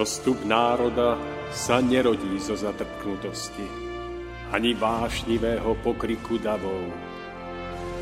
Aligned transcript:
Zostup 0.00 0.48
národa 0.48 1.20
sa 1.52 1.76
nerodí 1.84 2.40
zo 2.40 2.56
zatrpknutosti, 2.56 3.68
ani 4.48 4.72
vášnivého 4.72 5.76
pokriku 5.84 6.40
davov, 6.40 6.88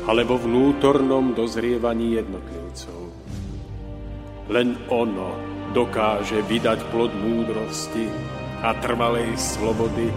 ale 0.07 0.23
vo 0.23 0.39
vnútornom 0.39 1.35
dozrievaní 1.35 2.15
jednotlivcov. 2.15 3.03
Len 4.47 4.79
ono 4.87 5.35
dokáže 5.75 6.39
vydať 6.47 6.87
plod 6.87 7.11
múdrosti 7.19 8.07
a 8.63 8.79
trvalej 8.79 9.35
slobody, 9.35 10.07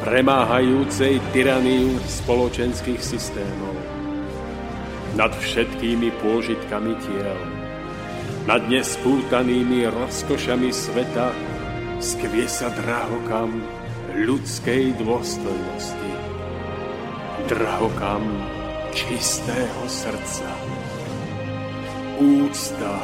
premáhajúcej 0.00 1.20
tyraniu 1.36 2.00
spoločenských 2.08 3.04
systémov 3.04 3.76
nad 5.12 5.36
všetkými 5.36 6.08
pôžitkami 6.24 6.96
tiel 7.04 7.55
nad 8.46 8.62
nespútanými 8.70 9.90
rozkošami 9.90 10.70
sveta 10.70 11.34
skvie 11.98 12.46
sa 12.46 12.70
drahokam 12.70 13.58
ľudskej 14.14 14.94
dôstojnosti. 15.02 16.12
Drahokam 17.50 18.22
čistého 18.94 19.82
srdca. 19.90 20.46
Úcta, 22.22 22.96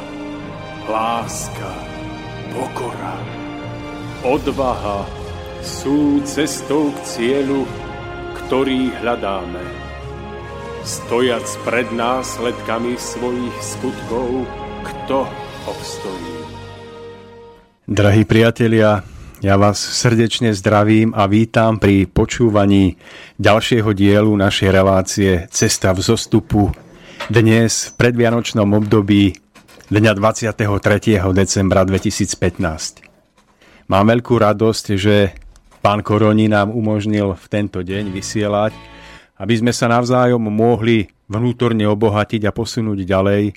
láska, 0.87 1.75
pokora, 2.55 3.19
odvaha 4.23 5.05
sú 5.61 6.23
cestou 6.23 6.95
k 6.95 6.99
cieľu, 7.03 7.67
ktorý 8.47 8.95
hľadáme. 9.03 9.63
Stojac 10.87 11.47
pred 11.67 11.87
následkami 11.95 12.95
svojich 12.99 13.57
skutkov, 13.63 14.47
kto 15.13 15.29
obstojí. 15.69 16.41
Drahí 17.85 18.25
priatelia, 18.25 19.05
ja 19.45 19.61
vás 19.61 19.77
srdečne 19.77 20.57
zdravím 20.57 21.13
a 21.13 21.29
vítam 21.29 21.77
pri 21.77 22.09
počúvaní 22.09 22.97
ďalšieho 23.37 23.93
dielu 23.93 24.33
našej 24.33 24.71
relácie 24.73 25.45
Cesta 25.53 25.93
v 25.93 26.01
zostupu 26.01 26.73
dnes 27.29 27.93
v 27.93 28.01
predvianočnom 28.01 28.65
období 28.65 29.37
dňa 29.93 30.17
23. 30.17 30.57
decembra 31.37 31.85
2015. 31.85 33.93
Mám 33.93 34.17
veľkú 34.17 34.41
radosť, 34.41 34.85
že 34.97 35.37
pán 35.85 36.01
Koroni 36.01 36.49
nám 36.49 36.73
umožnil 36.73 37.37
v 37.37 37.45
tento 37.53 37.85
deň 37.85 38.09
vysielať, 38.09 38.73
aby 39.37 39.55
sme 39.61 39.77
sa 39.77 39.93
navzájom 39.93 40.41
mohli 40.41 41.05
vnútorne 41.29 41.85
obohatiť 41.85 42.49
a 42.49 42.57
posunúť 42.57 43.05
ďalej 43.05 43.53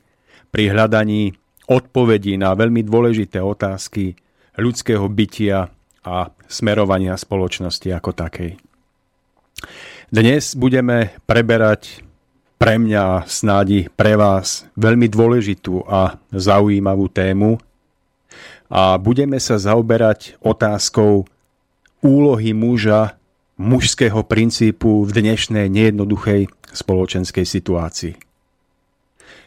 pri 0.51 0.63
hľadaní 0.75 1.44
odpovedí 1.65 2.37
na 2.37 2.53
veľmi 2.53 2.85
dôležité 2.85 3.41
otázky 3.41 4.17
ľudského 4.55 5.05
bytia 5.09 5.69
a 6.05 6.29
smerovania 6.45 7.17
spoločnosti 7.17 7.89
ako 7.89 8.11
takej. 8.13 8.51
Dnes 10.13 10.53
budeme 10.53 11.17
preberať 11.25 12.05
pre 12.55 12.77
mňa 12.77 13.25
snádi 13.27 13.89
pre 13.91 14.15
vás 14.15 14.69
veľmi 14.77 15.09
dôležitú 15.09 15.83
a 15.89 16.21
zaujímavú 16.31 17.09
tému 17.11 17.57
a 18.69 18.95
budeme 19.01 19.41
sa 19.41 19.59
zaoberať 19.59 20.39
otázkou 20.39 21.25
úlohy 22.05 22.53
muža, 22.53 23.17
mužského 23.57 24.21
princípu 24.23 25.03
v 25.03 25.11
dnešnej 25.11 25.67
nejednoduchej 25.67 26.47
spoločenskej 26.69 27.45
situácii. 27.47 28.13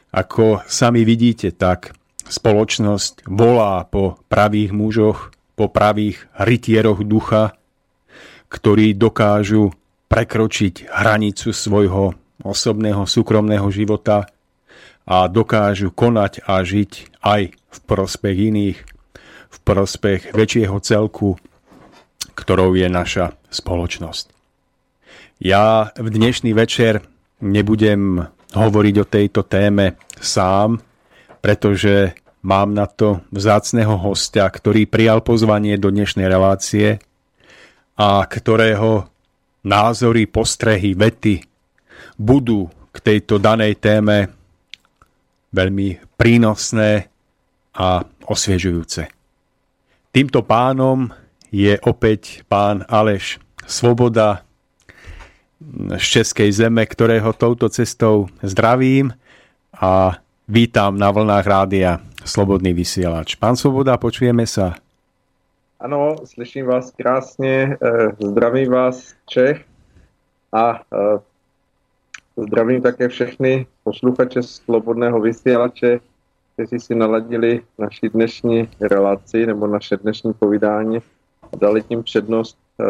Ako 0.08 0.64
sami 0.64 1.04
vidíte, 1.04 1.52
tak 1.52 1.92
spoločnosť 2.28 3.26
volá 3.28 3.84
po 3.88 4.20
pravých 4.28 4.70
mužoch, 4.72 5.32
po 5.58 5.66
pravých 5.66 6.28
rytieroch 6.38 7.02
ducha, 7.02 7.56
ktorí 8.48 8.94
dokážu 8.96 9.74
prekročiť 10.08 10.88
hranicu 10.88 11.52
svojho 11.52 12.16
osobného 12.40 13.04
súkromného 13.04 13.68
života 13.68 14.30
a 15.08 15.26
dokážu 15.28 15.92
konať 15.92 16.44
a 16.44 16.60
žiť 16.64 17.20
aj 17.24 17.42
v 17.52 17.78
prospech 17.84 18.36
iných, 18.52 18.78
v 19.48 19.58
prospech 19.64 20.32
väčšieho 20.32 20.76
celku, 20.80 21.36
ktorou 22.36 22.76
je 22.76 22.88
naša 22.88 23.36
spoločnosť. 23.50 24.32
Ja 25.38 25.90
v 25.94 26.08
dnešný 26.08 26.52
večer 26.52 27.04
nebudem 27.42 28.26
hovoriť 28.52 28.94
o 28.98 29.06
tejto 29.06 29.40
téme 29.46 30.00
sám, 30.18 30.80
pretože 31.38 32.14
mám 32.42 32.74
na 32.74 32.86
to 32.86 33.22
vzácného 33.34 33.98
hostia, 33.98 34.46
ktorý 34.46 34.86
prijal 34.86 35.22
pozvanie 35.22 35.76
do 35.76 35.90
dnešnej 35.90 36.26
relácie 36.26 37.02
a 37.98 38.22
ktorého 38.22 39.10
názory, 39.66 40.30
postrehy, 40.30 40.94
vety 40.94 41.42
budú 42.14 42.70
k 42.94 42.96
tejto 43.02 43.42
danej 43.42 43.78
téme 43.78 44.30
veľmi 45.50 46.18
prínosné 46.18 47.10
a 47.74 48.02
osviežujúce. 48.26 49.10
Týmto 50.14 50.40
pánom 50.42 51.10
je 51.48 51.78
opäť 51.84 52.42
pán 52.46 52.84
Aleš 52.86 53.40
Svoboda, 53.68 54.48
z 55.98 56.04
Českej 56.22 56.54
zeme, 56.54 56.86
ktorého 56.86 57.34
touto 57.34 57.66
cestou 57.66 58.30
zdravím 58.46 59.10
a 59.74 60.22
vítam 60.48 60.96
na 60.96 61.12
vlnách 61.12 61.46
rádia 61.46 62.00
Slobodný 62.24 62.72
vysielač. 62.72 63.36
Pán 63.36 63.52
Svoboda, 63.52 64.00
počujeme 64.00 64.48
sa. 64.48 64.80
Ano, 65.76 66.16
slyším 66.24 66.66
vás 66.66 66.90
krásně, 66.90 67.76
eh, 67.76 68.08
zdravím 68.16 68.72
vás 68.72 69.14
Čech 69.28 69.64
a 70.52 70.80
eh, 70.80 71.18
zdravím 72.36 72.82
také 72.82 73.08
všechny 73.08 73.66
posluchače 73.84 74.42
Slobodného 74.42 75.20
vysielače, 75.20 76.00
kteří 76.54 76.80
si 76.80 76.94
naladili 76.94 77.60
naši 77.78 78.08
dnešní 78.08 78.68
relaci 78.80 79.46
nebo 79.46 79.66
naše 79.66 79.96
dnešní 79.96 80.32
povídání 80.32 80.98
a 81.52 81.56
dali 81.56 81.82
tím 81.82 82.02
přednost 82.02 82.58
eh, 82.80 82.84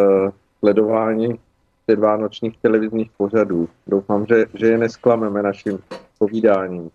sledování 0.58 1.38
předvánočních 1.86 2.56
televizních 2.62 3.10
pořadů. 3.16 3.68
Doufám, 3.86 4.26
že, 4.26 4.46
že 4.54 4.66
je 4.66 4.78
nesklameme 4.78 5.42
naším 5.42 5.78
povídáním. 6.18 6.90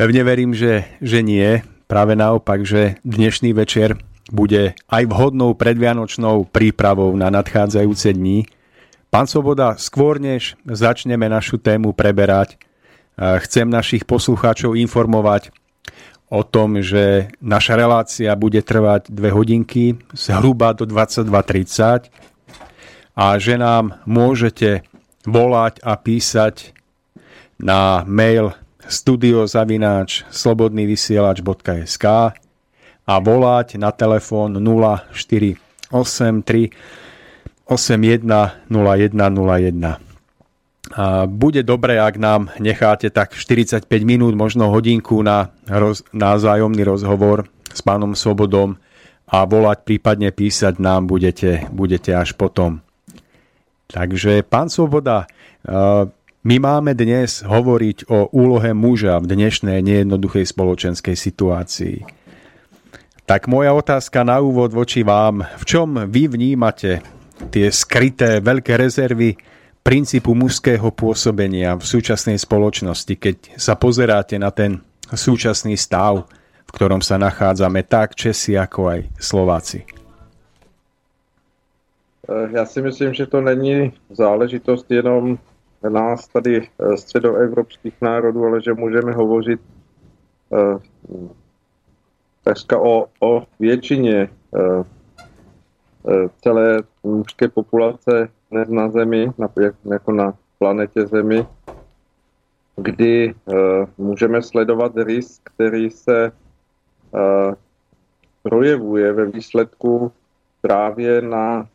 Pevne 0.00 0.24
verím, 0.24 0.56
že, 0.56 0.88
že 1.04 1.20
nie. 1.20 1.60
Práve 1.84 2.16
naopak, 2.16 2.64
že 2.64 2.96
dnešný 3.04 3.52
večer 3.52 4.00
bude 4.32 4.72
aj 4.88 5.04
vhodnou 5.04 5.52
predvianočnou 5.52 6.48
prípravou 6.48 7.12
na 7.20 7.28
nadchádzajúce 7.28 8.16
dní. 8.16 8.48
Pán 9.12 9.28
Svoboda, 9.28 9.76
skôr 9.76 10.16
než 10.16 10.56
začneme 10.64 11.28
našu 11.28 11.60
tému 11.60 11.92
preberať, 11.92 12.56
chcem 13.44 13.68
našich 13.68 14.08
poslucháčov 14.08 14.72
informovať 14.72 15.52
o 16.32 16.48
tom, 16.48 16.80
že 16.80 17.28
naša 17.44 17.76
relácia 17.76 18.32
bude 18.40 18.64
trvať 18.64 19.12
dve 19.12 19.28
hodinky, 19.28 20.00
zhruba 20.16 20.72
do 20.72 20.88
22.30 20.88 22.08
a 23.20 23.36
že 23.36 23.60
nám 23.60 24.00
môžete 24.08 24.80
volať 25.28 25.84
a 25.84 25.92
písať 26.00 26.72
na 27.60 28.00
mail 28.08 28.56
studiozavináč 28.90 30.26
slobodnývysielač.sk 30.34 32.06
a 33.06 33.14
volať 33.22 33.78
na 33.78 33.94
telefón 33.94 34.58
0483 34.58 35.94
81 37.70 38.66
0101. 38.66 40.10
A 40.90 41.22
bude 41.30 41.62
dobré, 41.62 42.02
ak 42.02 42.18
nám 42.18 42.50
necháte 42.58 43.14
tak 43.14 43.38
45 43.38 43.86
minút, 44.02 44.34
možno 44.34 44.66
hodinku 44.74 45.22
na, 45.22 45.54
roz, 45.70 46.02
na 46.10 46.34
zájomný 46.34 46.82
rozhovor 46.82 47.46
s 47.70 47.78
pánom 47.78 48.18
Svobodom 48.18 48.74
a 49.30 49.46
volať, 49.46 49.86
prípadne 49.86 50.34
písať 50.34 50.82
nám 50.82 51.06
budete, 51.06 51.70
budete 51.70 52.10
až 52.10 52.34
potom. 52.34 52.82
Takže, 53.86 54.42
pán 54.42 54.66
Svoboda, 54.66 55.30
eh, 55.62 56.10
my 56.40 56.56
máme 56.56 56.96
dnes 56.96 57.44
hovoriť 57.44 58.08
o 58.08 58.32
úlohe 58.32 58.72
muža 58.72 59.20
v 59.20 59.28
dnešnej 59.36 59.84
nejednoduchej 59.84 60.48
spoločenskej 60.48 61.12
situácii. 61.12 61.96
Tak 63.28 63.44
moja 63.44 63.76
otázka 63.76 64.24
na 64.24 64.40
úvod 64.40 64.72
voči 64.72 65.04
vám. 65.04 65.44
V 65.60 65.64
čom 65.68 66.08
vy 66.08 66.32
vnímate 66.32 67.04
tie 67.52 67.68
skryté 67.68 68.40
veľké 68.40 68.72
rezervy 68.80 69.36
princípu 69.84 70.32
mužského 70.32 70.88
pôsobenia 70.96 71.76
v 71.76 71.84
súčasnej 71.84 72.40
spoločnosti, 72.40 73.14
keď 73.20 73.36
sa 73.60 73.76
pozeráte 73.76 74.40
na 74.40 74.48
ten 74.48 74.80
súčasný 75.12 75.76
stav, 75.76 76.24
v 76.64 76.70
ktorom 76.72 77.04
sa 77.04 77.20
nachádzame 77.20 77.84
tak 77.84 78.16
Česi 78.16 78.56
ako 78.56 78.96
aj 78.96 79.00
Slováci? 79.20 79.84
Eh, 82.24 82.48
já 82.52 82.66
si 82.66 82.82
myslím, 82.82 83.14
že 83.14 83.26
to 83.26 83.40
není 83.40 83.92
záležitost 84.10 84.90
jenom 84.90 85.38
nás 85.88 86.28
tady 86.28 86.68
eh, 86.78 86.96
středoevropských 86.96 87.94
národů, 88.02 88.44
ale 88.44 88.62
že 88.62 88.74
můžeme 88.74 89.12
hovořit 89.12 89.60
eh, 90.52 90.78
takřka 92.44 92.78
o, 92.78 93.06
o 93.20 93.42
většině 93.60 94.28
celé 96.42 96.82
mužské 97.02 97.48
populace 97.48 98.28
dnes 98.50 98.68
na 98.68 98.90
Zemi, 98.90 99.32
jako 99.90 100.12
na 100.12 100.34
planetě 100.58 101.06
Zemi, 101.06 101.46
kdy 102.76 103.34
můžeme 103.98 104.42
sledovat 104.42 104.92
risk, 104.96 105.42
který 105.44 105.90
se 105.90 106.32
projevuje 108.42 109.12
ve 109.12 109.26
výsledku 109.26 110.12
právě 110.60 111.22
na 111.22 111.68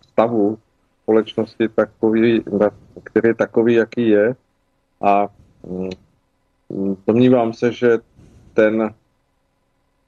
stavu 0.00 0.58
společnosti 1.04 1.68
takový, 1.68 2.44
který 3.04 3.28
je 3.28 3.34
takový, 3.34 3.74
jaký 3.74 4.08
je. 4.08 4.36
A 5.00 5.28
mm, 5.68 5.90
domnívám 7.06 7.52
se, 7.52 7.72
že 7.72 7.98
ten 8.54 8.94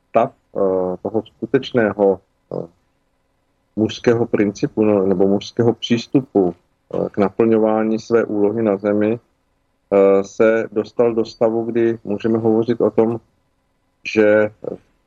stav 0.08 0.32
eh, 0.32 0.60
toho 1.02 1.22
skutečného 1.26 2.20
eh, 2.52 2.66
mužského 3.76 4.26
principu 4.26 4.84
no, 4.84 5.06
nebo 5.06 5.28
mužského 5.28 5.74
přístupu 5.74 6.54
eh, 6.54 7.08
k 7.10 7.18
naplňování 7.18 7.98
své 7.98 8.24
úlohy 8.24 8.62
na 8.62 8.76
Zemi 8.76 9.20
se 10.22 10.68
dostal 10.72 11.14
do 11.14 11.24
stavu, 11.24 11.64
kdy 11.64 11.98
můžeme 12.04 12.38
hovořit 12.38 12.80
o 12.80 12.90
tom, 12.90 13.20
že 14.04 14.50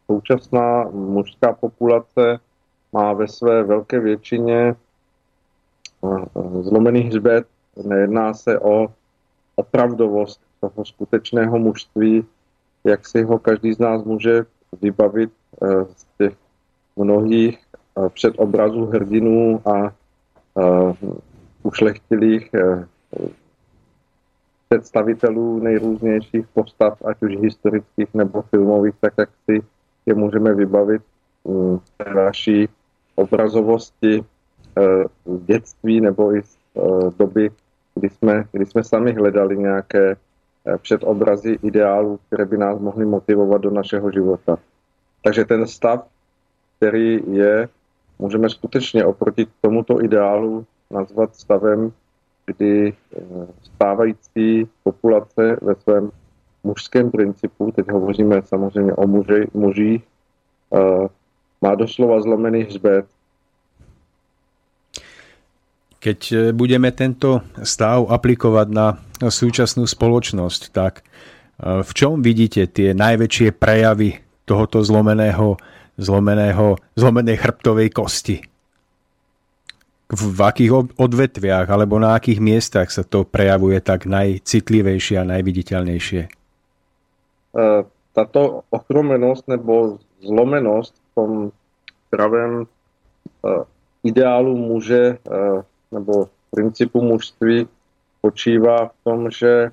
současná 0.06 0.84
mužská 0.84 1.54
populace 1.54 2.40
má 2.94 3.14
ve 3.14 3.28
své 3.28 3.64
velké 3.64 4.00
většině 4.00 4.76
zlomený 6.62 7.02
hřbet. 7.02 7.48
Nejedná 7.84 8.34
se 8.34 8.60
o 8.60 8.88
opravdovost 9.56 10.42
toho 10.60 10.86
skutečného 10.86 11.60
mužství, 11.60 12.26
jak 12.84 13.08
si 13.08 13.24
ho 13.24 13.40
každý 13.40 13.74
z 13.74 13.80
nás 13.80 14.04
může 14.04 14.46
vybavit 14.82 15.32
eh, 15.64 15.86
z 15.98 16.06
těch 16.18 16.34
mnohých 16.96 17.60
eh, 17.60 18.10
předobrazů 18.10 18.86
hrdinů 18.86 19.62
a 19.68 19.88
eh, 19.88 20.94
ušlechtilých 21.64 22.50
představitelů 24.70 25.60
nejrůznějších 25.60 26.48
postav, 26.54 27.02
ať 27.06 27.24
už 27.24 27.38
historických 27.38 28.14
nebo 28.14 28.42
filmových, 28.42 28.96
tak 29.02 29.14
jak 29.18 29.30
si 29.46 29.62
je 30.06 30.14
můžeme 30.14 30.54
vybavit 30.54 31.02
v 31.46 32.14
naší 32.16 32.70
obrazovosti 33.16 34.24
z 35.26 35.46
dětství 35.46 36.02
nebo 36.02 36.36
i 36.36 36.42
z 36.42 36.58
doby, 37.18 37.52
kdy 37.96 38.10
jsme, 38.10 38.44
kdy 38.52 38.66
jsme 38.66 38.84
sami 38.84 39.14
hledali 39.14 39.58
nějaké 39.58 40.16
předobrazy 40.82 41.60
ideálů, 41.64 42.20
které 42.28 42.46
by 42.46 42.58
nás 42.58 42.80
mohly 42.80 43.06
motivovat 43.06 43.62
do 43.62 43.72
našeho 43.72 44.12
života. 44.12 44.58
Takže 45.24 45.46
ten 45.46 45.68
stav, 45.68 46.08
který 46.78 47.20
je, 47.32 47.70
můžeme 48.20 48.50
skutečně 48.50 49.06
oproti 49.06 49.48
tomuto 49.62 50.04
ideálu 50.04 50.66
nazvat 50.92 51.36
stavem, 51.36 51.92
kdy 52.46 52.94
eh, 52.94 53.22
stávající 53.62 54.70
populace 54.84 55.58
ve 55.62 55.76
svém 55.76 56.12
mužském 56.64 57.12
principu, 57.12 57.72
teď 57.72 57.92
hovoříme 57.92 58.42
samozřejmě 58.42 58.94
o 58.94 59.08
muži, 59.08 59.48
mužích, 59.54 60.04
eh, 60.74 61.08
má 61.62 61.76
doslova 61.76 62.22
zlomený 62.22 62.62
hřbet. 62.64 63.06
Keď 66.00 66.20
eh, 66.32 66.38
budeme 66.56 66.90
tento 66.96 67.44
stav 67.64 68.08
aplikovať 68.08 68.68
na 68.72 68.98
súčasnú 69.20 69.84
spoločnosť, 69.84 70.62
tak 70.72 71.04
v 71.60 71.92
čom 71.92 72.24
vidíte 72.24 72.72
tie 72.72 72.96
najväčšie 72.96 73.52
prejavy 73.52 74.16
tohoto 74.48 74.80
zlomeného, 74.80 75.60
zlomeného, 76.00 76.80
zlomenej 76.96 77.36
chrbtovej 77.36 77.92
kosti? 77.92 78.40
V 80.08 80.40
akých 80.40 80.96
odvetviach 80.96 81.68
alebo 81.68 82.00
na 82.00 82.16
akých 82.16 82.40
miestach 82.40 82.88
sa 82.90 83.04
to 83.04 83.28
prejavuje 83.28 83.84
tak 83.84 84.08
najcitlivejšie 84.08 85.20
a 85.20 85.28
najviditeľnejšie? 85.28 86.22
E, 86.26 86.30
tato 88.16 88.64
ochromenost 88.72 89.46
nebo 89.52 90.00
zlomenost 90.24 90.96
v 90.96 91.10
tom 91.12 91.32
pravém 92.10 92.66
ideálu 94.04 94.58
muže 94.58 95.20
nebo 95.92 96.30
principu 96.52 97.02
mužství 97.02 97.68
spočívá 98.20 98.88
v 98.88 98.94
tom, 99.04 99.32
že 99.32 99.72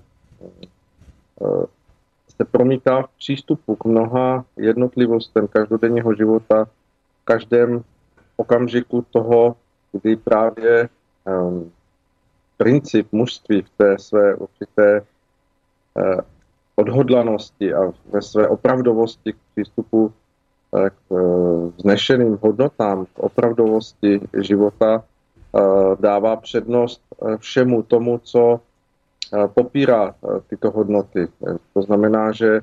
se 2.36 2.44
promítá 2.44 3.02
v 3.02 3.10
přístupu 3.18 3.76
k 3.76 3.84
mnoha 3.84 4.44
jednotlivostem 4.56 5.48
každodenního 5.48 6.14
života 6.14 6.64
v 6.64 7.24
každém 7.24 7.84
okamžiku 8.36 9.06
toho, 9.10 9.56
kdy 9.92 10.16
právě 10.16 10.88
um, 11.24 11.72
princip 12.56 13.12
mužství 13.12 13.62
v 13.62 13.70
té 13.76 13.98
své 13.98 14.34
určité 14.34 15.00
uh, 15.00 16.20
odhodlanosti 16.76 17.75
a 17.75 17.92
ve 18.12 18.23
své 18.23 18.49
opravdovosti 18.49 19.32
k 19.32 19.37
přístupu 19.54 20.12
uh, 20.70 20.88
k 20.88 21.11
uh, 21.11 21.73
znešeným 21.78 22.38
hodnotám, 22.42 23.06
k 23.06 23.18
opravdovosti 23.18 24.20
života 24.40 25.04
dává 26.00 26.36
přednost 26.36 27.02
uh, 27.16 27.36
všemu 27.36 27.82
tomu, 27.82 28.18
co 28.18 28.60
popírá 29.54 30.14
tyto 30.46 30.70
hodnoty. 30.70 31.28
To 31.74 31.82
znamená, 31.82 32.32
že 32.32 32.60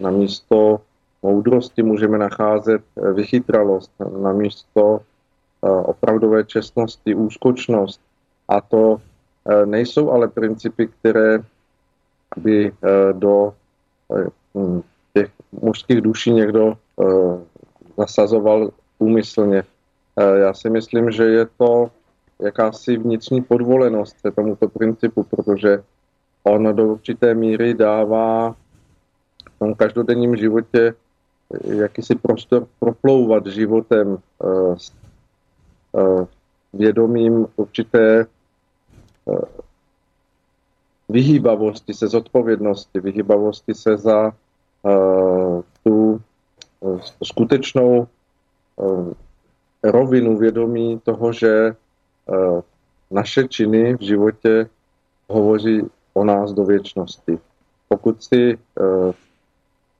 na 0.00 0.10
místo 0.10 0.80
moudrosti 1.22 1.82
můžeme 1.82 2.18
nacházet 2.18 2.82
vychytralost, 3.14 3.92
na 4.22 4.32
místo 4.32 5.00
opravdové 5.62 6.44
čestnosti, 6.44 7.14
úskočnost. 7.14 8.00
A 8.48 8.60
to 8.60 8.96
nejsou 9.64 10.10
ale 10.10 10.28
principy, 10.28 10.86
které 10.86 11.38
by 12.36 12.72
do 13.12 13.54
hm, 14.58 14.82
těch 15.14 15.30
mužských 15.62 16.00
duší 16.00 16.30
někdo 16.30 16.74
zasazoval 17.96 18.70
úmyslně. 18.98 19.62
Já 20.16 20.54
si 20.54 20.70
myslím, 20.70 21.10
že 21.10 21.24
je 21.24 21.46
to 21.58 21.90
jakási 22.42 22.96
vnitřní 22.96 23.42
podvolenost 23.42 24.20
se 24.20 24.30
tomuto 24.30 24.68
principu, 24.68 25.22
protože 25.22 25.82
on 26.42 26.76
do 26.76 26.86
určité 26.86 27.34
míry 27.34 27.74
dává 27.74 28.50
v 29.54 29.58
tom 29.58 29.74
každodenním 29.74 30.36
životě 30.36 30.94
jakýsi 31.64 32.14
prostor 32.14 32.66
proplouvat 32.78 33.46
životem 33.46 34.18
uh, 34.38 34.76
uh, 35.92 36.26
vědomím 36.72 37.46
určité 37.56 38.26
vyhýbavosti 41.08 41.94
se 41.94 42.08
zodpovědnosti, 42.08 43.00
vyhýbavosti 43.00 43.74
se 43.74 43.96
za 43.96 44.32
tu 45.84 46.20
skutečnou 47.22 48.06
rovinu 49.84 50.38
vědomí 50.38 51.00
toho, 51.04 51.32
že 51.32 51.76
Eh, 52.24 52.62
naše 53.10 53.48
činy 53.48 53.96
v 53.96 54.00
životě 54.00 54.66
hovoří 55.28 55.82
o 56.12 56.24
nás 56.24 56.52
do 56.52 56.64
věčnosti. 56.64 57.38
Pokud 57.88 58.24
si 58.24 58.58
eh, 58.58 59.12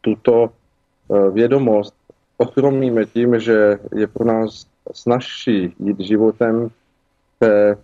tuto 0.01 0.49
eh, 0.49 1.31
vědomost 1.31 1.95
ochromíme 2.37 3.07
tím, 3.07 3.41
že 3.41 3.79
je 3.95 4.07
pro 4.07 4.25
nás 4.25 4.67
snažší 4.93 5.75
jít 5.79 6.01
životem 6.01 6.71
té 7.39 7.77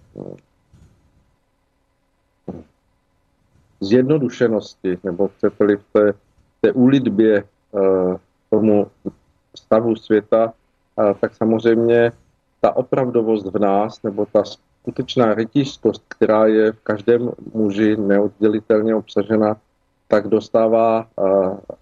zjednodušenosti, 3.80 4.98
nebo 5.04 5.28
chcete-li 5.28 5.76
v 5.76 5.84
té, 5.92 6.12
té 6.60 6.72
úlitbě 6.72 7.44
tomu 8.50 8.86
stavu 9.54 9.96
světa, 9.96 10.52
tak 11.20 11.34
samozřejmě 11.36 12.12
ta 12.60 12.76
opravdovost 12.76 13.46
v 13.46 13.58
nás, 13.58 14.02
nebo 14.02 14.26
ta 14.32 14.44
skutečná 14.44 15.34
rytířskost, 15.34 16.02
která 16.08 16.46
je 16.46 16.72
v 16.72 16.80
každém 16.82 17.30
muži 17.54 17.96
neoddělitelně 17.96 18.94
obsažena, 18.94 19.56
tak 20.08 20.28
dostává 20.28 21.06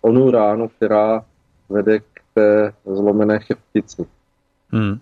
onu 0.00 0.30
ránu, 0.30 0.68
která 0.68 1.24
vede 1.68 1.98
k 1.98 2.20
té 2.34 2.72
zlomené 2.86 3.38
chrbtici. 3.38 4.06
Hmm. 4.72 4.98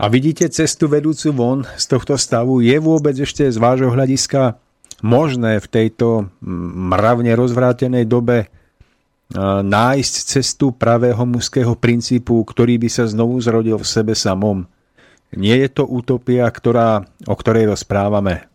A 0.00 0.08
vidíte 0.08 0.48
cestu 0.48 0.88
vedúcu 0.88 1.32
von 1.32 1.60
z 1.76 1.84
tohto 1.86 2.16
stavu? 2.16 2.64
Je 2.64 2.72
vôbec 2.80 3.12
ešte 3.20 3.44
z 3.44 3.60
vášho 3.60 3.92
hľadiska 3.92 4.56
možné 5.04 5.60
v 5.60 5.68
tejto 5.68 6.32
mravne 6.40 7.36
rozvrátenej 7.36 8.08
dobe 8.08 8.48
nájsť 9.62 10.14
cestu 10.26 10.74
pravého 10.74 11.22
mužského 11.26 11.78
princípu, 11.78 12.42
ktorý 12.42 12.82
by 12.82 12.88
sa 12.90 13.06
znovu 13.06 13.38
zrodil 13.38 13.78
v 13.78 13.86
sebe 13.86 14.14
samom? 14.18 14.66
Nie 15.30 15.62
je 15.62 15.70
to 15.70 15.86
utopia, 15.86 16.50
ktorá, 16.50 17.06
o 17.30 17.34
ktorej 17.38 17.70
rozprávame? 17.70 18.50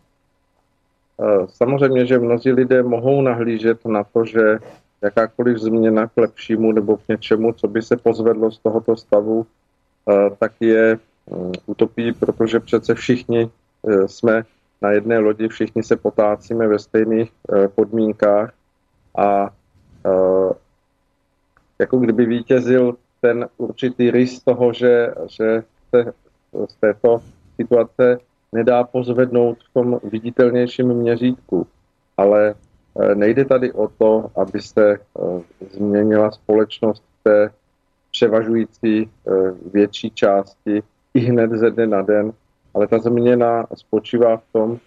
Eh, 1.16 1.46
samozřejmě, 1.48 2.06
že 2.06 2.18
mnozí 2.18 2.52
lidé 2.52 2.82
mohou 2.82 3.22
nahlížet 3.22 3.84
na 3.86 4.04
to, 4.04 4.24
že 4.24 4.58
jakákoliv 5.02 5.58
změna 5.58 6.06
k 6.06 6.16
lepšímu 6.16 6.72
nebo 6.72 6.96
k 6.96 7.08
něčemu, 7.08 7.52
co 7.52 7.68
by 7.68 7.82
se 7.82 7.96
pozvedlo 7.96 8.50
z 8.50 8.58
tohoto 8.58 8.96
stavu, 8.96 9.46
tak 10.38 10.52
je 10.60 10.98
utopí, 11.66 12.12
protože 12.12 12.60
přece 12.60 12.94
všichni 12.94 13.50
jsme 14.06 14.44
na 14.82 14.90
jedné 14.90 15.18
lodi, 15.18 15.48
všichni 15.48 15.82
se 15.82 15.96
potácíme 15.96 16.68
ve 16.68 16.78
stejných 16.78 17.30
podmínkách 17.74 18.52
a 19.18 19.50
jako 21.78 21.98
kdyby 21.98 22.26
vítězil 22.26 22.96
ten 23.20 23.48
určitý 23.56 24.10
rys 24.10 24.42
toho, 24.42 24.72
že, 24.72 25.14
že 25.26 25.62
se 25.90 26.12
z 26.68 26.74
této 26.74 27.22
situace 27.56 28.18
nedá 28.52 28.84
pozvednout 28.84 29.58
v 29.58 29.72
tom 29.74 30.00
viditelnějším 30.04 30.88
měřítku. 30.88 31.66
Ale 32.16 32.54
e, 33.00 33.14
nejde 33.14 33.44
tady 33.44 33.72
o 33.72 33.88
to, 33.88 34.30
aby 34.36 34.62
se 34.62 34.92
e, 34.92 34.98
změnila 35.70 36.30
společnost 36.30 37.02
v 37.20 37.22
té 37.22 37.50
převažující 38.10 39.02
e, 39.02 39.08
větší 39.72 40.10
části 40.10 40.82
i 41.14 41.18
hned 41.18 41.50
ze 41.50 41.70
dne 41.70 41.86
na 41.86 42.02
den, 42.02 42.32
ale 42.74 42.86
ta 42.86 42.98
změna 42.98 43.66
spočívá 43.74 44.36
v 44.36 44.44
tom, 44.52 44.78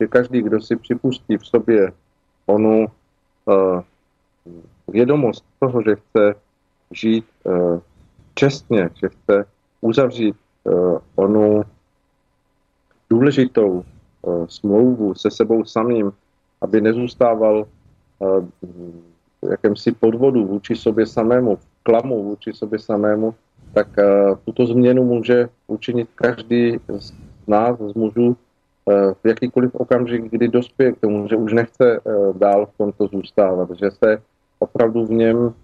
že 0.00 0.06
každý, 0.06 0.42
kdo 0.42 0.60
si 0.60 0.76
připustí 0.76 1.36
v 1.36 1.46
sobě 1.46 1.92
onu 2.46 2.86
vědomost 4.88 5.44
toho, 5.58 5.82
že 5.82 5.96
chce 5.96 6.34
žít 6.90 7.24
čestně, 8.34 8.90
že 9.00 9.08
chce 9.08 9.44
uzavřít 9.80 10.36
onu 11.14 11.62
důležitou 13.10 13.84
uh, 14.22 14.46
smlouvu 14.46 15.14
se 15.14 15.30
sebou 15.30 15.64
samým, 15.64 16.12
aby 16.60 16.80
nezůstával 16.80 17.66
uh, 18.18 18.44
jakémsi 19.50 19.92
podvodu 19.92 20.46
vůči 20.46 20.76
sobě 20.76 21.06
samému, 21.06 21.58
klamu 21.82 22.22
vůči 22.22 22.52
sobě 22.52 22.78
samému, 22.78 23.34
tak 23.74 23.88
uh, 23.98 24.38
tuto 24.44 24.66
změnu 24.66 25.04
může 25.04 25.48
učinit 25.66 26.08
každý 26.14 26.78
z 26.98 27.12
nás, 27.46 27.78
z 27.78 27.94
mužů, 27.94 28.26
uh, 28.26 29.12
v 29.22 29.26
jakýkoliv 29.26 29.74
okamžik, 29.74 30.30
kdy 30.30 30.48
dospěje 30.48 30.92
k 30.92 31.00
tomu, 31.00 31.28
že 31.28 31.36
už 31.36 31.52
nechce 31.52 32.00
uh, 32.00 32.38
dál 32.38 32.66
v 32.66 32.78
tomto 32.78 33.06
zůstávat, 33.06 33.68
že 33.78 33.90
se 33.90 34.22
opravdu 34.64 35.06
v 35.06 35.10
něm 35.10 35.54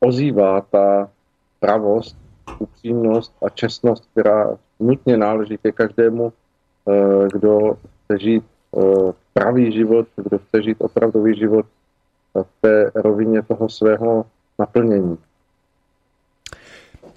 ozývá 0.00 0.60
ta 0.60 1.10
pravost, 1.60 2.16
upřímnost 2.58 3.34
a 3.42 3.48
čestnost, 3.48 4.08
která 4.12 4.56
nutně 4.80 5.16
náleží 5.16 5.58
ke 5.58 5.72
každému 5.72 6.32
Eh, 6.88 7.28
kdo 7.32 7.76
chce 8.04 8.14
žít 8.18 8.44
eh, 8.44 9.12
pravý 9.32 9.72
život, 9.72 10.06
kdo 10.16 10.38
chce 10.38 10.62
žít 10.62 10.76
opravdový 10.80 11.38
život 11.38 11.66
v 12.34 12.50
té 12.60 12.90
rovině 12.94 13.42
toho 13.42 13.68
svého 13.68 14.24
naplnění. 14.58 15.18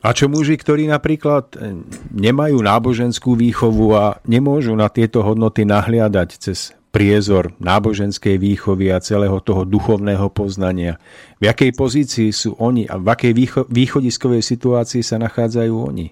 A 0.01 0.18
čo 0.18 0.25
muži, 0.25 0.58
ktorí 0.58 0.90
napríklad 0.92 1.56
eh, 1.56 1.78
nemajú 2.12 2.60
náboženskú 2.60 3.40
výchovu 3.40 3.96
a 3.96 4.20
nemôžu 4.28 4.75
na 4.75 4.92
tieto 4.92 5.24
hodnoty 5.24 5.63
nahliadať 5.63 6.30
cez 6.36 6.75
priezor 6.91 7.55
náboženskej 7.57 8.36
výchovy 8.38 8.91
a 8.91 9.00
celého 9.00 9.39
toho 9.39 9.63
duchovného 9.63 10.27
poznania. 10.29 11.00
V 11.39 11.48
jakej 11.48 11.71
pozícii 11.71 12.29
sú 12.36 12.60
oni 12.60 12.86
a 12.86 13.00
v 13.00 13.07
akej 13.07 13.33
východiskovej 13.71 14.43
situácii 14.43 15.01
sa 15.01 15.17
nachádzajú 15.17 15.74
oni? 15.74 16.12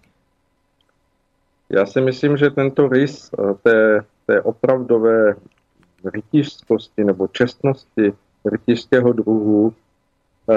Já 1.69 1.85
si 1.85 2.01
myslím, 2.01 2.37
že 2.37 2.49
tento 2.49 2.87
rys 2.87 3.29
eh, 3.29 3.53
té, 3.63 4.01
té 4.25 4.41
opravdové 4.41 5.35
rytířskosti 6.13 7.03
nebo 7.03 7.27
čestnosti 7.27 8.13
rytířského 8.45 9.13
druhu 9.13 9.73
uh, 10.47 10.55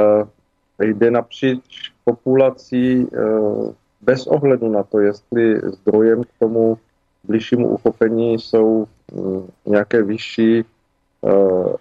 jde 0.79 1.11
napříč 1.11 1.93
populací 2.05 3.07
uh, 3.07 3.73
bez 4.01 4.27
ohledu 4.27 4.69
na 4.69 4.83
to, 4.83 5.01
jestli 5.01 5.61
zdrojem 5.61 6.25
k 6.25 6.29
tomu 6.39 6.79
bližšímu 7.25 7.69
uchopení 7.69 8.35
jsou 8.35 8.87
um, 9.13 9.49
nějaké 9.67 10.03
vyšší 10.03 10.65
uh, 11.21 11.75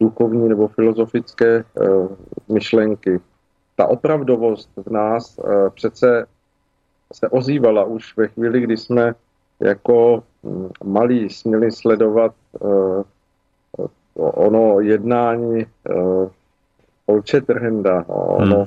duchovní 0.00 0.48
nebo 0.48 0.68
filozofické 0.68 1.64
uh, 1.74 2.08
myšlenky. 2.48 3.20
Ta 3.76 3.86
opravdovost 3.86 4.70
v 4.86 4.90
nás 4.90 5.38
uh, 5.38 5.70
přece 5.70 6.26
se 7.12 7.28
ozývala 7.28 7.84
už 7.84 8.16
ve 8.16 8.28
chvíli, 8.28 8.60
kdy 8.60 8.76
jsme 8.76 9.14
jako 9.60 10.22
mm, 10.42 10.68
malí 10.84 11.30
směli 11.30 11.72
sledovat 11.72 12.34
ono 14.18 14.80
jednání 14.80 15.66
Olče 17.06 17.40
Trhenda, 17.40 18.04
ono 18.08 18.66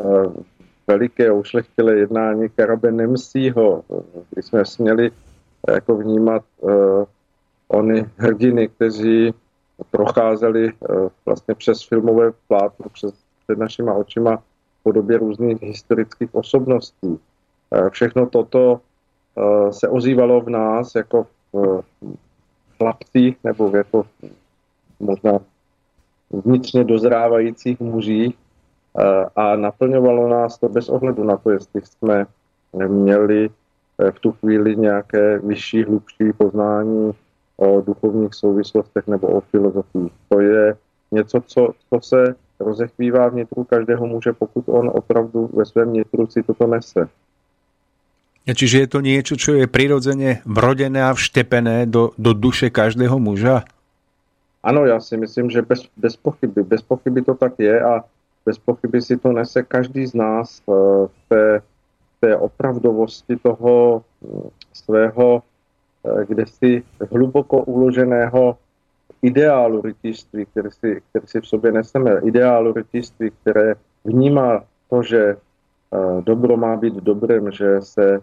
hmm. 0.00 0.44
veliké 0.86 1.32
ušlechtilé 1.32 1.96
jednání 1.96 2.48
Karabe 2.48 2.92
Nemsího, 2.92 3.82
kdy 4.30 4.42
jsme 4.42 4.64
směli 4.64 5.10
jako 5.68 5.96
vnímat 5.96 6.42
uh, 6.60 7.04
ony 7.68 8.10
hrdiny, 8.16 8.68
kteří 8.68 9.34
procházeli 9.90 10.72
uh, 10.72 11.08
vlastně 11.26 11.54
přes 11.54 11.82
filmové 11.82 12.32
plátno, 12.48 12.86
přes 12.92 13.26
před 13.46 13.58
našima 13.58 13.94
očima 13.94 14.36
v 14.36 14.82
podobě 14.82 15.18
různých 15.18 15.62
historických 15.62 16.34
osobností. 16.34 17.18
Eh, 17.74 17.90
všechno 17.90 18.26
toto 18.26 18.80
eh, 19.38 19.72
se 19.72 19.88
ozývalo 19.88 20.40
v 20.40 20.50
nás 20.50 20.94
jako 20.94 21.26
v 21.52 21.82
chlapcích 22.76 23.36
nebo 23.44 23.76
jako 23.76 24.06
možná 25.00 25.38
vnitřně 26.30 26.84
dozrávajících 26.84 27.80
mužích 27.80 28.36
a 29.36 29.56
naplňovalo 29.56 30.28
nás 30.28 30.58
to 30.58 30.68
bez 30.68 30.88
ohledu 30.88 31.24
na 31.24 31.36
to, 31.36 31.50
jestli 31.50 31.80
jsme 31.80 32.26
měli 32.88 33.50
v 34.10 34.20
tu 34.20 34.32
chvíli 34.32 34.76
nějaké 34.76 35.38
vyšší, 35.38 35.84
hlubší 35.84 36.32
poznání 36.38 37.12
o 37.56 37.80
duchovních 37.80 38.34
souvislostech 38.34 39.06
nebo 39.06 39.28
o 39.28 39.40
filozofii. 39.40 40.08
To 40.28 40.40
je 40.40 40.76
něco, 41.12 41.40
co, 41.46 41.72
co 41.90 42.00
se 42.00 42.34
rozechvívá 42.60 43.28
vnitru 43.28 43.64
každého 43.64 44.06
muže, 44.06 44.32
pokud 44.32 44.64
on 44.68 44.90
opravdu 44.94 45.50
ve 45.52 45.64
svém 45.64 45.88
vnitru 45.88 46.26
si 46.26 46.42
toto 46.42 46.66
nese. 46.66 47.08
Čiže 48.46 48.86
je 48.86 48.88
to 48.88 49.02
niečo, 49.02 49.34
čo 49.34 49.58
je 49.58 49.66
prirodzene 49.66 50.38
vrodené 50.46 51.02
a 51.02 51.10
vštepené 51.10 51.90
do, 51.90 52.14
do 52.14 52.30
duše 52.30 52.70
každého 52.70 53.18
muža? 53.18 53.66
Ano, 54.62 54.86
já 54.86 55.00
si 55.00 55.16
myslím, 55.16 55.50
že 55.50 55.62
bez, 55.62 55.82
bez 55.96 56.16
pochyby. 56.16 56.62
Bez 56.62 56.82
pochyby 56.82 57.22
to 57.22 57.34
tak 57.34 57.58
je 57.58 57.74
a 57.82 58.06
bez 58.46 58.58
pochyby 58.58 59.02
si 59.02 59.16
to 59.18 59.32
nese 59.32 59.62
každý 59.62 60.06
z 60.06 60.14
nás 60.14 60.62
eh, 60.62 60.72
v 61.10 61.18
té, 61.28 61.62
té 62.26 62.36
opravdovosti 62.36 63.36
toho 63.36 64.02
hm, 64.22 64.48
svého 64.72 65.42
eh, 65.42 66.24
kde 66.24 66.46
si 66.46 66.82
hluboko 67.10 67.62
uloženého 67.62 68.58
ideálu 69.22 69.82
rytířství, 69.82 70.46
který 70.46 70.70
si, 70.70 71.02
který 71.10 71.26
si 71.26 71.40
v 71.40 71.46
sobě 71.46 71.72
neseme, 71.72 72.20
ideálu 72.24 72.72
rytířství, 72.72 73.30
které 73.30 73.74
vnímá 74.04 74.64
to, 74.90 75.02
že 75.02 75.22
eh, 75.36 76.22
dobro 76.22 76.56
má 76.56 76.76
být 76.76 76.94
dobrem, 76.94 77.50
že 77.52 77.82
se 77.82 78.18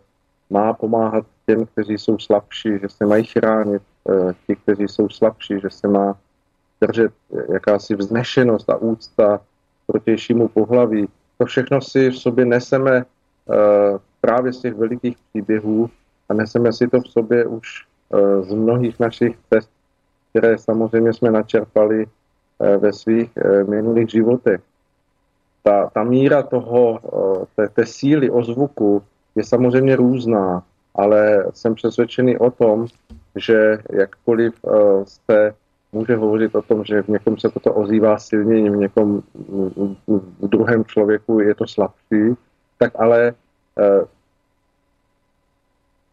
má 0.50 0.74
pomáhat 0.74 1.26
těm, 1.46 1.66
kteří 1.66 1.98
jsou 1.98 2.20
slabší, 2.20 2.80
že 2.82 2.90
se 2.90 3.06
mají 3.06 3.24
chránit 3.24 3.82
eh, 4.10 4.34
ti, 4.48 4.56
kteří 4.56 4.84
jsou 4.88 5.10
slabší, 5.10 5.60
že 5.64 5.70
se 5.70 5.88
má 5.88 6.20
držet 6.82 7.12
jakási 7.54 7.96
vznešenost 7.96 8.70
a 8.70 8.76
úcta 8.76 9.40
protějšímu 9.88 10.48
pohlaví. 10.48 11.08
To 11.38 11.46
všechno 11.46 11.82
si 11.82 12.10
v 12.10 12.20
sobě 12.20 12.46
neseme 12.46 13.06
právě 14.22 14.54
z 14.54 14.60
těch 14.60 14.74
velikých 14.74 15.18
příběhů 15.30 15.90
a 16.30 16.34
neseme 16.34 16.74
si 16.74 16.88
to 16.88 17.02
v 17.02 17.08
sobě 17.08 17.46
už 17.46 17.68
eh, 18.14 18.42
z 18.42 18.54
mnohých 18.54 19.00
našich 19.00 19.38
cest, 19.54 19.70
které 20.30 20.58
samozřejmě 20.58 21.14
jsme 21.14 21.32
načerpali 21.32 22.06
ve 22.78 22.94
svých 22.94 23.32
minulých 23.68 24.10
životech. 24.10 24.62
Ta, 25.64 25.90
ta 25.94 26.04
míra 26.04 26.44
toho, 26.44 27.00
té, 27.56 27.70
té 27.70 27.86
síly 27.86 28.30
ozvuku 28.30 29.04
je 29.36 29.44
samozřejmě 29.44 29.96
různá, 29.96 30.64
ale 30.96 31.46
jsem 31.54 31.76
přesvědčený 31.76 32.38
o 32.38 32.52
tom, 32.52 32.88
že 33.36 33.78
jakkoliv 33.92 34.54
se 35.06 35.54
může 35.94 36.16
hovořit 36.16 36.56
o 36.56 36.62
tom, 36.62 36.84
že 36.84 37.02
v 37.02 37.08
někom 37.08 37.38
se 37.38 37.50
toto 37.50 37.74
ozývá 37.74 38.18
silněji, 38.18 38.70
v 38.70 38.76
někom 38.76 39.24
v 40.08 40.48
druhém 40.48 40.86
člověku 40.86 41.40
je 41.40 41.56
to 41.56 41.68
slabší, 41.68 42.36
tak 42.84 43.00
ale 43.00 43.32
uh, 43.80 44.04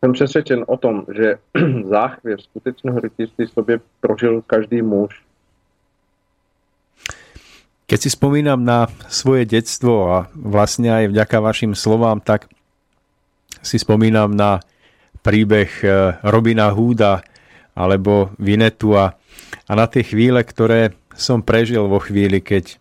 jsem 0.01 0.13
přesvědčen 0.13 0.65
o 0.67 0.77
tom, 0.77 1.05
že 1.11 1.39
záchvěv 1.91 2.41
skutečného 2.43 3.01
rytířství 3.01 3.47
sobě 3.47 3.81
prožil 4.01 4.43
každý 4.47 4.83
muž. 4.83 5.23
Keď 7.91 7.99
si 8.07 8.11
spomínam 8.15 8.63
na 8.63 8.87
svoje 9.11 9.43
detstvo 9.51 10.15
a 10.15 10.31
vlastne 10.31 10.95
aj 10.95 11.11
vďaka 11.11 11.37
vašim 11.43 11.75
slovám, 11.75 12.23
tak 12.23 12.47
si 13.67 13.83
spomínam 13.83 14.31
na 14.31 14.63
príbeh 15.27 15.71
eh, 15.83 16.15
Robina 16.23 16.71
Hooda 16.71 17.27
alebo 17.75 18.31
Vinetu 18.39 18.95
a, 18.95 19.19
na 19.67 19.91
tie 19.91 20.07
chvíle, 20.07 20.39
ktoré 20.47 20.95
som 21.19 21.43
prežil 21.43 21.83
vo 21.91 21.99
chvíli, 21.99 22.39
keď 22.39 22.79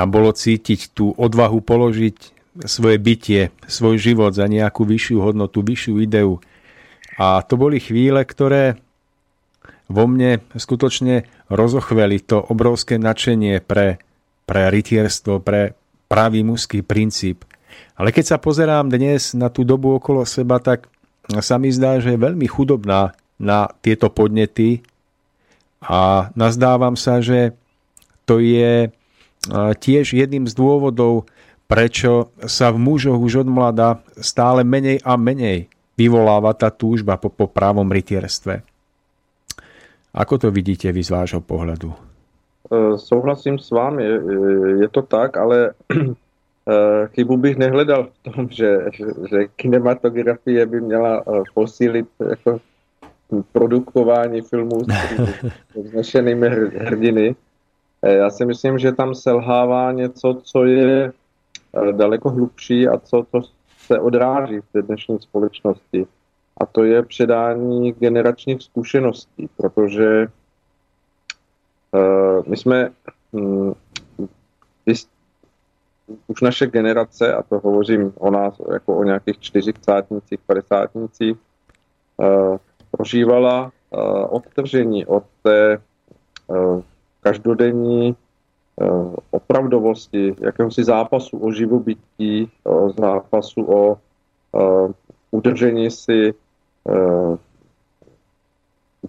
tam 0.00 0.08
bolo 0.08 0.32
cítiť 0.32 0.96
tú 0.96 1.12
odvahu 1.12 1.60
položiť 1.60 2.16
svoje 2.64 2.96
bytie, 2.96 3.52
svoj 3.68 4.00
život 4.00 4.32
za 4.32 4.48
nejakú 4.48 4.88
vyššiu 4.88 5.20
hodnotu, 5.20 5.60
vyššiu 5.60 6.00
ideu. 6.00 6.40
A 7.20 7.44
to 7.44 7.60
boli 7.60 7.84
chvíle, 7.84 8.24
ktoré 8.24 8.80
vo 9.92 10.08
mne 10.08 10.40
skutočne 10.56 11.28
rozochveli 11.52 12.16
to 12.24 12.40
obrovské 12.40 12.96
nadšenie 12.96 13.60
pre, 13.60 14.00
pre 14.48 14.72
rytierstvo, 14.72 15.44
pre 15.44 15.76
pravý 16.08 16.48
mužský 16.48 16.80
princíp. 16.80 17.44
Ale 17.92 18.08
keď 18.08 18.24
sa 18.24 18.38
pozerám 18.40 18.88
dnes 18.88 19.36
na 19.36 19.52
tú 19.52 19.68
dobu 19.68 20.00
okolo 20.00 20.24
seba, 20.24 20.64
tak 20.64 20.88
sa 21.44 21.60
mi 21.60 21.68
zdá, 21.68 22.00
že 22.00 22.16
je 22.16 22.24
veľmi 22.24 22.48
chudobná 22.48 23.12
na 23.36 23.68
tieto 23.84 24.08
podnety 24.08 24.80
a 25.84 26.32
nazdávam 26.32 26.96
sa, 26.96 27.20
že 27.20 27.52
to 28.24 28.40
je 28.40 28.88
tiež 29.80 30.12
jedným 30.12 30.44
z 30.44 30.52
dôvodov, 30.52 31.24
prečo 31.70 32.34
sa 32.44 32.74
v 32.74 32.82
mužoch 32.82 33.16
už 33.16 33.46
od 33.46 33.48
mlada 33.48 34.02
stále 34.18 34.66
menej 34.66 35.00
a 35.06 35.14
menej 35.14 35.70
vyvoláva 35.94 36.56
tá 36.56 36.72
túžba 36.72 37.20
po, 37.20 37.30
po 37.30 37.46
právom 37.46 37.86
rytierstve. 37.86 38.66
Ako 40.10 40.34
to 40.42 40.48
vidíte 40.50 40.90
vy 40.90 41.04
z 41.06 41.10
vášho 41.14 41.40
pohledu? 41.44 41.94
E, 42.66 42.98
souhlasím 42.98 43.58
s 43.58 43.70
vámi, 43.70 44.02
je 44.82 44.88
to 44.90 45.02
tak, 45.06 45.36
ale 45.36 45.70
e, 45.94 46.04
chybu 47.14 47.36
bych 47.36 47.56
nehledal 47.56 48.10
v 48.10 48.18
tom, 48.26 48.48
že, 48.50 48.90
že 49.30 49.38
kinematografie 49.56 50.66
by 50.66 50.80
měla 50.80 51.22
e, 51.22 51.22
posílit 51.54 52.08
jako 52.18 52.60
produkování 53.52 54.40
filmů 54.42 54.80
s 54.84 54.90
vznešenými 55.84 56.48
hrdiny. 56.78 57.36
Já 58.02 58.30
si 58.30 58.46
myslím, 58.46 58.78
že 58.78 58.92
tam 58.92 59.14
selhává 59.14 59.92
něco, 59.92 60.40
co 60.42 60.64
je 60.64 61.12
daleko 61.92 62.30
hlubší 62.30 62.88
a 62.88 62.98
co, 62.98 63.26
co 63.30 63.42
se 63.78 64.00
odráží 64.00 64.60
v 64.60 64.72
té 64.72 64.82
dnešní 64.82 65.18
společnosti. 65.20 66.06
A 66.56 66.66
to 66.66 66.84
je 66.84 67.02
předání 67.02 67.92
generačních 67.92 68.62
zkušeností, 68.62 69.48
protože 69.56 70.26
uh, 71.92 72.46
my 72.46 72.56
jsme 72.56 72.90
um, 73.32 73.74
už 76.26 76.40
naše 76.40 76.66
generace, 76.66 77.34
a 77.34 77.42
to 77.42 77.58
hovořím 77.58 78.12
o 78.18 78.30
nás 78.30 78.60
jako 78.72 78.96
o 78.96 79.04
nějakých 79.04 79.38
čtyřicátnicích, 79.38 80.40
padesátnicích, 80.46 81.36
uh, 82.16 82.56
prožívala 82.90 83.72
uh, 83.90 84.26
odtržení 84.30 85.06
od 85.06 85.24
té 85.42 85.78
uh, 86.46 86.82
každodenní 87.20 88.16
uh, 88.76 89.14
opravdovosti, 89.30 90.34
jakéhosi 90.40 90.84
zápasu 90.84 91.38
o 91.38 91.52
živobytí, 91.52 92.50
o 92.64 92.90
zápasu 92.90 93.62
o 93.62 93.98
uh, 94.52 94.90
udržení 95.30 95.90
si 95.90 96.34
Eh, 96.88 97.36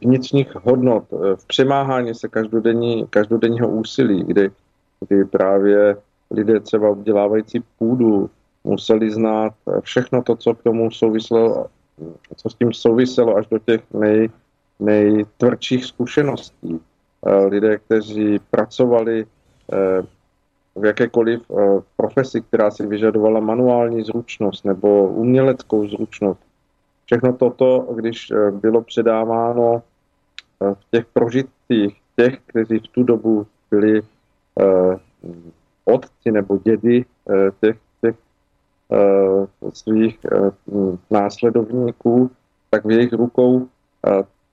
vnitřních 0.05 0.55
hodnot, 0.55 1.03
eh, 1.13 1.35
v 1.35 1.45
přemáhání 1.45 2.15
se 2.15 2.27
každodenní, 2.27 3.07
každodenního 3.09 3.69
úsilí, 3.69 4.23
kdy, 4.23 4.51
kdy 5.07 5.25
právě 5.25 5.97
lidé 6.31 6.59
třeba 6.59 6.89
obdělávající 6.89 7.63
půdu 7.79 8.29
museli 8.63 9.11
znát 9.11 9.53
všechno 9.81 10.23
to, 10.23 10.35
co 10.35 10.55
k 10.55 10.63
tomu 10.63 10.91
souviselo, 10.91 11.65
co 12.35 12.49
s 12.49 12.55
tím 12.55 12.73
souviselo 12.73 13.35
až 13.35 13.47
do 13.47 13.59
těch 13.59 13.81
nej, 13.93 14.29
nejtvrdších 14.79 15.85
zkušeností. 15.85 16.79
Eh, 17.27 17.45
lidé, 17.45 17.77
kteří 17.77 18.39
pracovali 18.39 19.25
v 20.75 20.85
jakékoliv 20.85 21.51
profesi, 21.97 22.41
která 22.41 22.71
si 22.71 22.87
vyžadovala 22.87 23.39
manuální 23.39 24.03
zručnost 24.03 24.65
nebo 24.65 25.07
uměleckou 25.07 25.87
zručnost, 25.87 26.41
všechno 27.11 27.33
toto, 27.33 27.79
když 27.95 28.31
eh, 28.31 28.51
bylo 28.51 28.81
předáváno 28.81 29.83
eh, 29.83 30.75
v 30.75 30.91
těch 30.91 31.05
prožitcích 31.05 32.01
těch, 32.15 32.39
kteří 32.45 32.79
v 32.79 32.87
tu 32.87 33.03
dobu 33.03 33.47
byli 33.71 34.01
eh, 34.01 34.95
otci 35.85 36.31
nebo 36.31 36.57
dědy 36.57 37.05
těch, 37.61 37.77
těch 38.01 38.15
svých 39.73 40.19
následovníků, 41.11 42.31
tak 42.69 42.85
v 42.85 42.91
jejich 42.91 43.13
rukou 43.13 43.67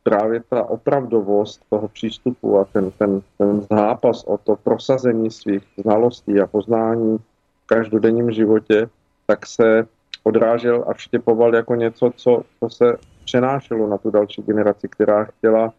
právě 0.09 0.43
ta 0.49 0.65
opravdovost 0.65 1.61
toho 1.71 1.89
přístupu 1.89 2.59
a 2.59 2.65
ten, 2.65 2.91
ten, 2.91 3.21
ten 3.39 3.61
zápas 3.71 4.25
o 4.25 4.39
to 4.39 4.57
prosazení 4.57 5.31
svých 5.31 5.63
znalostí 5.77 6.41
a 6.41 6.47
poznání 6.47 7.19
v 7.65 7.67
každodenním 7.67 8.33
životě, 8.33 8.89
tak 9.27 9.47
se 9.47 9.87
odrážel 10.23 10.85
a 10.89 10.95
vštěpoval 10.95 11.55
jako 11.55 11.75
něco, 11.75 12.13
co, 12.17 12.43
co 12.61 12.71
se 12.71 12.97
přenášelo 13.25 13.89
na 13.89 13.99
tu 13.99 14.11
další 14.11 14.43
generaci, 14.43 14.89
která 14.89 15.25
chtěla 15.25 15.73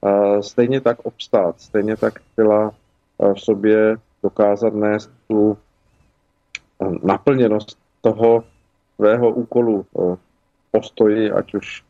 uh, 0.00 0.40
stejně 0.40 0.80
tak 0.80 0.98
obstát, 1.02 1.60
stejně 1.60 1.96
tak 1.96 2.20
chtěla 2.32 2.72
uh, 3.18 3.34
v 3.34 3.40
sobě 3.40 3.96
dokázat 4.22 4.74
nést 4.74 5.10
tu 5.28 5.56
uh, 6.78 6.94
naplněnost 7.02 7.78
toho 8.00 8.44
svého 8.96 9.30
úkolu 9.30 9.86
uh, 9.92 10.16
postoji, 10.70 11.30
ať 11.30 11.54
už 11.54 11.84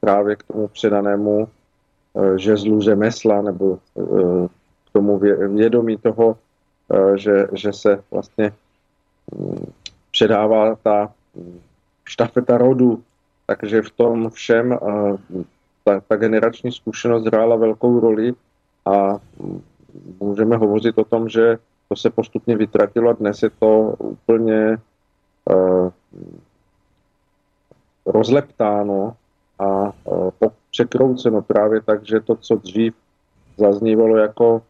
právě 0.00 0.36
k 0.36 0.42
tomu 0.42 0.68
předanému 0.68 1.48
uh, 2.12 2.36
žezlu 2.36 2.80
řemesla 2.80 3.42
nebo 3.42 3.78
uh, 3.94 4.46
k 4.86 4.90
tomu 4.92 5.18
vědomí 5.54 5.96
toho, 5.96 6.36
že, 7.14 7.46
že 7.52 7.72
se 7.72 8.02
vlastně 8.10 8.52
um, 9.32 9.72
předává 10.10 10.74
ta 10.74 11.12
štafeta 12.04 12.58
rodu, 12.58 13.02
takže 13.46 13.82
v 13.82 13.90
tom 13.90 14.30
všem 14.30 14.78
ta, 15.84 16.00
ta 16.00 16.16
generační 16.16 16.72
zkušenost 16.72 17.24
hrála 17.24 17.56
velkou 17.56 18.00
roli 18.00 18.32
a 18.86 19.18
můžeme 20.20 20.56
hovořit 20.56 20.98
o 20.98 21.04
tom, 21.04 21.28
že 21.28 21.58
to 21.88 21.96
se 21.96 22.10
postupně 22.10 22.56
vytratilo 22.56 23.10
a 23.10 23.12
dnes 23.12 23.42
je 23.42 23.50
to 23.50 23.94
úplně 23.98 24.78
uh, 25.50 25.90
rozleptáno 28.06 29.16
a 29.58 29.92
uh, 30.04 30.30
překrouceno 30.70 31.42
právě 31.42 31.80
tak, 31.80 32.06
že 32.06 32.20
to, 32.20 32.36
co 32.36 32.56
dřív 32.56 32.94
zaznívalo 33.56 34.16
jako 34.16 34.62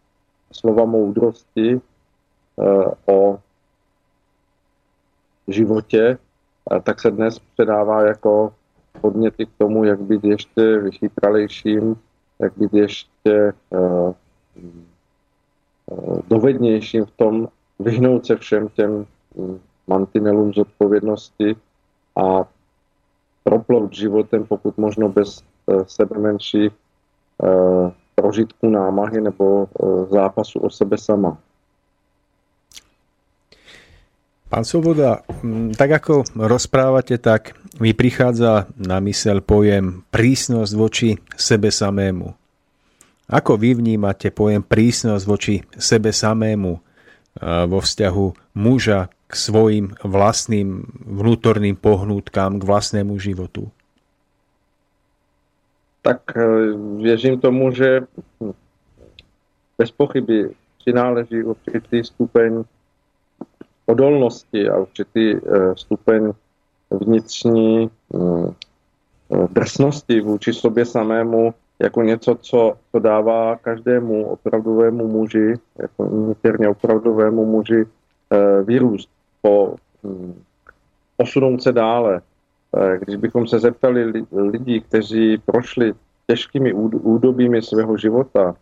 slova 0.53 0.85
moudrosti 0.85 1.75
uh, 1.75 2.93
o 3.07 3.39
životě, 5.49 6.19
tak 6.83 7.01
se 7.01 7.11
dnes 7.11 7.39
předává 7.39 8.03
jako 8.03 8.55
podněty 9.01 9.47
k 9.47 9.51
tomu, 9.59 9.85
jak 9.85 10.01
být 10.01 10.25
ještě 10.25 10.79
vychytralejším, 10.79 11.97
jak 12.39 12.53
být 12.59 12.75
ještě 12.75 13.53
dovednějším 16.29 17.05
v 17.05 17.11
tom 17.11 17.49
vyhnout 17.79 18.27
se 18.27 18.37
všem 18.37 18.69
těm 18.69 19.07
mantinelům 19.87 20.53
zodpovědnosti 20.53 21.57
a 22.17 22.45
proplout 23.49 23.89
životem, 23.97 24.45
pokud 24.45 24.77
možno 24.77 25.09
bez 25.09 25.41
uh, 25.41 25.89
sebe 25.89 26.21
menších 26.21 26.69
uh, 26.69 27.89
prožitků 28.15 28.69
námahy 28.69 29.21
nebo 29.21 29.65
uh, 29.65 30.05
zápasu 30.13 30.61
o 30.61 30.69
sebe 30.69 31.01
sama. 31.01 31.41
Pán 34.49 34.65
Svoboda, 34.65 35.29
tak 35.77 36.01
ako 36.01 36.25
rozprávate, 36.33 37.21
tak 37.21 37.53
mi 37.85 37.93
prichádza 37.93 38.65
na 38.81 38.97
mysel 39.05 39.45
pojem 39.45 40.09
prísnosť 40.09 40.73
voči 40.73 41.11
sebe 41.37 41.69
samému. 41.69 42.33
Ako 43.29 43.61
vy 43.61 43.77
vnímate 43.77 44.33
pojem 44.33 44.65
prísnosť 44.65 45.25
voči 45.29 45.61
sebe 45.77 46.17
samému 46.17 46.81
vo 47.67 47.79
vzťahu 47.81 48.27
muža 48.55 49.09
k 49.29 49.33
svojim 49.37 49.95
vlastným 50.05 50.89
vnútorným 51.07 51.77
pohnútkám, 51.77 52.59
k 52.59 52.65
vlastnému 52.65 53.19
životu? 53.19 53.69
Tak 56.03 56.37
e, 56.37 56.43
věřím 57.03 57.41
tomu, 57.41 57.71
že 57.71 58.01
bez 59.79 59.91
pochyby 59.91 60.51
přináleží 60.79 61.43
určitý 61.43 62.05
stupeň 62.05 62.65
odolnosti 63.89 64.69
a 64.69 64.77
určitý 64.77 65.37
eh, 65.37 65.41
stupeň 65.77 66.33
vnitřní 66.91 67.91
mm, 68.13 68.47
eh, 69.33 69.49
drsnosti 69.51 70.21
vůči 70.21 70.53
sobě 70.53 70.85
samému 70.85 71.55
jako 71.79 72.03
něco, 72.03 72.35
co, 72.35 72.75
co 72.93 72.99
dává 72.99 73.57
každému 73.57 74.27
opravdovému 74.27 75.09
muži, 75.09 75.55
jako 75.79 76.05
interně 76.05 76.69
opravdovému 76.69 77.47
muži 77.47 77.87
eh, 78.31 78.63
vyrůst, 78.63 79.09
po, 79.43 79.75
mm, 80.03 80.43
posunout 81.17 81.63
se 81.63 81.73
dále. 81.73 82.21
Když 83.01 83.17
bychom 83.17 83.47
se 83.47 83.59
zeptali 83.59 84.25
lidí, 84.33 84.81
kteří 84.81 85.39
prošli 85.39 85.95
těžkými 86.27 86.73
údobími 86.93 87.63
svého 87.63 87.97
života, 87.97 88.55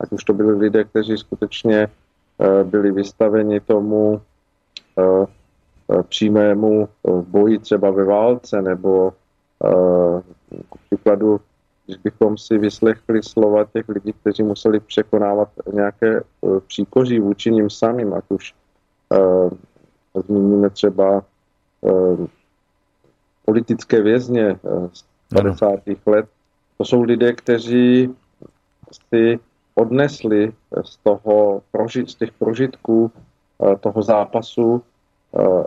ať 0.00 0.12
už 0.12 0.24
to 0.24 0.32
byli 0.32 0.54
lidé, 0.58 0.84
kteří 0.84 1.16
skutečně 1.16 1.88
byli 2.62 2.92
vystaveni 2.92 3.60
tomu 3.60 4.20
přímému 6.08 6.88
boji 7.28 7.58
třeba 7.58 7.90
ve 7.90 8.04
válce, 8.04 8.62
nebo 8.62 9.12
k 10.70 10.76
příkladu, 10.86 11.40
když 11.86 11.96
bychom 11.96 12.38
si 12.38 12.58
vyslechli 12.58 13.22
slova 13.22 13.64
těch 13.64 13.88
lidí, 13.88 14.12
kteří 14.12 14.42
museli 14.42 14.80
překonávat 14.80 15.48
nějaké 15.72 16.22
příkoří 16.66 17.20
vůči 17.20 17.50
ním 17.50 17.70
samým, 17.70 18.14
ať 18.14 18.24
už 18.28 18.54
zmíníme 20.26 20.70
třeba 20.70 21.24
politické 23.44 24.02
vězně 24.02 24.58
z 24.92 25.04
50. 25.34 25.80
let, 26.06 26.26
to 26.78 26.84
jsou 26.84 27.02
lidé, 27.02 27.32
kteří 27.32 28.14
si 28.90 29.38
odnesli 29.74 30.52
z, 30.84 30.96
toho, 30.96 31.62
z 32.06 32.14
těch 32.14 32.32
prožitků 32.32 33.12
eh, 33.12 33.76
toho 33.76 34.02
zápasu 34.02 34.82
eh, 35.38 35.64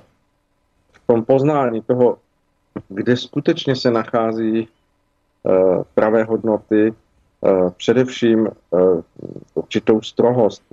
v 0.91 1.07
tom 1.07 1.25
poznání 1.25 1.81
toho, 1.81 2.17
kde 2.87 3.17
skutečně 3.17 3.75
se 3.75 3.91
nachází 3.91 4.67
eh, 4.67 4.78
pravé 5.93 6.23
hodnoty, 6.23 6.93
především 7.77 8.49
určitou 9.53 10.01
strohost 10.01 10.63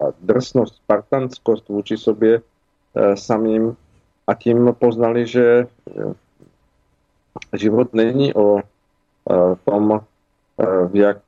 a 0.00 0.04
drsnost, 0.20 0.74
spartanskost 0.74 1.68
vůči 1.68 1.96
sobě 1.96 2.40
samým 3.14 3.76
a 4.26 4.34
tím 4.34 4.74
poznali, 4.78 5.26
že 5.26 5.66
život 7.56 7.94
není 7.94 8.34
o 8.34 8.60
tom, 9.64 10.00
v 10.88 10.96
jak 10.96 11.18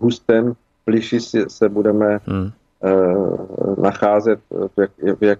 hustém 0.00 0.52
pliši 0.84 1.20
se 1.48 1.68
budeme 1.68 2.20
hmm. 2.26 2.50
nacházet, 3.82 4.40
v 4.50 4.80
jak, 4.80 4.90
v 5.18 5.24
jak 5.24 5.38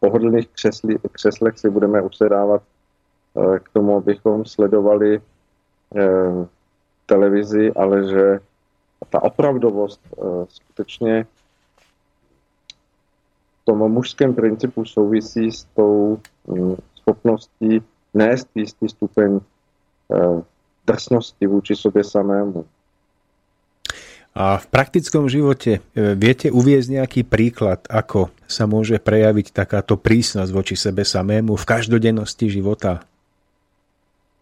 pohodlných 0.00 0.48
křesli, 0.48 0.98
křeslech 1.12 1.58
si 1.58 1.70
budeme 1.70 2.02
usedávat 2.02 2.62
k 3.58 3.68
tomu, 3.72 3.96
abychom 3.96 4.44
sledovali 4.44 5.20
televizi, 7.06 7.72
ale 7.76 8.08
že 8.08 8.24
ta 9.10 9.22
opravdovost 9.22 10.00
skutečně 10.48 11.24
v 13.62 13.64
tom 13.64 13.78
mužském 13.78 14.34
principu 14.34 14.84
souvisí 14.84 15.52
s 15.52 15.64
tou 15.64 16.18
hm, 16.48 16.76
schopností 16.96 17.82
nést 18.14 18.48
jistý 18.54 18.88
stupeň 18.88 19.40
drsnosti 20.86 21.46
vůči 21.46 21.76
sobě 21.76 22.04
samému. 22.04 22.64
A 24.38 24.54
v 24.56 24.66
praktickom 24.70 25.26
živote 25.26 25.82
viete 26.14 26.46
uviezť 26.54 26.88
nejaký 26.94 27.20
príklad, 27.26 27.82
ako 27.90 28.30
sa 28.46 28.70
môže 28.70 29.02
prejaviť 29.02 29.50
takáto 29.50 29.98
prísnosť 29.98 30.50
voči 30.54 30.78
sebe 30.78 31.02
samému 31.02 31.58
v 31.58 31.64
každodennosti 31.66 32.46
života? 32.46 33.02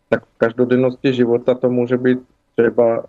Tak 0.08 0.24
v 0.24 0.38
každodennosti 0.38 1.14
života 1.14 1.54
to 1.54 1.70
může 1.70 1.98
být 1.98 2.18
třeba 2.56 3.04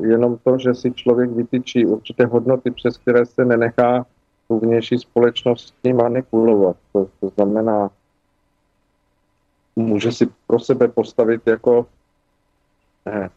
jenom 0.00 0.38
to, 0.44 0.58
že 0.58 0.74
si 0.74 0.92
člověk 0.92 1.30
vytyčí 1.30 1.86
určité 1.86 2.26
hodnoty, 2.26 2.70
přes 2.70 2.98
které 2.98 3.26
se 3.26 3.44
nenechá 3.44 4.06
tu 4.48 4.58
vnější 4.58 4.98
společnost 4.98 5.74
manipulovat. 5.94 6.76
To, 6.92 7.08
to 7.20 7.28
znamená, 7.28 7.90
může 9.76 10.12
si 10.12 10.28
pro 10.46 10.58
sebe 10.58 10.88
postavit 10.88 11.42
jako 11.46 11.86
eh, 13.06 13.28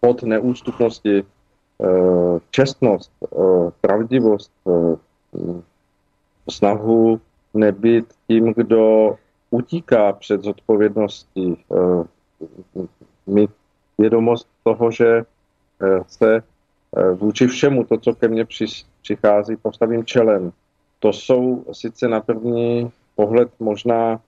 pod 0.00 0.22
neústupnosti 0.22 1.22
eh, 1.22 2.40
čestnost, 2.50 3.12
eh, 3.24 3.70
pravdivost, 3.80 4.52
snahu 6.50 7.20
nebýt 7.54 8.14
tím, 8.26 8.54
kdo 8.56 9.16
utíká 9.50 10.12
před 10.12 10.42
zodpovědností, 10.44 11.64
mít 13.26 13.50
vědomost 13.98 14.48
toho, 14.64 14.90
že 14.90 15.22
se 16.06 16.42
vůči 17.14 17.46
všemu 17.46 17.84
to, 17.84 17.98
co 17.98 18.14
ke 18.14 18.28
mně 18.28 18.46
přichází, 19.02 19.56
postavím 19.56 20.04
čelem. 20.04 20.52
To 20.98 21.12
jsou 21.12 21.64
sice 21.72 22.08
na 22.08 22.20
první 22.20 22.90
pohled 23.16 23.48
možná 23.60 24.20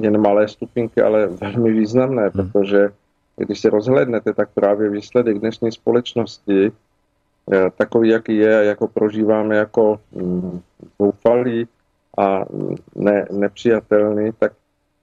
jen 0.00 0.20
malé 0.20 0.48
stupinky, 0.48 1.02
ale 1.02 1.26
velmi 1.26 1.72
významné, 1.72 2.22
hmm. 2.22 2.32
protože 2.32 2.90
když 3.36 3.60
se 3.60 3.70
rozhlednete, 3.70 4.32
tak 4.32 4.48
právě 4.54 4.90
výsledek 4.90 5.38
dnešní 5.38 5.72
společnosti, 5.72 6.72
eh, 7.52 7.70
takový, 7.76 8.08
jaký 8.08 8.36
je 8.36 8.58
a 8.58 8.62
jako 8.62 8.88
prožíváme 8.88 9.56
jako 9.56 10.00
mm, 10.12 10.60
zoufalý 11.00 11.68
a 12.18 12.44
ne, 12.94 13.26
nepřijatelný, 13.30 14.30
tak 14.38 14.52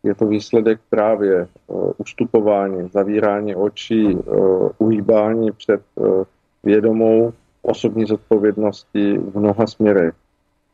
je 0.05 0.15
to 0.15 0.25
výsledek 0.25 0.79
právě 0.89 1.47
uh, 1.67 1.91
ustupování, 1.97 2.89
zavírání 2.93 3.55
očí, 3.55 4.15
uh, 4.15 4.69
uhýbání 4.77 5.51
před 5.51 5.81
uh, 5.95 6.23
vědomou 6.63 7.33
osobní 7.61 8.05
zodpovědností 8.05 9.17
v 9.17 9.39
mnoha 9.39 9.67
směrech. 9.67 10.13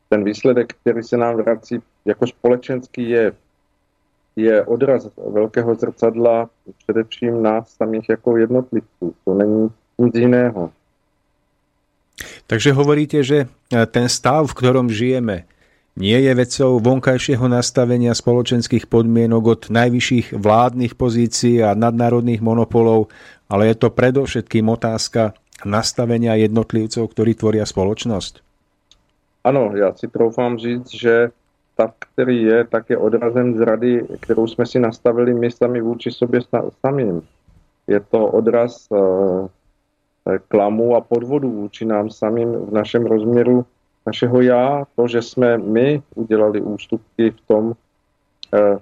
Ten 0.10 0.24
výsledek, 0.24 0.74
který 0.82 1.04
se 1.04 1.18
nám 1.18 1.36
vrací 1.36 1.80
jako 2.06 2.28
společenský 2.28 3.10
jev, 3.10 3.36
je 4.36 4.64
odraz 4.66 5.08
velkého 5.32 5.76
zrcadla 5.76 6.50
především 6.84 7.44
nás 7.44 7.70
samých 7.70 8.10
jako 8.10 8.38
jednotlivců. 8.38 9.16
To 9.26 9.34
není 9.34 9.70
nic 9.98 10.16
jiného. 10.16 10.72
Takže 12.48 12.74
hovoríte, 12.74 13.24
že 13.24 13.48
ten 13.92 14.10
stav, 14.10 14.52
v 14.52 14.54
ktorom 14.54 14.90
žijeme, 14.90 15.44
nie 16.00 16.18
je 16.24 16.32
vecou 16.32 16.80
vonkajšieho 16.80 17.46
nastavenia 17.52 18.16
spoločenských 18.16 18.88
podmienok 18.88 19.44
od 19.44 19.62
najvyšších 19.72 20.40
vládnych 20.40 20.96
pozícií 20.96 21.60
a 21.60 21.76
nadnárodných 21.76 22.40
monopolov, 22.40 23.12
ale 23.52 23.72
je 23.72 23.76
to 23.76 23.92
predovšetkým 23.92 24.72
otázka 24.72 25.36
nastavenia 25.68 26.40
jednotlivcov, 26.40 27.12
ktorí 27.12 27.36
tvoria 27.36 27.68
spoločnosť? 27.68 28.42
Ano, 29.44 29.72
já 29.76 29.94
si 29.94 30.08
troufám 30.08 30.58
říct, 30.58 30.90
že 30.94 31.30
stav, 31.74 31.94
který 32.00 32.42
je, 32.44 32.64
tak 32.64 32.90
je 32.90 32.98
odrazem 32.98 33.58
zrady, 33.58 34.06
kterou 34.20 34.48
jsme 34.48 34.66
si 34.66 34.80
nastavili 34.80 35.34
my 35.34 35.52
sami 35.52 35.82
vůči 35.82 36.12
sobě 36.12 36.42
samým. 36.86 37.22
Je 37.88 38.00
to 38.00 38.28
odraz 38.28 38.88
uh, 38.90 39.48
klamu 40.48 40.96
a 40.96 41.02
podvodu 41.02 41.52
vůči 41.52 41.86
nám 41.86 42.10
samým 42.10 42.54
v 42.54 42.72
našem 42.72 43.06
rozměru 43.06 43.66
našeho 44.08 44.42
já, 44.42 44.86
to, 44.96 45.08
že 45.08 45.22
jsme 45.22 45.58
my 45.58 46.02
udělali 46.16 46.62
ústupky 46.62 47.32
v 47.32 47.42
tom, 47.48 47.66
uh, 47.66 47.76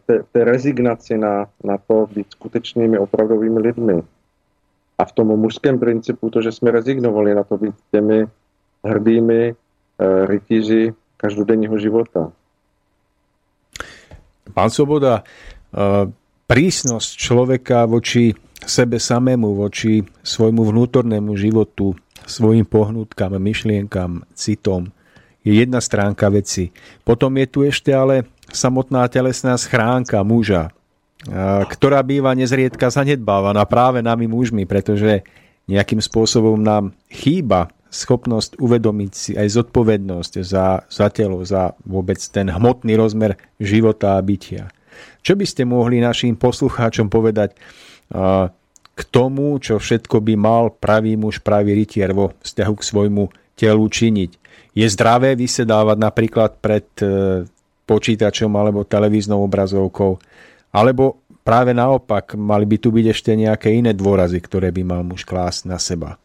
té, 0.05 0.23
té 0.31 0.43
rezignaci 0.43 1.17
na, 1.17 1.47
na 1.63 1.77
to 1.77 2.07
být 2.15 2.27
skutečnými 2.29 2.97
opravdovými 2.99 3.59
lidmi. 3.59 4.01
A 4.97 5.05
v 5.05 5.11
tom 5.11 5.27
mužském 5.27 5.79
principu 5.79 6.29
to, 6.29 6.41
že 6.41 6.51
jsme 6.51 6.71
rezignovali 6.71 7.35
na 7.35 7.43
to 7.43 7.57
být 7.57 7.75
těmi 7.91 8.27
hrdými 8.83 9.51
uh, 9.51 10.25
rytíři 10.25 10.93
každodenního 11.17 11.77
života. 11.77 12.31
Pán 14.49 14.73
Svoboda, 14.73 15.21
prísnosť 16.49 17.09
človeka 17.15 17.85
voči 17.85 18.33
sebe 18.65 18.97
samému, 18.97 19.53
voči 19.53 20.01
svojmu 20.25 20.65
vnútornému 20.65 21.37
životu, 21.37 21.93
svojim 22.25 22.65
pohnutkám, 22.65 23.37
myšlienkam, 23.37 24.25
citom, 24.33 24.89
je 25.43 25.53
jedna 25.55 25.79
stránka 25.79 26.27
veci. 26.27 26.71
Potom 27.03 27.35
je 27.39 27.47
tu 27.47 27.59
ešte 27.63 27.95
ale 27.95 28.27
samotná 28.51 29.07
telesná 29.07 29.55
schránka 29.55 30.19
muža, 30.25 30.73
ktorá 31.67 31.99
býva 32.03 32.31
nezriedka 32.31 32.87
zanedbávaná 32.87 33.63
práve 33.67 33.99
nami 33.99 34.27
mužmi, 34.27 34.63
pretože 34.63 35.23
nejakým 35.67 35.99
spôsobom 35.99 36.59
nám 36.59 36.95
chýba 37.11 37.69
schopnosť 37.89 38.61
uvedomiť 38.61 39.11
si 39.11 39.31
aj 39.33 39.49
zodpovednosť 39.49 40.33
za, 40.45 40.85
za 40.85 41.07
telo, 41.09 41.41
za 41.41 41.73
vôbec 41.83 42.21
ten 42.29 42.45
hmotný 42.47 42.93
rozmer 42.93 43.33
života 43.57 44.15
a 44.15 44.21
bytia. 44.21 44.69
Čo 45.25 45.33
by 45.35 45.45
ste 45.45 45.65
mohli 45.65 45.99
našim 45.99 46.37
poslucháčom 46.37 47.09
povedať 47.09 47.57
k 48.93 49.01
tomu, 49.09 49.57
čo 49.57 49.79
všetko 49.79 50.21
by 50.21 50.33
mal 50.37 50.63
pravý 50.75 51.17
muž, 51.17 51.41
pravý 51.41 51.73
rytier 51.73 52.13
vo 52.13 52.35
vzťahu 52.45 52.73
k 52.77 52.87
svojmu 52.87 53.23
telu 53.57 53.85
činiť? 53.89 54.31
Je 54.77 54.85
zdravé 54.85 55.33
vysedávať 55.33 55.97
napríklad 55.97 56.51
pred 56.61 56.85
e, 57.01 57.43
počítačom 57.89 58.51
alebo 58.53 58.85
televíznou 58.85 59.43
obrazovkou? 59.45 60.21
Alebo 60.69 61.17
práve 61.41 61.73
naopak, 61.73 62.37
mali 62.37 62.69
by 62.69 62.77
tu 62.77 62.93
byť 62.93 63.05
ešte 63.09 63.31
nejaké 63.33 63.73
iné 63.73 63.97
dôrazy, 63.97 64.37
ktoré 64.37 64.69
by 64.69 64.81
mal 64.85 65.01
muž 65.01 65.25
klásť 65.25 65.65
na 65.65 65.81
seba? 65.81 66.21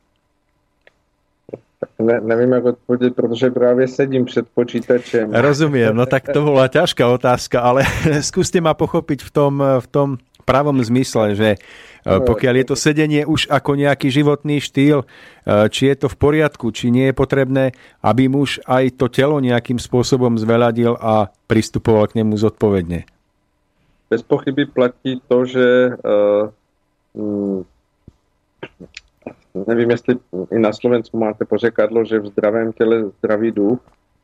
Ne, 1.99 2.21
nevím, 2.21 2.53
jak 2.53 2.65
odpovědět, 2.65 3.17
protože 3.17 3.51
právě 3.51 3.89
sedím 3.89 4.25
před 4.25 4.47
počítačem. 4.55 5.33
Rozumiem, 5.33 5.97
no 5.97 6.07
tak 6.07 6.33
to 6.33 6.41
bola 6.43 6.69
ťažká 6.69 7.09
otázka, 7.09 7.61
ale 7.61 7.85
skúste 8.25 8.61
ma 8.61 8.73
pochopiť 8.73 9.21
v 9.21 9.31
tom, 9.31 9.55
v 9.61 9.87
tom 9.93 10.09
pravom 10.45 10.81
zmysle, 10.85 11.37
že 11.37 11.57
Pokiaľ 12.05 12.55
je 12.61 12.67
to 12.69 12.77
sedenie 12.77 13.25
už 13.25 13.49
ako 13.49 13.81
nejaký 13.81 14.13
životný 14.13 14.61
štýl, 14.61 15.09
či 15.73 15.83
je 15.89 15.97
to 15.97 16.13
v 16.13 16.17
poriadku, 16.21 16.69
či 16.69 16.93
nie 16.93 17.09
je 17.09 17.17
potrebné, 17.17 17.73
aby 18.05 18.29
muž 18.29 18.61
aj 18.69 19.01
to 19.01 19.09
telo 19.09 19.41
nejakým 19.41 19.81
spôsobom 19.81 20.37
zveľadil 20.37 21.01
a 21.01 21.33
pristupoval 21.49 22.13
k 22.13 22.21
nemu 22.21 22.37
zodpovedne. 22.37 23.09
Bez 24.13 24.21
pochyby 24.21 24.69
platí 24.69 25.17
to, 25.33 25.49
že 25.49 25.97
uh, 25.97 27.65
nevím, 29.67 29.91
jestli 29.91 30.21
i 30.53 30.59
na 30.59 30.73
Slovensku 30.73 31.19
máte 31.19 31.45
pořekadlo, 31.45 32.05
že 32.05 32.21
v 32.21 32.27
zdravém 32.27 32.73
těle 32.73 33.09
zdravý 33.19 33.51
duch. 33.51 33.81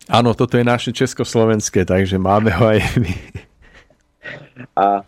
Ano, 0.08 0.34
toto 0.34 0.56
je 0.56 0.64
naše 0.64 0.92
československé, 0.92 1.84
takže 1.84 2.18
máme 2.18 2.50
ho 2.50 2.66
aj 2.66 2.80
my. 3.00 3.14
A, 4.76 4.84
a 4.84 5.02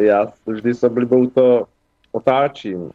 já 0.00 0.32
vždy 0.46 0.74
s 0.74 0.82
oblibou 0.82 1.26
to 1.26 1.66
otáčím 2.12 2.82
uh, 2.82 2.90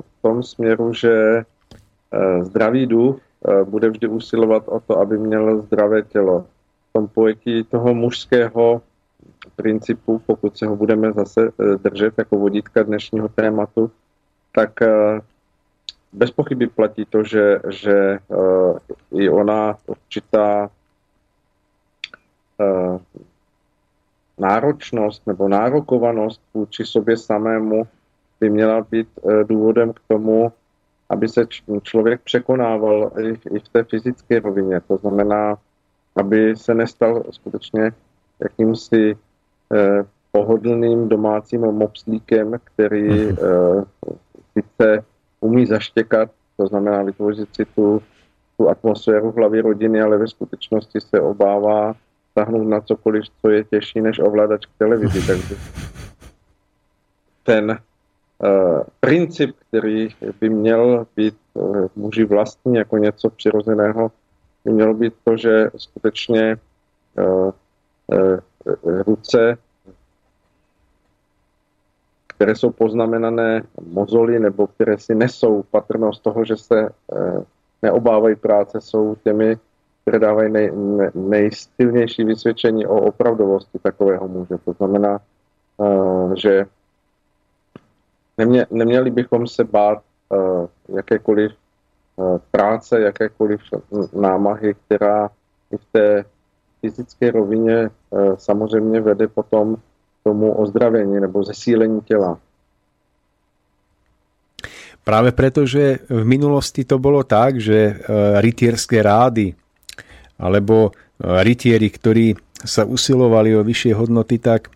v 0.00 0.22
tom 0.22 0.42
směru, 0.42 0.92
že 0.92 1.42
uh, 1.42 2.44
zdravý 2.44 2.86
duch 2.86 3.16
uh, 3.16 3.62
bude 3.62 3.90
vždy 3.90 4.08
usilovat 4.08 4.68
o 4.68 4.80
to, 4.80 4.98
aby 4.98 5.18
měl 5.18 5.62
zdravé 5.62 6.02
tělo. 6.02 6.46
V 6.90 6.92
tom 6.92 7.08
pojetí 7.08 7.64
toho 7.64 7.94
mužského 7.94 8.82
principu, 9.56 10.18
pokud 10.26 10.58
se 10.58 10.66
ho 10.66 10.76
budeme 10.76 11.12
zase 11.12 11.52
držet 11.82 12.14
jako 12.18 12.38
vodítka 12.38 12.82
dnešního 12.82 13.28
tématu, 13.28 13.90
tak 14.54 14.70
bez 16.12 16.30
pochyby 16.30 16.66
platí 16.66 17.04
to, 17.04 17.24
že, 17.24 17.60
že 17.68 18.18
i 19.12 19.28
ona 19.28 19.76
určitá 19.86 20.70
náročnost 24.38 25.26
nebo 25.26 25.48
nárokovanost 25.48 26.40
vůči 26.54 26.84
sobě 26.84 27.16
samému 27.16 27.86
by 28.40 28.50
měla 28.50 28.86
být 28.90 29.08
uh, 29.22 29.44
důvodem 29.44 29.92
k 29.92 30.00
tomu, 30.08 30.52
aby 31.08 31.28
se 31.28 31.46
člověk 31.82 32.20
překonával 32.20 33.12
i, 33.20 33.58
v 33.58 33.68
té 33.72 33.84
fyzické 33.84 34.40
rovině. 34.40 34.80
To 34.80 34.96
znamená, 34.96 35.58
aby 36.16 36.56
se 36.56 36.74
nestal 36.74 37.22
skutečně 37.30 37.92
jakýmsi 38.40 39.16
eh, 39.74 40.04
pohodlným 40.32 41.08
domácím 41.08 41.60
mopslíkem, 41.60 42.54
který 42.64 43.30
eh, 43.30 43.34
sice 44.58 45.04
umí 45.40 45.66
zaštěkat, 45.66 46.30
to 46.56 46.66
znamená 46.66 47.02
vytvořit 47.02 47.48
si 47.54 47.64
tu, 47.64 48.02
tu 48.56 48.68
atmosféru 48.68 49.32
v 49.32 49.36
hlavě 49.36 49.62
rodiny, 49.62 50.02
ale 50.02 50.18
ve 50.18 50.28
skutečnosti 50.28 51.00
se 51.00 51.20
obává 51.20 51.94
tahnout 52.34 52.64
na 52.64 52.80
cokoliv, 52.80 53.24
co 53.40 53.50
je 53.50 53.64
těžší 53.64 54.00
než 54.00 54.18
ovladač 54.18 54.66
k 54.66 54.78
televizi. 54.78 55.26
Takže 55.26 55.56
ten 57.42 57.78
princip, 59.00 59.56
který 59.68 60.08
by 60.40 60.48
měl 60.48 61.06
být 61.16 61.36
uh, 61.54 61.86
muži 61.96 62.24
vlastní 62.24 62.74
jako 62.74 62.98
něco 62.98 63.30
přirozeného, 63.30 64.12
by 64.64 64.72
mělo 64.72 64.94
být 64.94 65.14
to, 65.24 65.36
že 65.36 65.70
skutečně 65.76 66.56
uh, 67.18 67.50
ruce 68.82 69.58
které 72.36 72.54
jsou 72.54 72.70
poznamenané 72.70 73.62
mozoly 73.92 74.38
nebo 74.38 74.66
které 74.66 74.98
si 74.98 75.14
nesou 75.14 75.62
patrnost 75.62 76.22
toho, 76.22 76.44
že 76.44 76.56
se 76.56 76.88
eh, 76.88 77.40
neobávají 77.82 78.36
práce, 78.36 78.80
jsou 78.80 79.16
těmi, 79.24 79.56
které 80.02 80.18
dávají 80.18 80.52
nej, 80.52 80.72
nej, 81.14 81.50
vysvědčení 82.24 82.86
o 82.86 83.00
opravdovosti 83.00 83.78
takového 83.78 84.28
muže. 84.28 84.54
To 84.64 84.72
znamená, 84.72 85.18
eh, 85.80 86.36
že 86.36 86.66
nemě, 88.38 88.66
neměli 88.70 89.10
bychom 89.10 89.46
se 89.46 89.64
bát 89.64 89.98
eh, 90.32 90.36
jakékoliv 90.96 91.52
práce, 92.50 93.00
jakékoliv 93.00 93.60
námahy, 94.12 94.74
která 94.74 95.28
i 95.72 95.76
v 95.76 95.84
té 95.92 96.24
fyzické 96.80 97.30
rovině 97.30 97.90
samozřejmě 98.36 99.00
vede 99.00 99.28
potom 99.28 99.76
tomu 100.24 100.52
ozdravení 100.52 101.20
nebo 101.20 101.44
zesílení 101.44 102.00
těla. 102.00 102.38
Práve 105.04 105.32
preto, 105.32 105.66
že 105.66 105.98
v 106.08 106.24
minulosti 106.24 106.84
to 106.88 106.98
bolo 106.98 107.22
tak, 107.22 107.60
že 107.60 108.00
rytierské 108.40 109.02
rády 109.04 109.54
alebo 110.40 110.90
rytieri, 111.20 111.88
ktorí 111.88 112.34
sa 112.64 112.84
usilovali 112.84 113.54
o 113.56 113.64
vyššie 113.64 113.92
hodnoty, 113.94 114.40
tak 114.40 114.72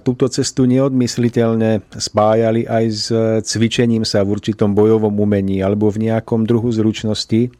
túto 0.00 0.32
cestu 0.32 0.64
neodmysliteľne 0.64 1.84
spájali 1.92 2.64
aj 2.64 2.84
s 2.88 3.06
cvičením 3.44 4.08
sa 4.08 4.24
v 4.24 4.40
určitom 4.40 4.72
bojovom 4.72 5.12
umení 5.20 5.60
alebo 5.60 5.92
v 5.92 6.08
nejakom 6.08 6.48
druhu 6.48 6.72
zručnosti, 6.72 7.52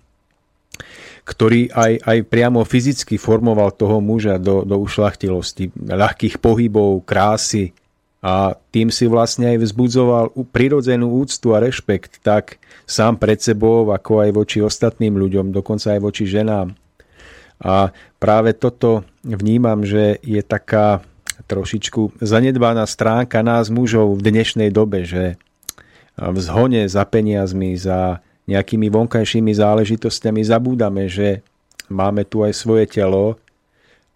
ktorý 1.29 1.69
aj, 1.69 1.93
aj 2.09 2.19
priamo 2.33 2.65
fyzicky 2.65 3.21
formoval 3.21 3.77
toho 3.77 4.01
muža 4.01 4.41
do, 4.41 4.65
do 4.65 4.81
ušlachtilosti, 4.81 5.69
ľahkých 5.77 6.41
pohybov, 6.41 7.05
krásy 7.05 7.77
a 8.25 8.57
tým 8.73 8.89
si 8.89 9.05
vlastne 9.05 9.53
aj 9.53 9.69
vzbudzoval 9.69 10.33
prirodzenú 10.49 11.13
úctu 11.21 11.53
a 11.53 11.61
rešpekt 11.61 12.25
tak 12.25 12.57
sám 12.89 13.21
pred 13.21 13.37
sebou, 13.37 13.93
ako 13.93 14.25
aj 14.25 14.31
voči 14.33 14.59
ostatným 14.65 15.21
ľuďom, 15.21 15.53
dokonca 15.53 15.93
aj 15.93 16.01
voči 16.01 16.25
ženám. 16.25 16.73
A 17.61 17.93
práve 18.17 18.57
toto 18.57 19.05
vnímam, 19.21 19.85
že 19.85 20.17
je 20.25 20.41
taká 20.41 21.05
trošičku 21.49 22.21
zanedbaná 22.21 22.85
stránka 22.85 23.41
nás 23.41 23.73
mužov 23.73 24.21
v 24.21 24.29
dnešnej 24.29 24.69
dobe, 24.69 25.09
že 25.09 25.41
v 26.15 26.39
zhone 26.39 26.85
za 26.85 27.09
peniazmi, 27.09 27.73
za 27.81 28.21
nejakými 28.45 28.93
vonkajšími 28.93 29.53
záležitosťami 29.57 30.41
zabúdame, 30.45 31.09
že 31.09 31.41
máme 31.89 32.29
tu 32.29 32.45
aj 32.45 32.53
svoje 32.53 32.85
telo 32.89 33.41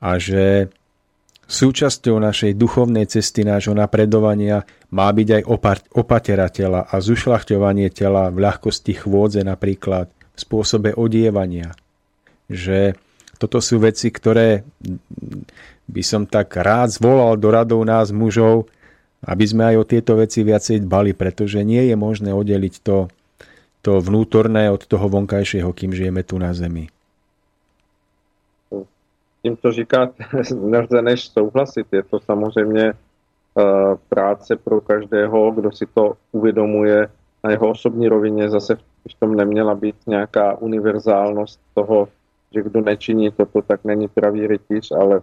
a 0.03 0.21
že 0.21 0.69
súčasťou 1.49 2.17
našej 2.17 2.57
duchovnej 2.57 3.05
cesty 3.09 3.45
nášho 3.45 3.77
napredovania 3.77 4.65
má 4.89 5.09
byť 5.13 5.29
aj 5.37 5.43
opatera 5.93 6.49
tela 6.49 6.89
a 6.89 6.97
zušľachťovanie 6.97 7.93
tela 7.93 8.33
v 8.33 8.41
ľahkosti 8.41 8.93
chôdze 8.97 9.45
napríklad, 9.45 10.09
v 10.09 10.39
spôsobe 10.41 10.97
odievania. 10.97 11.77
Že 12.49 12.97
toto 13.37 13.61
sú 13.61 13.85
veci, 13.85 14.09
ktoré 14.09 14.65
by 15.89 16.03
som 16.03 16.23
tak 16.29 16.55
rád 16.57 16.95
zvolal 16.95 17.39
do 17.39 17.49
radov 17.51 17.83
nás 17.83 18.15
mužov, 18.15 18.71
aby 19.23 19.45
sme 19.47 19.75
aj 19.75 19.77
o 19.79 19.89
tieto 19.89 20.19
veci 20.19 20.43
viacej 20.43 20.83
dbali, 20.83 21.15
pretože 21.15 21.63
nie 21.63 21.91
je 21.91 21.97
možné 21.99 22.35
oddeliť 22.35 22.75
to 22.83 23.07
to 23.83 23.99
vnútorné 23.99 24.71
od 24.71 24.87
toho 24.87 25.11
vonkajšieho, 25.11 25.75
kým 25.75 25.91
žijeme 25.91 26.23
tu 26.23 26.39
na 26.39 26.55
zemi. 26.55 26.87
Tím, 29.43 29.57
co 29.57 29.73
říkáte, 29.73 30.25
nelze 30.55 31.03
než 31.03 31.29
souhlasit. 31.29 31.87
Je 31.93 32.03
to 32.03 32.21
samozřejmě 32.21 32.93
uh, 32.93 33.95
práce 34.09 34.57
pro 34.57 34.81
každého, 34.81 35.51
kdo 35.51 35.73
si 35.73 35.87
to 35.95 36.15
uvědomuje 36.33 37.09
na 37.45 37.51
jeho 37.51 37.71
osobní 37.71 38.09
rovině. 38.09 38.51
Zase 38.51 38.77
v 39.11 39.15
tom 39.19 39.35
neměla 39.35 39.75
být 39.75 39.97
nějaká 40.07 40.57
univerzálnost 40.63 41.61
toho, 41.75 42.09
že 42.55 42.63
kdo 42.63 42.81
nečiní 42.81 43.31
toto, 43.31 43.63
tak 43.63 43.85
není 43.85 44.09
pravý 44.09 44.47
rytíř, 44.47 44.91
ale 44.91 45.21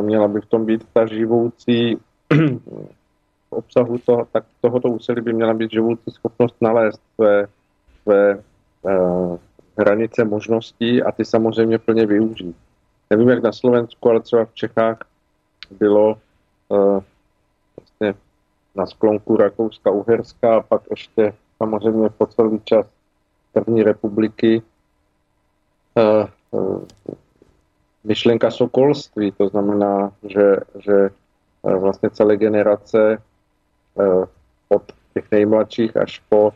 měla 0.00 0.28
by 0.28 0.40
v 0.40 0.46
tom 0.46 0.66
být 0.66 0.84
ta 0.92 1.06
živoucí 1.06 1.96
v 3.48 3.52
obsahu 3.52 3.98
toho, 3.98 4.26
tak 4.32 4.44
tohoto 4.60 4.88
úsilí 4.88 5.20
by 5.20 5.32
měla 5.32 5.54
být 5.54 5.70
živoucí 5.70 6.10
schopnost 6.10 6.56
nalézt 6.60 7.00
své 7.14 7.48
své 8.02 8.42
uh, 8.82 9.38
hranice 9.78 10.24
možností 10.24 11.02
a 11.02 11.12
ty 11.12 11.24
samozřejmě 11.24 11.78
plně 11.78 12.06
využít. 12.06 12.56
Nevím, 13.10 13.28
jak 13.28 13.42
na 13.42 13.52
Slovensku, 13.52 14.10
ale 14.10 14.20
třeba 14.20 14.44
v 14.44 14.54
Čechách 14.54 14.98
bylo 15.70 16.18
uh, 16.68 17.00
vlastně 17.76 18.14
na 18.74 18.86
sklonku 18.86 19.36
Rakouska-Uherska 19.36 20.56
a 20.56 20.62
pak 20.62 20.82
ještě 20.90 21.34
samozřejmě 21.56 22.08
po 22.08 22.26
celý 22.26 22.60
čas 22.64 22.86
první 23.52 23.82
republiky 23.82 24.62
uh, 25.94 26.26
uh, 26.50 26.84
myšlenka 28.04 28.50
sokolství, 28.50 29.32
to 29.32 29.48
znamená, 29.48 30.12
že, 30.22 30.56
že 30.78 31.10
vlastně 31.62 32.10
celé 32.10 32.36
generace 32.36 33.18
od 34.68 34.82
těch 35.14 35.30
nejmladších 35.30 35.96
až 35.96 36.22
po 36.28 36.52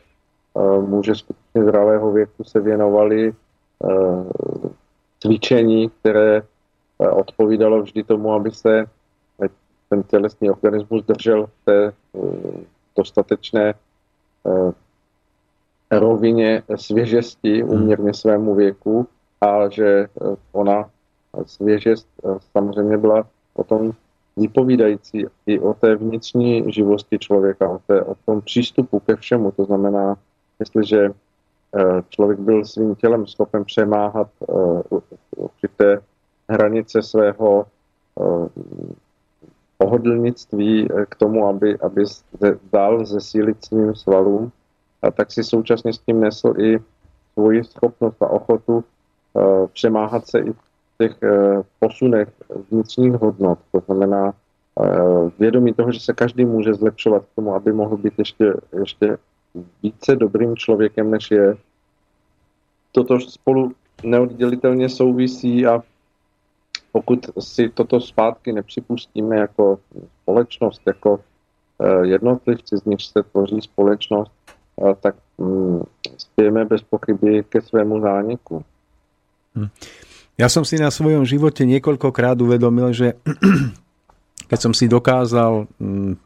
muže 0.81 1.15
skutečně 1.15 1.65
zralého 1.65 2.13
věku 2.13 2.45
se 2.45 2.61
věnovali 2.61 3.33
eh, 3.33 3.95
cvičení, 5.21 5.91
které 5.91 6.37
eh, 6.37 7.09
odpovídalo 7.09 7.83
vždy 7.83 8.03
tomu, 8.03 8.33
aby 8.33 8.51
se 8.51 8.85
ten 9.89 10.03
tělesný 10.03 10.51
organismus 10.51 11.05
držel 11.05 11.47
v 11.47 11.65
té 11.65 11.87
eh, 11.87 12.21
dostatečné 12.97 13.75
rovině 15.91 16.63
svěžesti 16.77 17.63
hmm. 17.63 17.71
uměrně 17.71 18.15
svému 18.15 18.55
věku 18.55 19.09
a 19.41 19.69
že 19.69 20.07
ona 20.53 20.91
svěžest 21.47 22.09
samozřejmě 22.53 22.99
byla 22.99 23.27
potom 23.55 23.93
vypovídající 24.37 25.27
i 25.47 25.59
o 25.59 25.75
té 25.75 25.97
vnitřní 25.97 26.73
živosti 26.73 27.19
člověka, 27.19 27.69
o, 27.69 27.79
té, 27.87 28.03
o 28.03 28.15
tom 28.27 28.41
přístupu 28.41 29.01
ke 29.01 29.17
všemu. 29.17 29.51
To 29.51 29.65
znamená, 29.65 30.17
jestliže 30.61 31.11
člověk 32.09 32.39
byl 32.39 32.65
svým 32.65 32.95
tělem 32.95 33.27
schopen 33.27 33.65
přemáhat 33.65 34.29
určité 35.37 36.01
hranice 36.49 37.03
svého 37.03 37.67
pohodlnictví 39.79 40.89
k 41.09 41.15
tomu, 41.17 41.47
aby, 41.47 41.79
aby 41.79 42.05
dal 42.73 43.07
zesílit 43.07 43.65
svým 43.65 43.95
svalům, 43.95 44.53
a 45.03 45.11
tak 45.11 45.33
si 45.33 45.45
současně 45.45 45.93
s 45.93 45.99
tím 45.99 46.21
nesl 46.21 46.55
i 46.61 46.79
svoji 47.33 47.65
schopnost 47.65 48.23
a 48.23 48.29
ochotu 48.29 48.85
přemáhat 49.73 50.27
se 50.27 50.39
i 50.39 50.53
těch 50.99 51.17
posunech 51.79 52.29
vnitřních 52.71 53.13
hodnot. 53.13 53.59
To 53.73 53.81
znamená 53.87 54.35
vědomí 55.39 55.75
toho, 55.75 55.93
že 55.93 56.01
se 56.01 56.13
každý 56.13 56.45
může 56.45 56.75
zlepšovat 56.75 57.25
k 57.25 57.35
tomu, 57.35 57.55
aby 57.55 57.73
mohl 57.73 57.97
být 57.97 58.13
ještě, 58.19 58.55
ještě 58.79 59.19
více 59.83 60.17
dobrým 60.17 60.57
člověkem, 60.57 61.11
než 61.11 61.31
je. 61.31 61.57
Toto 62.93 63.21
spolu 63.21 63.73
neoddělitelně 64.03 64.89
souvisí 64.89 65.67
a 65.67 65.83
pokud 66.93 67.31
si 67.39 67.69
toto 67.69 68.01
zpátky 68.01 68.53
nepřipustíme 68.53 69.37
jako 69.37 69.79
společnost, 70.23 70.83
jako 70.87 71.21
eh, 71.83 72.07
jednotlivci, 72.07 72.77
z 72.77 72.85
nich 72.85 73.03
se 73.03 73.23
tvoří 73.23 73.61
společnost, 73.61 74.33
eh, 74.83 74.95
tak 75.01 75.15
mm, 75.39 75.83
spějeme 76.17 76.65
bez 76.65 76.83
pochyby 76.83 77.45
ke 77.49 77.61
svému 77.61 78.01
zániku. 78.01 78.65
Hm. 79.57 79.69
Ja 80.35 80.51
som 80.51 80.67
si 80.67 80.75
na 80.83 80.91
svojom 80.91 81.23
živote 81.23 81.63
niekoľkokrát 81.63 82.35
uvedomil, 82.43 82.91
že 82.91 83.15
keď 84.51 84.59
som 84.59 84.73
si 84.75 84.91
dokázal 84.91 85.71
mm, 85.79 86.19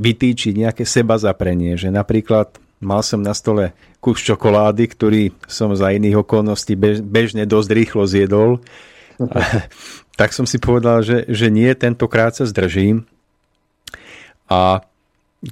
vytýčiť 0.00 0.54
nejaké 0.64 0.84
seba 0.88 1.20
zaprenie, 1.20 1.76
že 1.76 1.92
napríklad 1.92 2.56
mal 2.80 3.04
som 3.04 3.20
na 3.20 3.36
stole 3.36 3.76
kus 4.00 4.20
čokolády, 4.24 4.84
ktorý 4.88 5.22
som 5.48 5.72
za 5.76 5.92
iných 5.92 6.24
okolností 6.24 6.76
bežne 7.04 7.44
dosť 7.44 7.68
rýchlo 7.72 8.04
zjedol, 8.08 8.64
tak 10.20 10.32
som 10.32 10.48
si 10.48 10.56
povedal, 10.56 11.04
že, 11.04 11.28
že 11.28 11.52
nie, 11.52 11.68
tentokrát 11.76 12.34
sa 12.34 12.48
zdržím. 12.48 13.04
A 14.48 14.84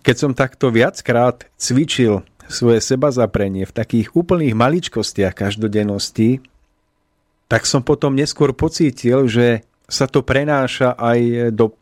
keď 0.05 0.17
som 0.17 0.33
takto 0.33 0.73
viackrát 0.73 1.45
cvičil 1.61 2.25
svoje 2.49 2.85
seba 2.85 3.09
zaprenie 3.09 3.65
v 3.65 3.73
takých 3.73 4.13
úplných 4.13 4.53
maličkostiach 4.53 5.33
každodennosti, 5.33 6.45
tak 7.53 7.69
som 7.69 7.85
potom 7.85 8.17
neskôr 8.17 8.57
pocítil, 8.57 9.29
že 9.29 9.61
sa 9.85 10.09
to 10.09 10.25
prenáša 10.25 10.97
aj 10.97 11.53
do 11.53 11.77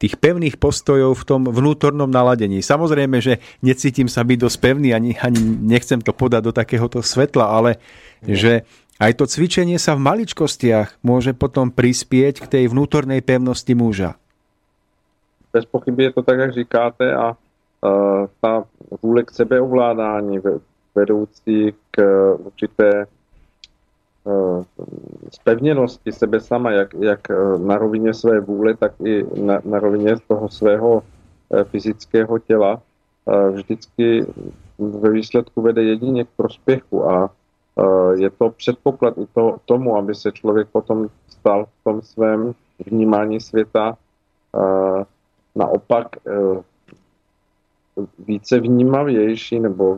tých 0.00 0.16
pevných 0.16 0.56
postojov 0.56 1.20
v 1.20 1.26
tom 1.28 1.42
vnútornom 1.44 2.08
naladení. 2.08 2.64
Samozrejme, 2.64 3.20
že 3.20 3.44
necítim 3.60 4.08
sa 4.08 4.24
byť 4.24 4.38
dosť 4.40 4.58
pevný, 4.64 4.96
ani, 4.96 5.20
ani 5.20 5.36
nechcem 5.44 6.00
to 6.00 6.16
podať 6.16 6.48
do 6.48 6.52
takéhoto 6.56 7.04
svetla, 7.04 7.44
ale 7.44 7.76
že 8.24 8.64
aj 8.96 9.20
to 9.20 9.28
cvičenie 9.28 9.76
sa 9.76 9.92
v 9.92 10.06
maličkostiach 10.08 11.04
môže 11.04 11.36
potom 11.36 11.68
prispieť 11.68 12.48
k 12.48 12.48
tej 12.48 12.64
vnútornej 12.72 13.20
pevnosti 13.20 13.76
muža. 13.76 14.16
Bez 15.52 15.68
pochyby 15.68 16.08
je 16.08 16.12
to 16.16 16.22
tak, 16.24 16.38
jak 16.38 16.52
říkáte 16.56 17.04
a 17.12 17.36
uh, 17.36 18.26
ta 18.40 18.64
vůle 19.02 19.28
k 19.28 19.30
sebeovládání 19.30 20.40
vedoucí 20.94 21.74
k 21.90 21.96
určité 22.38 23.06
spevněnosti 25.32 26.12
sebe 26.12 26.40
sama, 26.40 26.70
jak, 26.70 26.94
jak 26.94 27.30
eh, 27.30 27.34
na 27.58 27.78
rovině 27.78 28.14
své 28.14 28.40
vůle, 28.40 28.76
tak 28.76 28.92
i 29.04 29.24
na, 29.42 29.60
na 29.64 29.78
rovině 29.78 30.16
toho 30.28 30.48
svého 30.48 31.02
eh, 31.52 31.64
fyzického 31.64 32.38
těla, 32.38 32.82
eh, 33.28 33.50
vždycky 33.50 34.26
ve 34.78 35.10
výsledku 35.10 35.62
vede 35.62 35.82
jedině 35.82 36.24
k 36.24 36.28
prospěchu 36.36 37.10
a 37.10 37.30
je 38.14 38.30
to 38.30 38.50
předpoklad 38.50 39.18
i 39.18 39.26
to, 39.34 39.56
tomu, 39.64 39.96
aby 39.96 40.14
se 40.14 40.32
člověk 40.32 40.68
potom 40.68 41.08
stal 41.28 41.64
v 41.64 41.84
tom 41.84 42.02
svém 42.02 42.54
vnímání 42.86 43.40
světa 43.40 43.96
naopak 45.54 46.06
více 48.18 48.60
vnímavější 48.60 49.60
nebo 49.60 49.96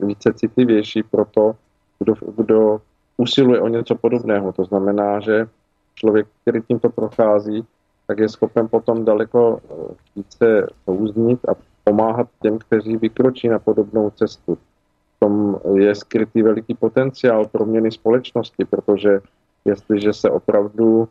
více 0.00 0.32
citlivější 0.32 1.02
pro 1.02 1.24
to, 1.24 1.56
kdo, 1.98 2.14
kdo 2.36 2.80
usiluje 3.16 3.60
o 3.60 3.68
něco 3.68 3.94
podobného. 3.94 4.52
To 4.52 4.64
znamená, 4.64 5.20
že 5.20 5.46
člověk, 5.94 6.26
který 6.42 6.62
tímto 6.62 6.90
prochází, 6.90 7.64
tak 8.06 8.18
je 8.18 8.28
schopen 8.28 8.68
potom 8.68 9.04
daleko 9.04 9.60
eh, 9.64 9.94
více 10.16 10.66
souznit 10.84 11.48
a 11.48 11.54
pomáhat 11.84 12.28
těm, 12.42 12.58
kteří 12.58 12.96
vykročí 12.96 13.48
na 13.48 13.58
podobnou 13.58 14.10
cestu. 14.10 14.54
V 14.54 15.20
tom 15.20 15.60
je 15.74 15.94
skrytý 15.94 16.42
veliký 16.42 16.74
potenciál 16.74 17.46
proměny 17.46 17.90
společnosti, 17.90 18.64
protože 18.64 19.20
jestliže 19.64 20.12
se 20.12 20.30
opravdu 20.30 21.08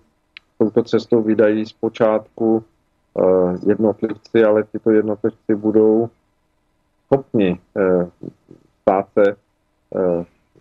touto 0.57 0.83
cestou 0.83 1.21
vydají 1.21 1.65
zpočátku 1.65 2.63
uh, 3.13 3.55
jednotlivci, 3.67 4.43
ale 4.43 4.63
tyto 4.63 4.91
jednotlivci 4.91 5.55
budou 5.55 6.09
schopni 7.05 7.59
uh, 7.73 8.09
stát 8.81 9.07
se 9.13 9.35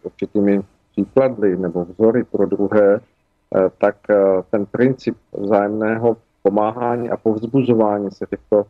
určitými 0.03 0.63
příklady 0.93 1.57
nebo 1.57 1.85
vzory 1.85 2.25
pro 2.25 2.47
druhé, 2.47 3.01
eh, 3.01 3.71
tak 3.79 3.97
eh, 4.11 4.17
ten 4.51 4.67
princip 4.67 5.17
vzájemného 5.33 6.17
pomáhání 6.43 7.11
a 7.11 7.17
povzbuzování 7.17 8.11
se 8.11 8.27
těchto 8.27 8.65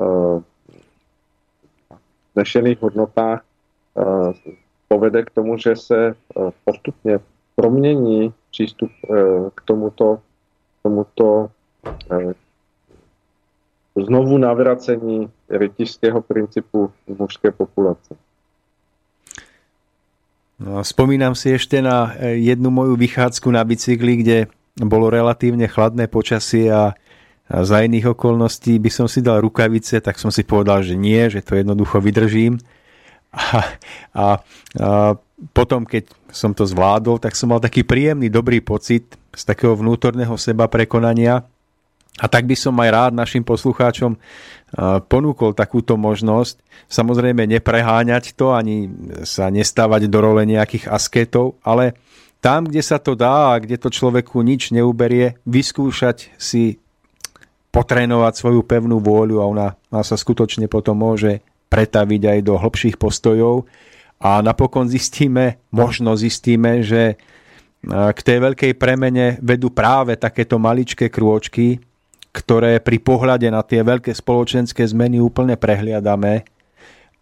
eh, 0.00 0.42
znešených 2.34 2.82
hodnotách 2.82 3.44
povede 4.88 5.22
k 5.22 5.30
tomu, 5.30 5.58
že 5.58 5.76
se 5.76 6.14
postupně 6.64 7.18
promění 7.56 8.34
přístup 8.50 8.90
k 9.54 9.62
tomuto, 9.64 10.18
tomuto 10.82 11.50
znovu 14.06 14.38
navracení 14.38 15.30
rytiřského 15.50 16.22
principu 16.22 16.92
v 17.06 17.18
mužské 17.18 17.50
populace. 17.50 18.16
No, 20.60 20.84
spomínam 20.84 21.32
si 21.32 21.56
ešte 21.56 21.80
na 21.80 22.12
e, 22.20 22.36
jednu 22.44 22.68
moju 22.68 22.92
vychádzku 22.92 23.48
na 23.48 23.64
bicykli, 23.64 24.20
kde 24.20 24.38
bolo 24.76 25.08
relatívne 25.08 25.64
chladné 25.64 26.04
počasie 26.12 26.68
a, 26.68 26.92
a 27.48 27.56
za 27.64 27.80
iných 27.80 28.12
okolností 28.12 28.76
by 28.76 28.90
som 28.92 29.08
si 29.08 29.24
dal 29.24 29.40
rukavice, 29.40 30.04
tak 30.04 30.20
som 30.20 30.28
si 30.28 30.44
povedal, 30.44 30.84
že 30.84 31.00
nie, 31.00 31.32
že 31.32 31.40
to 31.40 31.56
jednoducho 31.56 32.04
vydržím. 32.04 32.60
A, 33.30 33.62
a, 34.12 34.26
a 34.76 35.14
potom, 35.56 35.88
keď 35.88 36.12
som 36.28 36.52
to 36.52 36.68
zvládol, 36.68 37.16
tak 37.16 37.32
som 37.38 37.54
mal 37.54 37.62
taký 37.62 37.80
príjemný, 37.80 38.28
dobrý 38.28 38.60
pocit 38.60 39.16
z 39.32 39.42
takého 39.46 39.72
vnútorného 39.78 40.34
seba 40.36 40.68
prekonania, 40.68 41.46
a 42.20 42.28
tak 42.28 42.44
by 42.44 42.52
som 42.52 42.76
aj 42.76 42.90
rád 42.92 43.12
našim 43.16 43.40
poslucháčom 43.40 44.20
ponúkol 45.08 45.56
takúto 45.56 45.96
možnosť. 45.96 46.60
Samozrejme 46.86 47.48
nepreháňať 47.48 48.36
to, 48.36 48.52
ani 48.52 48.92
sa 49.24 49.48
nestávať 49.48 50.06
do 50.06 50.20
role 50.20 50.44
nejakých 50.44 50.86
asketov, 50.92 51.58
ale 51.64 51.96
tam, 52.38 52.68
kde 52.68 52.84
sa 52.84 53.00
to 53.00 53.16
dá 53.16 53.56
a 53.56 53.60
kde 53.60 53.80
to 53.80 53.88
človeku 53.88 54.40
nič 54.44 54.70
neuberie, 54.70 55.40
vyskúšať 55.48 56.36
si 56.38 56.78
potrénovať 57.70 58.32
svoju 58.36 58.62
pevnú 58.66 59.00
vôľu 59.00 59.36
a 59.40 59.44
ona, 59.46 59.68
ona 59.90 60.02
sa 60.02 60.18
skutočne 60.18 60.66
potom 60.66 60.98
môže 60.98 61.42
pretaviť 61.70 62.22
aj 62.26 62.38
do 62.42 62.54
hlbších 62.58 62.98
postojov 62.98 63.66
a 64.20 64.42
napokon 64.42 64.90
zistíme, 64.90 65.62
možno 65.70 66.18
zistíme, 66.18 66.82
že 66.82 67.16
k 67.88 68.18
tej 68.20 68.38
veľkej 68.44 68.72
premene 68.76 69.40
vedú 69.40 69.72
práve 69.72 70.12
takéto 70.20 70.60
maličké 70.60 71.08
krôčky, 71.08 71.80
ktoré 72.30 72.78
pri 72.78 72.98
pohľade 73.02 73.50
na 73.50 73.62
tie 73.66 73.82
veľké 73.82 74.14
spoločenské 74.14 74.86
zmeny 74.86 75.18
úplne 75.18 75.58
prehliadame 75.58 76.46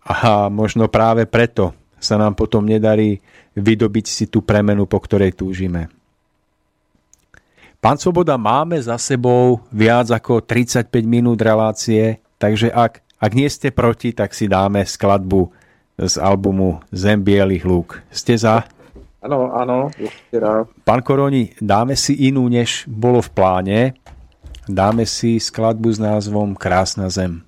a 0.05 0.49
možno 0.53 0.89
práve 0.89 1.25
preto 1.25 1.73
sa 1.99 2.17
nám 2.17 2.39
potom 2.39 2.63
nedarí 2.63 3.19
vydobiť 3.59 4.07
si 4.07 4.25
tú 4.31 4.45
premenu, 4.45 4.87
po 4.87 5.03
ktorej 5.03 5.35
túžime. 5.35 5.91
Pán 7.79 7.99
Svoboda, 7.99 8.35
máme 8.35 8.79
za 8.83 8.99
sebou 8.99 9.63
viac 9.71 10.11
ako 10.11 10.43
35 10.43 10.91
minút 11.07 11.39
relácie, 11.39 12.19
takže 12.39 12.75
ak, 12.75 13.03
ak 13.23 13.33
nie 13.35 13.47
ste 13.47 13.71
proti, 13.71 14.11
tak 14.11 14.35
si 14.35 14.51
dáme 14.51 14.83
skladbu 14.83 15.51
z 15.99 16.15
albumu 16.19 16.83
Zem 16.91 17.23
bielých 17.23 17.65
lúk. 17.67 18.03
Ste 18.11 18.35
za? 18.35 18.67
Áno, 19.19 19.51
áno, 19.51 19.91
Pán 20.87 21.03
Koroni, 21.03 21.55
dáme 21.59 21.99
si 21.99 22.31
inú, 22.31 22.47
než 22.47 22.87
bolo 22.87 23.19
v 23.19 23.31
pláne 23.35 23.79
dáme 24.69 25.09
si 25.09 25.41
skladbu 25.41 25.89
s 25.93 25.99
názvom 25.99 26.55
Krásna 26.55 27.09
zem. 27.09 27.43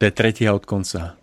To 0.00 0.08
je 0.08 0.12
tretia 0.16 0.56
od 0.56 0.64
konca. 0.64 1.20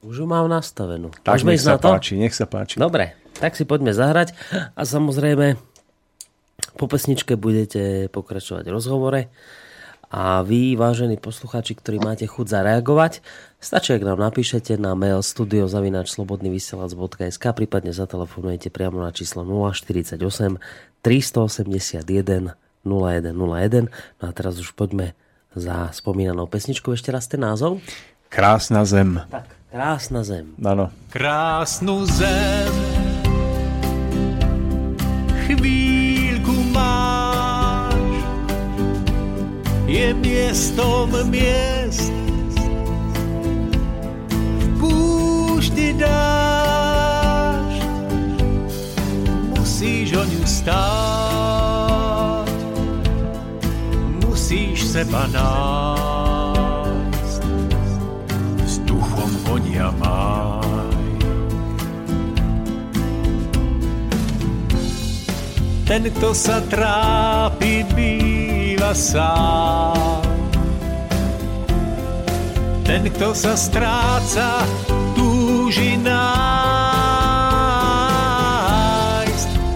Už 0.00 0.22
ju 0.22 0.26
mám 0.26 0.48
nastavenú. 0.48 1.12
Tak 1.20 1.36
Môžeme 1.36 1.52
nech 1.52 1.60
sa 1.60 1.76
na 1.76 1.82
to? 1.82 1.88
páči, 1.92 2.14
nech 2.16 2.32
sa 2.32 2.46
páči. 2.48 2.80
Dobre, 2.80 3.12
tak 3.36 3.58
si 3.58 3.68
poďme 3.68 3.92
zahrať 3.92 4.32
a 4.72 4.82
samozrejme 4.86 5.60
po 6.80 6.86
pesničke 6.88 7.36
budete 7.36 8.08
pokračovať 8.08 8.64
v 8.64 8.72
rozhovore 8.72 9.20
a 10.16 10.40
vy, 10.40 10.80
vážení 10.80 11.20
poslucháči, 11.20 11.76
ktorí 11.76 12.00
máte 12.00 12.24
chuť 12.24 12.48
zareagovať, 12.48 13.20
stačí, 13.60 13.92
ak 13.92 14.00
nám 14.00 14.16
napíšete 14.16 14.80
na 14.80 14.96
mail 14.96 15.20
studiozavinačslobodnyvysielac.sk 15.20 17.44
prípadne 17.52 17.92
zatelefonujete 17.92 18.72
priamo 18.72 19.04
na 19.04 19.12
číslo 19.12 19.44
048 19.44 20.16
381 21.04 22.56
0101. 22.88 23.36
No 23.36 24.24
a 24.24 24.32
teraz 24.32 24.56
už 24.56 24.72
poďme 24.72 25.12
za 25.52 25.92
spomínanou 25.92 26.48
pesničkou. 26.48 26.96
Ešte 26.96 27.12
raz 27.12 27.28
ten 27.28 27.44
názov? 27.44 27.84
Krásna 28.32 28.88
zem. 28.88 29.20
Tak, 29.28 29.52
krásna 29.68 30.24
zem. 30.24 30.56
Ano. 30.64 30.88
Krásnu 31.12 32.08
zem 32.08 32.72
chvíľku 35.46 35.75
je 39.86 40.14
miestom 40.14 41.10
miest 41.30 42.12
v 44.58 44.66
púšti 44.78 45.94
dáš 45.96 47.74
musíš 49.56 50.12
o 50.18 50.24
ňu 50.26 50.42
stáť 50.44 51.96
musíš 54.36 54.92
seba 54.92 55.24
nájsť. 55.32 57.40
Vzduchom 58.62 59.30
vonia 59.48 59.88
máj. 59.96 60.92
Ten, 65.88 66.04
kto 66.12 66.36
sa 66.36 66.60
trápi, 66.68 67.55
sám. 68.96 70.24
Ten, 72.88 73.12
kto 73.12 73.36
sa 73.36 73.52
stráca, 73.52 74.64
túži 75.12 76.00
nájsť 76.00 76.28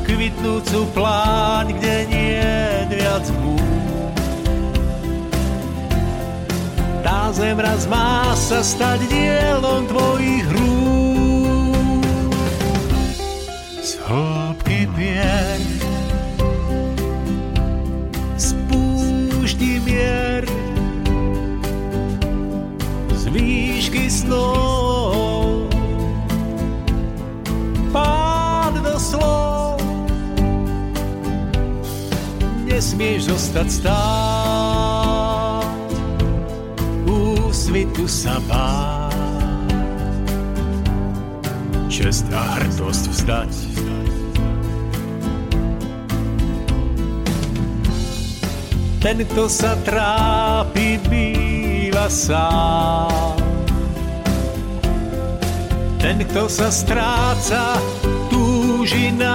kvitnúcu 0.09 0.89
pláň, 0.97 1.77
kde 1.77 2.09
nie 2.09 2.49
viac 2.89 3.29
búd. 3.45 3.61
Tá 7.05 7.29
zem 7.37 7.61
raz 7.61 7.85
má 7.93 8.33
sa 8.33 8.65
stať 8.65 9.05
dielom 9.13 9.85
tvojich 9.85 10.49
rúk. 10.57 11.77
Z 13.85 14.01
hĺbky 14.09 14.89
pier 14.97 15.80
snov 24.11 25.71
pád 27.95 28.75
do 28.83 28.99
slov. 28.99 29.79
Nesmieš 32.67 33.31
zostať 33.31 33.69
stáť 33.71 35.41
úsvitu 37.07 38.11
sa 38.11 38.39
báť 38.51 39.11
čest 41.91 42.25
a 42.33 42.43
hrdosť 42.57 43.05
vzdať. 43.13 43.53
Ten, 49.01 49.17
kto 49.29 49.45
sa 49.49 49.77
trápi, 49.85 50.97
býva 51.09 52.09
sám. 52.09 53.50
Ten, 56.11 56.27
kto 56.27 56.51
sa 56.51 56.75
stráca, 56.75 57.79
túži 58.27 59.15
nájsť 59.15 59.31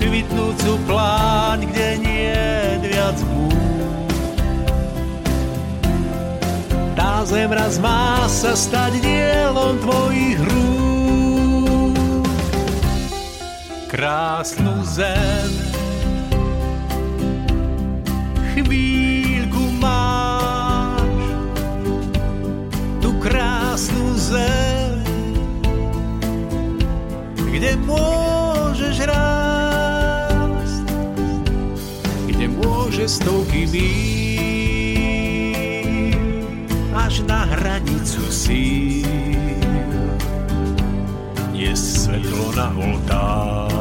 kvitnúcu 0.00 0.80
pláň, 0.88 1.68
kde 1.68 2.00
nie 2.00 2.40
viac 2.80 3.20
búd. 3.20 4.16
Tá 6.96 7.20
zem 7.28 7.52
raz 7.52 7.76
má 7.76 8.24
sa 8.32 8.56
stať 8.56 9.04
dielom 9.04 9.76
tvojich 9.84 10.40
rúk. 10.48 11.92
Krásnu 13.92 14.88
zem 14.88 15.61
zem, 24.32 24.96
kde 27.52 27.76
môžeš 27.84 28.96
rásť, 29.04 30.88
kde 32.32 32.46
môže 32.48 33.04
stovky 33.08 33.68
míl 33.68 34.88
až 36.96 37.20
na 37.28 37.44
hranicu 37.44 38.24
síl. 38.32 39.04
Je 41.52 41.76
svetlo 41.76 42.56
na 42.56 42.72
oltár. 42.74 43.72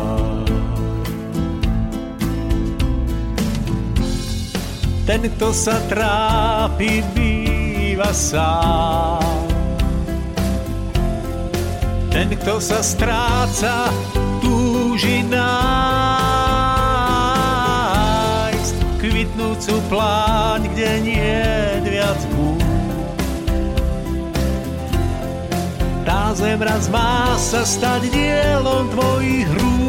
ten, 5.12 5.28
kto 5.28 5.52
sa 5.52 5.76
trápi, 5.92 7.04
býva 7.12 8.16
sám. 8.16 9.41
Ten, 12.12 12.28
kto 12.36 12.60
sa 12.60 12.84
stráca, 12.84 13.88
túži 14.44 15.24
nájsť 15.32 15.42
kvitnúcu 19.00 19.80
pláň, 19.88 20.68
kde 20.76 20.92
nie 21.08 21.40
viac 21.88 22.20
búd. 22.36 22.60
Tá 26.04 26.36
zem 26.36 26.60
raz 26.60 26.92
má 26.92 27.40
sa 27.40 27.64
stať 27.64 28.12
dielom 28.12 28.92
tvojich 28.92 29.48
rúk. 29.56 29.82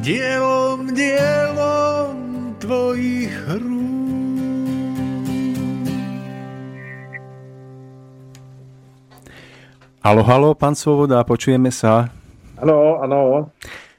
dielom, 0.00 0.90
dielom 0.96 2.16
tvojich 2.58 3.34
rúk. 3.46 3.69
Halo, 10.00 10.24
halo, 10.24 10.56
pán 10.56 10.72
Svoboda, 10.72 11.20
počujeme 11.28 11.68
sa. 11.68 12.08
Áno, 12.56 13.04
áno. 13.04 13.52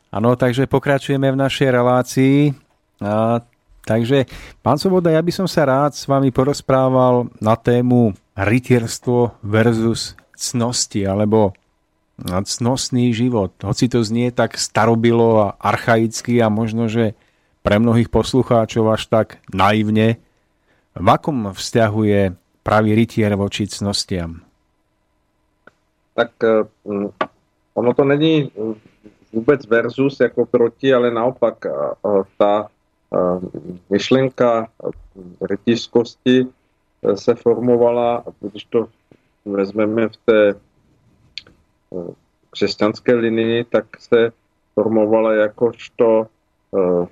Áno, 0.10 0.34
takže 0.34 0.66
pokračujeme 0.66 1.30
v 1.30 1.38
našej 1.38 1.70
relácii. 1.70 2.58
A, 3.06 3.38
takže, 3.86 4.26
pán 4.66 4.82
Svoboda, 4.82 5.14
ja 5.14 5.22
by 5.22 5.30
som 5.30 5.46
sa 5.46 5.62
rád 5.62 5.94
s 5.94 6.10
vami 6.10 6.34
porozprával 6.34 7.30
na 7.38 7.54
tému 7.54 8.18
rytierstvo 8.34 9.46
versus 9.46 10.18
cnosti, 10.34 11.06
alebo 11.06 11.54
cnostný 12.26 13.14
život. 13.14 13.54
Hoci 13.62 13.86
to 13.86 14.02
znie 14.02 14.34
tak 14.34 14.58
starobilo 14.58 15.38
a 15.38 15.48
archaicky 15.62 16.42
a 16.42 16.50
možno, 16.50 16.90
že 16.90 17.14
pre 17.62 17.78
mnohých 17.78 18.10
poslucháčov 18.10 18.90
až 18.90 19.06
tak 19.06 19.28
naivne, 19.54 20.18
v 20.98 21.08
akom 21.14 21.54
vzťahu 21.54 22.02
je 22.10 22.22
pravý 22.66 22.98
rytier 22.98 23.38
voči 23.38 23.70
cnostiam? 23.70 24.42
Tak 26.22 26.32
mm, 26.86 27.10
ono 27.74 27.94
to 27.94 28.04
není 28.04 28.52
vůbec 29.34 29.68
versus 29.68 30.20
jako 30.20 30.46
proti, 30.46 30.94
ale 30.94 31.12
naopak 31.12 31.66
ta 32.38 32.68
myšlenka 33.90 34.68
rytířskosti 35.42 36.48
se 37.16 37.36
formovala, 37.36 38.24
když 38.40 38.64
to 38.64 38.88
vezmeme 39.46 40.10
v 40.10 40.18
té 40.26 40.56
křesťanské 42.52 43.14
linii, 43.16 43.64
tak 43.64 43.86
se 44.00 44.32
formovala 44.74 45.34
jakožto 45.34 46.28
eh, 46.78 47.08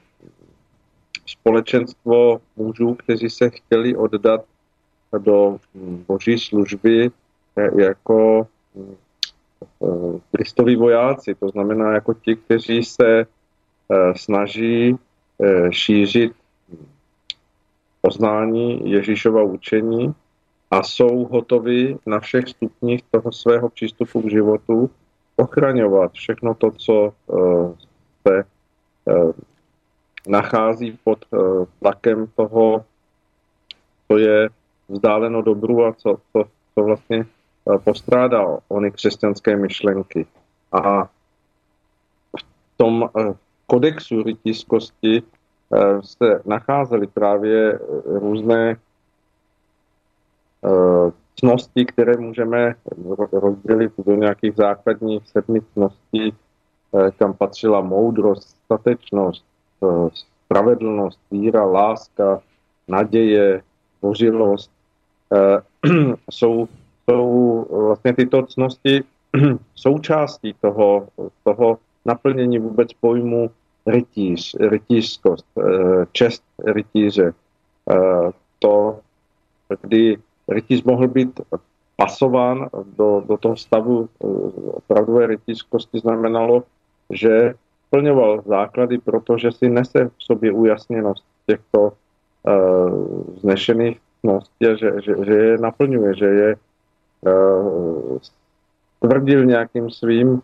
společenstvo 1.26 2.42
mužů, 2.56 2.94
kteří 2.94 3.30
se 3.30 3.50
chtěli 3.50 3.96
oddat 3.96 4.46
do 5.18 5.58
hm, 5.76 6.04
boží 6.08 6.40
služby 6.40 7.12
eh, 7.58 7.82
jako 7.82 8.48
eh, 8.48 8.59
Kristoví 10.32 10.76
vojáci, 10.76 11.36
to 11.36 11.50
znamená 11.50 11.94
jako 11.94 12.14
ti, 12.14 12.36
kteří 12.36 12.84
se 12.84 13.26
snaží 14.16 14.98
šířit 15.70 16.32
poznání 18.02 18.92
Ježíšova 18.92 19.44
učení 19.44 20.14
a 20.72 20.84
jsou 20.84 21.26
hotovi 21.32 21.98
na 22.06 22.20
všech 22.20 22.48
stupních 22.48 23.04
toho 23.12 23.32
svého 23.32 23.70
přístupu 23.70 24.22
k 24.22 24.30
životu 24.30 24.90
ochraňovat 25.36 26.12
všechno 26.12 26.56
to, 26.56 26.72
co 26.72 27.14
se 28.28 28.44
nachází 30.28 31.00
pod 31.04 31.26
tlakem 31.80 32.28
toho, 32.36 32.86
co 34.08 34.18
je 34.18 34.50
vzdáleno 34.90 35.42
dobru 35.42 35.86
a 35.86 35.94
co, 35.94 36.18
co, 36.32 36.44
co 36.76 36.84
vlastně 36.84 37.26
postrádá 37.84 38.58
ony 38.68 38.92
křesťanské 38.92 39.56
myšlenky. 39.56 40.26
A 40.72 41.04
v 42.38 42.44
tom 42.78 43.10
kodexu 43.66 44.24
rytířskosti 44.24 45.24
Eh, 45.74 46.02
se 46.02 46.42
nacházely 46.46 47.08
právě 47.08 47.74
eh, 47.74 47.80
různé 48.06 48.72
eh, 50.66 51.12
cnosti, 51.40 51.86
které 51.86 52.18
můžeme 52.18 52.76
rozdělit 53.32 53.92
do 53.98 54.16
nějakých 54.16 54.56
základních 54.56 55.28
sedmi 55.28 55.62
cností, 55.74 56.34
kam 57.18 57.34
patřila 57.34 57.82
moudrost, 57.82 58.50
statečnost, 58.66 59.46
spravedlnost, 60.14 61.20
víra, 61.32 61.66
láska, 61.66 62.42
naděje, 62.88 63.62
božilost. 64.02 64.72
Jsou, 66.32 66.68
jsou 67.10 67.66
vlastně 67.70 68.14
tyto 68.14 68.44
cnosti 68.44 69.04
součástí 69.76 70.56
toho, 70.62 71.08
toho 71.44 71.78
naplnění 72.06 72.60
vůbec 72.60 72.94
pojmu 72.94 73.52
rytíř, 73.88 74.56
rytířskost, 74.60 75.46
eh, 75.60 76.06
čest 76.12 76.44
rytíře. 76.66 77.34
Eh, 77.92 78.32
to, 78.60 79.00
kdy 79.82 80.18
rytíř 80.48 80.84
mohl 80.84 81.08
být 81.08 81.42
pasován 81.96 82.70
do, 82.98 83.24
do 83.28 83.38
toho 83.38 83.58
stavu 83.58 84.10
eh, 84.10 84.28
opravdové 84.72 85.28
rytířskosti, 85.28 86.00
znamenalo, 86.00 86.64
že 87.10 87.54
splňoval 87.88 88.42
základy, 88.46 88.98
protože 88.98 89.52
si 89.52 89.70
nese 89.70 90.12
v 90.18 90.24
sobě 90.24 90.52
ujasněnost 90.52 91.26
těchto 91.46 91.82
uh, 91.82 93.24
znešených 93.42 93.98
cností 94.22 94.68
a 94.68 94.76
že, 94.76 94.92
že, 95.02 95.16
že 95.26 95.34
je 95.34 95.58
naplňuje, 95.58 96.16
že 96.16 96.26
je 96.26 96.56
tvrdil 99.00 99.46
nějakým 99.46 99.90
svým 99.90 100.30
uh, 100.30 100.42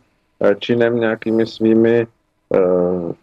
činem, 0.60 1.00
nějakými 1.00 1.46
svými 1.46 2.08
uh, 2.50 3.14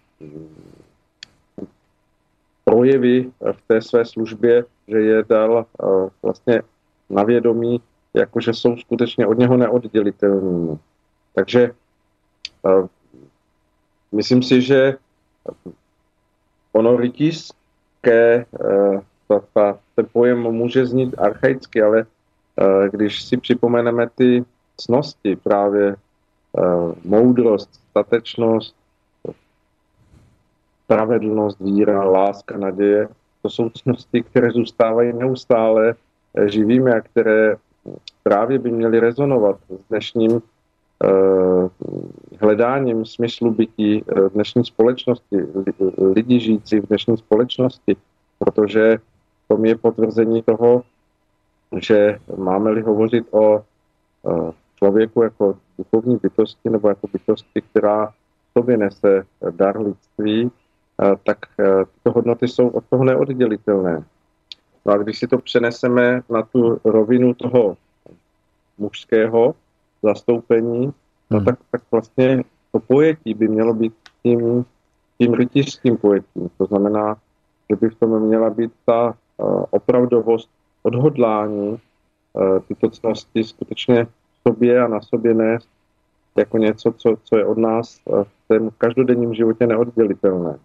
projevy 2.72 3.30
v 3.52 3.60
té 3.66 3.82
své 3.82 4.04
službě, 4.04 4.64
že 4.88 4.98
je 4.98 5.24
dal 5.28 5.66
eh, 5.66 5.86
vlastně 6.22 6.62
na 7.10 7.22
vědomí, 7.22 7.80
jakože 8.14 8.54
jsou 8.54 8.76
skutečně 8.76 9.26
od 9.26 9.38
něho 9.38 9.56
neoddělitelní. 9.56 10.78
Takže 11.34 11.70
eh, 12.66 12.86
myslím 14.12 14.42
si, 14.42 14.62
že 14.62 14.96
ono 16.72 16.96
rytířské, 16.96 18.46
eh, 18.46 19.00
ten 19.94 20.06
pojem 20.12 20.38
může 20.38 20.86
znít 20.86 21.14
archaicky, 21.18 21.82
ale 21.82 22.06
když 22.90 23.22
si 23.22 23.36
připomeneme 23.36 24.08
ty 24.14 24.44
cnosti, 24.76 25.36
právě 25.36 25.96
moudrost, 27.04 27.74
statečnost, 27.90 28.74
spravedlnost, 30.84 31.60
víra, 31.60 32.04
láska, 32.04 32.58
naděje. 32.58 33.08
To 33.42 33.50
jsou 33.50 33.70
cnosti, 33.70 34.22
které 34.22 34.50
zůstávají 34.50 35.12
neustále 35.12 35.94
eh, 36.34 36.48
živými 36.48 36.90
a 36.92 37.00
které 37.00 37.56
právě 38.22 38.58
by 38.58 38.70
měly 38.70 39.00
rezonovat 39.00 39.56
s 39.68 39.88
dnešním 39.88 40.42
hledáním 42.40 43.04
smyslu 43.04 43.50
bytí 43.50 44.04
dnešní 44.34 44.64
společnosti, 44.64 45.36
lidí 45.98 46.40
žijící 46.40 46.80
v 46.80 46.86
dnešní 46.86 47.16
společnosti, 47.16 47.96
protože 48.38 48.98
to 49.48 49.64
je 49.64 49.76
potvrzení 49.76 50.42
toho, 50.42 50.82
že 51.76 52.18
máme-li 52.36 52.82
hovořit 52.82 53.26
o 53.30 53.64
člověku 54.76 55.22
jako 55.22 55.58
duchovní 55.78 56.16
bytosti 56.22 56.70
nebo 56.70 56.88
jako 56.88 57.06
bytosti, 57.12 57.62
která 57.70 58.06
v 58.06 58.52
sobě 58.58 58.76
nese 58.76 59.26
dar 59.50 59.80
lidství, 59.80 60.50
tak 61.24 61.38
e, 61.60 61.84
tyto 61.84 62.12
hodnoty 62.12 62.48
jsou 62.48 62.68
od 62.68 62.84
toho 62.90 63.04
neoddělitelné. 63.04 64.04
No 64.86 64.92
a 64.92 64.96
když 64.96 65.18
si 65.18 65.26
to 65.26 65.38
přeneseme 65.38 66.22
na 66.30 66.42
tu 66.42 66.80
rovinu 66.84 67.34
toho 67.34 67.76
mužského 68.78 69.54
zastoupení, 70.02 70.92
no 71.30 71.38
hmm. 71.38 71.44
tak, 71.44 71.58
tak 71.70 71.82
vlastně 71.90 72.44
to 72.72 72.80
pojetí 72.80 73.34
by 73.34 73.48
mělo 73.48 73.74
být 73.74 73.94
tím, 74.22 74.64
tím 75.18 75.34
rytířským 75.34 75.96
pojetím. 75.96 76.50
To 76.58 76.64
znamená, 76.66 77.16
že 77.70 77.76
by 77.76 77.88
v 77.88 77.94
tom 77.94 78.20
měla 78.20 78.50
být 78.50 78.72
ta 78.86 79.14
uh, 79.36 79.64
opravdovost 79.70 80.50
odhodlání 80.82 81.78
uh, 82.32 82.58
tyto 82.68 82.90
cnosti 82.90 83.44
skutečně 83.44 84.04
v 84.04 84.48
sobě 84.48 84.82
a 84.82 84.88
na 84.88 85.00
sobě 85.00 85.34
nést 85.34 85.68
jako 86.36 86.58
něco, 86.58 86.92
co, 86.92 87.16
co 87.24 87.36
je 87.36 87.44
od 87.44 87.58
nás 87.58 88.00
uh, 88.04 88.24
v 88.24 88.48
tom 88.48 88.70
každodenním 88.78 89.34
životě 89.34 89.66
neoddělitelné. 89.66 90.58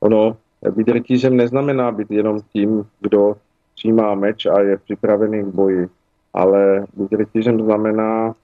Ono, 0.00 0.36
být 0.70 0.88
rytířem 0.88 1.36
neznamená 1.36 1.92
být 1.92 2.10
jenom 2.10 2.40
tím, 2.52 2.86
kdo 3.00 3.36
přijímá 3.74 4.14
meč 4.14 4.46
a 4.46 4.60
je 4.60 4.76
připravený 4.76 5.42
k 5.42 5.54
boji, 5.54 5.88
ale 6.34 6.86
být 6.94 7.12
rytířem 7.12 7.60
znamená 7.60 8.34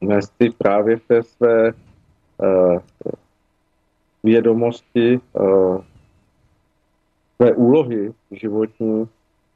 nést 0.00 0.32
si 0.36 0.50
právě 0.50 0.96
v 0.96 1.06
té 1.08 1.22
své 1.22 1.72
uh, 1.72 2.78
vědomosti 4.22 5.20
uh, 5.32 5.82
své 7.36 7.52
úlohy 7.52 8.12
životní, 8.30 9.08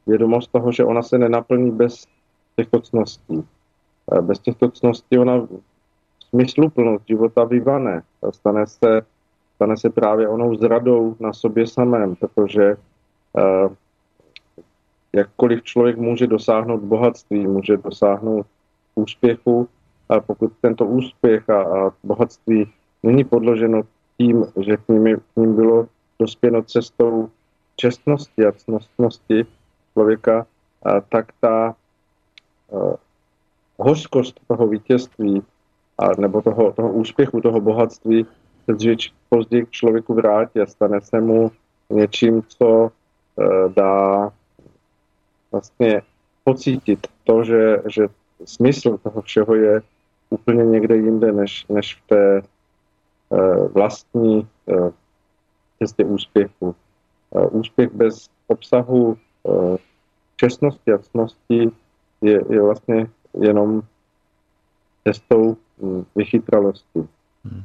vědomost 0.07 0.51
toho, 0.51 0.71
že 0.71 0.83
ona 0.83 1.01
se 1.01 1.17
nenaplní 1.17 1.71
bez 1.71 2.07
těchto 2.55 2.81
cností. 2.81 3.35
Uh, 3.35 4.21
bez 4.21 4.39
těchto 4.39 4.71
cností 4.71 5.17
ona 5.17 5.47
smysluplnost 6.29 7.07
života 7.07 7.43
vyvane. 7.43 8.01
Stane 8.31 8.67
se 8.67 9.01
stane 9.55 9.77
se 9.77 9.89
právě 9.89 10.27
onou 10.27 10.55
zradou 10.55 11.15
na 11.19 11.33
sobě 11.33 11.67
samém, 11.67 12.15
protože 12.15 12.75
uh, 13.33 13.73
jakkoliv 15.13 15.63
člověk 15.63 15.97
může 15.97 16.27
dosáhnout 16.27 16.81
bohatství, 16.81 17.47
může 17.47 17.77
dosáhnout 17.77 18.45
úspěchu, 18.95 19.67
a 20.09 20.19
pokud 20.19 20.51
tento 20.61 20.85
úspěch 20.85 21.49
a, 21.49 21.61
a 21.61 21.91
bohatství 22.03 22.71
není 23.03 23.23
podloženo 23.23 23.81
tím, 24.17 24.45
že 24.59 24.77
k 24.77 24.87
ním, 24.87 25.17
k 25.17 25.35
ním 25.35 25.55
bylo 25.55 25.87
dospěno 26.19 26.61
cestou 26.63 27.29
čestnosti 27.75 28.45
a 28.45 28.51
cnostnosti 28.51 29.45
člověka, 29.95 30.45
tak 31.09 31.31
ta 31.39 31.75
uh, 32.69 32.93
hořkost 33.77 34.39
toho 34.47 34.67
vítězství 34.67 35.43
a, 35.97 36.21
nebo 36.21 36.41
toho, 36.41 36.71
toho 36.71 36.91
úspěchu, 36.91 37.41
toho 37.41 37.61
bohatství 37.61 38.25
se 38.65 38.73
dřív 38.73 38.97
později 39.29 39.65
k 39.65 39.71
člověku 39.71 40.13
vrátí 40.13 40.59
a 40.59 40.65
stane 40.65 41.01
se 41.01 41.21
mu 41.21 41.51
něčím, 41.89 42.43
co 42.47 42.87
e, 42.87 43.69
dá 43.69 44.31
vlastně 45.51 46.01
pocítit 46.43 47.07
to, 47.23 47.43
že, 47.43 47.77
že 47.95 48.07
smysl 48.45 48.97
toho 48.97 49.21
všeho 49.21 49.55
je 49.55 49.81
úplně 50.29 50.65
někde 50.65 50.95
jinde, 50.95 51.31
než, 51.31 51.65
než 51.69 51.95
v 51.95 52.07
té 52.07 52.37
e, 52.37 52.43
vlastní 53.67 54.47
e, 54.69 54.73
cestě 55.79 56.05
úspěchu. 56.05 56.75
E, 57.35 57.47
úspěch 57.47 57.93
bez 57.93 58.29
obsahu 58.47 59.17
e, 59.17 59.24
čestnosti 60.35 60.89
a 60.91 60.97
cnosti 60.97 61.71
je, 62.21 62.41
je 62.49 62.61
vlastně 62.61 63.07
jenom 63.39 63.83
cestou 65.07 65.57
vychytralosti. 66.15 67.05
Hmm. 67.45 67.63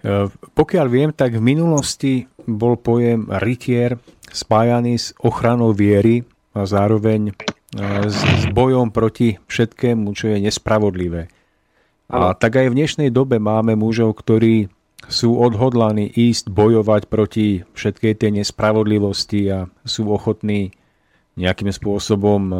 E, 0.00 0.30
pokiaľ 0.54 0.86
viem, 0.88 1.10
tak 1.12 1.36
v 1.36 1.42
minulosti 1.42 2.12
bol 2.46 2.80
pojem 2.80 3.28
rytier 3.42 3.98
spájaný 4.32 4.96
s 4.96 5.12
ochranou 5.20 5.76
viery 5.76 6.24
a 6.56 6.64
zároveň 6.64 7.28
e, 7.28 7.32
s, 8.08 8.18
s 8.24 8.44
bojom 8.54 8.88
proti 8.94 9.36
všetkému, 9.50 10.16
čo 10.16 10.32
je 10.32 10.38
nespravodlivé. 10.40 11.28
A 12.06 12.38
tak 12.38 12.62
aj 12.62 12.70
v 12.70 12.78
dnešnej 12.78 13.10
dobe 13.10 13.42
máme 13.42 13.74
mužov, 13.74 14.14
ktorí 14.22 14.70
sú 15.06 15.36
odhodlaní 15.36 16.08
ísť 16.08 16.48
bojovať 16.48 17.02
proti 17.06 17.62
všetkej 17.76 18.12
tej 18.16 18.30
nespravodlivosti 18.42 19.40
a 19.52 19.58
sú 19.84 20.08
ochotní 20.08 20.72
nejakým 21.36 21.68
spôsobom 21.68 22.42
e, 22.48 22.56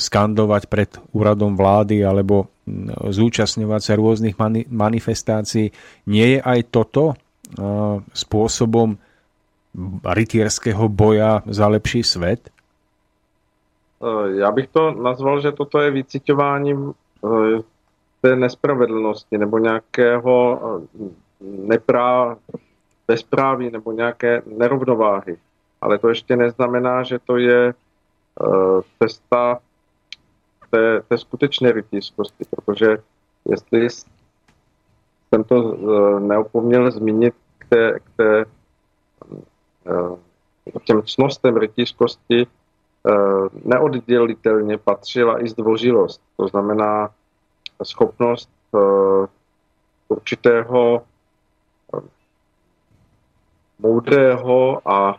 skandovať 0.00 0.62
pred 0.72 0.90
úradom 1.12 1.56
vlády 1.56 2.00
alebo 2.00 2.48
zúčastňovať 3.08 3.80
sa 3.82 3.98
rôznych 3.98 4.36
mani- 4.38 4.68
manifestácií. 4.70 5.74
Nie 6.06 6.26
je 6.36 6.40
aj 6.40 6.60
toto 6.70 7.18
spôsobom 8.12 8.96
rytierského 10.04 10.88
boja 10.88 11.42
za 11.46 11.68
lepší 11.68 12.02
svět? 12.02 12.50
Já 14.34 14.50
bych 14.50 14.68
to 14.68 14.90
nazval, 14.90 15.40
že 15.40 15.52
toto 15.52 15.80
je 15.80 15.90
vycitováním 15.90 16.92
té 18.22 18.36
nespravedlnosti 18.36 19.38
nebo 19.38 19.58
nějakého 19.58 20.60
neprá, 21.40 22.36
bezpráví 23.08 23.70
nebo 23.70 23.92
nějaké 23.92 24.42
nerovnováhy. 24.46 25.38
Ale 25.80 25.98
to 25.98 26.08
ještě 26.08 26.36
neznamená, 26.36 27.02
že 27.02 27.18
to 27.18 27.36
je 27.36 27.74
cesta 29.02 29.58
té, 30.70 31.02
té 31.08 31.18
skutečné 31.18 31.72
rytířskosti, 31.72 32.44
protože 32.50 32.98
jestli 33.48 33.88
jsem 35.28 35.44
to 35.44 35.62
uh, 35.62 36.20
neopomněl 36.20 36.90
zmínit 36.90 37.34
k, 37.58 37.68
té, 37.68 37.98
k 37.98 38.02
té, 38.16 38.44
uh, 39.90 40.18
těm 40.84 41.02
cnostem 41.02 41.56
rytířskosti, 41.56 42.46
neoddělitelně 43.64 44.78
patřila 44.78 45.42
i 45.42 45.48
zdvořilost. 45.48 46.22
To 46.36 46.48
znamená 46.48 47.10
schopnost 47.82 48.50
uh, 48.72 49.26
určitého 50.08 51.02
moudrého 53.78 54.88
a, 54.88 55.18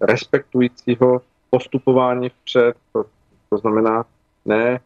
respektujícího 0.00 1.20
postupování 1.50 2.28
vpřed. 2.28 2.76
To, 2.92 3.04
to 3.50 3.58
znamená 3.58 4.04
ne 4.44 4.80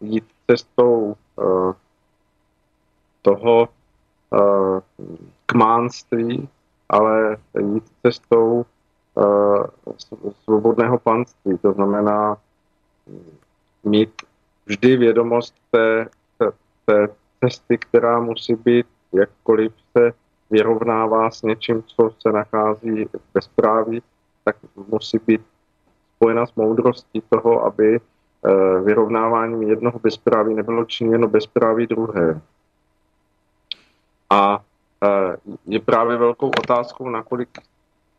jít 0.00 0.24
cestou 0.50 1.16
uh, 1.36 1.72
toho 3.22 3.68
kmánství, 5.46 6.48
ale 6.88 7.36
jít 7.58 7.84
cestou 8.06 8.66
svobodného 10.44 10.98
panství. 10.98 11.58
To 11.58 11.72
znamená 11.72 12.36
mít 13.84 14.22
vždy 14.66 14.96
vědomost 14.96 15.54
té, 15.70 16.08
té, 16.38 16.52
té 16.86 17.08
cesty, 17.40 17.78
která 17.78 18.20
musí 18.20 18.54
být, 18.54 18.86
jakkoliv 19.12 19.72
se 19.98 20.12
vyrovnává 20.50 21.30
s 21.30 21.42
něčím, 21.42 21.82
co 21.82 22.10
se 22.20 22.32
nachází 22.32 23.04
v 23.04 23.08
bezpráví, 23.34 24.02
tak 24.44 24.56
musí 24.88 25.18
být 25.26 25.40
spojena 26.16 26.46
s 26.46 26.54
moudrostí 26.54 27.22
toho, 27.30 27.64
aby 27.64 28.00
Eh, 28.46 28.80
vyrovnáváním 28.80 29.62
jednoho 29.62 29.98
bezpráví 29.98 30.54
nebylo 30.54 30.84
činěno 30.84 31.28
bezpráví 31.28 31.86
druhé. 31.86 32.40
A 34.30 34.64
eh, 35.04 35.36
je 35.66 35.80
právě 35.80 36.16
velkou 36.16 36.48
otázkou, 36.48 37.08
nakolik 37.08 37.48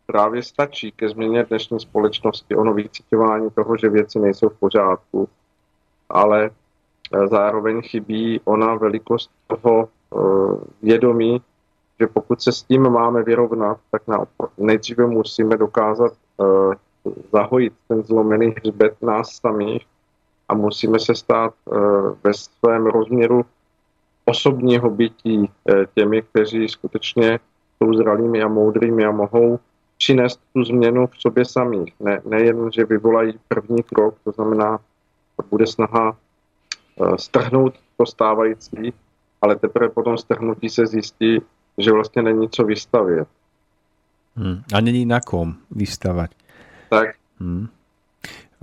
právě 0.05 0.43
stačí 0.43 0.91
ke 0.91 1.09
změně 1.09 1.43
dnešní 1.43 1.79
společnosti 1.79 2.55
ono 2.55 2.73
vycitování 2.73 3.49
toho, 3.51 3.77
že 3.77 3.89
věci 3.89 4.19
nejsou 4.19 4.49
v 4.49 4.59
pořádku, 4.59 5.29
ale 6.13 6.49
eh, 6.49 7.27
zároveň 7.27 7.81
chybí 7.81 8.41
ona 8.45 8.75
velikost 8.75 9.31
toho 9.47 9.89
vědomí, 10.81 11.41
že 11.99 12.07
pokud 12.07 12.41
se 12.41 12.51
s 12.51 12.63
tím 12.63 12.89
máme 12.89 13.23
vyrovnat, 13.23 13.77
tak 13.91 14.01
nejdříve 14.57 15.07
musíme 15.07 15.57
dokázat 15.57 16.13
zahojit 17.33 17.73
ten 17.87 18.03
zlomený 18.03 18.53
hřbet 18.57 19.01
nás 19.01 19.39
samých 19.41 19.85
a 20.49 20.53
musíme 20.53 20.99
se 20.99 21.15
stát 21.15 21.53
eh, 21.53 21.75
ve 22.23 22.33
svém 22.33 22.85
rozměru 22.85 23.45
osobního 24.25 24.89
bytí 24.89 25.49
eh, 25.69 25.85
těmi, 25.95 26.21
kteří 26.21 26.69
skutečně 26.69 27.39
jsou 27.77 27.93
zralými 27.93 28.43
a 28.43 28.47
moudrými 28.47 29.05
a 29.05 29.11
mohou 29.11 29.59
přinést 29.97 30.39
tu 30.53 30.63
změnu 30.63 31.07
v 31.07 31.21
sobě 31.21 31.45
samých. 31.45 31.93
Ne, 31.99 32.21
nejen, 32.25 32.71
že 32.71 32.85
vyvolají 32.85 33.39
první 33.47 33.83
krok, 33.83 34.15
to 34.23 34.31
znamená, 34.31 34.79
bude 35.49 35.67
snaha 35.67 36.13
eh, 36.13 37.17
strhnout 37.17 37.73
to 37.97 38.05
stávající, 38.05 38.93
ale 39.41 39.55
teprve 39.55 39.89
potom 39.89 40.17
strhnutí 40.17 40.69
se 40.69 40.85
zjistí, 40.85 41.41
že 41.77 41.91
vlastně 41.91 42.21
není 42.21 42.49
co 42.49 42.63
vystavět. 42.63 43.27
Hmm. 44.35 44.63
A 44.73 44.81
není 44.81 45.05
na 45.05 45.21
kom 45.21 45.55
vystavať. 45.71 46.31
Tak. 46.89 47.15
Hmm. 47.39 47.67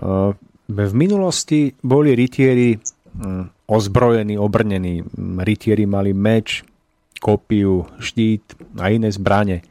Uh, 0.03 0.35
v 0.69 0.95
minulosti 0.95 1.73
boli 1.83 2.15
rytieri 2.15 2.79
hm, 3.15 3.51
ozbrojení, 3.67 4.39
obrnení. 4.39 5.03
Rytieri 5.39 5.87
mali 5.87 6.15
meč, 6.15 6.63
kopiu, 7.21 7.87
štít 7.99 8.55
a 8.79 8.89
iné 8.89 9.13
zbrane. 9.13 9.63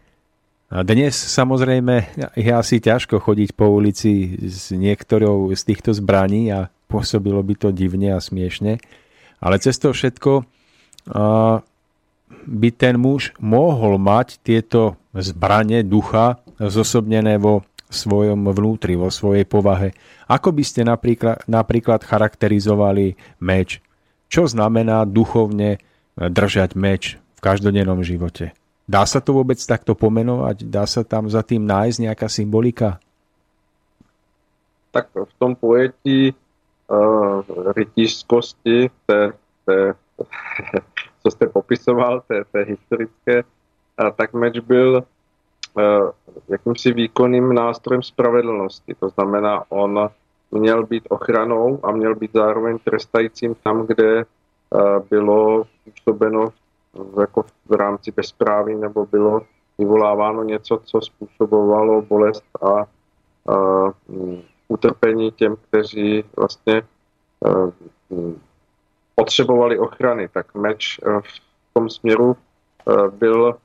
A 0.69 0.85
dnes 0.85 1.17
samozrejme 1.17 2.13
je 2.37 2.51
asi 2.53 2.77
ťažko 2.77 3.17
chodiť 3.17 3.57
po 3.57 3.73
ulici 3.73 4.37
s 4.37 4.69
niektorou 4.69 5.49
z 5.57 5.61
týchto 5.65 5.97
zbraní 5.97 6.53
a 6.53 6.69
pôsobilo 6.89 7.37
by 7.45 7.53
to 7.53 7.69
divne 7.69 8.09
a 8.11 8.19
smiešne. 8.19 8.81
Ale 9.37 9.55
cez 9.61 9.77
to 9.77 9.93
všetko 9.93 10.43
by 12.49 12.69
ten 12.73 12.95
muž 12.97 13.31
mohol 13.37 14.01
mať 14.01 14.41
tieto 14.41 14.97
zbranie 15.13 15.85
ducha 15.85 16.41
zosobnené 16.57 17.37
vo 17.37 17.61
svojom 17.89 18.49
vnútri, 18.53 18.93
vo 18.97 19.09
svojej 19.09 19.45
povahe. 19.45 19.93
Ako 20.29 20.53
by 20.53 20.63
ste 20.65 20.85
napríklad, 20.85 21.45
napríklad 21.49 22.05
charakterizovali 22.05 23.17
meč? 23.41 23.81
Čo 24.29 24.45
znamená 24.45 25.09
duchovne 25.09 25.81
držať 26.13 26.77
meč 26.77 27.17
v 27.37 27.39
každodennom 27.41 28.05
živote? 28.05 28.53
Dá 28.85 29.05
sa 29.05 29.21
to 29.21 29.33
vôbec 29.37 29.57
takto 29.57 29.97
pomenovať? 29.97 30.69
Dá 30.69 30.85
sa 30.85 31.01
tam 31.01 31.29
za 31.29 31.41
tým 31.41 31.65
nájsť 31.65 31.97
nejaká 32.09 32.27
symbolika? 32.29 33.01
Tak 34.93 35.13
v 35.13 35.33
tom 35.41 35.53
pojetí 35.57 36.33
uh, 36.89 37.41
rytířskosti, 37.75 38.89
té, 39.05 39.33
té, 39.65 39.93
co 41.23 41.31
jste 41.31 41.47
popisoval, 41.47 42.21
té, 42.27 42.43
té 42.51 42.63
historické, 42.63 43.43
uh, 43.43 44.09
tak 44.15 44.33
meč 44.33 44.59
byl 44.59 45.03
uh, 45.73 46.09
jakýmsi 46.47 46.93
výkonným 46.93 47.53
nástrojem 47.53 48.03
spravedlnosti. 48.03 48.95
To 48.99 49.09
znamená, 49.09 49.63
on 49.69 50.09
měl 50.51 50.85
být 50.85 51.03
ochranou 51.09 51.79
a 51.83 51.91
měl 51.91 52.15
být 52.15 52.31
zároveň 52.33 52.77
trestajícím 52.83 53.55
tam, 53.63 53.87
kde 53.87 54.25
uh, 54.25 54.99
bylo 55.09 55.63
působeno 55.83 56.49
jako 57.19 57.43
v 57.65 57.71
rámci 57.71 58.11
bezpráví 58.11 58.75
nebo 58.75 59.05
bylo 59.05 59.41
vyvoláváno 59.77 60.43
něco, 60.43 60.81
co 60.83 61.01
způsobovalo 61.01 62.01
bolest 62.01 62.43
a 62.61 62.85
uh, 63.43 63.91
utrpení 64.69 65.31
těm, 65.31 65.55
kteří 65.55 66.23
vlastně 66.37 66.81
uh, 67.39 67.71
potřebovali 69.15 69.79
ochrany. 69.79 70.27
Tak 70.27 70.55
meč 70.55 70.99
uh, 70.99 71.21
v 71.21 71.73
tom 71.73 71.89
směru 71.89 72.37
uh, 72.85 73.07
byl 73.07 73.57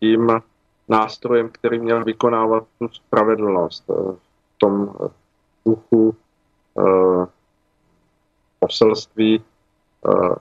tím 0.00 0.42
nástrojem, 0.88 1.48
který 1.48 1.78
měl 1.78 2.04
vykonávat 2.04 2.64
tu 2.78 2.88
spravedlnost 2.88 3.84
eh, 3.90 3.94
v 3.94 4.58
tom 4.58 4.94
duchu 5.66 6.16
eh, 6.78 7.26
poselství 8.58 9.44
eh, 10.08 10.34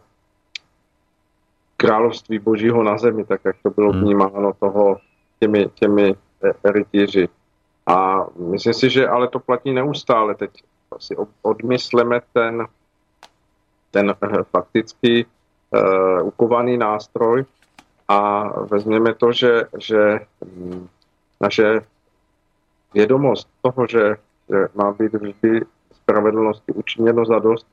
království 1.78 2.40
božího 2.40 2.84
na 2.84 2.98
zemi, 2.98 3.26
tak 3.26 3.42
jak 3.46 3.56
to 3.64 3.70
bylo 3.70 3.92
hmm. 3.92 4.02
vnímáno 4.02 4.54
toho 4.60 4.98
těmi, 5.40 5.70
těmi 5.74 6.16
rytíři. 6.66 7.30
A 7.88 8.26
myslím 8.38 8.74
si, 8.74 8.90
že 8.90 9.08
ale 9.08 9.28
to 9.28 9.40
platí 9.40 9.74
neustále. 9.74 10.36
Teď 10.36 10.52
si 11.00 11.16
odmysleme 11.42 12.22
ten, 12.34 12.68
ten 13.92 14.14
fakticky 14.52 15.26
uh, 15.26 16.28
ukovaný 16.28 16.78
nástroj, 16.78 17.46
a 18.12 18.44
vezměme 18.64 19.14
to, 19.14 19.32
že, 19.32 19.64
že 19.78 20.20
mm, 20.46 20.88
naše 21.42 21.82
vědomost 22.94 23.48
toho, 23.62 23.88
že, 23.88 24.18
že 24.50 24.68
má 24.76 24.92
být 24.92 25.14
vždy 25.14 25.62
spravedlnosti 25.94 26.72
učiněno 26.72 27.26
za 27.26 27.40
dost 27.40 27.68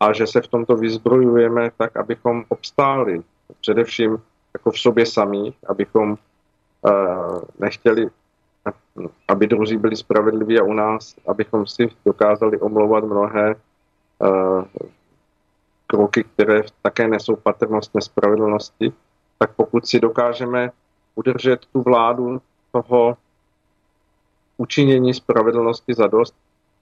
a 0.00 0.12
že 0.12 0.26
se 0.26 0.40
v 0.40 0.48
tomto 0.48 0.76
vyzbrojujeme 0.76 1.70
tak, 1.76 1.96
abychom 1.96 2.44
obstáli 2.48 3.22
především 3.60 4.22
jako 4.54 4.70
v 4.70 4.78
sobě 4.78 5.06
samých, 5.06 5.56
abychom 5.68 6.10
uh, 6.10 7.40
nechtěli, 7.58 8.10
aby 9.28 9.46
druzí 9.46 9.76
byli 9.76 9.96
spravedliví 9.96 10.58
a 10.58 10.64
u 10.64 10.72
nás, 10.72 11.14
abychom 11.26 11.66
si 11.66 11.88
dokázali 12.04 12.60
omlouvat 12.60 13.04
mnohé 13.04 13.54
uh, 13.54 14.64
kroky, 15.86 16.24
které 16.24 16.62
také 16.82 17.08
nesou 17.08 17.36
patrnost 17.36 17.94
nespravedlnosti, 17.94 18.92
tak 19.38 19.50
pokud 19.56 19.86
si 19.86 20.00
dokážeme 20.00 20.70
udržet 21.14 21.66
tu 21.72 21.82
vládu 21.82 22.40
toho 22.72 23.16
učinění 24.56 25.14
spravedlnosti 25.14 25.94
za 25.94 26.06
dost, 26.06 26.34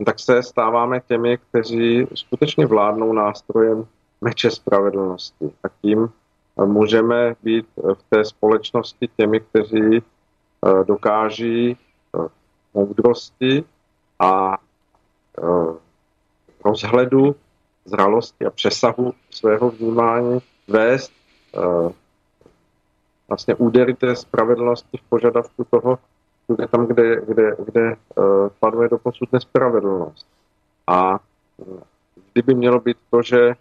tak 0.07 0.19
se 0.19 0.43
stáváme 0.43 1.01
těmi, 1.01 1.39
kteří 1.39 2.07
skutečně 2.15 2.67
vládnou 2.67 3.13
nástrojem 3.13 3.87
meče 4.21 4.51
spravedlnosti. 4.51 5.53
A 5.65 5.69
tím 5.83 6.09
můžeme 6.65 7.35
být 7.43 7.67
v 7.77 8.03
té 8.11 8.25
společnosti 8.25 9.09
těmi, 9.17 9.41
kteří 9.41 10.03
dokáží 10.87 11.77
moudrosti 12.75 13.65
a 14.19 14.59
rozhledu, 16.65 17.37
zralosti 17.85 18.47
a 18.47 18.51
přesahu 18.51 19.15
svého 19.31 19.71
vnímání 19.71 20.39
vést 20.69 21.13
vlastně 23.29 23.55
údery 23.55 23.95
té 23.95 24.17
spravedlnosti 24.17 24.97
v 24.97 25.09
požadavku 25.09 25.65
toho, 25.71 25.99
kde 26.49 26.69
tam, 26.69 26.87
kde, 26.87 27.21
kde, 27.21 27.57
kde 27.65 27.97
panuje 28.61 28.89
do 28.89 28.99
posud 28.99 29.33
nespravedlnost. 29.33 30.27
A 30.87 31.21
kdyby 32.33 32.55
mělo 32.55 32.81
být 32.81 32.97
to, 33.11 33.23
že 33.23 33.55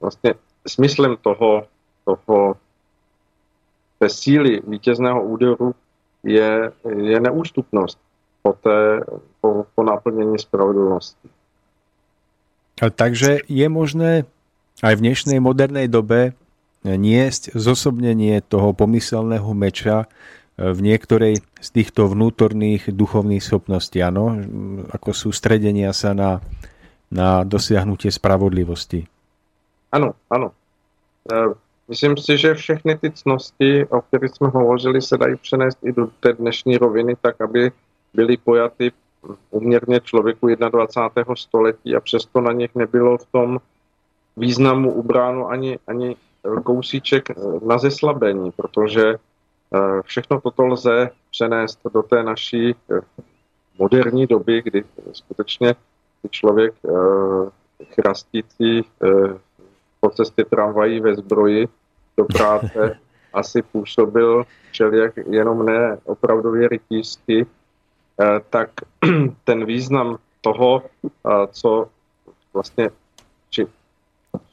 vlastně 0.00 0.34
smyslem 0.68 1.16
toho, 1.16 1.66
toho 2.04 2.56
té 4.04 4.08
síly 4.12 4.60
vítězného 4.66 5.24
úderu 5.24 5.74
je, 6.24 6.72
je 6.96 7.20
neústupnost 7.20 7.98
po, 8.42 8.52
té, 8.52 9.00
po, 9.40 9.66
po 9.74 9.82
naplnění 9.82 10.38
spravedlnosti. 10.38 11.28
Takže 12.94 13.38
je 13.48 13.68
možné 13.68 14.28
aj 14.84 14.92
v 15.00 15.04
dnešnej 15.08 15.38
modernej 15.40 15.88
dobe 15.88 16.36
niesť 16.84 17.56
zosobnenie 17.56 18.44
toho 18.44 18.76
pomyselného 18.76 19.48
meča 19.56 20.04
v 20.60 20.78
niektorej 20.84 21.40
z 21.40 21.68
týchto 21.72 22.04
vnútorných 22.04 22.92
duchovných 22.92 23.40
schopností, 23.40 24.04
áno, 24.04 24.36
ako 24.92 25.16
sústredenia 25.16 25.96
sa 25.96 26.12
na, 26.12 26.44
na 27.08 27.40
dosiahnutie 27.48 28.12
spravodlivosti. 28.12 29.08
Ano, 29.96 30.12
ano. 30.28 30.52
Myslím 31.88 32.16
si, 32.16 32.38
že 32.38 32.54
všechny 32.54 32.98
ty 32.98 33.10
cnosti, 33.10 33.86
o 33.86 34.00
kterých 34.00 34.30
jsme 34.30 34.48
hovořili, 34.48 35.02
se 35.02 35.18
dají 35.18 35.36
přenést 35.36 35.78
i 35.82 35.92
do 35.92 36.06
té 36.20 36.32
dnešní 36.32 36.76
roviny, 36.76 37.16
tak 37.20 37.40
aby 37.40 37.72
byly 38.14 38.36
pojaty 38.36 38.92
uměrně 39.50 40.00
člověku 40.00 40.54
21. 40.54 41.36
století 41.36 41.96
a 41.96 42.00
přesto 42.00 42.40
na 42.40 42.52
nich 42.52 42.74
nebylo 42.74 43.18
v 43.18 43.26
tom 43.26 43.58
významu 44.36 44.92
ubráno 44.92 45.48
ani, 45.48 45.78
ani 45.86 46.16
kousíček 46.64 47.28
na 47.66 47.78
zeslabení, 47.78 48.50
protože 48.50 49.08
e, 49.08 49.16
všechno 50.02 50.40
toto 50.40 50.66
lze 50.66 51.10
přenést 51.30 51.80
do 51.94 52.02
té 52.02 52.22
naší 52.22 52.70
e, 52.70 52.74
moderní 53.78 54.26
doby, 54.26 54.62
kdy 54.62 54.84
skutečně 55.12 55.74
člověk 56.30 56.74
chrastící 57.94 58.84
po 60.04 60.10
cestě 60.10 60.44
tramvají 60.44 61.00
ve 61.00 61.14
zbroji 61.14 61.68
do 62.16 62.24
práce. 62.24 62.98
Asi 63.32 63.62
působil 63.62 64.44
všelijak 64.70 65.16
jenom 65.16 65.66
ne 65.66 65.98
opravdově 66.04 66.68
rytířsky, 66.68 67.46
eh, 68.20 68.40
tak 68.50 68.70
ten 69.44 69.64
význam 69.64 70.18
toho, 70.40 70.82
eh, 71.04 71.30
co 71.50 71.88
vlastně, 72.54 72.90
či, 73.50 73.66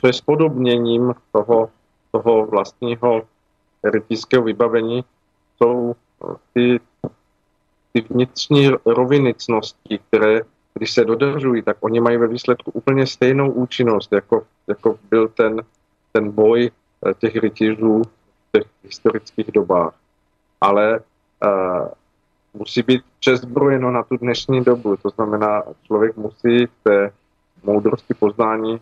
co 0.01 0.07
je 0.07 0.13
spodobněním 0.13 1.13
toho, 1.31 1.69
toho 2.11 2.45
vlastního 2.45 3.21
rytířského 3.83 4.43
vybavení, 4.43 5.03
jsou 5.57 5.95
ty, 6.53 6.79
ty 7.93 8.01
vnitřní 8.09 8.69
roviny 8.85 9.33
cností, 9.33 9.99
které 10.07 10.41
když 10.73 10.93
se 10.93 11.05
dodržují, 11.05 11.61
tak 11.61 11.77
oni 11.79 11.99
mají 11.99 12.17
ve 12.17 12.27
výsledku 12.27 12.71
úplně 12.71 13.07
stejnou 13.07 13.51
účinnost, 13.51 14.11
jako, 14.13 14.43
jako 14.67 14.99
byl 15.09 15.27
ten, 15.27 15.61
ten 16.11 16.31
boj 16.31 16.71
eh, 17.05 17.13
těch 17.13 17.35
rytířů 17.35 18.01
v 18.03 18.51
těch 18.51 18.67
historických 18.83 19.51
dobách. 19.51 19.93
Ale 20.61 20.99
uh, 20.99 21.87
musí 22.53 22.83
být 22.83 23.01
přezbrojeno 23.19 23.91
na 23.91 24.03
tu 24.03 24.17
dnešní 24.17 24.63
dobu. 24.63 24.97
To 24.97 25.09
znamená, 25.09 25.63
člověk 25.83 26.17
musí 26.17 26.65
v 26.65 26.83
té 26.83 27.11
moudrosti 27.63 28.13
poznání 28.13 28.81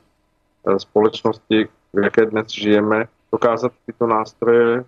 uh, 0.63 0.77
společnosti, 0.77 1.67
v 1.93 2.03
jaké 2.03 2.25
dnes 2.25 2.47
žijeme, 2.47 3.07
dokázat 3.31 3.71
tyto 3.85 4.07
nástroje 4.07 4.85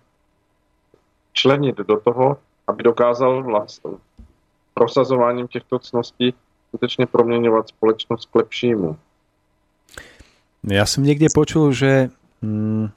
členit 1.32 1.76
do 1.76 2.00
toho, 2.00 2.36
aby 2.66 2.82
dokázal 2.82 3.42
vlast, 3.42 3.86
prosazováním 4.74 5.48
těchto 5.48 5.78
cností 5.78 6.34
skutečně 6.72 7.06
proměňovat 7.06 7.68
společnost 7.68 8.32
k 8.32 8.34
lepšímu. 8.34 8.96
Ja 10.62 10.86
som 10.86 11.02
niekde 11.02 11.26
počul, 11.28 11.74
že 11.74 12.14
mm, 12.40 12.94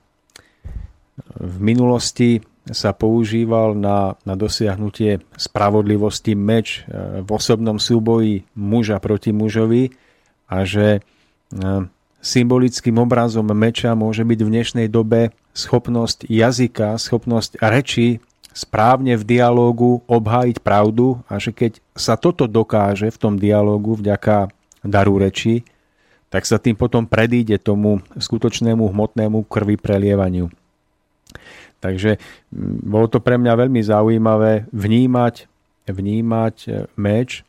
v 1.41 1.57
minulosti 1.59 2.45
sa 2.69 2.93
používal 2.93 3.73
na, 3.73 4.15
na 4.23 4.37
dosiahnutie 4.37 5.25
spravodlivosti 5.35 6.37
meč 6.37 6.85
e, 6.85 7.19
v 7.25 7.29
osobnom 7.29 7.81
súboji 7.81 8.45
muža 8.53 9.01
proti 9.01 9.33
mužovi 9.33 9.91
a 10.45 10.61
že 10.61 10.87
e, 10.97 10.99
symbolickým 12.21 13.01
obrazom 13.01 13.49
meča 13.49 13.97
môže 13.97 14.21
byť 14.21 14.39
v 14.45 14.51
dnešnej 14.53 14.87
dobe 14.89 15.33
schopnosť 15.57 16.29
jazyka, 16.29 17.01
schopnosť 17.01 17.57
reči 17.61 18.21
správne 18.55 19.19
v 19.19 19.23
dialógu 19.27 19.99
obhájiť 20.07 20.63
pravdu 20.63 21.19
a 21.27 21.35
že 21.43 21.51
keď 21.51 21.83
sa 21.91 22.15
toto 22.15 22.47
dokáže 22.47 23.11
v 23.11 23.17
tom 23.19 23.35
dialógu 23.35 23.99
vďaka 23.99 24.47
daru 24.79 25.19
reči, 25.19 25.67
tak 26.31 26.47
sa 26.47 26.55
tým 26.55 26.79
potom 26.79 27.03
predíde 27.03 27.59
tomu 27.59 27.99
skutočnému 28.15 28.87
hmotnému 28.87 29.43
krvi 29.51 29.75
prelievaniu. 29.75 30.47
Takže 31.83 32.17
mm, 32.17 32.87
bolo 32.87 33.11
to 33.11 33.19
pre 33.19 33.35
mňa 33.35 33.53
veľmi 33.59 33.81
zaujímavé 33.83 34.71
vnímať, 34.71 35.51
vnímať 35.91 36.55
e, 36.65 36.69
meč 36.95 37.43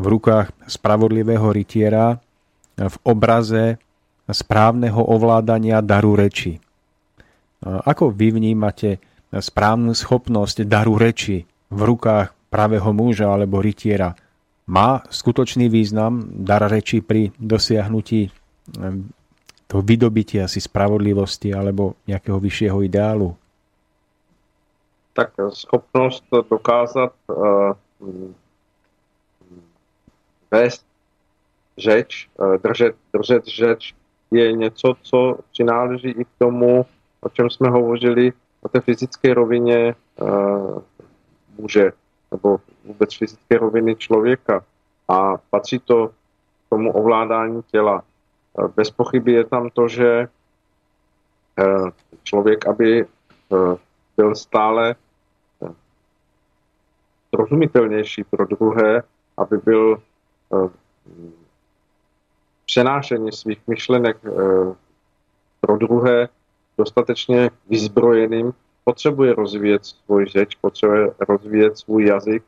v 0.00 0.04
rukách 0.16 0.50
spravodlivého 0.64 1.44
rytiera 1.52 2.18
v 2.78 2.96
obraze 3.02 3.76
správneho 4.30 5.02
ovládania 5.02 5.82
daru 5.82 6.14
reči. 6.14 6.62
Ako 7.64 8.14
vy 8.14 8.30
vnímate 8.30 9.02
správnu 9.32 9.92
schopnosť 9.92 10.64
daru 10.64 10.96
reči 10.96 11.44
v 11.68 11.80
rukách 11.84 12.32
pravého 12.48 12.90
muža 12.96 13.28
alebo 13.28 13.60
rytiera 13.60 14.16
má 14.68 15.00
skutočný 15.08 15.68
význam 15.72 16.28
dar 16.32 16.64
reči 16.68 17.00
pri 17.00 17.32
dosiahnutí 17.40 18.28
toho 19.68 19.82
vydobitia 19.84 20.48
si 20.48 20.60
spravodlivosti 20.60 21.52
alebo 21.52 21.96
nejakého 22.08 22.40
vyššieho 22.40 22.78
ideálu? 22.84 23.36
Tak 25.12 25.32
schopnost 25.52 26.24
dokázat 26.30 27.12
uh, 27.26 27.72
vést 30.50 30.84
řeč, 31.78 32.28
uh, 32.36 32.56
držet, 32.56 32.96
držet 33.12 33.44
řeč 33.44 33.94
je 34.30 34.52
něco, 34.52 34.96
co 35.02 35.38
přináleží 35.52 36.08
i 36.08 36.24
k 36.24 36.28
tomu, 36.38 36.86
o 37.20 37.28
čem 37.28 37.50
jsme 37.50 37.68
hovořili 37.68 38.32
na 38.64 38.68
té 38.68 38.80
fyzické 38.80 39.34
rovině 39.34 39.94
uh, 40.20 40.82
muže 41.58 41.92
nebo 42.30 42.60
vůbec 42.84 43.16
fyzické 43.16 43.58
roviny 43.58 43.96
člověka 43.96 44.64
a 45.08 45.36
patří 45.50 45.78
to 45.78 46.08
k 46.08 46.12
tomu 46.70 46.92
ovládání 46.92 47.62
těla. 47.62 48.02
Uh, 48.52 48.68
bez 48.76 48.90
pochyby 48.90 49.32
je 49.32 49.44
tam 49.44 49.70
to, 49.70 49.88
že 49.88 50.28
uh, 51.58 51.90
člověk, 52.22 52.66
aby 52.66 53.06
byl 54.16 54.34
stále 54.34 54.94
zrozumitelnější 57.34 58.24
pro 58.24 58.46
druhé, 58.46 59.02
aby 59.36 59.58
byl 59.58 60.02
přenášení 62.66 63.32
svých 63.32 63.58
myšlenek 63.66 64.16
pro 65.60 65.76
druhé 65.76 66.28
dostatečně 66.78 67.50
vyzbrojeným, 67.68 68.52
potřebuje 68.84 69.34
rozvíjet 69.34 69.86
svůj 69.86 70.26
řeč, 70.26 70.54
potřebuje 70.54 71.10
rozvíjet 71.28 71.78
svůj 71.78 72.06
jazyk, 72.06 72.42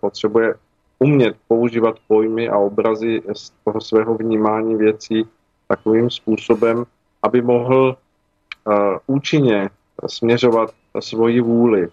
potřebuje 0.00 0.54
umět 0.98 1.36
používat 1.48 1.96
pojmy 2.08 2.48
a 2.48 2.58
obrazy 2.58 3.22
z 3.32 3.52
toho 3.64 3.80
svého 3.80 4.14
vnímání 4.14 4.76
věcí 4.76 5.28
takovým 5.68 6.10
způsobem, 6.10 6.84
aby 7.22 7.42
mohl 7.42 7.96
účinně 9.06 9.70
směřovat 10.06 10.70
svoji 11.00 11.40
vůli. 11.40 11.88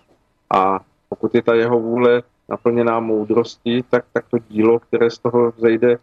A 0.56 0.80
pokud 1.10 1.36
je 1.36 1.42
ta 1.42 1.54
jeho 1.54 1.80
vůle 1.80 2.24
naplněná 2.50 3.00
moudrostí, 3.00 3.84
tak, 3.90 4.06
tak 4.14 4.26
to 4.32 4.38
dílo, 4.38 4.80
které 4.80 5.10
z 5.10 5.18
toho 5.18 5.52
vzejde, 5.52 5.98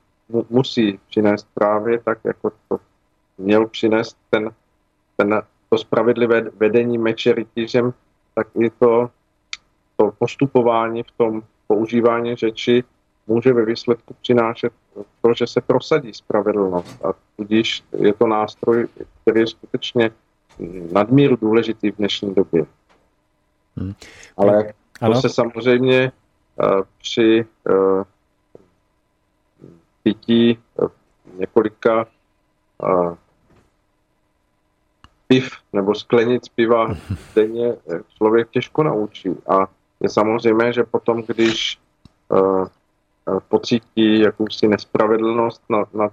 musí 0.51 1.01
přinést 1.09 1.47
právě 1.55 2.01
tak, 2.05 2.19
jako 2.25 2.53
to 2.69 2.79
měl 3.39 3.67
přinést 3.67 4.17
ten 4.31 4.51
ten, 5.21 5.43
to 5.69 5.79
spravedlivé 5.79 6.41
vedení 6.57 6.99
meče 6.99 7.33
rytířem, 7.33 7.93
tak 8.35 8.47
i 8.61 8.71
to, 8.71 9.11
to 9.97 10.13
postupování 10.19 11.03
v 11.03 11.11
tom 11.17 11.43
používání 11.67 12.37
řeči 12.37 12.85
může 13.27 13.53
ve 13.53 13.65
výsledku 13.65 14.15
přinášet 14.23 14.73
to, 15.23 15.35
že 15.35 15.47
se 15.47 15.61
prosadí 15.61 16.15
spravedlnost. 16.15 17.05
A 17.05 17.13
tudíž 17.37 17.85
je 17.99 18.13
to 18.13 18.27
nástroj, 18.27 18.89
který 19.23 19.41
je 19.41 19.47
skutečně 19.47 20.11
nadmíru 20.93 21.37
důležitý 21.37 21.91
v 21.91 21.97
dnešní 21.97 22.35
době. 22.35 22.67
Hmm. 23.77 23.95
Ale 24.37 24.65
to 24.99 25.05
ano. 25.05 25.21
se 25.21 25.29
samozřejmě 25.29 26.13
uh, 26.63 26.81
při 26.99 27.45
uh, 27.71 28.03
pití 30.03 30.59
uh, 30.77 30.89
několika 31.39 32.07
uh, 32.83 33.15
piv 35.31 35.51
nebo 35.73 35.95
sklenic 35.95 36.49
piva 36.49 36.95
denně 37.35 37.77
člověk 38.17 38.51
těžko 38.51 38.83
naučí. 38.83 39.31
A 39.47 39.67
je 40.01 40.09
samozřejmé, 40.09 40.73
že 40.73 40.85
potom, 40.85 41.23
když 41.23 41.79
uh, 42.29 42.67
pocítí 43.49 44.21
jakousi 44.21 44.69
nespravedlnost 44.69 45.63
nad, 45.71 45.95
nad 45.95 46.13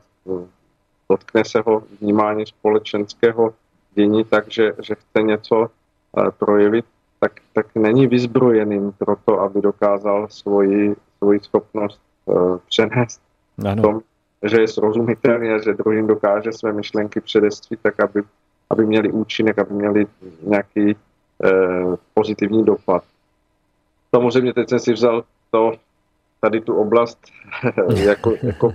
dotkne 1.09 1.45
se 1.45 1.63
ho 1.65 1.83
vnímání 2.01 2.45
společenského 2.45 3.53
dění, 3.93 4.23
takže 4.23 4.73
že 4.81 4.95
chce 4.95 5.21
něco 5.21 5.55
uh, 5.57 6.29
projevit, 6.29 6.85
tak, 7.19 7.31
tak 7.53 7.75
není 7.75 8.07
vyzbrojeným 8.07 8.91
pro 8.91 9.15
to, 9.25 9.39
aby 9.39 9.61
dokázal 9.61 10.27
svoji, 10.29 10.95
svoji 11.17 11.39
schopnost 11.39 12.01
uh, 12.25 12.57
přenést 12.69 13.21
ano. 13.65 13.81
v 13.81 13.81
tom, 13.81 14.01
že 14.43 14.61
je 14.61 14.67
srozumitelný 14.67 15.49
a 15.49 15.57
že 15.57 15.73
druhým 15.73 16.07
dokáže 16.07 16.51
své 16.51 16.73
myšlenky 16.73 17.21
předestřít, 17.21 17.79
tak 17.81 17.99
aby, 17.99 18.23
aby 18.69 18.85
měli 18.85 19.11
účinek, 19.11 19.59
aby 19.59 19.73
měli 19.73 20.05
nějaký 20.41 20.95
uh, 20.95 21.95
pozitivní 22.13 22.65
dopad. 22.65 23.03
Samozřejmě 24.15 24.53
teď 24.53 24.69
jsem 24.69 24.79
si 24.79 24.93
vzal 24.93 25.23
to, 25.51 25.73
tady 26.41 26.61
tu 26.61 26.75
oblast 26.75 27.19
jako, 27.95 28.33
jako 28.43 28.73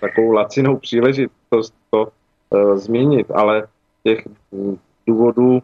takovou 0.00 0.30
lacinou 0.30 0.76
příležitost 0.76 1.74
to 1.90 2.08
uh, 2.50 2.76
zmínit, 2.76 3.30
ale 3.30 3.68
těch 4.02 4.28
důvodů 5.06 5.62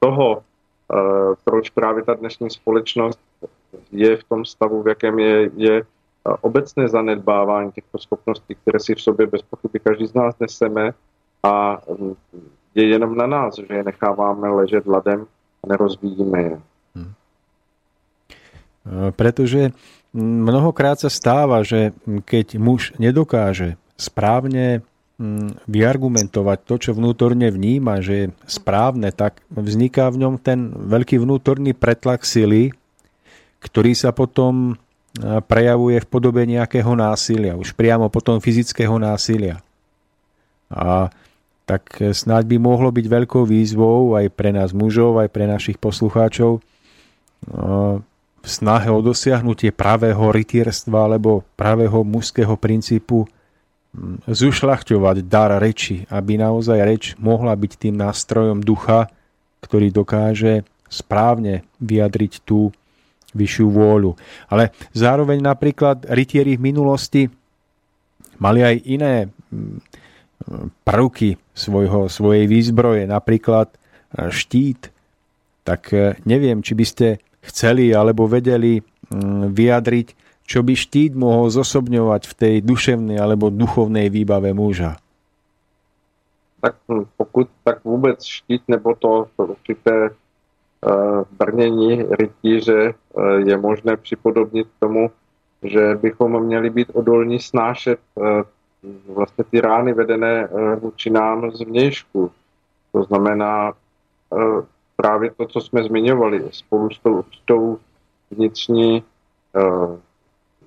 toho, 0.00 0.36
uh, 0.36 1.34
proč 1.44 1.70
právě 1.70 2.02
ta 2.02 2.14
dnešní 2.14 2.50
společnost 2.50 3.20
je 3.92 4.16
v 4.16 4.24
tom 4.24 4.44
stavu, 4.44 4.82
v 4.82 4.88
jakém 4.88 5.18
je, 5.18 5.50
je 5.56 5.82
obecné 6.40 6.88
zanedbávání 6.88 7.72
těchto 7.72 7.98
schopností, 7.98 8.54
které 8.54 8.80
si 8.80 8.94
v 8.94 9.00
sobě 9.00 9.26
bez 9.26 9.42
pochyby 9.42 9.78
každý 9.80 10.06
z 10.06 10.14
nás 10.14 10.38
neseme 10.38 10.94
a 11.42 11.80
je 12.76 12.84
jenom 12.84 13.16
na 13.16 13.26
nás, 13.26 13.56
že 13.56 13.68
je 13.68 13.82
necháváme 13.84 14.48
ležet 14.48 14.86
ladem 14.86 15.24
a 15.60 15.64
nerozvíjíme 15.64 16.40
je. 16.42 16.56
Hmm. 16.96 17.12
Pretože 19.16 19.72
mnohokrát 20.16 21.00
sa 21.00 21.08
stáva, 21.08 21.64
že 21.64 21.96
keď 22.28 22.60
muž 22.60 22.92
nedokáže 23.00 23.80
správne 23.96 24.84
mm, 25.16 25.64
vyargumentovať 25.64 26.58
to, 26.68 26.74
čo 26.76 26.90
vnútorne 26.92 27.48
vníma, 27.48 28.04
že 28.04 28.14
je 28.14 28.26
správne, 28.44 29.08
tak 29.12 29.40
vzniká 29.48 30.12
v 30.12 30.20
ňom 30.26 30.34
ten 30.36 30.68
veľký 30.72 31.16
vnútorný 31.16 31.72
pretlak 31.72 32.28
sily, 32.28 32.76
ktorý 33.64 33.96
sa 33.96 34.12
potom 34.12 34.76
prejavuje 35.48 35.96
v 36.00 36.08
podobe 36.08 36.44
nejakého 36.44 36.92
násilia, 36.92 37.56
už 37.56 37.72
priamo 37.72 38.12
potom 38.12 38.36
fyzického 38.36 39.00
násilia. 39.00 39.64
A 40.70 41.10
tak 41.66 41.98
snáď 41.98 42.46
by 42.54 42.56
mohlo 42.62 42.94
byť 42.94 43.06
veľkou 43.10 43.42
výzvou 43.42 44.14
aj 44.14 44.30
pre 44.34 44.54
nás 44.54 44.70
mužov, 44.70 45.18
aj 45.18 45.28
pre 45.34 45.50
našich 45.50 45.82
poslucháčov 45.82 46.62
v 48.46 48.48
snahe 48.48 48.88
o 48.90 49.02
dosiahnutie 49.02 49.74
pravého 49.74 50.30
rytierstva 50.30 51.10
alebo 51.10 51.42
pravého 51.58 52.06
mužského 52.06 52.54
princípu 52.54 53.26
mm, 53.26 54.30
zušľachťovať 54.30 55.16
dar 55.26 55.58
reči, 55.58 56.06
aby 56.06 56.38
naozaj 56.38 56.78
reč 56.86 57.04
mohla 57.18 57.58
byť 57.58 57.72
tým 57.74 57.94
nástrojom 57.98 58.62
ducha, 58.62 59.10
ktorý 59.66 59.90
dokáže 59.90 60.62
správne 60.86 61.66
vyjadriť 61.82 62.46
tú 62.46 62.70
vyššiu 63.34 63.66
vôľu. 63.66 64.14
Ale 64.46 64.70
zároveň 64.94 65.42
napríklad 65.42 66.06
rytieri 66.06 66.54
v 66.54 66.70
minulosti 66.70 67.22
mali 68.38 68.62
aj 68.62 68.76
iné 68.86 69.14
mm, 69.26 70.05
prvky 70.86 71.36
svojho, 71.54 72.06
svojej 72.06 72.46
výzbroje, 72.46 73.06
napríklad 73.10 73.70
e, 73.70 73.76
štít. 74.30 74.94
Tak 75.66 75.92
e, 75.92 76.14
neviem, 76.22 76.62
či 76.62 76.72
by 76.78 76.84
ste 76.86 77.06
chceli 77.42 77.94
alebo 77.94 78.26
vedeli 78.26 78.82
vyjadriť, 79.54 80.08
čo 80.46 80.66
by 80.66 80.74
štít 80.74 81.14
mohol 81.14 81.50
zosobňovať 81.50 82.22
v 82.26 82.34
tej 82.34 82.54
duševnej 82.62 83.18
alebo 83.18 83.54
duchovnej 83.54 84.10
výbave 84.10 84.50
muža? 84.50 84.98
Tak 86.58 86.74
pokud 87.16 87.46
tak 87.62 87.84
vůbec 87.84 88.24
štít 88.24 88.62
nebo 88.68 88.94
to 88.94 89.26
určité 89.36 90.10
uh, 90.10 91.22
brnění 91.38 92.02
rytíře 92.10 92.94
je 93.46 93.56
možné 93.58 93.96
připodobnit 93.96 94.66
tomu, 94.78 95.10
že 95.62 95.94
bychom 96.02 96.42
měli 96.42 96.70
být 96.70 96.90
odolní 96.94 97.38
snášet 97.38 97.98
vlastně 99.14 99.44
ty 99.44 99.60
rány 99.60 99.92
vedené 99.92 100.48
vůči 100.80 101.10
nám 101.10 101.50
z 101.50 101.60
vnějšku. 101.60 102.30
To 102.92 103.02
znamená 103.02 103.72
právě 104.96 105.30
to, 105.30 105.46
co 105.46 105.60
jsme 105.60 105.84
zmiňovali, 105.84 106.48
spolu 106.50 106.90
s 106.90 106.98
tou 106.98 107.18
určitou 107.18 107.78
vnitřní 108.30 109.02
uh, 109.52 109.96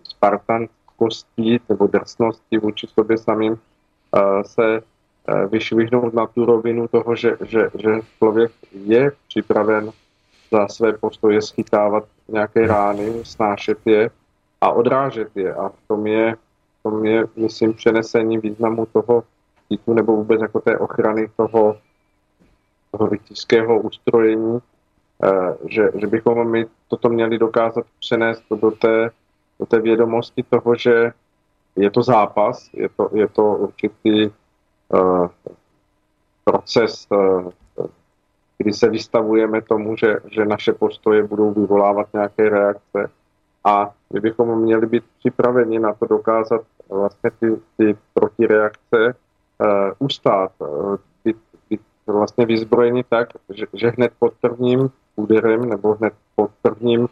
spartankostí 0.03 1.59
nebo 1.69 1.87
drsností 1.87 2.57
vůči 2.57 2.87
sobě 2.87 3.17
samým 3.17 3.59
se 4.41 4.81
vyšvihnout 5.49 6.13
na 6.13 6.27
tu 6.27 6.45
rovinu 6.45 6.87
toho, 6.87 7.15
že, 7.15 7.37
že, 7.45 7.69
že 7.77 7.89
člověk 8.17 8.51
je 8.71 9.11
připraven 9.27 9.91
za 10.51 10.67
své 10.67 10.93
postoje 10.93 11.41
schytávat 11.41 12.03
nějaké 12.27 12.67
rány, 12.67 13.25
snášet 13.25 13.77
je 13.85 14.09
a 14.61 14.71
odrážet 14.71 15.29
je. 15.35 15.53
A 15.53 15.69
v 15.69 15.87
tom 15.87 16.07
je, 16.07 16.35
tom 16.83 17.05
je 17.05 17.25
myslím, 17.35 17.73
přenesení 17.73 18.37
významu 18.37 18.85
toho 18.85 19.23
štítu 19.65 19.93
nebo 19.93 20.15
vůbec 20.15 20.41
jako 20.41 20.59
té 20.61 20.77
ochrany 20.77 21.27
toho 21.37 21.75
toho 22.91 23.09
rytířského 23.09 23.79
ustrojení, 23.79 24.59
eh, 25.23 25.57
že, 25.67 25.89
že 25.95 26.07
bychom 26.07 26.51
my 26.51 26.65
toto 26.87 27.09
měli 27.09 27.37
dokázat 27.37 27.85
přenést 27.99 28.43
do 28.61 28.71
té, 28.71 29.11
do 29.59 29.65
té 29.65 29.79
vědomosti 29.79 30.43
toho, 30.43 30.75
že 30.75 31.11
je 31.75 31.91
to 31.91 32.03
zápas, 32.03 32.69
je 32.73 32.89
to, 32.89 33.09
je 33.13 33.27
to 33.27 33.43
určitý 33.43 34.27
uh, 34.27 35.27
proces, 36.43 37.07
uh, 37.09 37.51
kdy 38.57 38.73
se 38.73 38.89
vystavujeme 38.89 39.61
tomu, 39.61 39.95
že, 39.95 40.17
že 40.31 40.45
naše 40.45 40.73
postoje 40.73 41.23
budou 41.23 41.53
vyvolávat 41.53 42.07
nějaké 42.13 42.49
reakce 42.49 43.09
a 43.63 43.93
my 44.13 44.19
bychom 44.19 44.61
měli 44.61 44.87
být 44.87 45.03
připraveni 45.19 45.79
na 45.79 45.93
to 45.93 46.05
dokázat 46.05 46.61
vlastně 46.89 47.31
ty, 47.39 47.57
ty 47.77 47.97
protireakce 48.13 49.15
uh, 49.59 49.91
ustát, 49.99 50.51
uh, 50.59 50.97
vlastně 52.11 52.45
vyzbrojeni 52.45 53.03
tak, 53.09 53.29
že, 53.49 53.65
že 53.73 53.89
hned 53.89 54.11
pod 54.19 54.33
prvním 54.41 54.89
úderem 55.15 55.69
nebo 55.69 55.93
hned 55.93 56.13
pod 56.35 56.51
prvním 56.61 57.07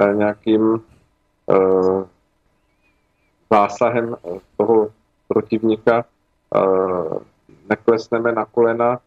eh, 0.00 0.14
nějakým 0.14 0.80
eh, 1.50 2.04
zásahem 3.50 4.16
eh, 4.16 4.38
toho 4.56 4.90
protivníka 5.28 6.04
eh, 6.04 6.60
neklesneme 7.70 8.32
na 8.32 8.44
kolena 8.44 8.98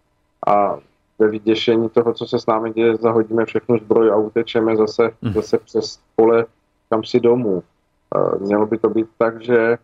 a 0.47 0.77
ve 1.19 1.27
vyděšení 1.27 1.89
toho, 1.89 2.13
co 2.13 2.27
se 2.27 2.39
s 2.39 2.45
námi 2.45 2.73
děje, 2.73 2.95
zahodíme 2.95 3.45
všechnu 3.45 3.77
zbroj 3.77 4.11
a 4.11 4.15
utečeme 4.15 4.77
zase, 4.77 5.11
mm. 5.21 5.33
zase 5.33 5.57
přes 5.57 5.99
pole 6.15 6.45
kam 6.91 7.03
si 7.03 7.19
domů. 7.19 7.63
Mělo 8.39 8.65
by 8.65 8.77
to 8.77 8.89
být 8.89 9.07
tak, 9.17 9.41
že 9.41 9.77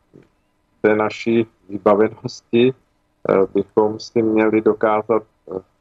té 0.81 0.95
naší 0.95 1.47
vybavenosti 1.69 2.73
eh, 2.73 3.37
bychom 3.53 3.99
si 3.99 4.21
měli 4.21 4.61
dokázat 4.61 5.23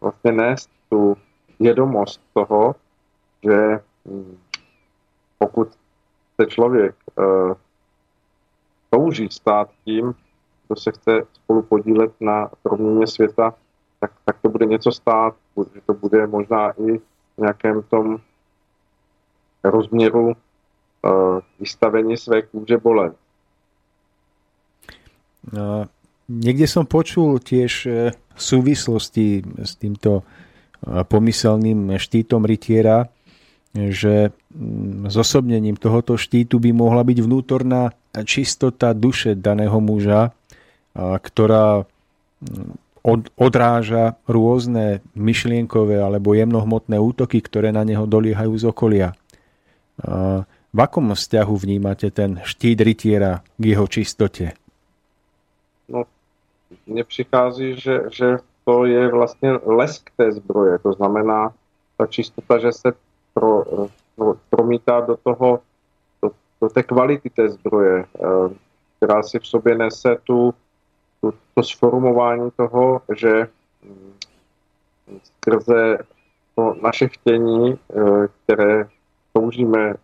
vlastně 0.01 0.33
nést 0.33 0.71
tu 0.89 1.17
vědomost 1.61 2.21
toho, 2.35 2.75
že 3.43 3.81
hm, 4.09 4.39
pokud 5.39 5.69
se 6.41 6.47
člověk 6.47 6.95
uh, 7.19 7.53
touží 8.91 9.29
stát 9.31 9.71
tím, 9.85 10.15
kdo 10.67 10.77
se 10.77 10.93
chce 10.93 11.23
spolu 11.33 11.63
podílet 11.63 12.13
na 12.21 12.51
proměně 12.63 13.07
světa, 13.07 13.55
tak, 14.01 14.13
tak 14.25 14.37
to 14.43 14.49
bude 14.49 14.67
něco 14.67 14.93
stát, 14.93 15.35
že 15.75 15.81
to 15.87 15.95
bude 15.95 16.27
možná 16.27 16.73
i 16.73 16.99
v 16.99 17.39
nějakém 17.39 17.83
tom 17.83 18.19
rozměru 19.65 20.37
vystavení 21.61 22.17
své 22.17 22.43
kůže 22.43 22.79
bolet. 22.79 23.15
No, 25.53 25.87
som 26.67 26.91
počul 26.91 27.39
tiež 27.39 27.73
v 28.11 28.41
súvislosti 28.41 29.47
s 29.63 29.79
týmto 29.79 30.27
pomyselným 30.83 31.95
štítom 31.95 32.43
rytiera, 32.43 33.07
že 33.77 34.33
mm, 34.33 35.07
zosobnením 35.13 35.77
tohoto 35.77 36.17
štítu 36.17 36.57
by 36.59 36.73
mohla 36.73 37.05
byť 37.05 37.19
vnútorná 37.21 37.93
čistota 38.25 38.97
duše 38.97 39.37
daného 39.37 39.77
muža, 39.79 40.33
ktorá 40.97 41.85
mm, 41.85 43.05
od, 43.07 43.31
odráža 43.39 44.19
rôzne 44.27 45.05
myšlienkové 45.15 46.03
alebo 46.03 46.35
jemnohmotné 46.35 46.99
útoky, 46.99 47.39
ktoré 47.39 47.71
na 47.71 47.87
neho 47.87 48.03
doliehajú 48.03 48.55
z 48.59 48.65
okolia. 48.67 49.09
V 50.77 50.81
akom 50.85 51.17
vzťahu 51.17 51.57
vnímate 51.57 52.13
ten 52.13 52.37
štít 52.45 52.85
rytiera 52.85 53.41
k 53.57 53.65
jeho 53.65 53.87
čistote? 53.89 54.53
No, 55.89 56.05
mně 56.87 57.05
přichází, 57.05 57.81
že, 57.81 58.01
že 58.13 58.37
to 58.65 58.85
je 58.85 59.09
vlastně 59.09 59.53
lesk 59.53 60.11
té 60.17 60.33
zbroje. 60.33 60.79
To 60.79 60.93
znamená, 60.93 61.53
ta 61.97 62.07
čistota, 62.07 62.59
že 62.59 62.73
se 62.73 62.93
pro, 63.35 63.65
no, 64.19 64.37
promítá 64.51 65.01
do 65.01 65.17
toho, 65.17 65.61
do, 66.23 66.31
do 66.61 66.69
té 66.69 66.83
kvality 66.83 67.31
té 67.31 67.49
zbroje, 67.49 68.05
eh, 68.05 68.55
která 68.97 69.23
si 69.23 69.39
v 69.39 69.47
sobě 69.47 69.75
nese 69.75 70.17
tu, 70.25 70.55
tu, 71.21 71.35
to 71.55 71.63
sformování 71.63 72.51
toho, 72.57 73.01
že 73.17 73.49
hm, 73.83 74.13
skrze 75.25 75.99
to 76.55 76.77
naše 76.83 77.09
chtění, 77.09 77.73
eh, 77.73 78.29
které 78.45 78.89
toužíme 79.33 79.95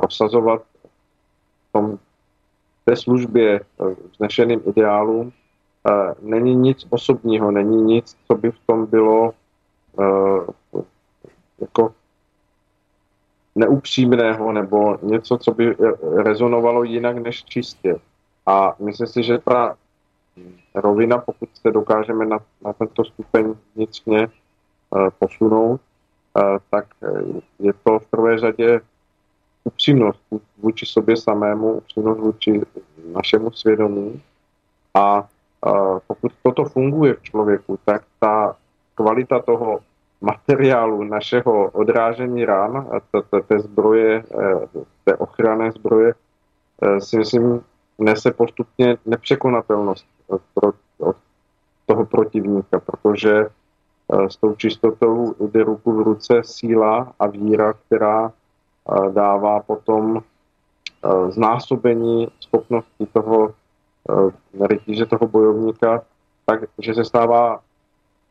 prosazovat 0.00 0.62
v 1.68 1.72
tom, 1.72 1.98
té 2.84 2.96
službě 2.96 3.60
eh, 3.60 3.94
vznešeným 4.12 4.62
ideálům, 4.66 5.32
není 6.22 6.54
nic 6.54 6.86
osobního, 6.90 7.50
není 7.50 7.82
nic, 7.82 8.16
co 8.26 8.34
by 8.34 8.50
v 8.50 8.58
tom 8.66 8.86
bylo 8.86 9.32
jako 11.60 11.94
neupřímného 13.54 14.52
nebo 14.52 14.98
něco, 15.02 15.38
co 15.38 15.54
by 15.54 15.76
rezonovalo 16.16 16.82
jinak 16.82 17.16
než 17.16 17.44
čistě. 17.44 17.96
A 18.46 18.74
myslím 18.78 19.06
si, 19.06 19.22
že 19.22 19.38
ta 19.38 19.76
rovina, 20.74 21.18
pokud 21.18 21.48
se 21.54 21.70
dokážeme 21.70 22.26
na, 22.26 22.38
na 22.64 22.72
tento 22.72 23.04
stupeň 23.04 23.54
vnitřně 23.74 24.28
posunout, 25.18 25.80
tak 26.70 26.86
je 27.58 27.72
to 27.84 27.98
v 27.98 28.06
prvé 28.06 28.38
řadě 28.38 28.80
upřímnost 29.66 30.20
vůči 30.58 30.86
sobě 30.86 31.16
samému, 31.16 31.72
upřímnost 31.72 32.20
vůči 32.20 32.60
našemu 33.12 33.50
svědomí. 33.50 34.22
A 34.94 35.28
pokud 36.06 36.32
toto 36.42 36.64
funguje 36.64 37.14
v 37.14 37.22
člověku, 37.22 37.78
tak 37.84 38.02
ta 38.20 38.56
kvalita 38.94 39.42
toho 39.42 39.80
materiálu 40.20 41.04
našeho 41.04 41.70
odrážení 41.70 42.44
rán, 42.44 42.86
té 43.46 43.58
zbroje, 43.58 44.24
eh, 44.24 44.82
té 45.04 45.16
ochranné 45.16 45.72
zbroje, 45.72 46.14
eh, 46.82 47.00
si 47.00 47.18
myslím, 47.18 47.60
nese 47.98 48.32
postupně 48.32 48.96
nepřekonatelnost 49.06 50.06
od 50.28 50.42
toho 51.86 52.06
protivníka, 52.06 52.80
protože 52.80 53.46
eh, 53.46 54.30
s 54.30 54.36
tou 54.36 54.54
čistotou 54.54 55.34
jde 55.40 55.64
ruku 55.64 55.92
v 55.92 56.00
ruce 56.00 56.42
síla 56.44 57.12
a 57.18 57.26
víra, 57.26 57.72
která 57.72 58.32
dává 59.10 59.60
potom 59.60 60.22
znásobení 61.28 62.28
schopností 62.40 63.06
toho 63.12 63.54
rytíře, 64.60 65.06
toho 65.06 65.26
bojovníka, 65.28 66.02
takže 66.76 66.94
se 66.94 67.04
stává 67.04 67.60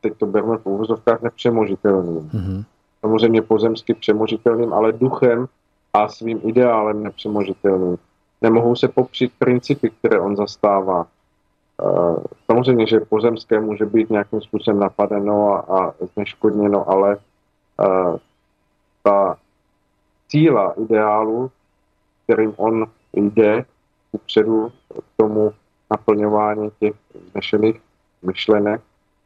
teď 0.00 0.18
to 0.18 0.26
berme 0.26 0.56
v 0.56 0.66
úvozovkách 0.66 1.22
nepřemožitelným. 1.22 2.30
Mm-hmm. 2.30 2.64
Samozřejmě 3.00 3.42
pozemsky 3.42 3.94
přemožitelným, 3.94 4.72
ale 4.72 4.92
duchem 4.92 5.46
a 5.92 6.08
svým 6.08 6.40
ideálem 6.44 7.02
nepřemožitelným. 7.02 7.98
Nemohou 8.42 8.76
se 8.76 8.88
popřít 8.88 9.32
principy, 9.38 9.90
které 9.90 10.20
on 10.20 10.36
zastává. 10.36 11.06
Uh, 11.82 12.16
samozřejmě, 12.46 12.86
že 12.86 13.00
pozemské 13.00 13.60
může 13.60 13.86
být 13.86 14.10
nějakým 14.10 14.40
způsobem 14.40 14.80
napadeno 14.80 15.54
a, 15.54 15.58
a 15.58 15.92
zneškodněno, 16.14 16.90
ale 16.90 17.16
ta 19.02 19.36
síla 20.28 20.74
ideálu, 20.84 21.50
kterým 22.24 22.52
on 22.56 22.86
jde 23.12 23.64
upředu 24.12 24.72
k 24.98 25.04
tomu 25.16 25.52
naplňování 25.90 26.70
těch 26.80 26.94
znešených 27.32 27.80
myšlenek, 28.22 28.80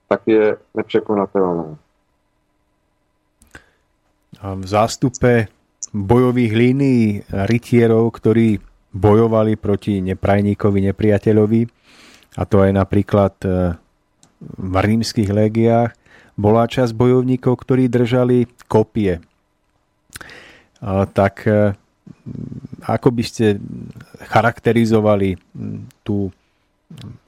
tak 0.09 0.21
je 0.27 0.57
nepřekonatelnou. 0.75 1.77
V 4.43 4.67
zástupe 4.67 5.47
bojových 5.93 6.53
línií 6.53 7.23
rytierov, 7.29 8.11
ktorí 8.15 8.59
bojovali 8.95 9.55
proti 9.55 10.01
neprajníkovi, 10.03 10.91
nepriateľovi, 10.91 11.63
a 12.39 12.43
to 12.47 12.63
aj 12.63 12.71
napríklad 12.75 13.35
e, 13.43 13.75
v 14.59 14.75
rímskych 14.75 15.31
legiách, 15.31 15.95
bola 16.39 16.65
časť 16.65 16.95
bojovníkov, 16.95 17.53
ktorí 17.67 17.91
držali 17.91 18.49
kopie. 18.71 19.21
Tak 21.13 21.35
e, 21.45 21.77
ako 22.89 23.09
by 23.13 23.25
ste 23.25 23.61
charakterizovali 24.25 25.37
tú 26.01 26.33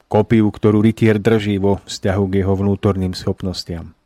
kopiu, 0.08 0.48
ktorú 0.48 0.84
rytier 0.84 1.16
drží 1.16 1.56
vo 1.56 1.80
vzťahu 1.84 2.24
k 2.28 2.34
jeho 2.44 2.54
vnútorným 2.56 3.16
schopnostiam. 3.16 3.96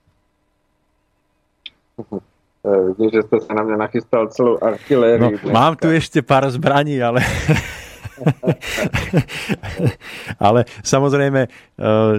Vidím, 2.66 3.11
že 3.14 3.22
ste 3.26 3.36
sa 3.47 3.53
na 3.55 3.62
mňa 3.62 3.76
nachystal 3.78 4.26
celú 4.34 4.59
artilériu. 4.59 5.38
No, 5.38 5.55
mám 5.55 5.78
tu 5.78 5.86
ešte 5.90 6.18
pár 6.22 6.51
zbraní, 6.51 6.99
ale 6.99 7.22
Ale 10.47 10.64
samozrejme 10.83 11.41
eh, 11.47 12.14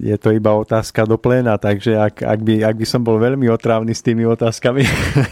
je 0.00 0.16
to 0.20 0.28
iba 0.32 0.52
otázka 0.52 1.08
do 1.08 1.16
pléna, 1.16 1.56
takže 1.56 1.96
ak, 1.96 2.22
ak, 2.22 2.40
by, 2.44 2.64
ak 2.64 2.76
by 2.76 2.86
som 2.86 3.00
bol 3.00 3.16
veľmi 3.16 3.48
otrávny 3.48 3.96
s 3.96 4.04
tými 4.04 4.28
otázkami, 4.28 4.84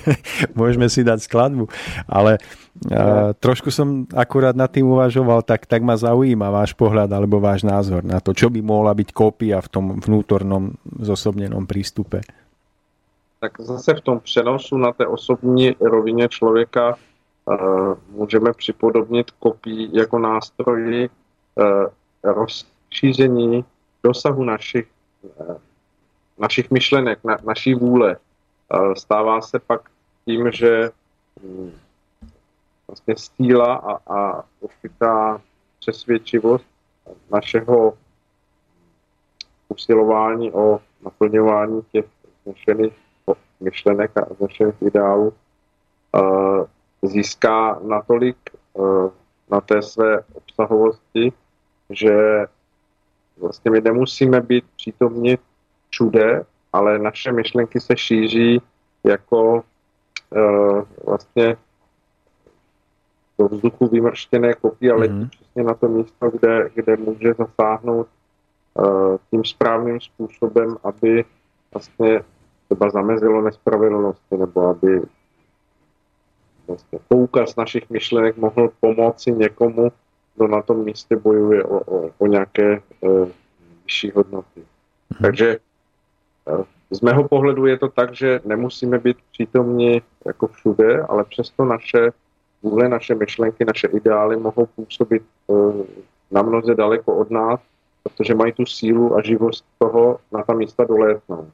môžeme 0.58 0.88
si 0.88 1.04
dať 1.04 1.28
skladbu. 1.28 1.68
Ale 2.08 2.40
uh, 2.40 3.36
trošku 3.36 3.68
som 3.68 4.08
akurát 4.16 4.56
nad 4.56 4.72
tým 4.72 4.88
uvažoval, 4.88 5.44
tak, 5.44 5.68
tak 5.68 5.84
ma 5.84 5.94
zaujíma 5.94 6.48
váš 6.48 6.72
pohľad 6.74 7.12
alebo 7.12 7.38
váš 7.38 7.62
názor 7.62 8.02
na 8.02 8.18
to, 8.18 8.32
čo 8.32 8.48
by 8.48 8.64
mohla 8.64 8.96
byť 8.96 9.08
kópia 9.12 9.60
v 9.60 9.68
tom 9.68 9.84
vnútornom 10.00 10.74
zosobnenom 11.00 11.68
prístupe. 11.68 12.24
Tak 13.40 13.60
zase 13.60 13.94
v 13.94 14.00
tom 14.00 14.20
přenosu 14.20 14.78
na 14.78 14.92
té 14.92 15.06
osobní 15.06 15.76
rovině 15.80 16.28
člověka 16.28 16.96
můžeme 18.08 18.52
připodobnit 18.52 19.30
kopii 19.30 19.88
jako 19.92 20.18
nástroji 20.18 21.10
eh, 21.60 21.86
rozšíření 22.22 23.64
dosahu 24.02 24.44
našich, 24.44 24.86
eh, 25.40 25.56
našich 26.38 26.70
myšlenek, 26.70 27.24
na, 27.24 27.36
naší 27.44 27.74
vůle. 27.74 28.16
Stává 28.96 29.40
se 29.40 29.58
pak 29.58 29.90
tím, 30.24 30.52
že 30.52 30.90
hm, 31.42 31.72
vlastně 32.88 33.16
stíla 33.16 33.74
a, 33.74 34.14
a 34.14 34.44
určitá 34.60 35.40
přesvědčivost 35.78 36.64
našeho 37.30 37.98
usilování 39.68 40.52
o 40.52 40.80
naplňování 41.04 41.82
těch 41.92 42.04
myšlenek 43.60 44.16
a 44.16 44.26
myšlených 44.40 44.82
ideálů 44.82 45.32
eh, 46.16 46.20
získá 47.06 47.78
natolik 47.82 48.36
eh, 48.50 49.10
na 49.50 49.60
té 49.60 49.82
své 49.82 50.22
obsahovosti, 50.34 51.32
že 51.90 52.46
vlastně 53.36 53.70
my 53.70 53.80
nemusíme 53.80 54.40
být 54.40 54.64
přítomni 54.76 55.38
všude, 55.90 56.44
ale 56.72 56.98
naše 56.98 57.32
myšlenky 57.32 57.80
se 57.80 57.96
šíří 57.96 58.62
jako 59.04 59.64
uh, 60.30 60.82
vlastně 61.06 61.56
do 63.38 63.48
vzduchu 63.48 63.88
vymrštěné 63.88 64.54
kopí 64.54 64.90
ale 64.90 65.06
mm-hmm. 65.06 65.28
přesně 65.28 65.62
na 65.62 65.74
to 65.74 65.88
místo, 65.88 66.30
kde, 66.30 66.70
kde 66.74 66.96
může 66.96 67.34
zasáhnout 67.34 68.08
uh, 68.74 69.16
tím 69.30 69.44
správným 69.44 70.00
způsobem, 70.00 70.76
aby 70.84 71.24
vlastně 71.74 72.20
třeba 72.66 72.90
zamezilo 72.90 73.42
nespravedlnosti, 73.42 74.36
nebo 74.36 74.68
aby 74.68 75.02
vlastně 76.68 76.98
poukaz 77.08 77.56
našich 77.56 77.90
myšlenek 77.90 78.36
mohl 78.36 78.70
pomoci 78.80 79.32
někomu, 79.32 79.92
kdo 80.36 80.48
na 80.48 80.62
tom 80.62 80.84
místě 80.84 81.16
bojuje 81.16 81.64
o, 81.64 81.80
o, 81.80 82.10
o 82.18 82.26
nějaké 82.26 82.72
e, 82.72 82.80
vyšší 83.84 84.10
hodnoty. 84.10 84.60
Hmm. 84.60 85.22
Takže 85.22 85.50
e, 85.50 86.64
z 86.90 87.00
mého 87.00 87.28
pohledu 87.28 87.66
je 87.66 87.78
to 87.78 87.88
tak, 87.88 88.14
že 88.14 88.40
nemusíme 88.44 88.98
být 88.98 89.16
přítomni 89.32 90.02
jako 90.26 90.46
všude, 90.46 91.02
ale 91.02 91.24
přesto 91.24 91.64
naše 91.64 92.10
vůle, 92.62 92.88
naše 92.88 93.14
myšlenky, 93.14 93.64
naše 93.64 93.86
ideály 93.86 94.36
mohou 94.36 94.66
působit 94.66 95.22
e, 95.22 95.54
na 96.30 96.42
mnoze 96.42 96.74
daleko 96.74 97.16
od 97.16 97.30
nás, 97.30 97.60
protože 98.02 98.34
mají 98.34 98.52
tu 98.52 98.66
sílu 98.66 99.16
a 99.16 99.22
živost 99.22 99.64
toho 99.78 100.18
na 100.32 100.42
ta 100.42 100.54
místa 100.54 100.84
dolétnout. 100.84 101.48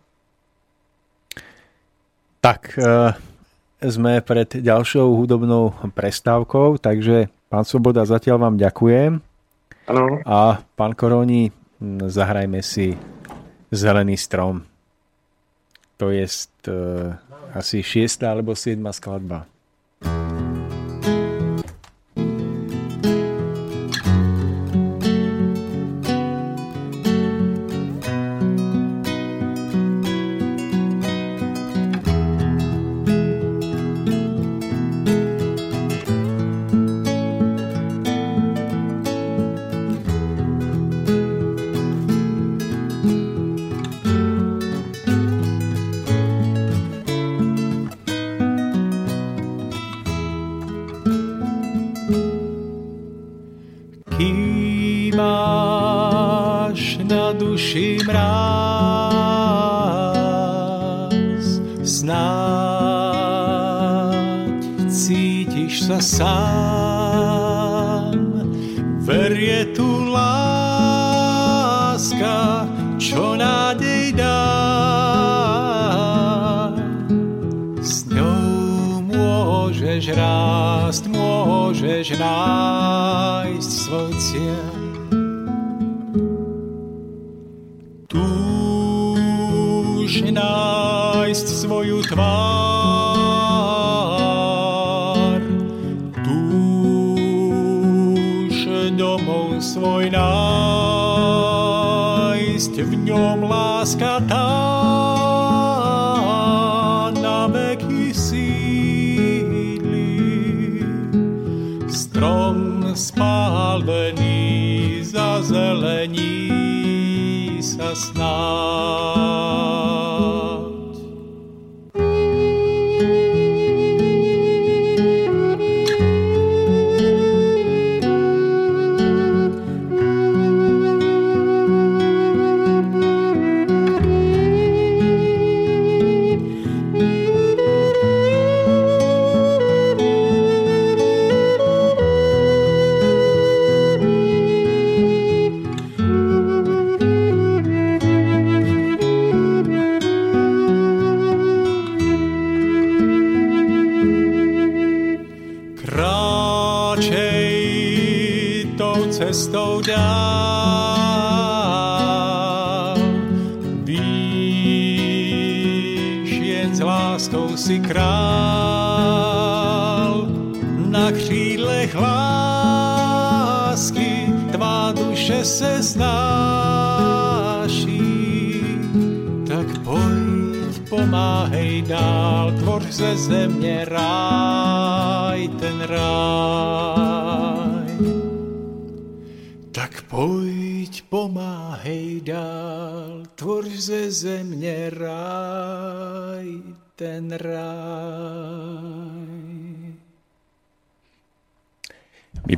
Tak, 2.40 2.78
e, 2.78 3.12
sme 3.80 4.20
pred 4.20 4.48
ďalšou 4.60 5.16
hudobnou 5.16 5.72
prestávkou, 5.96 6.76
takže 6.80 7.32
pán 7.48 7.64
Svoboda, 7.64 8.04
zatiaľ 8.04 8.48
vám 8.48 8.56
ďakujem. 8.60 9.20
Ano. 9.88 10.04
A 10.22 10.60
pán 10.76 10.92
Koroni, 10.94 11.50
zahrajme 12.04 12.60
si 12.60 12.94
Zelený 13.72 14.18
strom. 14.20 14.66
To 15.96 16.10
je 16.10 16.24
uh, 16.24 17.14
asi 17.54 17.84
šiestá 17.84 18.32
alebo 18.32 18.56
siedma 18.56 18.90
skladba. 18.90 19.46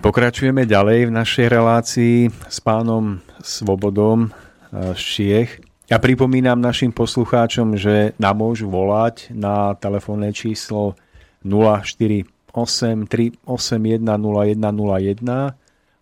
Pokračujeme 0.03 0.67
ďalej 0.67 1.07
v 1.07 1.15
našej 1.15 1.47
relácii 1.47 2.27
s 2.51 2.59
pánom 2.59 3.23
Svobodom 3.39 4.35
z 4.75 4.99
Čiech. 4.99 5.63
Ja 5.87 6.03
pripomínam 6.03 6.59
našim 6.59 6.91
poslucháčom, 6.91 7.79
že 7.79 8.11
nám 8.19 8.43
môžu 8.43 8.67
volať 8.67 9.31
na 9.31 9.79
telefónne 9.79 10.35
číslo 10.35 10.99
048 11.47 12.27
381 13.07 14.03
0101 14.03 15.23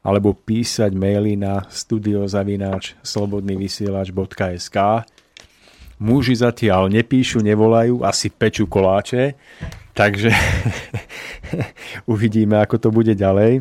alebo 0.01 0.33
písať 0.33 0.97
maily 0.97 1.37
na 1.37 1.69
studiozavináč 1.69 2.97
slobodnyvysielač.sk 3.05 4.79
Muži 6.01 6.35
zatiaľ 6.41 6.89
nepíšu, 6.89 7.45
nevolajú, 7.45 8.01
asi 8.09 8.33
pečú 8.33 8.65
koláče, 8.65 9.37
takže 9.93 10.33
uvidíme, 12.17 12.57
ako 12.57 12.81
to 12.81 12.89
bude 12.89 13.13
ďalej. 13.13 13.61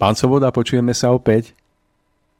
Pán 0.00 0.16
Svoboda, 0.16 0.48
počujeme 0.48 0.96
sa 0.96 1.12
opäť? 1.12 1.52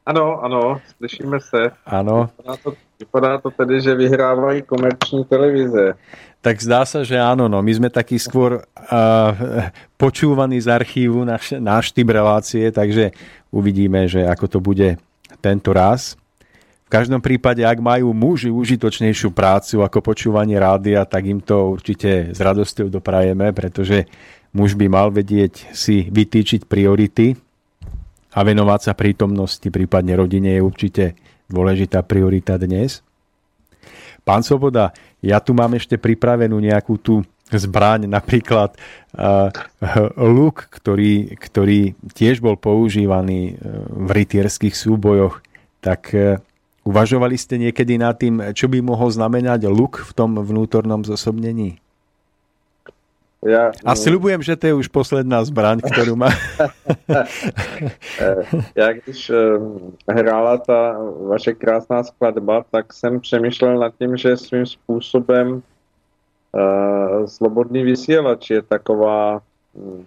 Ano, 0.09 0.41
ano, 0.41 0.81
slyšíme 0.97 1.37
se. 1.45 1.69
Ano. 1.85 2.33
Vypadá 2.33 2.57
to, 2.57 2.69
vypadá 2.97 3.33
to 3.37 3.49
tedy, 3.53 3.85
že 3.85 3.93
vyhrávají 3.95 4.65
komerční 4.65 5.29
televize. 5.29 5.93
Tak 6.41 6.57
zdá 6.57 6.89
sa, 6.89 7.05
že 7.05 7.21
áno, 7.21 7.53
no. 7.53 7.61
My 7.61 7.73
sme 7.77 7.93
taký 7.93 8.17
skôr 8.17 8.65
uh, 8.65 9.31
počúvaní 10.01 10.57
z 10.57 10.73
archívu 10.73 11.21
náš, 11.29 11.53
náš 11.61 11.93
typ 11.93 12.09
relácie, 12.09 12.73
takže 12.73 13.13
uvidíme, 13.53 14.09
že 14.09 14.25
ako 14.25 14.47
to 14.49 14.59
bude 14.65 14.97
tento 15.45 15.77
raz. 15.77 16.17
V 16.89 16.91
každom 16.97 17.21
prípade, 17.21 17.61
ak 17.61 17.77
majú 17.77 18.17
muži 18.17 18.49
užitočnejšiu 18.49 19.37
prácu 19.37 19.85
ako 19.85 20.01
počúvanie 20.01 20.57
rádia, 20.57 21.05
tak 21.05 21.29
im 21.29 21.45
to 21.45 21.77
určite 21.77 22.33
s 22.33 22.41
radosťou 22.41 22.89
doprajeme, 22.89 23.53
pretože 23.53 24.09
muž 24.57 24.81
by 24.81 24.89
mal 24.89 25.13
vedieť 25.13 25.77
si 25.77 26.09
vytýčiť 26.09 26.65
priority 26.65 27.50
a 28.31 28.39
venovať 28.47 28.81
sa 28.91 28.93
prítomnosti, 28.95 29.67
prípadne 29.67 30.15
rodine 30.15 30.59
je 30.59 30.63
určite 30.63 31.05
dôležitá 31.51 32.07
priorita 32.07 32.55
dnes. 32.57 33.03
Pán 34.23 34.47
Svoboda, 34.47 34.95
ja 35.19 35.43
tu 35.43 35.57
mám 35.57 35.75
ešte 35.75 35.99
pripravenú 35.99 36.63
nejakú 36.63 36.95
tú 37.01 37.15
zbraň, 37.51 38.07
napríklad 38.07 38.79
uh, 39.19 39.51
luk, 40.15 40.71
ktorý, 40.71 41.35
ktorý 41.35 41.99
tiež 42.15 42.39
bol 42.39 42.55
používaný 42.55 43.59
v 43.91 44.09
rytierských 44.15 44.79
súbojoch. 44.79 45.43
Tak 45.83 46.15
uh, 46.15 46.39
uvažovali 46.87 47.35
ste 47.35 47.59
niekedy 47.59 47.99
nad 47.99 48.15
tým, 48.15 48.55
čo 48.55 48.71
by 48.71 48.79
mohol 48.79 49.11
znamenať 49.11 49.67
luk 49.67 49.99
v 49.99 50.13
tom 50.15 50.39
vnútornom 50.39 51.03
zosobnení? 51.03 51.83
Já, 53.47 53.73
a 53.85 53.95
slibujem, 53.95 54.43
že 54.43 54.57
to 54.57 54.67
je 54.67 54.75
už 54.75 54.89
posledná 54.89 55.45
zbraň, 55.45 55.81
kterou 55.81 56.17
má. 56.17 56.29
Já 58.75 58.93
když 58.93 59.31
eh, 59.31 60.13
hrála 60.13 60.59
ta 60.59 60.99
vaše 61.29 61.55
krásná 61.55 62.05
skladba, 62.05 62.65
tak 62.71 62.93
jsem 62.93 63.21
přemýšlel 63.21 63.79
nad 63.79 63.95
tím, 63.99 64.17
že 64.17 64.37
svým 64.37 64.67
způsobem 64.67 65.63
uh, 66.53 67.27
slobodný 67.27 67.83
vysílač 67.83 68.51
je 68.51 68.63
taková 68.63 69.41
hm, 69.75 70.07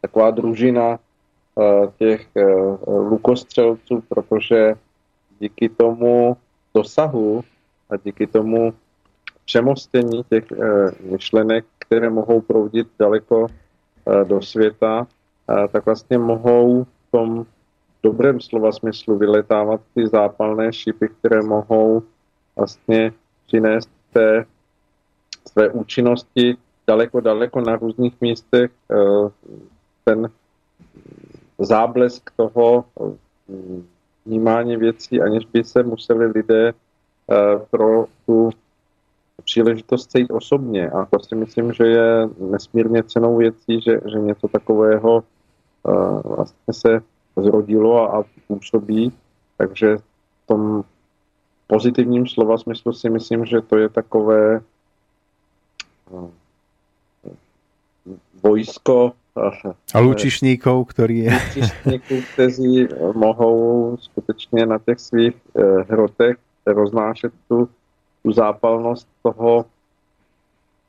taková 0.00 0.30
družina 0.30 0.98
uh, 1.54 1.86
těch 1.98 2.26
uh, 2.34 3.10
lukostřelců, 3.10 4.02
protože 4.08 4.74
díky 5.40 5.68
tomu 5.68 6.36
dosahu 6.74 7.44
a 7.90 7.96
díky 7.96 8.26
tomu 8.26 8.74
přemostění 9.44 10.24
těch 10.30 10.44
myšlenek, 11.00 11.64
které 11.78 12.10
mohou 12.10 12.40
proudit 12.40 12.88
daleko 12.98 13.46
do 14.24 14.42
světa, 14.42 15.06
tak 15.72 15.86
vlastně 15.86 16.18
mohou 16.18 16.84
v 16.84 17.10
tom 17.10 17.46
dobrém 18.02 18.40
slova 18.40 18.72
smyslu 18.72 19.18
vyletávat 19.18 19.80
ty 19.94 20.08
zápalné 20.08 20.72
šipy, 20.72 21.08
které 21.08 21.42
mohou 21.42 22.02
vlastně 22.56 23.12
přinést 23.46 23.90
té 24.12 24.44
své 25.48 25.68
účinnosti 25.68 26.56
daleko, 26.86 27.20
daleko 27.20 27.60
na 27.60 27.76
různých 27.76 28.20
místech. 28.20 28.70
Eh, 28.90 29.30
ten 30.04 30.30
záblesk 31.58 32.30
toho 32.36 32.84
eh, 33.00 33.12
vnímání 34.26 34.76
věcí, 34.76 35.20
aniž 35.20 35.44
by 35.44 35.64
se 35.64 35.82
museli 35.82 36.26
lidé 36.26 36.68
eh, 36.68 36.74
pro 37.70 38.06
tu 38.26 38.50
příležitost 39.44 40.10
sejít 40.10 40.30
osobně. 40.30 40.90
A 40.90 41.04
to 41.06 41.20
si 41.20 41.34
myslím, 41.34 41.72
že 41.72 41.84
je 41.84 42.28
nesmírně 42.50 43.02
cenou 43.02 43.36
věcí, 43.36 43.80
že, 43.80 44.00
že 44.12 44.18
něco 44.18 44.48
takového 44.48 45.24
vlastně 46.24 46.74
se 46.74 47.02
zrodilo 47.36 48.14
a 48.14 48.24
působí. 48.46 49.12
Takže 49.58 49.96
v 49.96 50.46
tom 50.46 50.84
pozitivním 51.66 52.26
slova 52.26 52.58
smyslu 52.58 52.92
si 52.92 53.10
myslím, 53.10 53.44
že 53.44 53.60
to 53.60 53.76
je 53.76 53.88
takové 53.88 54.60
vojsko 58.42 59.12
a 59.94 59.98
lučišníkov, 60.00 60.92
ktorí 60.92 61.24
je... 61.24 61.32
Lučišníků, 61.32 62.14
kteří 62.32 62.88
mohou 63.16 63.96
skutečně 64.00 64.66
na 64.66 64.78
těch 64.78 65.00
svých 65.00 65.34
eh, 65.56 65.62
hrotech 65.88 66.36
roznášet 66.66 67.32
tu, 67.48 67.68
tu 68.22 68.32
zápalnost 68.32 69.08
toho 69.22 69.66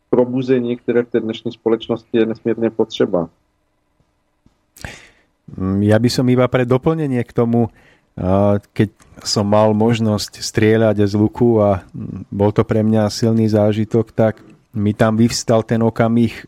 probuzení, 0.09 0.77
které 0.77 1.03
v 1.03 1.09
té 1.09 1.19
dnešní 1.19 1.51
společnosti 1.51 2.17
je 2.17 2.25
nesmírně 2.25 2.69
potřeba. 2.69 3.29
Mm, 5.57 5.83
ja 5.83 5.99
by 5.99 6.09
som 6.09 6.25
iba 6.29 6.47
pre 6.47 6.63
doplnenie 6.65 7.21
k 7.25 7.35
tomu, 7.35 7.69
keď 8.73 8.89
som 9.25 9.43
mal 9.49 9.73
možnosť 9.73 10.39
strieľať 10.39 11.09
z 11.09 11.13
luku 11.17 11.59
a 11.61 11.81
mm, 11.81 12.29
bol 12.29 12.53
to 12.53 12.61
pre 12.63 12.85
mňa 12.85 13.09
silný 13.09 13.49
zážitok, 13.49 14.13
tak 14.13 14.39
mi 14.73 14.93
tam 14.93 15.17
vyvstal 15.17 15.65
ten 15.65 15.81
okamih 15.81 16.45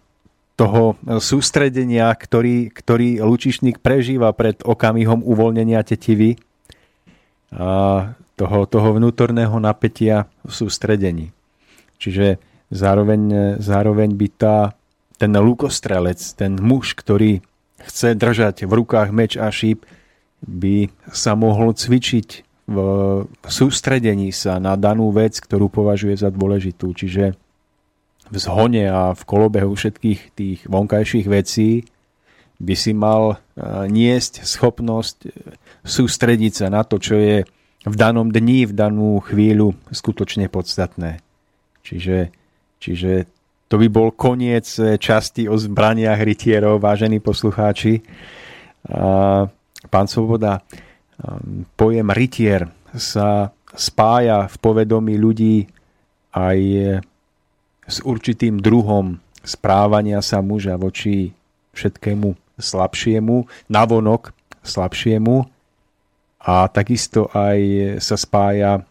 toho 0.56 0.95
sústredenia, 1.20 2.07
ktorý, 2.16 2.72
ktorý 2.72 3.20
lučišník 3.20 3.84
prežíva 3.84 4.32
pred 4.32 4.56
okamihom 4.64 5.20
uvoľnenia 5.26 5.84
tetivy 5.84 6.40
a 7.52 8.16
toho, 8.36 8.68
toho 8.68 8.95
vnútorného 8.95 9.56
napätia 9.60 10.28
v 10.44 10.52
sústredení. 10.52 11.32
Čiže 11.99 12.38
zároveň, 12.70 13.56
zároveň 13.64 14.12
by 14.16 14.28
tá, 14.36 14.57
ten 15.16 15.32
lukostrelec, 15.32 16.20
ten 16.36 16.60
muž, 16.60 16.95
ktorý 16.95 17.40
chce 17.80 18.16
držať 18.16 18.68
v 18.68 18.72
rukách 18.84 19.10
meč 19.16 19.40
a 19.40 19.48
šíp, 19.48 19.88
by 20.45 20.91
sa 21.10 21.34
mohol 21.34 21.74
cvičiť 21.74 22.45
v 22.66 22.78
sústredení 23.45 24.34
sa 24.34 24.57
na 24.57 24.74
danú 24.74 25.14
vec, 25.14 25.38
ktorú 25.38 25.70
považuje 25.70 26.18
za 26.18 26.34
dôležitú. 26.34 26.98
Čiže 26.98 27.38
v 28.26 28.38
zhone 28.41 28.90
a 28.90 29.14
v 29.14 29.22
kolobehu 29.22 29.70
všetkých 29.78 30.20
tých 30.34 30.60
vonkajších 30.66 31.30
vecí 31.30 31.86
by 32.57 32.74
si 32.74 32.98
mal 32.98 33.24
e, 33.30 33.36
niesť 33.86 34.41
schopnosť 34.49 35.18
e, 35.28 35.32
sústrediť 35.86 36.66
sa 36.66 36.68
na 36.74 36.82
to, 36.82 36.98
čo 36.98 37.22
je 37.22 37.45
v 37.86 37.95
danom 37.95 38.34
dni, 38.34 38.66
v 38.66 38.74
danú 38.74 39.22
chvíľu 39.22 39.78
skutočne 39.94 40.49
podstatné. 40.49 41.22
Čiže, 41.86 42.34
čiže 42.82 43.30
to 43.70 43.78
by 43.78 43.88
bol 43.94 44.10
koniec 44.10 44.66
e, 44.82 44.98
časti 44.98 45.45
o 45.45 45.53
zbraniach 45.53 46.18
rytierov, 46.18 46.82
vážení 46.82 47.22
poslucháči. 47.22 48.02
Pán 49.86 50.06
Svoboda, 50.06 50.62
pojem 51.74 52.07
rytier 52.14 52.70
sa 52.94 53.49
spája 53.74 54.45
v 54.45 54.56
povedomí 54.62 55.18
ľudí 55.18 55.66
aj 56.38 56.60
s 57.86 57.98
určitým 58.06 58.62
druhom 58.62 59.18
správania 59.41 60.22
sa 60.22 60.41
muža 60.41 60.78
voči 60.78 61.34
všetkému 61.74 62.57
slabšiemu, 62.62 63.45
navonok 63.70 64.34
slabšiemu 64.66 65.55
a 66.46 66.70
takisto 66.70 67.26
aj 67.34 67.60
sa 67.98 68.14
spája 68.14 68.86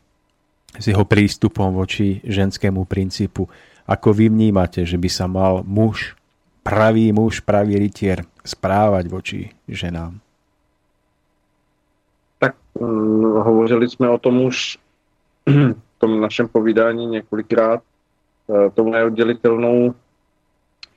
s 0.75 0.85
jeho 0.91 1.07
prístupom 1.07 1.71
voči 1.71 2.19
ženskému 2.27 2.83
princípu. 2.83 3.47
Ako 3.87 4.11
vy 4.11 4.27
vnímate, 4.27 4.83
že 4.83 4.99
by 4.99 5.07
sa 5.07 5.31
mal 5.31 5.63
muž, 5.63 6.19
pravý 6.67 7.15
muž, 7.15 7.47
pravý 7.47 7.79
rytier 7.79 8.27
správať 8.43 9.07
voči 9.07 9.41
ženám? 9.71 10.19
Tak 12.43 12.59
hm, 12.75 13.39
hovořili 13.47 13.87
jsme 13.89 14.11
o 14.11 14.19
tom 14.19 14.43
už 14.43 14.79
v 15.47 15.99
tom 15.99 16.21
našem 16.21 16.49
povídání 16.49 17.07
několikrát. 17.07 17.83
Eh, 18.51 18.71
tou 18.71 18.91
neoddělitelnou 18.91 19.95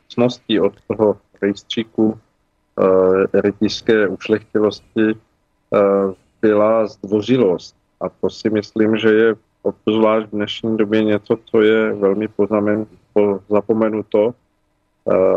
cností 0.07 0.59
od 0.59 0.73
toho 0.87 1.17
rejstříku 1.41 2.19
eh, 2.79 3.41
rytířské 3.41 4.07
ušlechtilosti 4.07 5.15
eh, 6.43 6.47
byla 6.47 6.87
zdvořilost. 6.87 7.75
A 8.01 8.09
to 8.09 8.29
si 8.29 8.49
myslím, 8.49 8.97
že 8.97 9.09
je 9.09 9.35
obzvlášť 9.61 10.27
v 10.27 10.31
dnešní 10.31 10.77
době 10.77 11.03
něco, 11.03 11.37
co 11.45 11.61
je 11.61 11.93
velmi 11.93 12.27
pozamen, 12.27 12.85
po, 13.13 13.39
zapomenuto. 13.49 14.33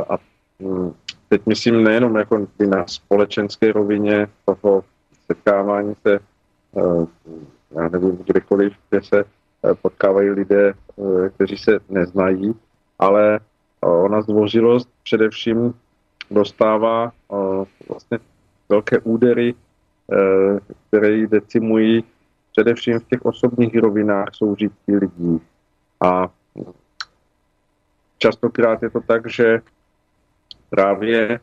A 0.09 0.19
hm, 0.63 0.93
teď 1.29 1.47
myslím 1.47 1.85
nejenom 1.85 2.17
jako 2.17 2.47
na 2.69 2.87
společenské 2.87 3.73
rovině 3.73 4.29
toho 4.45 4.85
setkávání 5.27 5.95
se, 6.07 6.21
já 7.77 7.89
nevím, 7.89 8.17
kdekoliv, 8.17 8.73
kde 8.91 9.03
se 9.03 9.25
Eh, 9.65 9.75
potkávají 9.75 10.31
lidé, 10.31 10.73
eh, 10.73 11.29
kteří 11.31 11.57
se 11.57 11.79
neznají, 11.89 12.55
ale 12.99 13.37
eh, 13.37 13.87
ona 13.87 14.23
zdvořilost 14.23 14.89
především 15.03 15.75
dostává 16.31 17.13
vlastně 17.89 18.19
velké 18.69 18.99
údery, 18.99 19.55
které 20.89 21.11
ji 21.11 21.27
decimují 21.27 22.05
především 22.53 22.99
v 22.99 23.05
těch 23.05 23.25
osobních 23.25 23.79
rovinách 23.79 24.29
soužití 24.33 24.97
lidí. 24.97 25.41
A 26.01 26.29
častokrát 28.19 28.83
je 28.83 28.91
to 28.91 29.01
tak, 29.01 29.31
že 29.31 29.61
právě 30.71 31.41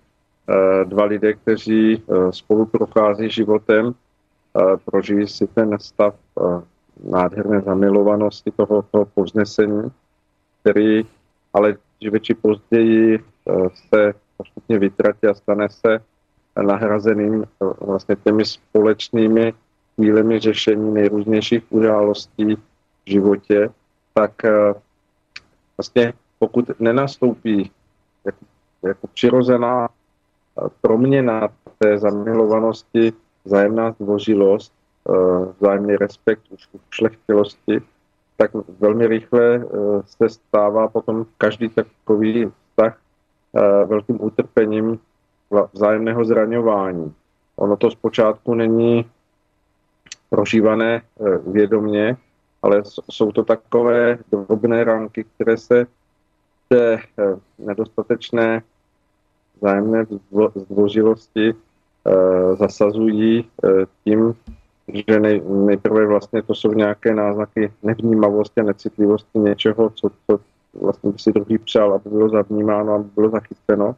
dva 0.84 1.06
lidé, 1.06 1.34
kteří 1.34 2.04
spolu 2.30 2.66
prochází 2.66 3.30
životem, 3.30 3.96
prožijí 4.86 5.28
si 5.28 5.48
ten 5.48 5.80
stav 5.80 6.16
nádherné 7.04 7.62
zamilovanosti 7.62 8.52
toho, 8.52 8.82
toho 8.82 9.06
povznesení, 9.06 9.92
který 10.62 11.06
ale 11.54 11.78
dříve 12.00 12.20
či 12.20 12.34
později 12.34 13.16
eh, 13.16 13.54
se 13.90 14.14
postupně 14.38 14.80
vytratí 14.80 15.28
a 15.28 15.34
stane 15.34 15.70
se 15.70 16.00
nahrazeným 16.62 17.44
eh, 17.44 17.66
vlastně 17.82 18.16
těmi 18.16 18.46
společnými 18.46 19.54
chvílemi 19.96 20.40
řešení 20.40 20.94
nejrůznějších 20.94 21.64
událostí 21.70 22.56
v 22.56 22.60
životě, 23.06 23.70
tak 24.14 24.46
eh, 24.46 24.74
vlastně 25.78 26.14
pokud 26.40 26.80
nenastoupí 26.80 27.72
jako, 28.26 28.46
jako 28.88 29.08
přirozená 29.08 29.90
proměna 30.82 31.50
té 31.78 31.98
zamilovanosti, 31.98 33.14
zájemná 33.46 33.92
zdvořilost, 33.92 34.74
Eh, 35.10 35.54
vzájemný 35.60 35.96
respekt, 35.96 36.42
šlechtilosti, 36.92 37.82
tak 38.38 38.52
velmi 38.80 39.08
rychle 39.08 39.56
eh, 39.56 39.66
se 40.06 40.30
stává 40.30 40.88
potom 40.88 41.26
každý 41.38 41.70
takový 41.70 42.52
vztah 42.70 42.98
eh, 43.56 43.86
velkým 43.86 44.24
utrpením 44.24 45.00
vzájemného 45.74 46.26
zraňování. 46.26 47.14
Ono 47.56 47.78
to 47.78 47.92
zpočátku 47.92 48.54
není 48.54 49.06
prožívané 50.30 51.02
vědomně, 51.48 52.18
ale 52.62 52.84
jsou 53.12 53.32
to 53.32 53.44
takové 53.44 54.18
drobné 54.32 54.84
ranky, 54.84 55.24
které 55.24 55.58
se 55.58 55.88
té 56.70 57.00
nedostatečné 57.60 58.62
vzájemné 59.58 60.06
zdvořilosti 60.56 61.56
zasazují 62.60 63.50
tím, 64.04 64.36
že 64.94 65.20
nej, 65.20 65.42
nejprve 65.46 66.06
vlastně 66.06 66.42
to 66.42 66.56
jsou 66.56 66.74
nějaké 66.74 67.16
náznaky 67.16 67.74
nevnímavosti 67.84 68.62
a 68.62 68.64
necitlivosti 68.64 69.40
něčeho, 69.40 69.90
co, 69.90 70.10
co 70.28 70.40
vlastně 70.82 71.12
by 71.12 71.20
si 71.20 71.32
druhý 71.32 71.58
přál, 71.58 71.94
aby 71.94 72.10
bylo 72.10 72.30
zavnímáno, 72.30 72.94
aby 72.94 73.10
bylo 73.16 73.30
zachyceno. 73.30 73.96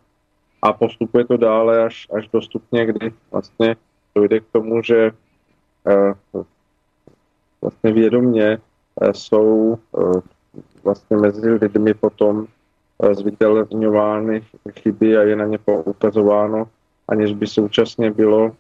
A 0.62 0.74
postupuje 0.74 1.26
to 1.26 1.38
dále 1.38 1.86
až, 1.86 2.08
až 2.18 2.28
dostupně, 2.28 2.86
kdy 2.86 3.14
vlastně 3.32 3.76
dojde 4.16 4.40
k 4.40 4.46
tomu, 4.52 4.84
že 4.84 5.12
uh, 6.34 6.44
vlastně 7.62 7.94
vědomě 7.94 8.58
jsou 9.12 9.78
vlastně 10.84 11.18
mezi 11.18 11.52
lidmi 11.52 11.94
potom 11.94 12.48
zviditelňovány 13.12 14.44
chyby 14.80 15.18
a 15.18 15.22
je 15.22 15.36
na 15.36 15.46
ně 15.46 15.58
poukazováno, 15.58 16.68
aniž 17.08 17.34
by 17.34 17.48
současně 17.48 18.12
bylo 18.12 18.52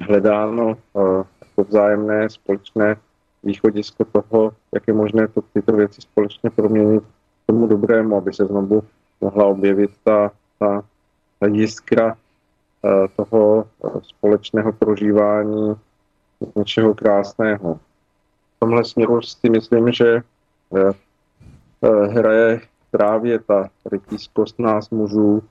hledáno 0.00 0.76
jako 1.40 1.64
vzájemné 1.68 2.30
společné 2.30 2.96
východisko 3.42 4.04
toho, 4.04 4.52
jak 4.74 4.88
je 4.88 4.94
možné 4.94 5.28
to, 5.28 5.42
tyto 5.52 5.72
věci 5.72 6.00
společně 6.00 6.50
proměnit 6.50 7.04
tomu 7.46 7.66
dobrému, 7.66 8.16
aby 8.16 8.32
se 8.32 8.46
znovu 8.46 8.82
mohla 9.20 9.46
objevit 9.46 9.90
ta, 10.04 10.32
ta, 10.58 10.82
ta 11.40 11.46
jiskra 11.46 12.06
uh, 12.12 13.06
toho 13.16 13.68
uh, 13.78 14.00
společného 14.02 14.72
prožívání 14.72 15.74
něčeho 16.56 16.94
krásného. 16.94 17.74
V 18.56 18.60
tomhle 18.60 18.84
směru 18.84 19.22
si 19.22 19.50
myslím, 19.50 19.92
že 19.92 20.22
uh, 20.68 20.92
hraje 22.06 22.60
právě 22.90 23.38
ta 23.38 23.68
rytízkost 23.90 24.58
nás 24.58 24.90
mužů 24.90 25.42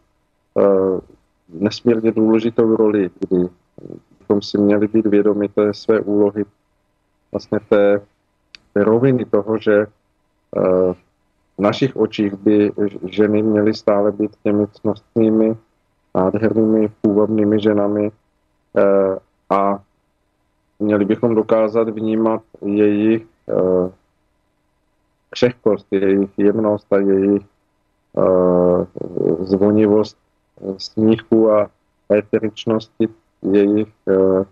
nesmírně 1.50 2.12
důležitou 2.12 2.76
roli, 2.76 3.10
kdy 3.20 3.50
bychom 4.20 4.42
si 4.42 4.58
měli 4.58 4.88
být 4.88 5.06
vědomi 5.06 5.50
té 5.50 5.74
své 5.74 6.00
úlohy 6.00 6.46
vlastně 7.32 7.60
té, 7.70 8.02
té 8.74 8.84
roviny 8.84 9.26
toho, 9.26 9.58
že 9.58 9.86
v 11.58 11.62
našich 11.62 11.96
očích 11.96 12.34
by 12.34 12.72
ženy 13.06 13.44
měly 13.44 13.74
stále 13.74 14.12
být 14.12 14.32
těmi 14.44 14.68
cnostnými, 14.68 15.58
nádhernými, 16.16 16.90
půvabnými 17.02 17.60
ženami 17.60 18.12
uh, 18.12 19.18
a 19.50 19.80
měli 20.80 21.06
bychom 21.06 21.36
dokázat 21.36 21.90
vnímat 21.90 22.42
jejich 22.66 23.26
uh, 23.46 23.90
křehkost, 25.30 25.88
jejich 25.92 26.30
jemnost 26.38 26.94
a 26.94 26.98
jejich 26.98 27.46
uh, 28.14 28.86
zvonivost 29.40 30.18
smíchu 30.78 31.52
a 31.52 31.70
eteričnosti 32.14 33.08
jejich 33.42 33.88
uh, 34.06 34.46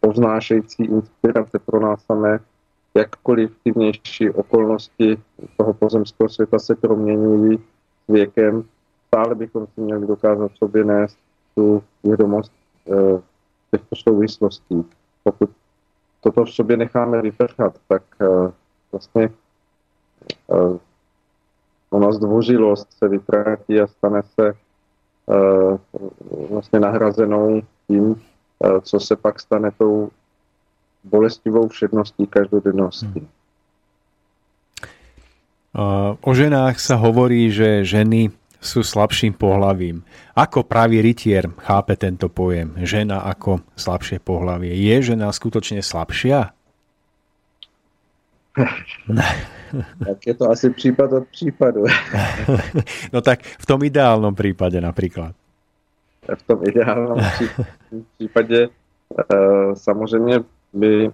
povznášející 0.00 0.84
inspirace 0.84 1.58
pro 1.58 1.80
nás 1.80 2.04
samé, 2.04 2.38
jakkoliv 2.96 3.50
ty 3.64 3.72
vnější 3.72 4.30
okolnosti 4.30 5.22
toho 5.56 5.74
pozemského 5.74 6.28
světa 6.28 6.58
se 6.58 6.74
proměňují 6.74 7.58
s 8.08 8.12
věkem, 8.12 8.64
stále 9.06 9.34
bychom 9.34 9.66
si 9.66 9.80
měli 9.80 10.06
dokázat 10.06 10.52
sobě 10.54 10.84
nést 10.84 11.18
tu 11.54 11.82
vědomost 12.04 12.52
e, 12.88 13.22
těchto 13.70 13.96
souvislostí. 13.96 14.84
Pokud 15.24 15.50
toto 16.20 16.44
v 16.44 16.50
sobě 16.50 16.76
necháme 16.76 17.22
vyprchat, 17.22 17.74
tak 17.88 18.02
e, 18.20 18.26
vlastně 18.92 19.24
e, 19.24 19.30
ona 21.90 22.12
zdvořilost 22.12 22.92
se 22.98 23.08
vytratí 23.08 23.80
a 23.80 23.86
stane 23.86 24.22
se 24.22 24.48
e, 24.48 24.54
vlastně 26.50 26.80
nahrazenou 26.80 27.62
tím, 27.86 28.22
Eh, 28.64 28.80
co 28.80 29.00
se 29.00 29.16
pak 29.16 29.40
stane 29.40 29.70
tou 29.70 30.10
bolestivou 31.06 31.68
všedností 31.68 32.26
každodennosti. 32.26 33.06
Hmm. 33.06 33.30
O 36.24 36.32
ženách 36.32 36.80
sa 36.80 36.96
hovorí, 36.96 37.52
že 37.52 37.84
ženy 37.84 38.32
sú 38.64 38.80
slabším 38.80 39.36
pohlavím. 39.36 40.02
Ako 40.32 40.64
pravý 40.64 41.04
rytier 41.04 41.52
chápe 41.60 42.00
tento 42.00 42.32
pojem? 42.32 42.72
Žena 42.80 43.20
ako 43.28 43.60
slabšie 43.76 44.18
pohlavie. 44.24 44.72
Je 44.72 44.96
žena 45.12 45.28
skutočne 45.28 45.84
slabšia? 45.84 46.56
tak 50.08 50.18
je 50.24 50.34
to 50.34 50.48
asi 50.48 50.70
případ 50.72 51.12
od 51.12 51.28
případu. 51.28 51.84
no 53.14 53.20
tak 53.20 53.44
v 53.44 53.64
tom 53.68 53.84
ideálnom 53.84 54.32
prípade 54.32 54.80
napríklad 54.80 55.36
v 56.34 56.42
tom 56.42 56.60
ideálním 56.64 57.24
případě 58.16 58.68
eh, 58.68 59.76
samozřejmě 59.76 60.40
by 60.72 61.10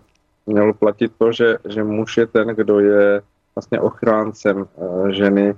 mělo 0.46 0.74
platit 0.74 1.12
to, 1.18 1.32
že, 1.32 1.58
že 1.68 1.84
muž 1.84 2.16
je 2.16 2.26
ten, 2.26 2.48
kdo 2.48 2.80
je 2.80 3.22
vlastně 3.54 3.80
ochráncem 3.80 4.66
eh, 4.66 5.12
ženy 5.12 5.54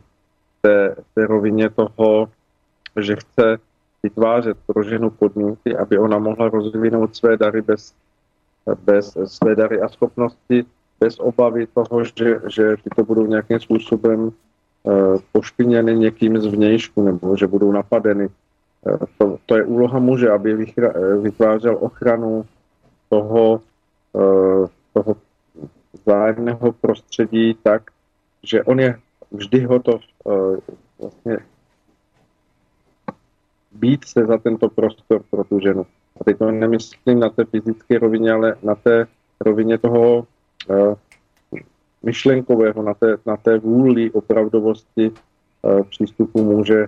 té, 0.63 0.97
té 1.15 1.27
rovině 1.27 1.71
toho, 1.71 2.29
že 3.01 3.17
chce 3.17 3.59
vytvářet 4.03 4.57
pro 4.67 4.83
ženu 4.83 5.11
podmínky, 5.11 5.77
aby 5.77 5.99
ona 5.99 6.19
mohla 6.19 6.49
rozvinout 6.49 7.17
své 7.17 7.37
dary 7.37 7.63
bez, 7.63 7.95
bez 8.85 9.17
své 9.25 9.57
dary 9.57 9.81
a 9.81 9.89
schopnosti, 9.89 10.65
bez 11.01 11.19
obavy 11.19 11.67
toho, 11.67 12.05
že, 12.05 12.41
že 12.49 12.77
tyto 12.85 13.05
budou 13.05 13.27
nějakým 13.27 13.61
způsobem 13.61 14.21
uh, 14.21 14.33
pošpiněny 15.33 15.97
někým 15.97 16.41
zvnějšku 16.41 17.03
nebo 17.03 17.37
že 17.37 17.47
budou 17.47 17.73
napadeny. 17.73 18.29
To, 19.19 19.39
to 19.47 19.57
je 19.57 19.65
úloha 19.65 19.99
muže, 19.99 20.31
aby 20.31 20.73
vytvářel 21.21 21.77
ochranu 21.81 22.45
toho, 23.09 23.61
eh, 23.61 23.74
toho 24.93 25.17
vzájemného 25.93 26.73
prostředí 26.73 27.59
tak, 27.63 27.91
že 28.43 28.63
on 28.63 28.81
je 28.81 29.01
vždy 29.31 29.61
hotov 29.65 30.01
eh, 30.03 30.61
vlastně 30.99 31.39
být 33.73 34.05
se 34.05 34.27
za 34.27 34.39
tento 34.39 34.69
prostor 34.69 35.23
pro 35.31 35.45
tu 35.45 35.61
ženu. 35.61 35.87
A 36.21 36.25
teď 36.25 36.39
to 36.39 36.51
nemyslím 36.51 37.21
na 37.21 37.29
té 37.29 37.45
fyzické 37.45 37.99
rovině, 37.99 38.33
ale 38.33 38.57
na 38.63 38.75
té 38.75 39.07
rovině 39.41 39.79
toho 39.79 40.27
uh, 40.69 40.95
myšlenkového, 42.03 42.83
na 42.83 42.95
té, 42.95 43.17
na 43.27 43.37
té 43.37 43.59
vůli 43.59 44.11
opravdovosti 44.11 45.13
přístupu 45.91 46.45
muže 46.45 46.87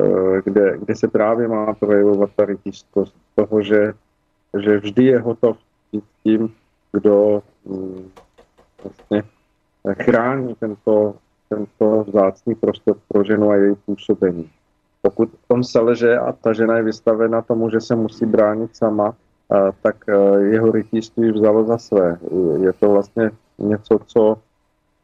Eh, 0.00 0.42
kde, 0.44 0.78
kde 0.78 0.96
se 0.96 1.08
právě 1.08 1.48
má 1.48 1.74
projevovat 1.74 2.30
ta 2.36 2.44
rytířskost 2.44 3.16
toho, 3.34 3.62
že, 3.62 3.92
že 4.62 4.78
vždy 4.78 5.04
je 5.04 5.18
hotov 5.18 5.58
být 5.92 6.04
tím, 6.22 6.54
kdo 6.92 7.42
mm, 7.64 8.10
vlastně 8.84 9.22
chrání 9.92 10.54
tento, 10.54 11.14
tento 11.48 12.04
vzácný 12.04 12.54
prostor 12.54 12.96
pro 13.08 13.24
ženu 13.24 13.50
a 13.50 13.56
její 13.56 13.74
působení. 13.86 14.50
Pokud 15.02 15.28
v 15.28 15.48
tom 15.48 15.64
se 15.64 15.80
leže 15.80 16.18
a 16.18 16.32
ta 16.32 16.52
žena 16.52 16.76
je 16.76 16.82
vystavena 16.82 17.42
tomu, 17.42 17.70
že 17.70 17.80
se 17.80 17.96
musí 17.96 18.26
bránit 18.26 18.76
sama, 18.76 19.14
a, 19.50 19.72
tak 19.82 19.96
eh, 20.08 20.40
jeho 20.40 20.72
rytířství 20.72 21.30
vzalo 21.32 21.64
za 21.64 21.78
své. 21.78 22.18
Je 22.60 22.72
to 22.72 22.90
vlastně 22.90 23.30
něco, 23.58 23.98
co 24.06 24.38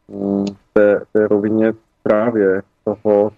mm, 0.08 0.46
v 0.46 0.72
té, 0.72 1.00
té 1.12 1.28
rovině 1.28 1.72
právě 2.02 2.62
toho 2.84 3.32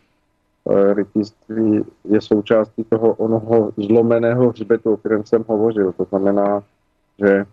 Eh, 0.70 0.94
rytířství 0.94 1.84
je 2.04 2.20
součástí 2.20 2.84
toho 2.84 3.14
onoho 3.14 3.72
zlomeného 3.76 4.48
hřbetu, 4.48 4.92
o 4.92 4.96
kterém 4.96 5.24
jsem 5.24 5.44
hovořil. 5.48 5.92
To 5.92 6.04
znamená, 6.04 6.62
že 7.18 7.44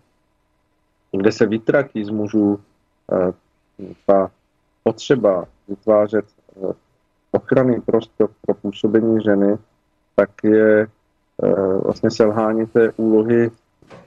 kde 1.12 1.32
se 1.32 1.46
vytratí 1.46 2.04
z 2.04 2.10
mužů 2.10 2.60
eh, 3.12 3.32
ta 4.06 4.30
potřeba 4.82 5.44
vytvářet 5.68 6.24
eh, 6.56 6.74
ochranný 7.30 7.80
prostor 7.80 8.30
pro 8.42 8.54
působení 8.54 9.22
ženy, 9.24 9.56
tak 10.16 10.30
je 10.44 10.86
vlastně 11.84 12.10
selhání 12.10 12.66
té 12.66 12.92
úlohy, 12.92 13.50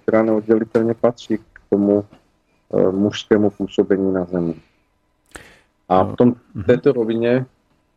která 0.01 0.23
neoddělitelně 0.23 0.93
patří 0.93 1.38
k 1.38 1.61
tomu 1.69 2.05
mužskému 2.91 3.49
působení 3.49 4.13
na 4.13 4.25
zemi. 4.25 4.55
A 5.89 6.03
v 6.03 6.15
tom, 6.15 6.35
mhm. 6.55 6.63
této 6.63 6.91
rovině 6.91 7.45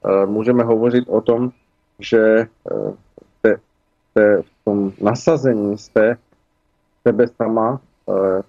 Eh, 0.04 0.26
můžeme 0.26 0.64
hovořit 0.64 1.08
o 1.08 1.20
tom, 1.20 1.50
že 1.98 2.18
eh, 2.18 2.46
te, 3.42 3.56
te, 4.14 4.42
v 4.42 4.64
tom 4.64 4.92
nasazení 5.00 5.78
jste 5.78 6.16
sebe 7.02 7.26
sama 7.28 7.80
eh, 8.08 8.42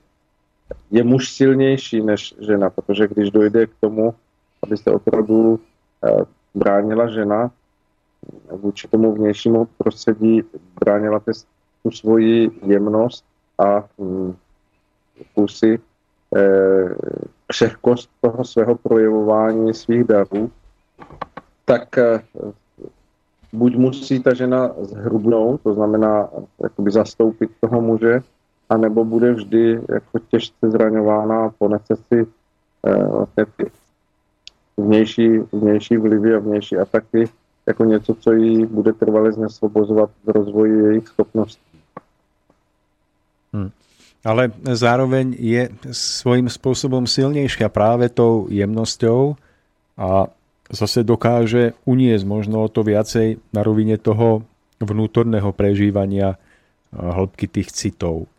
je 0.92 1.04
muž 1.04 1.34
silnější 1.34 2.02
než 2.02 2.36
žena, 2.40 2.70
protože 2.70 3.08
když 3.08 3.32
dojde 3.32 3.68
k 3.68 3.72
tomu, 3.80 4.14
aby 4.64 4.78
se 4.78 4.92
opravdu 4.92 5.60
bránila 6.56 7.08
žena 7.08 7.52
vůči 8.52 8.88
tomu 8.88 9.14
vnějšímu 9.14 9.68
prostředí, 9.78 10.44
bránila 10.80 11.22
tu 11.84 11.92
svoji 11.92 12.52
jemnost 12.66 13.26
a 13.58 13.84
hm, 14.00 14.36
kusy 15.36 15.80
křehkost 17.48 18.10
toho 18.22 18.46
svého 18.46 18.76
projevování 18.76 19.74
svých 19.74 20.04
darů, 20.04 20.52
tak 21.66 21.98
eh, 21.98 22.22
buď 23.54 23.76
musí 23.76 24.24
ta 24.24 24.34
žena 24.34 24.72
zhrubnout, 24.80 25.62
to 25.62 25.74
znamená 25.74 26.30
jakoby 26.64 26.92
zastoupit 26.92 27.52
toho 27.60 27.82
muže, 27.82 28.22
anebo 28.72 29.06
bude 29.06 29.34
vždy 29.34 29.82
jako 29.90 30.20
těžce 30.32 30.72
zraňována 30.72 31.46
a 31.46 31.50
ponese 31.50 31.96
si 31.96 32.20
eh, 32.88 33.04
vlastně 33.04 33.46
ty 33.58 33.72
vnější, 34.78 35.40
vnější 35.52 35.98
vlivy 35.98 36.36
a 36.36 36.40
vnější 36.40 36.78
ataky 36.78 37.30
jako 37.68 37.84
něco, 37.86 38.16
co 38.16 38.32
jí 38.32 38.66
bude 38.66 38.94
trvale 38.94 39.32
znesvobozovat 39.32 40.10
v 40.24 40.30
rozvoji 40.30 40.86
jejich 40.86 41.08
schopností. 41.08 41.62
Hmm. 43.54 43.72
ale 44.24 44.48
zároveň 44.64 45.36
je 45.36 45.68
svojím 45.92 46.48
spôsobom 46.48 47.04
silnejšia 47.04 47.68
práve 47.68 48.08
tou 48.08 48.48
jemnosťou 48.48 49.36
a 50.00 50.32
zase 50.72 51.04
dokáže 51.04 51.76
uniesť 51.84 52.24
možno 52.24 52.64
o 52.64 52.72
to 52.72 52.88
viacej 52.88 53.44
na 53.52 53.60
rovine 53.60 54.00
toho 54.00 54.48
vnútorného 54.80 55.52
prežívania 55.52 56.40
hĺbky 56.96 57.52
tých 57.52 57.76
citov. 57.76 58.31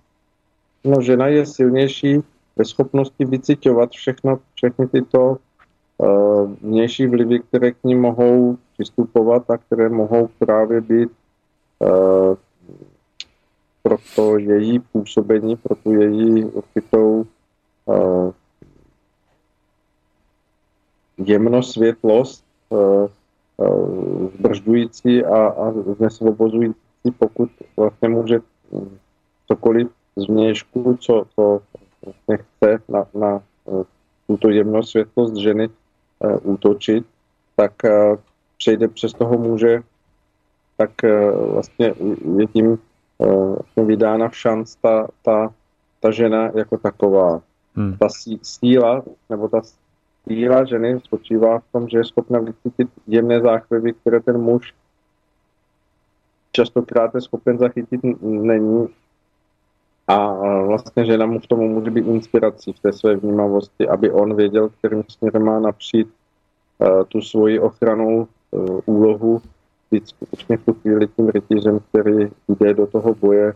No, 0.85 1.01
žena 1.01 1.27
je 1.27 1.47
silnější 1.47 2.23
ve 2.57 2.65
schopnosti 2.65 3.25
vyciťovat 3.25 3.91
všechno, 3.91 4.39
všechny 4.55 4.89
tyto 4.89 5.37
uh, 5.99 6.51
vnější 6.63 7.07
vlivy, 7.07 7.41
které 7.41 7.73
k 7.73 7.85
ní 7.85 7.95
mohou 7.95 8.59
přistupovat 8.73 9.51
a 9.51 9.59
které 9.59 9.89
mohou 9.89 10.29
právě 10.39 10.81
být 10.81 11.11
uh, 11.79 12.37
pro 13.83 13.97
to 14.17 14.39
její 14.39 14.79
působení, 14.79 15.57
pro 15.57 15.75
tu 15.75 15.93
její 15.93 16.45
určitou 16.45 17.27
uh, 17.85 18.33
jemnosvětlost 21.17 22.45
uh, 22.69 23.07
uh, 23.57 24.29
zdržující 24.39 25.25
a, 25.25 25.47
a 25.47 25.73
znesvobozující, 25.97 27.11
pokud 27.19 27.51
vlastně 27.77 28.09
může 28.09 28.41
cokoliv 29.49 29.89
z 30.17 30.27
měšku, 30.27 30.97
co, 31.01 31.25
co 31.35 31.61
vlastně 32.05 32.37
chce 32.37 32.83
na, 32.89 33.07
na 33.15 33.43
tuto 34.27 34.51
jemnosvětlost 34.51 35.37
ženy 35.37 35.69
uh, 35.69 36.37
útočit, 36.43 37.07
tak 37.57 37.73
uh, 37.85 38.17
přejde 38.59 38.89
přes 38.89 39.13
toho 39.13 39.39
může, 39.39 39.83
tak 40.77 40.91
vlastně 41.53 41.95
je 42.39 42.47
tím 42.47 42.79
vlastně 43.55 43.85
vydána 43.85 44.29
v 44.29 44.37
šanc 44.37 44.75
ta, 44.75 45.09
ta, 45.23 45.55
ta 46.01 46.11
žena 46.11 46.51
jako 46.55 46.79
taková. 46.79 47.43
Hmm. 47.75 47.97
Ta 47.97 48.09
síla, 48.43 49.03
nebo 49.31 49.49
ta 49.49 49.61
síla 50.29 50.65
ženy 50.65 51.01
spočívá 51.05 51.59
v 51.59 51.65
tom, 51.73 51.89
že 51.89 51.99
je 51.99 52.05
schopna 52.05 52.39
vycítit 52.39 52.89
jemné 53.07 53.41
záchvěvy, 53.41 53.93
které 53.93 54.21
ten 54.21 54.39
muž 54.39 54.75
častokrát 56.53 57.15
je 57.15 57.21
schopen 57.21 57.59
zachytit 57.59 58.01
není. 58.23 58.89
A 60.09 60.33
vlastně 60.63 61.05
žena 61.05 61.27
mu 61.27 61.41
v 61.41 61.47
tomu 61.47 61.69
může 61.69 61.91
být 61.91 62.07
inspirací 62.07 62.73
v 62.73 62.81
té 62.81 62.93
své 62.93 63.17
vnímavosti, 63.17 63.89
aby 63.89 64.11
on 64.11 64.37
věděl, 64.37 64.69
kterým 64.69 65.05
směrem 65.09 65.43
má 65.45 65.61
napřít 65.61 66.09
uh, 66.79 67.05
tu 67.09 67.21
svoji 67.21 67.59
ochranou 67.61 68.27
uh, 68.51 68.81
úlohu. 68.85 69.43
Být 69.91 70.09
skutečně 70.09 70.57
v 70.57 70.65
tu 70.65 70.73
chvíli 70.73 71.09
tím 71.09 71.29
rytířem, 71.29 71.81
který 71.81 72.31
jde 72.49 72.75
do 72.75 72.87
toho 72.87 73.15
boje, 73.15 73.55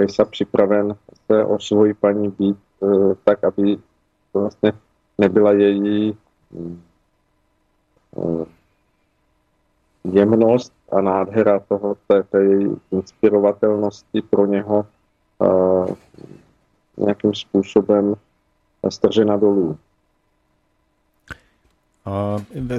je 0.00 0.08
se 0.08 0.24
připraven 0.24 0.96
se 1.26 1.44
o 1.44 1.58
svoji 1.58 1.94
paní 1.94 2.28
být 2.28 2.56
eh, 2.82 3.14
tak, 3.24 3.44
aby 3.44 3.78
vlastně 4.34 4.72
nebyla 5.18 5.52
její 5.52 6.18
eh, 8.16 8.46
jemnost 10.04 10.72
a 10.92 11.00
nádhera 11.00 11.60
toho, 11.60 11.96
té, 12.06 12.22
té 12.22 12.44
její 12.44 12.76
inspirovatelnosti 12.90 14.22
pro 14.22 14.46
něho. 14.46 14.78
uh, 14.78 14.95
nějakým 16.96 17.34
způsobem 17.34 18.14
stržena 18.88 19.36
dolů. 19.36 19.78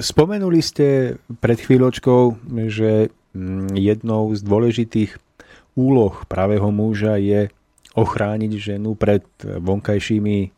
Spomenuli 0.00 0.64
ste 0.64 1.20
pred 1.44 1.60
chvíľočkou, 1.60 2.40
že 2.72 3.12
mm, 3.36 3.76
jednou 3.76 4.32
z 4.32 4.40
dôležitých 4.40 5.20
úloh 5.76 6.24
pravého 6.24 6.72
muža 6.72 7.20
je 7.20 7.52
ochrániť 7.92 8.52
ženu 8.56 8.96
pred 8.96 9.20
vonkajšími 9.44 10.48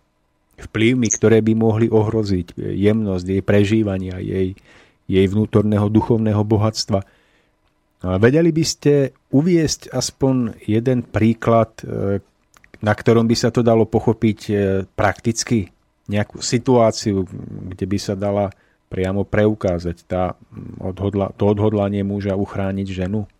vplyvmi, 0.60 1.09
ktoré 1.10 1.43
by 1.43 1.52
mohli 1.59 1.86
ohroziť 1.90 2.55
jemnosť 2.56 3.27
jej 3.27 3.43
prežívania, 3.43 4.22
jej, 4.22 4.55
jej 5.10 5.27
vnútorného 5.27 5.90
duchovného 5.90 6.47
bohatstva. 6.47 7.02
Vedeli 8.01 8.48
by 8.48 8.64
ste 8.64 9.12
uviesť 9.28 9.93
aspoň 9.93 10.64
jeden 10.64 11.05
príklad, 11.05 11.85
e, 11.85 12.24
na 12.81 12.93
ktorom 12.97 13.28
by 13.28 13.36
sa 13.36 13.52
to 13.52 13.60
dalo 13.60 13.85
pochopiť 13.85 14.40
e, 14.48 14.55
prakticky? 14.89 15.68
nejakú 16.10 16.43
situáciu, 16.43 17.22
kde 17.70 17.86
by 17.86 17.98
sa 18.02 18.18
dala 18.18 18.51
priamo 18.90 19.22
preukázať 19.22 19.97
tá 20.10 20.35
odhodla, 20.82 21.31
to 21.39 21.47
odhodlanie 21.47 22.02
muža 22.02 22.35
uchrániť 22.35 22.89
ženu? 22.90 23.31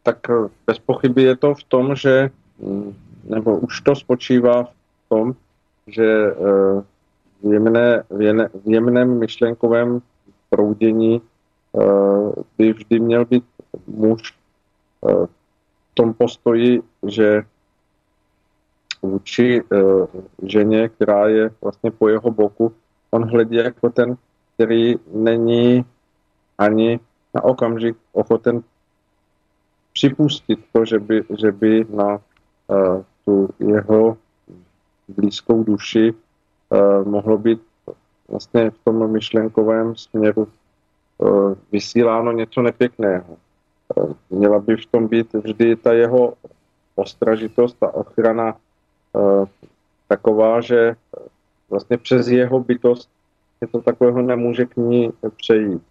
Tak 0.00 0.18
eh, 0.32 0.48
bez 0.64 0.80
pochyby 0.80 1.28
je 1.28 1.36
to 1.36 1.50
v 1.52 1.64
tom, 1.68 1.92
že 1.92 2.32
mm, 2.56 2.88
nebo 3.28 3.60
už 3.60 3.84
to 3.84 3.92
spočívá 3.92 4.72
v 4.72 5.04
tom, 5.12 5.26
že 5.90 6.06
v, 7.42 7.46
jemné, 7.50 8.04
v 8.08 8.66
jemném 8.66 9.18
myšlenkovém 9.18 10.02
proudění 10.48 11.20
by 12.58 12.72
vždy 12.72 13.00
měl 13.00 13.24
být 13.24 13.44
muž 13.86 14.34
v 15.02 15.94
tom 15.94 16.14
postoji, 16.14 16.82
že 17.06 17.42
vůči 19.02 19.62
uh, 19.62 20.06
ženě, 20.42 20.88
která 20.88 21.28
je 21.28 21.50
vlastně 21.60 21.90
po 21.90 22.08
jeho 22.08 22.30
boku, 22.30 22.72
on 23.10 23.24
hledí 23.30 23.56
jako 23.56 23.90
ten, 23.90 24.16
který 24.54 24.94
není 25.12 25.84
ani 26.58 27.00
na 27.34 27.44
okamžik 27.44 27.96
ochoten 28.12 28.62
připustit 29.92 30.58
to, 30.72 30.84
že 30.84 30.98
by, 30.98 31.22
že 31.38 31.52
by 31.52 31.86
na 31.90 32.20
tu 33.24 33.48
jeho 33.58 34.18
blízkou 35.08 35.64
duši 35.64 36.14
mohlo 37.04 37.38
být 37.38 37.62
vlastně 38.28 38.70
v 38.70 38.78
tom 38.84 39.10
myšlenkovém 39.12 39.96
směru 39.96 40.48
vysíláno 41.72 42.32
něco 42.32 42.62
nepěkného. 42.62 43.36
Uh, 43.96 44.12
měla 44.30 44.58
by 44.58 44.76
v 44.76 44.86
tom 44.86 45.08
být 45.08 45.32
vždy 45.32 45.76
ta 45.76 45.92
jeho 45.92 46.34
ostražitost 46.96 47.82
a 47.82 47.94
ochrana 47.94 48.56
Eh, 49.16 49.46
taková, 50.08 50.60
že 50.60 50.94
vlastně 51.70 51.98
přes 51.98 52.28
jeho 52.28 52.60
bytost 52.60 53.10
něco 53.60 53.80
takového 53.80 54.22
nemůže 54.22 54.66
k 54.66 54.76
ní 54.76 55.12
přejít. 55.36 55.82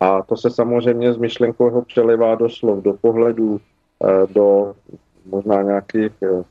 A 0.00 0.22
to 0.22 0.36
se 0.36 0.50
samozřejmě 0.50 1.12
z 1.12 1.16
myšlenkového 1.16 1.82
přelevá 1.82 2.34
do 2.34 2.48
slov, 2.48 2.82
do 2.82 2.92
pohledů, 2.92 3.60
eh, 4.04 4.26
do 4.26 4.74
možná 5.26 5.62
nějakých 5.62 6.12
eh, 6.22 6.44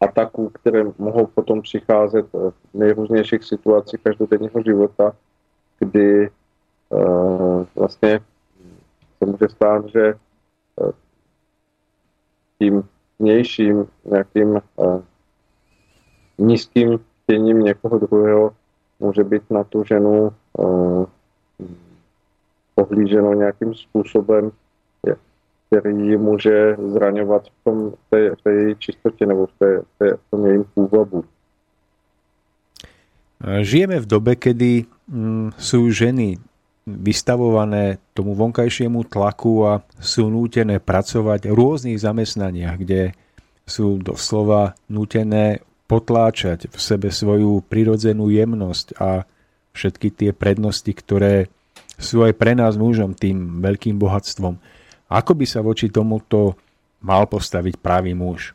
ataků, 0.00 0.48
které 0.48 0.84
mohou 0.98 1.26
potom 1.26 1.62
přicházet 1.62 2.26
v 2.32 2.52
nejrůznějších 2.74 3.44
situacích 3.44 4.00
každodenního 4.02 4.62
života, 4.62 5.12
kdy 5.78 6.30
vlastně 7.74 8.20
se 9.18 9.26
může 9.26 9.48
stát, 9.48 9.86
že 9.88 10.14
tím 12.58 12.88
vnějším 13.18 13.86
nějakým 14.04 14.60
uh, 14.76 15.02
nízkým 16.38 16.98
chtěním 17.22 17.58
někoho 17.58 17.98
druhého 17.98 18.56
může 19.00 19.24
být 19.24 19.50
na 19.50 19.64
tu 19.64 19.84
ženu 19.84 20.32
uh, 20.52 21.06
pohlíženo 22.74 23.34
nějakým 23.34 23.74
způsobem, 23.74 24.50
který 25.66 26.06
ji 26.06 26.16
může 26.16 26.76
zraňovat 26.76 27.42
v, 27.46 27.64
tom, 27.64 27.90
v, 27.90 28.10
té, 28.10 28.36
v 28.36 28.42
té 28.42 28.52
její 28.52 28.76
čistotě 28.76 29.26
nebo 29.26 29.46
v, 29.46 29.52
té, 29.58 29.78
v, 29.78 29.98
té, 29.98 30.16
v 30.16 30.30
tom 30.30 30.46
jejím 30.46 30.64
původu. 30.64 31.24
Žijeme 33.60 34.00
v 34.00 34.06
dobe, 34.06 34.36
kedy 34.36 34.84
sú 35.56 35.80
ženy 35.88 36.36
vystavované 36.88 38.00
tomu 38.16 38.32
vonkajšiemu 38.32 39.04
tlaku 39.08 39.64
a 39.68 39.72
sú 40.00 40.32
nútené 40.32 40.80
pracovať 40.80 41.48
v 41.48 41.56
rôznych 41.56 42.00
zamestnaniach, 42.00 42.76
kde 42.80 43.12
sú 43.68 44.00
doslova 44.00 44.72
nútené 44.88 45.60
potláčať 45.88 46.68
v 46.72 46.78
sebe 46.80 47.08
svoju 47.12 47.64
prirodzenú 47.64 48.32
jemnosť 48.32 48.96
a 49.00 49.28
všetky 49.76 50.08
tie 50.12 50.30
prednosti, 50.32 50.88
ktoré 50.88 51.52
sú 52.00 52.24
aj 52.24 52.32
pre 52.36 52.56
nás 52.56 52.76
mužom 52.80 53.12
tým 53.12 53.60
veľkým 53.60 54.00
bohatstvom. 54.00 54.56
Ako 55.08 55.32
by 55.32 55.44
sa 55.48 55.60
voči 55.64 55.88
tomuto 55.88 56.56
mal 57.00 57.24
postaviť 57.28 57.80
pravý 57.80 58.12
muž? 58.12 58.52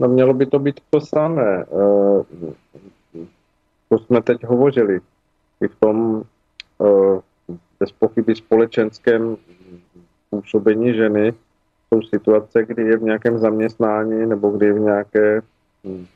No 0.00 0.08
mělo 0.08 0.32
by 0.34 0.46
to 0.46 0.58
být 0.58 0.80
to 0.90 1.00
samé. 1.00 1.64
To 3.90 3.98
jsme 3.98 4.22
teď 4.22 4.44
hovořili. 4.44 5.00
I 5.60 5.68
v 5.68 5.76
tom 5.80 6.24
Eh, 6.80 7.20
bez 7.80 7.92
pochyby 7.92 8.36
společenském 8.36 9.36
působení 10.30 10.94
ženy 10.94 11.34
jsou 11.88 12.02
situace, 12.02 12.64
kdy 12.64 12.82
je 12.82 12.96
v 12.96 13.02
nějakém 13.02 13.38
zaměstnání 13.38 14.26
nebo 14.26 14.50
kdy 14.50 14.66
je 14.66 14.72
v 14.72 14.80
nějaké 14.80 15.42
hm, 15.84 16.06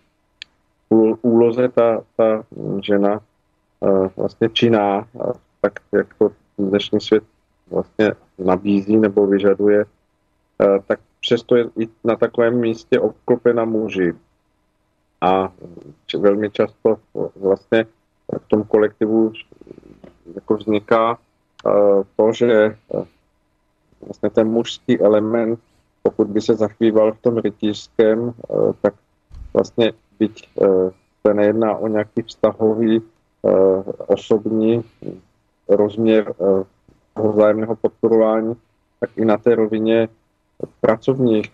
úloze 1.22 1.68
ta, 1.68 2.02
ta 2.16 2.44
žena 2.82 3.20
eh, 3.84 4.08
vlastně 4.16 4.48
činná, 4.48 5.08
tak 5.60 5.72
jak 5.92 6.14
to 6.14 6.30
dnešní 6.58 7.00
svět 7.00 7.24
vlastně 7.70 8.12
nabízí 8.38 8.96
nebo 8.96 9.26
vyžaduje, 9.26 9.84
tak 10.86 11.00
přesto 11.20 11.56
je 11.56 11.64
i 11.78 11.88
na 12.04 12.16
takovém 12.16 12.60
místě 12.60 13.00
obklopena 13.00 13.64
muži. 13.64 14.14
A 15.24 15.52
velmi 16.18 16.50
často 16.50 16.96
vlastně 17.36 17.86
v 18.38 18.48
tom 18.48 18.64
kolektivu 18.64 19.32
jako 20.34 20.56
vzniká 20.56 21.18
to, 22.16 22.32
že 22.32 22.76
vlastně 24.00 24.30
ten 24.30 24.48
mužský 24.48 25.00
element, 25.00 25.60
pokud 26.02 26.28
by 26.28 26.40
se 26.40 26.54
zachvíval 26.54 27.12
v 27.12 27.20
tom 27.20 27.38
rytířském, 27.38 28.34
tak 28.80 28.94
vlastně 29.54 29.92
byť 30.18 30.48
se 31.26 31.34
nejedná 31.34 31.76
o 31.76 31.88
nějaký 31.88 32.22
vztahový 32.22 33.02
osobní 34.06 34.84
rozměr 35.68 36.34
toho 37.14 37.32
vzájemného 37.32 37.76
podporování, 37.76 38.54
tak 39.00 39.10
i 39.16 39.24
na 39.24 39.38
té 39.38 39.54
rovině 39.54 40.08
pracovních 40.80 41.52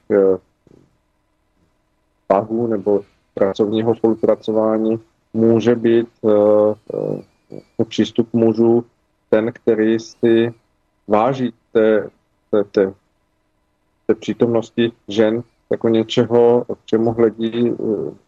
vztahů 2.22 2.66
nebo 2.66 3.02
pracovního 3.40 3.94
spolupracování 3.94 5.00
může 5.32 5.74
být 5.74 6.08
přístup 7.88 8.28
mužů 8.32 8.84
ten, 9.30 9.52
který 9.52 10.00
si 10.00 10.54
váží 11.08 11.54
té, 11.72 12.10
té, 12.50 12.64
té, 12.64 12.92
té 14.06 14.14
přítomnosti 14.14 14.92
žen 15.08 15.42
jako 15.70 15.88
něčeho, 15.88 16.64
k 16.64 16.86
čemu 16.86 17.12
hledí 17.12 17.72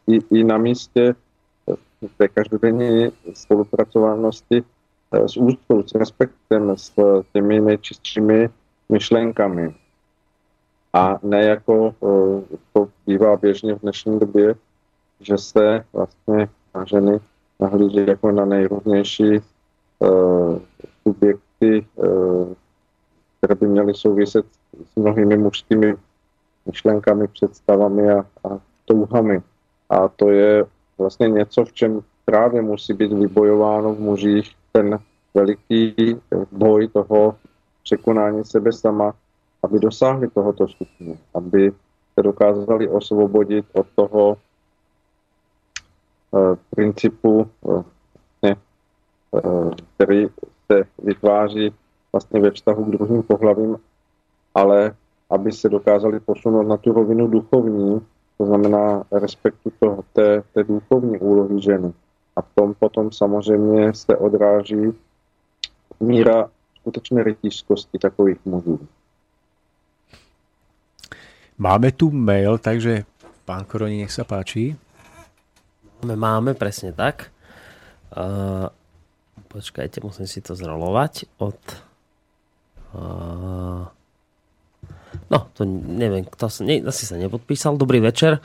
i, 0.07 0.19
i 0.31 0.45
na 0.45 0.59
místě 0.59 1.15
té 2.17 2.29
každodenní 2.29 3.13
spolupracovanosti 3.35 4.63
s 5.13 5.37
úctou, 5.37 5.83
s 5.83 5.95
respektem, 5.95 6.77
s 6.77 6.93
těmi 7.33 7.61
nejčistšími 7.61 8.49
myšlenkami. 8.89 9.75
A 10.93 11.19
ne 11.23 11.45
jako 11.45 11.95
to 12.73 12.89
bývá 13.07 13.37
běžně 13.37 13.75
v 13.75 13.81
dnešní 13.81 14.19
době, 14.19 14.55
že 15.23 15.39
se 15.39 15.85
vlastně 15.93 16.49
na 16.75 16.85
ženy 16.85 17.21
nahlíží 17.61 18.07
jako 18.07 18.33
na 18.33 18.45
nejrůznější 18.45 19.41
uh, 19.99 20.59
subjekty, 21.03 21.87
uh, 21.97 22.53
které 23.39 23.55
by 23.55 23.67
měly 23.67 23.95
souviset 23.95 24.47
s 24.93 24.97
mnohými 24.97 25.37
mužskými 25.37 25.95
myšlenkami, 26.67 27.29
představami 27.29 28.11
a, 28.11 28.19
a 28.19 28.59
touhami. 28.85 29.43
A 29.91 30.09
to 30.09 30.31
je 30.31 30.65
vlastně 30.99 31.29
něco, 31.29 31.65
v 31.65 31.73
čem 31.73 32.01
právě 32.25 32.63
musí 32.63 32.93
být 32.93 33.13
vybojováno 33.13 33.95
v 33.95 34.01
mužích 34.01 34.53
ten 34.73 34.99
veliký 35.35 35.95
boj 36.53 36.89
toho 36.89 37.37
překonání 37.83 38.45
sebe 38.45 38.73
sama, 38.73 39.15
aby 39.63 39.79
dosáhli 39.79 40.29
tohoto 40.31 40.69
stupně, 40.69 41.17
aby 41.35 41.73
se 42.15 42.23
dokázali 42.23 42.89
osvobodit 42.89 43.67
od 43.73 43.87
toho 43.95 44.37
principu, 46.71 47.51
uh, 47.61 47.85
ne, 48.43 48.57
uh, 49.31 49.71
který 49.95 50.27
se 50.73 50.85
vytváří 50.99 51.75
vlastně 52.13 52.41
ve 52.41 52.51
vztahu 52.51 52.85
k 52.85 52.91
druhým 52.91 53.23
pohlavím, 53.23 53.77
ale 54.55 54.95
aby 55.31 55.53
se 55.53 55.69
dokázali 55.69 56.21
posunout 56.21 56.63
na 56.63 56.77
tu 56.77 56.93
rovinu 56.93 57.27
duchovní, 57.27 58.01
to 58.39 58.47
znamená 58.47 59.05
respektu 59.13 59.73
toho, 59.81 60.05
té, 60.13 60.43
té 60.55 60.65
duchovní 60.65 61.19
úlohy 61.19 61.63
ženy. 61.63 61.93
A 62.37 62.43
v 62.43 62.49
tom 62.55 62.75
potom 62.75 63.13
samozřejmě 63.13 63.95
se 63.95 64.17
odráží 64.17 64.93
míra 66.01 66.51
skutečné 66.81 67.23
rytířskosti 67.23 67.99
takových 67.99 68.39
mužů. 68.45 68.81
Máme 71.59 71.93
tu 71.93 72.11
mail, 72.11 72.59
takže 72.59 73.05
pán 73.45 73.65
Koroni, 73.65 74.03
nech 74.03 74.13
sa 74.13 74.25
páči. 74.25 74.75
Máme, 76.03 76.59
presne 76.59 76.91
tak. 76.91 77.31
Uh, 78.11 78.75
počkajte, 79.55 80.03
musím 80.03 80.27
si 80.27 80.43
to 80.43 80.59
zrolovať 80.59 81.31
od... 81.39 81.59
Uh, 82.91 83.87
no, 85.31 85.39
to 85.55 85.63
neviem, 85.71 86.27
kto 86.27 86.51
ne, 86.67 86.83
asi 86.83 87.07
sa 87.07 87.15
nepodpísal. 87.15 87.79
Dobrý 87.79 88.03
večer. 88.03 88.43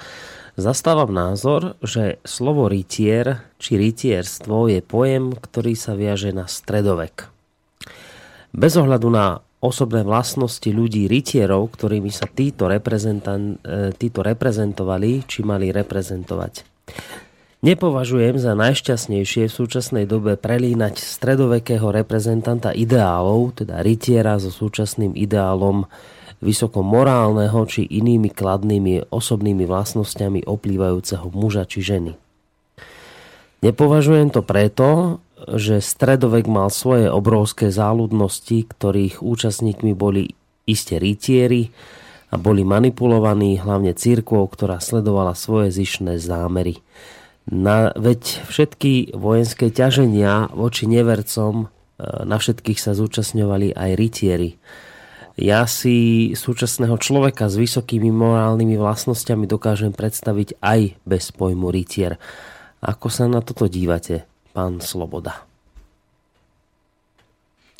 Zastávam 0.53 1.09
názor, 1.09 1.81
že 1.81 2.21
slovo 2.21 2.69
rytier 2.69 3.41
či 3.57 3.81
rytierstvo 3.81 4.69
je 4.69 4.85
pojem, 4.85 5.33
ktorý 5.33 5.73
sa 5.73 5.97
viaže 5.97 6.29
na 6.37 6.45
stredovek. 6.45 7.25
Bez 8.53 8.77
ohľadu 8.77 9.09
na 9.09 9.41
osobné 9.65 10.05
vlastnosti 10.05 10.69
ľudí 10.69 11.09
rytierov, 11.09 11.73
ktorými 11.73 12.13
sa 12.13 12.29
títo, 12.29 12.69
títo 13.97 14.19
reprezentovali, 14.21 15.25
či 15.25 15.41
mali 15.41 15.73
reprezentovať. 15.73 16.53
Nepovažujem 17.67 18.39
za 18.39 18.55
najšťastnejšie 18.55 19.51
v 19.51 19.57
súčasnej 19.59 20.05
dobe 20.07 20.39
prelínať 20.39 21.03
stredovekého 21.03 21.91
reprezentanta 21.91 22.71
ideálov, 22.71 23.59
teda 23.59 23.83
rytiera 23.83 24.39
so 24.39 24.47
súčasným 24.47 25.11
ideálom 25.11 25.83
vysoko 26.39 26.79
morálneho 26.79 27.59
či 27.67 27.83
inými 27.83 28.31
kladnými 28.31 29.11
osobnými 29.11 29.67
vlastnosťami 29.67 30.47
oplývajúceho 30.47 31.27
muža 31.35 31.67
či 31.67 31.83
ženy. 31.83 32.11
Nepovažujem 33.59 34.31
to 34.31 34.47
preto, 34.47 35.19
že 35.51 35.83
stredovek 35.83 36.47
mal 36.47 36.71
svoje 36.71 37.11
obrovské 37.11 37.67
záľudnosti, 37.67 38.63
ktorých 38.63 39.19
účastníkmi 39.19 39.91
boli 39.91 40.39
iste 40.63 40.95
rytieri 40.95 41.75
a 42.31 42.39
boli 42.39 42.63
manipulovaní 42.63 43.59
hlavne 43.59 43.91
církvou, 43.91 44.47
ktorá 44.47 44.79
sledovala 44.79 45.35
svoje 45.35 45.75
zišné 45.75 46.15
zámery. 46.15 46.79
Na, 47.47 47.95
veď 47.95 48.43
všetky 48.47 49.15
vojenské 49.15 49.71
ťaženia 49.71 50.51
voči 50.51 50.83
nevercom, 50.83 51.65
e, 51.65 51.65
na 52.27 52.35
všetkých 52.35 52.79
sa 52.79 52.91
zúčastňovali 52.91 53.71
aj 53.71 53.91
rytieri. 53.95 54.59
Ja 55.37 55.63
si 55.69 56.33
súčasného 56.33 56.97
človeka 56.97 57.47
s 57.47 57.55
vysokými 57.55 58.09
morálnymi 58.09 58.75
vlastnosťami 58.75 59.45
dokážem 59.45 59.93
predstaviť 59.93 60.59
aj 60.59 60.97
bez 61.05 61.29
pojmu 61.31 61.69
rytier. 61.71 62.19
Ako 62.81 63.07
sa 63.07 63.29
na 63.29 63.39
toto 63.39 63.69
dívate? 63.69 64.25
pán 64.57 64.81
Sloboda. 64.81 65.45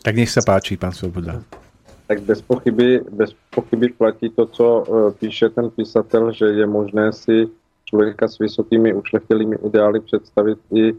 Tak 0.06 0.14
nech 0.14 0.30
sa 0.30 0.46
páči, 0.46 0.78
pán 0.78 0.94
Svoboda. 0.94 1.42
Tak 2.06 2.22
bez 2.22 2.38
pochyby, 2.46 3.02
bez 3.10 3.34
pochyby 3.50 3.90
platí 3.98 4.30
to, 4.30 4.46
co 4.46 4.66
e, 4.66 4.82
píše 5.18 5.50
ten 5.50 5.74
písatel, 5.74 6.30
že 6.30 6.54
je 6.54 6.66
možné 6.70 7.10
si 7.18 7.50
člověka 7.90 8.28
s 8.28 8.40
vysokými 8.40 8.94
ušlechtilými 8.94 9.56
ideály 9.66 10.00
představit 10.00 10.60
i 10.76 10.94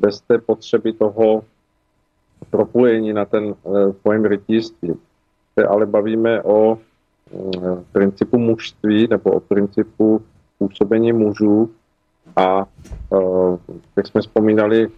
bez 0.00 0.20
té 0.20 0.38
potřeby 0.38 0.92
toho 0.92 1.44
propojení 2.50 3.12
na 3.12 3.24
ten 3.24 3.44
e, 3.44 3.54
pojem 4.02 4.24
rytířství. 4.24 4.94
Se 5.58 5.66
ale 5.66 5.86
bavíme 5.86 6.42
o 6.42 6.74
e, 6.74 6.78
principu 7.92 8.38
mužství 8.38 9.08
nebo 9.10 9.30
o 9.30 9.40
principu 9.40 10.22
působení 10.58 11.12
mužů, 11.12 11.70
a 12.36 12.66
uh, 13.10 13.58
jak 13.96 14.06
jsme 14.06 14.20
vzpomínali 14.20 14.88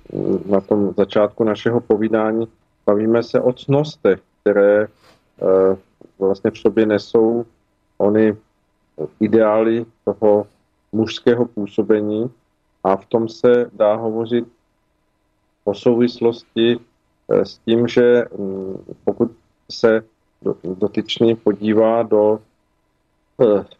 na 0.46 0.60
tom 0.60 0.94
začátku 0.96 1.44
našeho 1.44 1.80
povídání, 1.80 2.48
bavíme 2.86 3.22
se 3.22 3.40
o 3.40 3.52
cnostech, 3.52 4.20
které 4.40 4.86
vlastně 6.18 6.50
v 6.50 6.58
sobě 6.58 6.86
nesou 6.86 7.44
ony 7.98 8.36
ideály 9.20 9.86
toho 10.04 10.46
mužského 10.94 11.46
působení 11.46 12.30
a 12.84 12.96
v 12.96 13.06
tom 13.06 13.28
se 13.28 13.70
dá 13.72 13.94
hovořit 13.94 14.44
o 15.64 15.74
souvislosti 15.74 16.78
s 17.28 17.58
tím, 17.58 17.88
že 17.88 18.24
pokud 19.04 19.30
se 19.70 20.02
dotyčný 20.64 21.34
podívá 21.34 22.02
do 22.02 22.40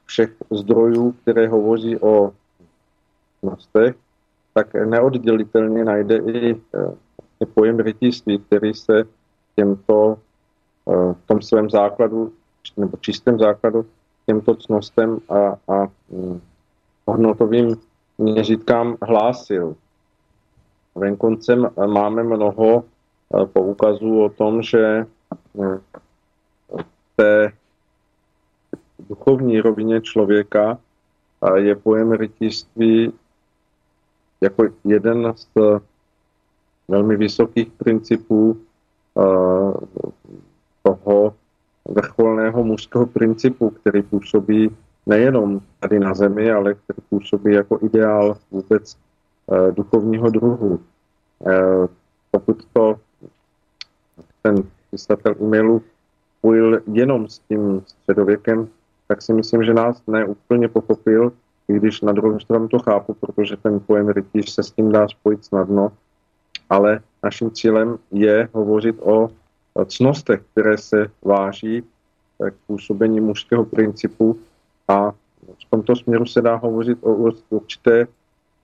všech 0.05 0.31
zdrojů, 0.51 1.13
které 1.13 1.49
hovoří 1.49 1.99
o 2.01 2.33
vlastnostech, 3.43 3.95
tak 4.55 4.75
neoddělitelně 4.75 5.85
najde 5.85 6.17
i 6.17 6.51
e, 6.51 6.57
pojem 7.55 7.79
rytířství, 7.79 8.39
který 8.39 8.75
se 8.75 9.05
těmto 9.57 10.19
v 10.87 11.27
tom 11.27 11.43
svém 11.43 11.71
základu, 11.71 12.33
nebo 12.77 12.97
čistém 12.97 13.39
základu, 13.39 13.87
těmto 14.27 14.55
cnostem 14.55 15.19
a, 15.29 15.57
a 15.75 15.87
mm, 16.11 16.41
hodnotovým 17.07 17.77
měřítkám 18.19 18.97
hlásil. 19.03 19.77
Venkoncem 20.95 21.71
máme 21.87 22.23
mnoho 22.23 22.85
e, 22.85 23.47
poukazů 23.47 24.23
o 24.23 24.29
tom, 24.29 24.63
že 24.63 25.07
v 26.77 27.17
té 27.17 27.53
duchovní 29.09 29.61
rovině 29.61 30.01
člověka 30.01 30.79
je 31.55 31.77
pojem 31.77 32.13
rytířství 32.13 33.13
jako 34.41 34.65
jeden 34.85 35.33
z 35.37 35.47
velmi 36.89 37.17
vysokých 37.17 37.71
principů 37.71 38.61
eh, 39.19 39.23
toho 40.83 41.35
vrcholného 41.89 42.65
mužského 42.65 43.07
principu, 43.07 43.71
který 43.71 44.03
působí 44.03 44.77
nejenom 45.07 45.61
tady 45.81 45.99
na 45.99 46.15
zemi, 46.15 46.53
ale 46.53 46.75
který 46.75 46.99
působí 47.09 47.53
jako 47.53 47.79
ideál 47.83 48.37
vůbec 48.51 48.97
eh, 49.53 49.73
duchovního 49.73 50.31
druhu. 50.31 50.81
Eh, 51.47 51.89
pokud 52.31 52.65
to 52.73 52.97
ten 54.43 54.63
písatel 54.91 55.35
e-mailu 55.41 55.83
spojil 56.39 56.81
jenom 56.93 57.29
s 57.29 57.39
tím 57.39 57.83
středověkem, 57.87 58.69
tak 59.09 59.23
si 59.23 59.33
myslím, 59.33 59.65
že 59.65 59.75
nás 59.75 60.03
neúplně 60.07 60.69
pochopil, 60.69 61.33
i 61.69 61.73
když 61.73 62.01
na 62.01 62.13
druhou 62.13 62.41
stranu 62.41 62.69
to 62.69 62.79
chápu, 62.79 63.15
protože 63.15 63.57
ten 63.57 63.81
pojem 63.81 64.09
rytíř 64.09 64.51
se 64.51 64.63
s 64.63 64.71
tím 64.71 64.93
dá 64.93 65.09
spojit 65.09 65.45
snadno, 65.45 65.93
ale 66.71 67.01
naším 67.23 67.51
cílem 67.51 67.99
je 68.13 68.49
hovořit 68.53 68.97
o 69.01 69.29
cnostech, 69.87 70.43
které 70.53 70.79
se 70.79 71.07
váží 71.23 71.83
k 72.51 72.55
působení 72.67 73.21
mužského 73.21 73.65
principu 73.65 74.39
a 74.89 75.11
v 75.67 75.71
tomto 75.71 75.97
směru 75.97 76.27
se 76.27 76.43
dá 76.43 76.55
hovořit 76.55 76.99
o 77.01 77.33
určité 77.51 78.07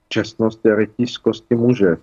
čestnosti 0.08 0.70
a 0.70 0.74
rytířskosti 0.74 1.54
muže. 1.54 1.96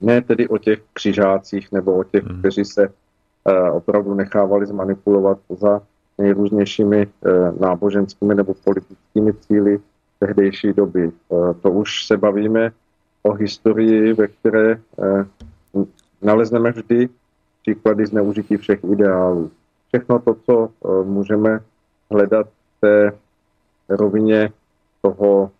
Ne 0.00 0.22
tedy 0.22 0.48
o 0.48 0.58
těch 0.58 0.80
křižácích 0.92 1.72
nebo 1.72 1.98
o 1.98 2.04
těch, 2.04 2.24
hmm. 2.24 2.38
kteří 2.38 2.64
se 2.64 2.88
uh, 2.88 3.76
opravdu 3.76 4.14
nechávali 4.14 4.66
zmanipulovat 4.66 5.38
za 5.50 5.82
nejrůznějšími 6.18 7.06
uh, 7.06 7.60
náboženskými 7.60 8.34
nebo 8.34 8.54
politickými 8.54 9.34
cíly 9.34 9.80
tehdejší 10.20 10.72
doby. 10.72 11.12
Uh, 11.28 11.52
to 11.52 11.70
už 11.70 12.06
se 12.06 12.16
bavíme 12.16 12.72
o 13.22 13.32
historii, 13.32 14.12
ve 14.12 14.28
které 14.28 14.80
nalezneme 16.22 16.72
vždy 16.72 17.08
příklady 17.62 18.06
zneužití 18.06 18.56
všech 18.56 18.84
ideálů. 18.84 19.50
Všechno 19.88 20.18
to, 20.18 20.34
co 20.34 20.70
můžeme 21.04 21.60
hledat 22.10 22.48
té 22.80 23.12
rovině 23.88 24.50
toho 25.02 25.50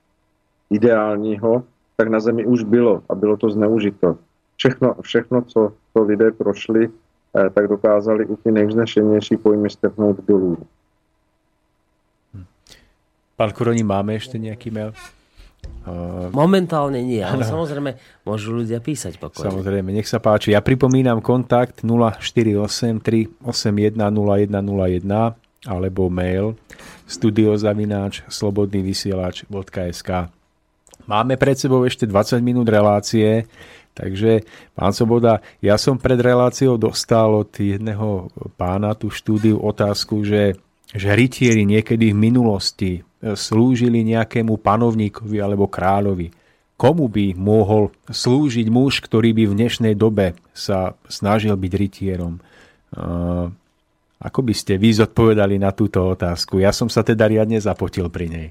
ideálního, 0.70 1.62
tak 1.96 2.08
na 2.08 2.20
zemi 2.20 2.46
už 2.46 2.62
bylo 2.62 3.02
a 3.08 3.14
bylo 3.14 3.36
to 3.36 3.50
zneužito. 3.50 4.16
Všechno, 4.56 4.94
všechno 5.00 5.42
co, 5.42 5.72
co 5.92 6.02
lidé 6.02 6.30
prošli, 6.30 6.88
eh, 6.88 7.50
tak 7.50 7.68
dokázali 7.68 8.24
i 8.24 8.36
ty 8.36 8.52
nejvznešenější 8.52 9.36
pojmy 9.36 9.70
strhnout 9.70 10.24
dolů. 10.28 10.56
Pán 13.36 13.52
Kuroni, 13.52 13.82
máme 13.82 14.12
ještě 14.12 14.38
nějaký 14.38 14.70
mail? 14.70 14.92
Uh, 15.88 16.28
Momentálne 16.36 17.00
nie, 17.00 17.24
ale 17.24 17.42
ano. 17.42 17.64
samozrejme 17.64 17.96
môžu 18.28 18.52
ľudia 18.52 18.76
písať 18.78 19.16
pokojne. 19.16 19.48
Samozrejme, 19.48 19.88
nech 19.88 20.04
sa 20.04 20.20
páči. 20.20 20.52
Ja 20.52 20.60
pripomínam 20.60 21.24
kontakt 21.24 21.80
048 21.80 23.00
381 23.00 23.96
0101 23.96 25.34
alebo 25.64 26.12
mail 26.12 26.60
studiozavináč 27.08 28.28
slobodnývysielač.sk 28.28 30.10
Máme 31.08 31.40
pred 31.40 31.56
sebou 31.56 31.88
ešte 31.88 32.04
20 32.04 32.44
minút 32.44 32.68
relácie, 32.68 33.48
takže 33.96 34.44
pán 34.76 34.92
Soboda, 34.92 35.40
ja 35.64 35.80
som 35.80 35.96
pred 35.96 36.20
reláciou 36.20 36.76
dostal 36.76 37.32
od 37.32 37.48
jedného 37.48 38.28
pána 38.60 38.92
tú 38.92 39.08
štúdiu 39.08 39.56
otázku, 39.56 40.20
že, 40.20 40.60
že 40.92 41.08
rytieri 41.16 41.64
niekedy 41.64 42.12
v 42.12 42.20
minulosti 42.28 42.92
slúžili 43.24 44.04
nejakému 44.04 44.60
panovníkovi 44.60 45.40
alebo 45.40 45.64
kráľovi. 45.66 46.30
Komu 46.78 47.10
by 47.10 47.34
mohol 47.34 47.90
slúžiť 48.06 48.70
muž, 48.70 49.02
ktorý 49.02 49.34
by 49.34 49.44
v 49.50 49.56
dnešnej 49.58 49.94
dobe 49.98 50.38
sa 50.54 50.94
snažil 51.10 51.56
byť 51.58 51.72
rytierom? 51.74 52.38
Ako 54.18 54.42
by 54.42 54.54
ste 54.54 54.82
vy 54.82 54.90
zodpovedali 54.98 55.62
na 55.62 55.70
túto 55.70 56.02
otázku? 56.02 56.58
Ja 56.58 56.74
som 56.74 56.90
sa 56.90 57.06
teda 57.06 57.30
riadne 57.30 57.62
zapotil 57.62 58.10
pri 58.10 58.26
nej. 58.28 58.48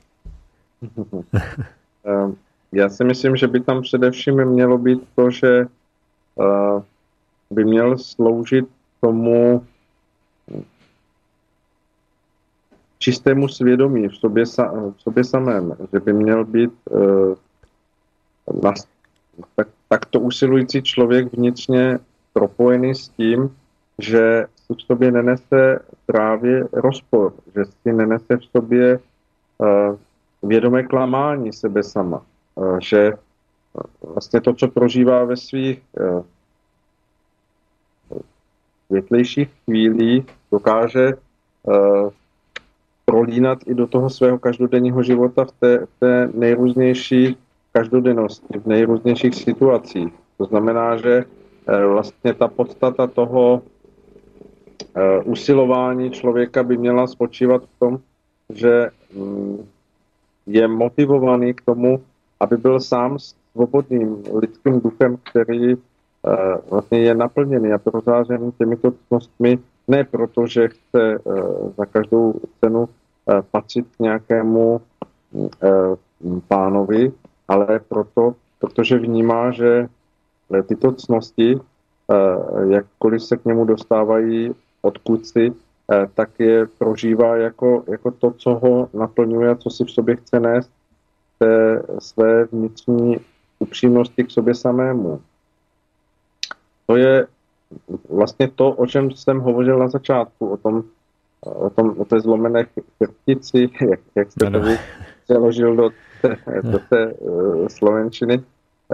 Ehm, 2.07 2.39
já 2.71 2.89
si 2.89 3.03
myslím, 3.03 3.35
že 3.35 3.47
by 3.47 3.59
tam 3.59 3.81
především 3.81 4.45
mělo 4.45 4.77
být 4.77 4.99
to, 5.15 5.29
že 5.29 5.67
eh, 6.39 6.81
by 7.51 7.65
měl 7.65 7.97
sloužit 7.97 8.65
tomu 9.01 9.65
čistému 12.99 13.47
svědomí 13.47 14.07
v 14.07 14.15
sobě, 14.15 14.45
v 14.97 15.01
sobě 15.01 15.23
samém, 15.23 15.75
že 15.93 15.99
by 15.99 16.13
měl 16.13 16.45
být 16.45 16.71
tak, 19.55 19.67
takto 19.89 20.19
usilující 20.19 20.81
člověk 20.81 21.33
vnitřně 21.33 21.99
propojený 22.33 22.95
s 22.95 23.09
tím, 23.09 23.55
že 23.99 24.45
si 24.67 24.73
v 24.77 24.81
sobě 24.81 25.11
nenese 25.11 25.79
právě 26.05 26.67
rozpor, 26.73 27.33
že 27.55 27.65
si 27.65 27.93
nenese 27.93 28.37
v 28.37 28.45
sobě 28.45 28.99
uh, 29.57 29.95
vědomé 30.43 30.83
klamání 30.83 31.53
sebe 31.53 31.83
sama, 31.83 32.21
uh, 32.55 32.79
že 32.81 33.13
uh, 33.13 34.13
vlastně 34.13 34.41
to, 34.41 34.53
co 34.53 34.67
prožívá 34.67 35.23
ve 35.23 35.37
svých 35.37 35.81
uh, 35.99 36.21
větlejších 38.89 39.49
chvílích, 39.65 40.25
dokáže 40.51 41.13
prolínat 43.05 43.59
i 43.65 43.73
do 43.73 43.87
toho 43.87 44.09
svého 44.09 44.39
každodenního 44.39 45.03
života 45.03 45.45
v 45.45 45.51
té, 45.51 45.85
v 45.85 45.99
té 45.99 46.29
nejrůznější 46.33 47.37
každodennosti, 47.71 48.59
v 48.59 48.65
nejrůznějších 48.65 49.35
situacích. 49.35 50.13
To 50.37 50.45
znamená, 50.45 50.97
že 50.97 51.23
eh, 51.23 51.85
vlastně 51.85 52.33
ta 52.33 52.47
podstata 52.47 53.07
toho 53.07 53.61
eh, 53.61 53.76
usilování 55.23 56.11
člověka 56.11 56.63
by 56.63 56.77
měla 56.77 57.07
spočívat 57.07 57.63
v 57.63 57.79
tom, 57.79 57.99
že 58.49 58.89
mm, 59.15 59.65
je 60.47 60.67
motivovaný 60.67 61.53
k 61.53 61.61
tomu, 61.61 62.01
aby 62.39 62.57
byl 62.57 62.79
sám 62.79 63.17
svobodným 63.19 64.23
lidským 64.33 64.81
duchem, 64.81 65.17
který 65.23 65.73
eh, 65.73 65.77
vlastně 66.69 66.99
je 66.99 67.15
naplněný 67.15 67.73
a 67.73 67.77
prozářený 67.77 68.51
těmito 68.51 68.93
cnostmi, 69.07 69.59
ne 69.87 70.03
proto, 70.03 70.47
že 70.47 70.67
chce 70.67 71.19
za 71.77 71.85
každou 71.85 72.33
cenu 72.59 72.89
patřit 73.51 73.85
k 73.95 73.99
nějakému 73.99 74.81
pánovi, 76.47 77.11
ale 77.47 77.79
proto, 77.89 78.35
protože 78.59 78.99
vnímá, 78.99 79.51
že 79.51 79.87
tyto 80.67 80.91
cnosti, 80.91 81.59
jakkoliv 82.69 83.23
se 83.23 83.37
k 83.37 83.45
němu 83.45 83.65
dostávají 83.65 84.55
odkudci, 84.87 85.53
tak 86.13 86.29
je 86.39 86.67
prožívá 86.77 87.37
jako, 87.37 87.83
jako 87.87 88.11
to, 88.11 88.31
co 88.31 88.55
ho 88.55 88.89
naplňuje 88.93 89.49
a 89.49 89.55
co 89.55 89.69
si 89.69 89.85
v 89.85 89.91
sobě 89.91 90.15
chce 90.15 90.39
nést, 90.39 90.71
té 91.39 91.83
své 91.99 92.45
vnitřní 92.45 93.17
upřímnosti 93.59 94.23
k 94.23 94.31
sobě 94.31 94.55
samému. 94.55 95.21
To 96.85 96.95
je 96.95 97.27
vlastně 98.09 98.47
to, 98.47 98.71
o 98.71 98.87
čem 98.87 99.11
jsem 99.11 99.39
hovořil 99.39 99.79
na 99.79 99.87
začátku, 99.87 100.49
o 100.49 100.57
tom, 100.57 100.83
o, 101.41 101.69
tom, 101.69 101.95
o 101.97 102.05
té 102.05 102.19
zlomené 102.19 102.65
chrbtici, 102.97 103.69
jak, 103.89 103.99
jak 104.15 104.31
jste 104.31 104.51
to 104.51 104.59
přeložil 105.23 105.75
do 105.75 105.89
té, 106.21 106.37
do 106.61 106.79
té 106.89 107.13
uh, 107.13 107.67
slovenčiny, 107.67 108.43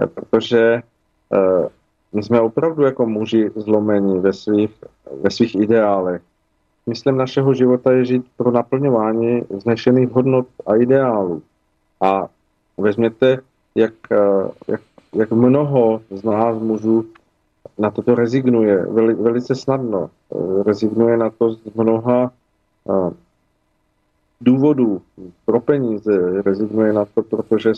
eh, 0.02 0.06
protože 0.06 0.82
uh, 1.30 1.66
jsme 2.22 2.40
opravdu 2.40 2.82
jako 2.82 3.06
muži 3.06 3.50
zlomení 3.56 4.18
ve 4.18 4.32
svých, 4.32 4.84
ve 5.22 5.30
svých 5.30 5.54
ideálech. 5.54 6.22
Myslím 6.86 7.16
našeho 7.16 7.54
života 7.54 7.92
je 7.92 8.04
žít 8.04 8.26
pro 8.36 8.50
naplňování 8.50 9.42
znešených 9.62 10.10
hodnot 10.10 10.46
a 10.66 10.76
ideálů. 10.76 11.42
A 12.00 12.28
vezměte, 12.78 13.38
jak, 13.74 13.92
jak, 14.68 14.80
jak 15.14 15.30
mnoho 15.30 16.00
z 16.10 16.24
nás 16.24 16.58
mužů 16.58 17.04
na 17.78 17.90
toto 17.90 18.14
rezignuje 18.14 18.86
veli, 18.86 19.14
velice 19.14 19.54
snadno. 19.54 20.10
Rezignuje 20.66 21.16
na 21.16 21.30
to 21.30 21.52
z 21.52 21.74
mnoha 21.74 22.30
důvodů 24.40 25.02
pro 25.44 25.60
peníze, 25.60 26.42
rezignuje 26.42 26.92
na 26.92 27.04
to, 27.04 27.22
protože 27.22 27.72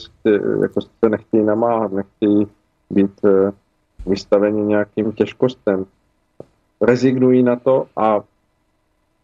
jako 0.62 0.80
se 0.80 1.08
nechtějí 1.08 1.44
namáhat, 1.44 1.92
nechtějí 1.92 2.46
být 2.90 3.20
vystaveni 4.06 4.62
nějakým 4.62 5.12
těžkostem. 5.12 5.86
Rezignují 6.80 7.42
na 7.42 7.56
to 7.56 7.86
a 7.96 8.20
v 8.20 8.26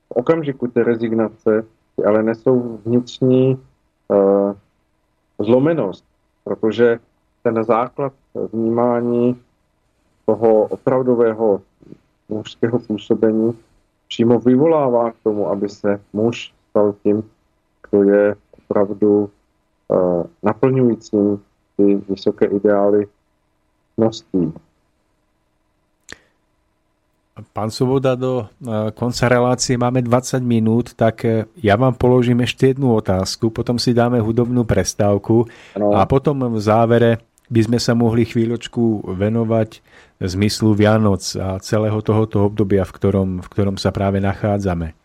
okamžiku 0.09 0.69
té 0.69 0.85
rezignace 0.85 1.65
ale 2.07 2.23
nesou 2.23 2.81
vnitřní 2.85 3.59
uh, 4.09 4.53
zlomenost, 5.39 6.05
protože 6.45 6.99
ten 7.43 7.65
základ 7.65 8.13
vnímání 8.53 9.41
toho 10.27 10.63
opravdového 10.63 11.63
mužského 12.29 12.79
působení 12.79 13.59
přímo 14.09 14.39
vyvolává 14.39 15.11
k 15.11 15.17
tomu, 15.23 15.49
aby 15.49 15.69
se 15.69 16.01
muž 16.13 16.55
stal 16.71 16.95
tím, 17.03 17.31
kdo 17.91 18.03
je 18.03 18.37
opravdu 18.51 19.31
uh, 19.89 20.25
naplňujícím 20.43 21.43
ty 21.77 21.95
vysoké 22.09 22.47
ideály. 22.47 23.07
Pán 27.53 27.73
Svoboda, 27.73 28.13
do 28.13 28.45
konca 28.93 29.25
relácie 29.25 29.81
máme 29.81 30.05
20 30.05 30.45
minút, 30.45 30.93
tak 30.93 31.25
ja 31.57 31.75
vám 31.81 31.97
položím 31.97 32.45
ešte 32.45 32.77
jednu 32.77 32.93
otázku, 32.93 33.49
potom 33.49 33.81
si 33.81 33.97
dáme 33.97 34.21
hudobnú 34.21 34.69
prestávku 34.69 35.49
ano. 35.73 35.97
a 35.97 36.05
potom 36.05 36.53
v 36.53 36.61
závere 36.61 37.25
by 37.49 37.61
sme 37.69 37.79
sa 37.81 37.93
mohli 37.97 38.29
chvíľočku 38.29 39.13
venovať 39.17 39.81
zmyslu 40.21 40.73
Vianoc 40.77 41.21
a 41.37 41.57
celého 41.61 42.01
tohoto 42.01 42.49
obdobia, 42.49 42.85
v 42.85 42.93
ktorom, 42.97 43.29
v 43.45 43.49
ktorom 43.49 43.77
sa 43.77 43.93
práve 43.93 44.21
nachádzame. 44.21 44.97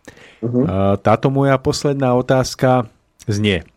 Uh-huh. 0.44 0.64
Táto 1.00 1.28
moja 1.28 1.58
posledná 1.60 2.16
otázka 2.16 2.88
znie. 3.28 3.68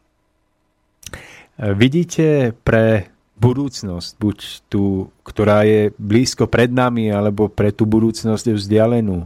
Vidíte 1.58 2.54
pre 2.62 3.10
budúcnosť, 3.40 4.10
buď 4.20 4.38
tú, 4.68 5.08
ktorá 5.24 5.64
je 5.64 5.96
blízko 5.96 6.44
pred 6.44 6.68
nami, 6.68 7.08
alebo 7.08 7.48
pre 7.48 7.72
tú 7.72 7.88
budúcnosť 7.88 8.52
vzdialenú, 8.52 9.24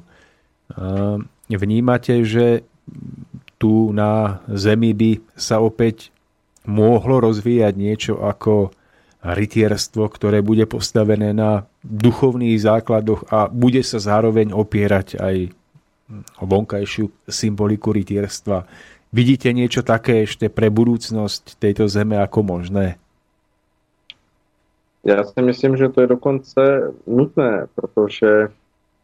vnímate, 1.50 2.22
že 2.22 2.62
tu 3.58 3.90
na 3.90 4.38
Zemi 4.46 4.94
by 4.94 5.18
sa 5.34 5.58
opäť 5.58 6.14
mohlo 6.64 7.20
rozvíjať 7.20 7.74
niečo 7.74 8.14
ako 8.22 8.70
rytierstvo, 9.24 10.04
ktoré 10.12 10.44
bude 10.44 10.68
postavené 10.68 11.32
na 11.32 11.64
duchovných 11.80 12.60
základoch 12.60 13.28
a 13.32 13.48
bude 13.48 13.80
sa 13.80 13.96
zároveň 13.96 14.52
opierať 14.52 15.16
aj 15.16 15.36
o 16.38 16.44
vonkajšiu 16.44 17.08
symboliku 17.24 17.90
rytierstva. 17.96 18.68
Vidíte 19.14 19.48
niečo 19.56 19.80
také 19.80 20.28
ešte 20.28 20.52
pre 20.52 20.68
budúcnosť 20.68 21.56
tejto 21.56 21.88
zeme 21.88 22.20
ako 22.20 22.44
možné? 22.44 23.00
Já 25.04 25.24
si 25.24 25.42
myslím, 25.42 25.76
že 25.76 25.88
to 25.88 26.00
je 26.00 26.06
dokonce 26.06 26.92
nutné, 27.06 27.66
protože 27.74 28.48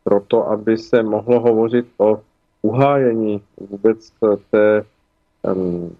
proto, 0.05 0.49
aby 0.49 0.79
se 0.79 1.03
mohlo 1.03 1.41
hovořit 1.41 1.87
o 1.99 2.21
uhájení 2.63 3.43
vůbec 3.71 4.13
té 4.51 4.85
um, 5.43 5.97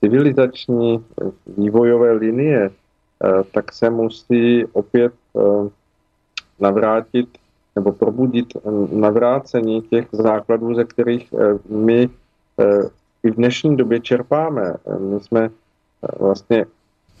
civilizační 0.00 1.04
vývojové 1.46 2.12
linie, 2.12 2.70
eh, 2.70 3.42
tak 3.54 3.72
se 3.72 3.90
musí 3.90 4.64
opět 4.64 5.12
eh, 5.36 5.40
navrátit 6.60 7.28
nebo 7.76 7.92
probudit 7.92 8.46
navrácení 8.92 9.82
těch 9.82 10.08
základů, 10.12 10.74
ze 10.74 10.84
kterých 10.84 11.32
eh, 11.32 11.58
my 11.68 12.08
i 13.22 13.30
v 13.30 13.34
dnešní 13.34 13.76
době 13.76 14.00
čerpáme. 14.00 14.74
My 14.98 15.20
jsme 15.20 15.50
vlastně 16.18 16.66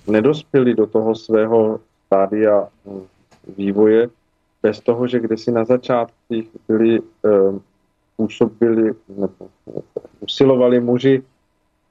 nedospěli 0.08 0.74
do 0.74 0.86
toho 0.86 1.14
svého 1.14 1.80
stádia 2.06 2.68
vývoje 3.56 4.08
bez 4.62 4.80
toho, 4.80 5.06
že 5.06 5.20
kdysi 5.20 5.52
na 5.52 5.64
začátcích 5.64 6.48
byli, 6.68 7.00
působili, 8.16 8.94
nebo 9.08 9.48
usilovali 10.20 10.80
muži 10.80 11.22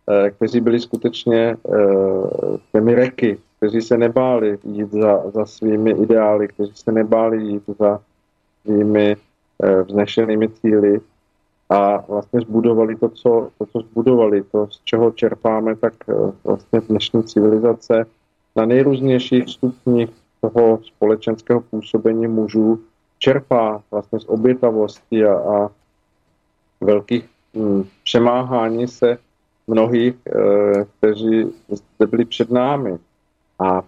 Eh, 0.10 0.32
kteří 0.32 0.62
byli 0.62 0.80
skutečně 0.80 1.58
eh, 1.74 2.58
těmi 2.72 2.96
reky, 2.96 3.38
kteří 3.58 3.82
se 3.82 3.98
nebáli 3.98 4.58
jít 4.64 4.92
za, 4.92 5.32
za 5.32 5.46
svými 5.46 5.92
ideály, 5.92 6.48
kteří 6.48 6.72
se 6.76 6.92
nebáli 6.92 7.44
jít 7.44 7.64
za 7.80 8.00
svými 8.62 9.18
eh, 9.64 9.82
vznešenými 9.82 10.50
cíly 10.50 11.00
a 11.70 11.98
vlastně 11.98 12.42
zbudovali 12.42 12.96
to, 12.96 13.10
co, 13.10 13.50
to, 13.58 13.66
co 13.66 13.80
zbudovali, 13.80 14.44
to, 14.44 14.68
z 14.68 14.82
čeho 14.84 15.12
čerpáme, 15.12 15.76
tak 15.76 15.94
vlastně 16.44 16.82
dnešní 16.82 17.24
civilizace 17.24 18.06
na 18.56 18.66
nejrůznějších 18.66 19.50
stupních 19.50 20.10
toho 20.42 20.80
společenského 20.84 21.62
působení 21.62 22.28
mužů 22.28 22.80
čerpá 23.20 23.84
vlastně 23.92 24.20
z 24.20 24.26
obětavosti 24.26 25.26
a, 25.26 25.34
a 25.34 25.70
velkých 26.82 27.30
hm, 27.56 27.84
přemáhání 28.04 28.88
se 28.88 29.18
mnohých, 29.68 30.16
eh, 30.28 30.86
kteří 30.98 31.54
zde 31.70 32.08
byli 32.08 32.26
před 32.26 32.52
námi. 32.52 32.98
A 33.60 33.82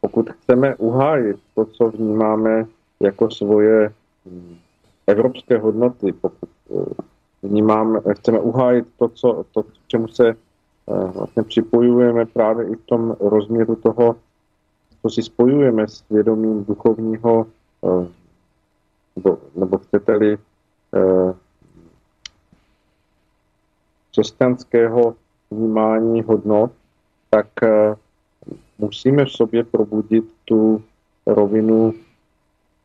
pokud 0.00 0.30
chceme 0.30 0.76
uhájit 0.76 1.36
to, 1.54 1.64
co 1.64 1.90
vnímáme 1.90 2.66
jako 3.00 3.30
svoje 3.30 3.92
hm, 4.26 4.56
evropské 5.06 5.58
hodnoty, 5.58 6.12
pokud 6.12 6.48
eh, 6.70 7.02
vnímáme, 7.46 8.00
chceme 8.12 8.40
uhájit 8.40 8.86
to, 8.98 9.08
co, 9.08 9.44
to 9.52 9.62
k 9.62 9.66
čemu 9.86 10.08
se 10.08 10.28
eh, 10.28 10.34
vlastně 11.14 11.42
připojujeme 11.42 12.26
právě 12.26 12.68
i 12.68 12.74
v 12.74 12.86
tom 12.86 13.16
rozměru 13.20 13.76
toho, 13.76 14.16
co 15.02 15.10
si 15.10 15.22
spojujeme 15.22 15.88
s 15.88 16.04
vědomím 16.10 16.64
duchovního, 16.64 17.46
nebo, 19.16 19.38
nebo 19.54 19.78
chcete-li 19.78 20.38
křesťanského 24.16 25.14
vnímání 25.50 26.22
hodnot, 26.22 26.72
tak 27.30 27.46
eh, 27.62 27.94
musíme 28.78 29.24
v 29.24 29.32
sobě 29.32 29.64
probudit 29.64 30.24
tu 30.44 30.82
rovinu 31.26 31.94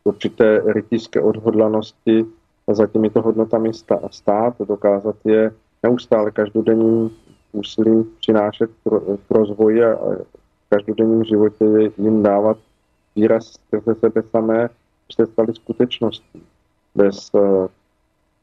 určité 0.03 0.63
rytířské 0.73 1.21
odhodlanosti 1.21 2.25
za 2.73 2.88
těmito 2.88 3.22
hodnotami 3.22 3.72
stát, 4.11 4.53
dokázat 4.60 5.15
je 5.26 5.52
neustále 5.84 6.31
každodenním 6.31 7.11
úsilím 7.52 8.06
přinášet 8.19 8.69
k 9.27 9.31
rozvoji 9.31 9.84
a 9.84 9.95
v 10.65 10.69
každodenním 10.69 11.23
životě 11.23 11.65
jim 11.98 12.23
dávat 12.23 12.57
výraz 13.15 13.45
skrze 13.45 13.95
sebe 13.95 14.22
samé, 14.31 14.69
se 15.15 15.26
stali 15.26 15.56
skutečností. 15.56 16.43
Bez 16.95 17.31
eh, 17.35 17.68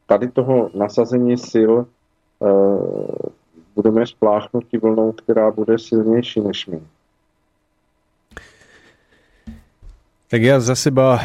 tady 0.07 0.29
toho 0.29 0.71
nasazení 0.75 1.39
sil 1.51 1.73
eh, 1.83 2.49
budeme 3.75 4.07
spláchnuti 4.07 4.79
vlnou, 4.79 5.13
která 5.13 5.51
bude 5.51 5.79
silnější 5.79 6.41
než 6.41 6.67
my. 6.67 6.81
Tak 10.29 10.45
ja 10.45 10.61
za 10.61 10.77
seba 10.77 11.25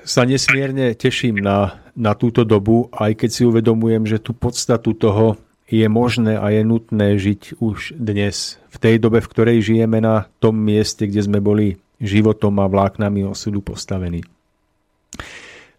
sa 0.00 0.24
nesmierne 0.24 0.96
teším 0.96 1.44
na, 1.44 1.76
na 1.96 2.14
túto 2.14 2.46
dobu, 2.46 2.90
aj 2.94 3.14
keď 3.18 3.30
si 3.30 3.42
uvedomujem, 3.46 4.06
že 4.06 4.22
tú 4.22 4.34
podstatu 4.36 4.94
toho 4.94 5.38
je 5.70 5.86
možné 5.86 6.34
a 6.34 6.50
je 6.50 6.62
nutné 6.66 7.14
žiť 7.14 7.62
už 7.62 7.94
dnes, 7.94 8.58
v 8.70 8.76
tej 8.78 8.98
dobe, 8.98 9.22
v 9.22 9.30
ktorej 9.30 9.58
žijeme 9.62 10.02
na 10.02 10.26
tom 10.42 10.58
mieste, 10.58 11.06
kde 11.06 11.22
sme 11.22 11.38
boli 11.38 11.78
životom 12.02 12.58
a 12.58 12.66
vláknami 12.66 13.22
osudu 13.26 13.62
postavení. 13.62 14.26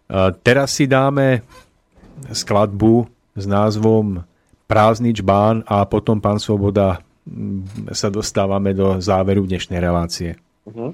A 0.08 0.32
teraz 0.32 0.76
si 0.76 0.88
dáme 0.88 1.44
skladbu 2.32 3.08
s 3.36 3.44
názvom 3.48 4.24
prázdnič 4.68 5.20
bán 5.20 5.64
a 5.68 5.84
potom 5.84 6.20
pán 6.20 6.40
Svoboda 6.40 7.04
sa 7.92 8.08
dostávame 8.08 8.72
do 8.72 9.00
záveru 9.00 9.44
dnešnej 9.44 9.78
relácie. 9.78 10.36
Uh-huh. 10.68 10.92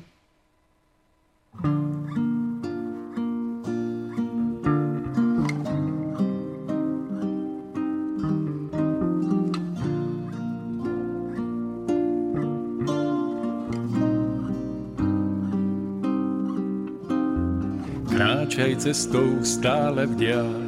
Kráčaj 18.18 18.82
cestou 18.82 19.46
stále 19.46 20.02
v 20.10 20.14
diaľ 20.18 20.58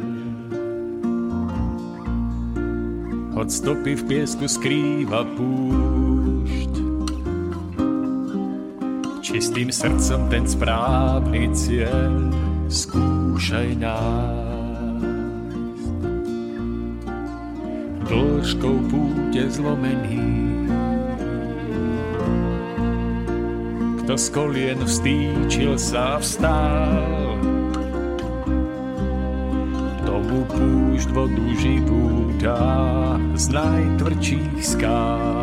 Od 3.34 3.50
stopy 3.50 3.98
v 3.98 4.02
piesku 4.06 4.46
skrýva 4.46 5.26
púšť. 5.34 6.72
Čistým 9.18 9.74
srdcom 9.74 10.30
ten 10.30 10.46
správny 10.46 11.50
cieľ 11.50 12.30
skúšaj 12.70 13.82
nájsť. 13.82 15.10
Dĺžkou 18.06 18.76
púte 18.86 19.42
zlomený 19.50 20.22
Kto 24.06 24.14
z 24.14 24.26
kolien 24.30 24.78
vstýčil 24.86 25.74
sa 25.74 26.14
vstál 26.22 27.19
púšť 30.48 31.08
vodu 31.16 31.46
živú 31.56 32.32
dá 32.36 33.16
z 33.36 33.44
najtvrdších 33.52 34.60
skál. 34.60 35.39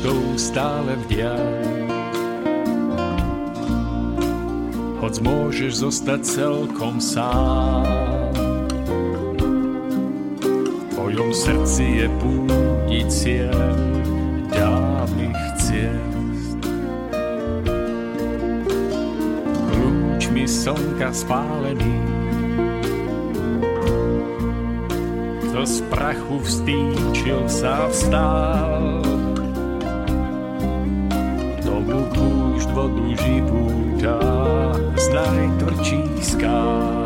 Cestou 0.00 0.32
stále 0.40 0.96
v 0.96 1.04
diali, 1.12 1.76
hoď 4.96 5.14
môžeš 5.20 5.84
zostať 5.84 6.20
celkom 6.24 6.96
sám. 6.96 8.32
V 10.56 10.84
tvojom 10.96 11.36
srdci 11.36 12.00
je 12.00 12.06
púti 12.16 13.00
cieľ 13.12 13.76
dávnych 14.48 15.42
ciest. 15.60 16.60
Lúčmi 19.68 20.48
slnka 20.48 21.12
spálený, 21.12 22.00
kto 25.44 25.60
z 25.60 25.76
prachu 25.92 26.40
vstýčil 26.40 27.44
sa 27.52 27.84
vstál. 27.92 28.99
Živú 33.18 33.96
dá 34.00 34.16
z 34.96 35.06
najtvrdších 35.12 36.24
skál. 36.24 36.99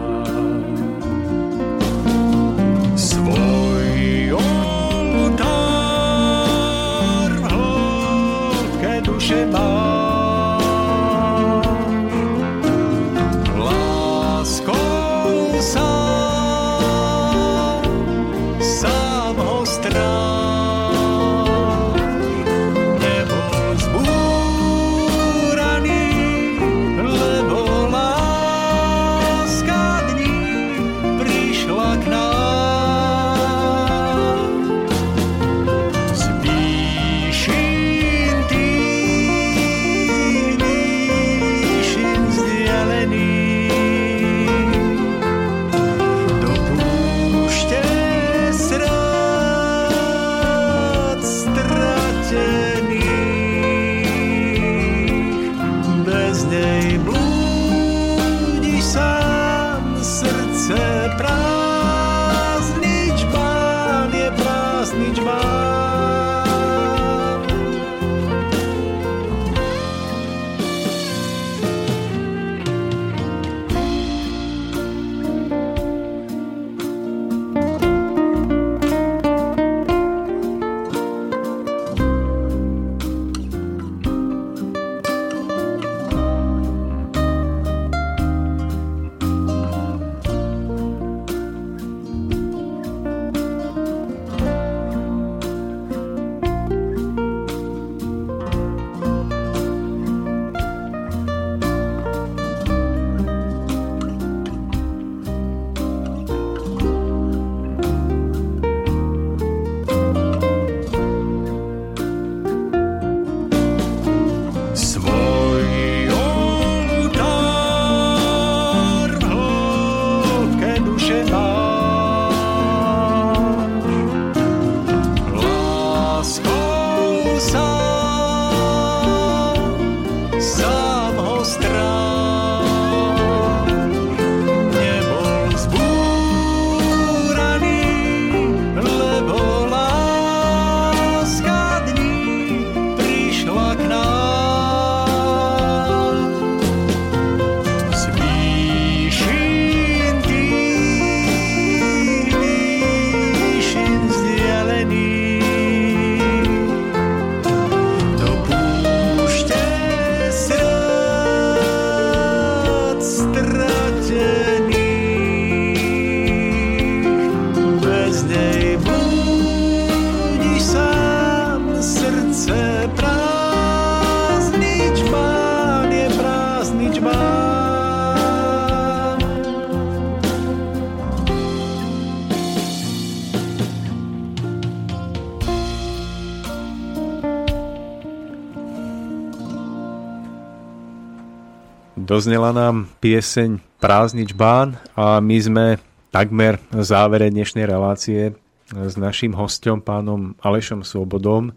Doznela 192.15 192.55
nám 192.55 192.87
pieseň 193.03 193.59
Prázdnič 193.83 194.39
bán 194.39 194.79
a 194.95 195.19
my 195.19 195.35
sme 195.35 195.67
takmer 196.15 196.63
v 196.71 196.87
závere 196.87 197.27
dnešnej 197.27 197.67
relácie 197.67 198.39
s 198.71 198.95
našim 198.95 199.35
hostom, 199.35 199.83
pánom 199.83 200.39
Alešom 200.39 200.87
Svobodom. 200.87 201.51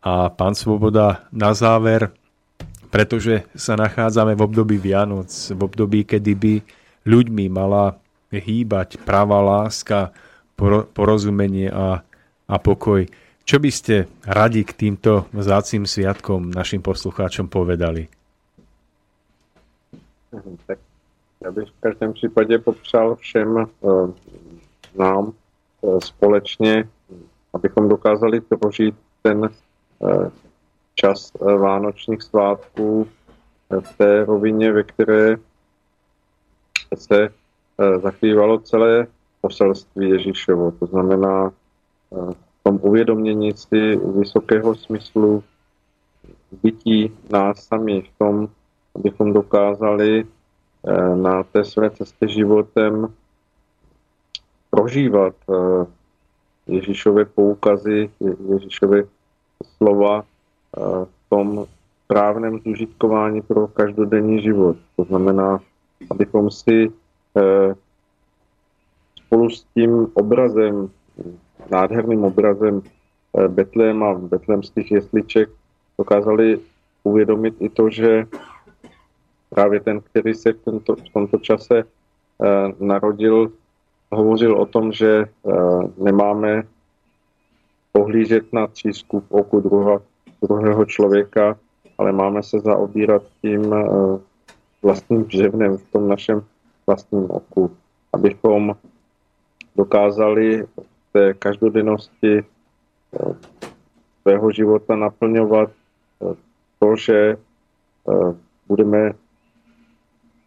A 0.00 0.32
pán 0.32 0.56
Svoboda, 0.56 1.28
na 1.28 1.52
záver, 1.52 2.16
pretože 2.88 3.44
sa 3.52 3.76
nachádzame 3.76 4.32
v 4.32 4.48
období 4.48 4.80
Vianoc, 4.80 5.28
v 5.52 5.60
období, 5.60 6.08
kedy 6.08 6.32
by 6.32 6.54
ľuďmi 7.04 7.52
mala 7.52 8.00
hýbať 8.32 9.04
práva 9.04 9.44
láska, 9.44 10.16
poro- 10.56 10.88
porozumenie 10.96 11.68
a, 11.68 12.00
a 12.48 12.56
pokoj. 12.56 13.04
Čo 13.44 13.60
by 13.60 13.68
ste 13.68 14.08
radi 14.24 14.64
k 14.64 14.72
týmto 14.72 15.28
vzácným 15.36 15.84
sviatkom 15.84 16.56
našim 16.56 16.80
poslucháčom 16.80 17.52
povedali? 17.52 18.23
Mhm, 20.34 20.56
Tak 20.66 20.78
já 21.44 21.50
bych 21.50 21.68
v 21.68 21.80
každém 21.80 22.12
případě 22.12 22.58
popřál 22.58 23.16
všem 23.16 23.58
eh, 23.58 23.66
nám 24.98 25.32
eh, 25.32 26.00
společně, 26.00 26.88
abychom 27.52 27.88
dokázali 27.88 28.40
prožít 28.40 28.94
ten 29.22 29.44
eh, 29.44 30.30
čas 30.94 31.32
vánočních 31.40 32.22
svátků 32.22 33.08
v 33.80 33.96
té 33.98 34.24
rovině, 34.24 34.72
ve 34.72 34.82
které 34.82 35.36
se 36.94 37.28
zakrývalo 38.02 38.58
celé 38.58 39.06
poselství 39.40 40.08
Ježíšovo. 40.10 40.70
To 40.70 40.86
znamená 40.86 41.52
v 42.10 42.62
tom 42.62 42.78
uvědomění 42.82 43.52
si 43.52 43.96
vysokého 43.96 44.74
smyslu 44.74 45.44
bytí 46.62 47.12
nás 47.30 47.64
sami 47.64 48.02
v 48.02 48.18
tom, 48.18 48.48
abychom 48.94 49.32
dokázali 49.32 50.26
na 51.14 51.42
té 51.42 51.64
své 51.64 51.90
cestě 51.90 52.28
životem 52.28 53.12
prožívat 54.70 55.34
Ježíšové 56.66 57.24
poukazy, 57.24 58.10
Ježíšové 58.52 59.02
slova 59.76 60.24
v 61.04 61.28
tom 61.28 61.66
správném 62.04 62.58
zužitkování 62.58 63.42
pro 63.42 63.66
každodenní 63.68 64.42
život. 64.42 64.76
To 64.96 65.04
znamená, 65.04 65.60
abychom 66.10 66.50
si 66.50 66.92
spolu 69.26 69.50
s 69.50 69.64
tím 69.74 70.08
obrazem, 70.14 70.90
nádherným 71.70 72.24
obrazem 72.24 72.82
Betléma, 73.48 74.14
betlémských 74.14 74.92
jesliček, 74.92 75.50
dokázali 75.98 76.60
uvědomit 77.04 77.54
i 77.60 77.68
to, 77.68 77.90
že 77.90 78.26
právě 79.54 79.80
ten, 79.80 80.00
který 80.00 80.34
se 80.34 80.52
v, 80.52 80.58
tento, 80.64 80.96
v 80.96 81.08
tomto 81.12 81.38
čase 81.38 81.84
narodil, 82.80 83.52
hovořil 84.12 84.56
o 84.56 84.66
tom, 84.66 84.92
že 84.92 85.24
nemáme 85.98 86.62
pohlížet 87.92 88.52
na 88.52 88.66
třísku 88.66 89.20
v 89.20 89.30
oku 89.30 89.60
druha, 89.60 90.02
druhého 90.42 90.84
člověka, 90.84 91.58
ale 91.98 92.12
máme 92.12 92.42
se 92.42 92.60
zaobírat 92.60 93.22
tím 93.42 93.74
vlastním 94.82 95.24
břevnem 95.24 95.76
v 95.76 95.92
tom 95.92 96.08
našem 96.08 96.42
vlastním 96.86 97.30
oku, 97.30 97.70
abychom 98.12 98.76
dokázali 99.76 100.62
v 100.62 101.12
té 101.12 101.34
každodennosti 101.34 102.44
svého 104.22 104.50
života 104.50 104.96
naplňovat 104.96 105.70
to, 106.78 106.96
že 106.96 107.36
budeme 108.68 109.12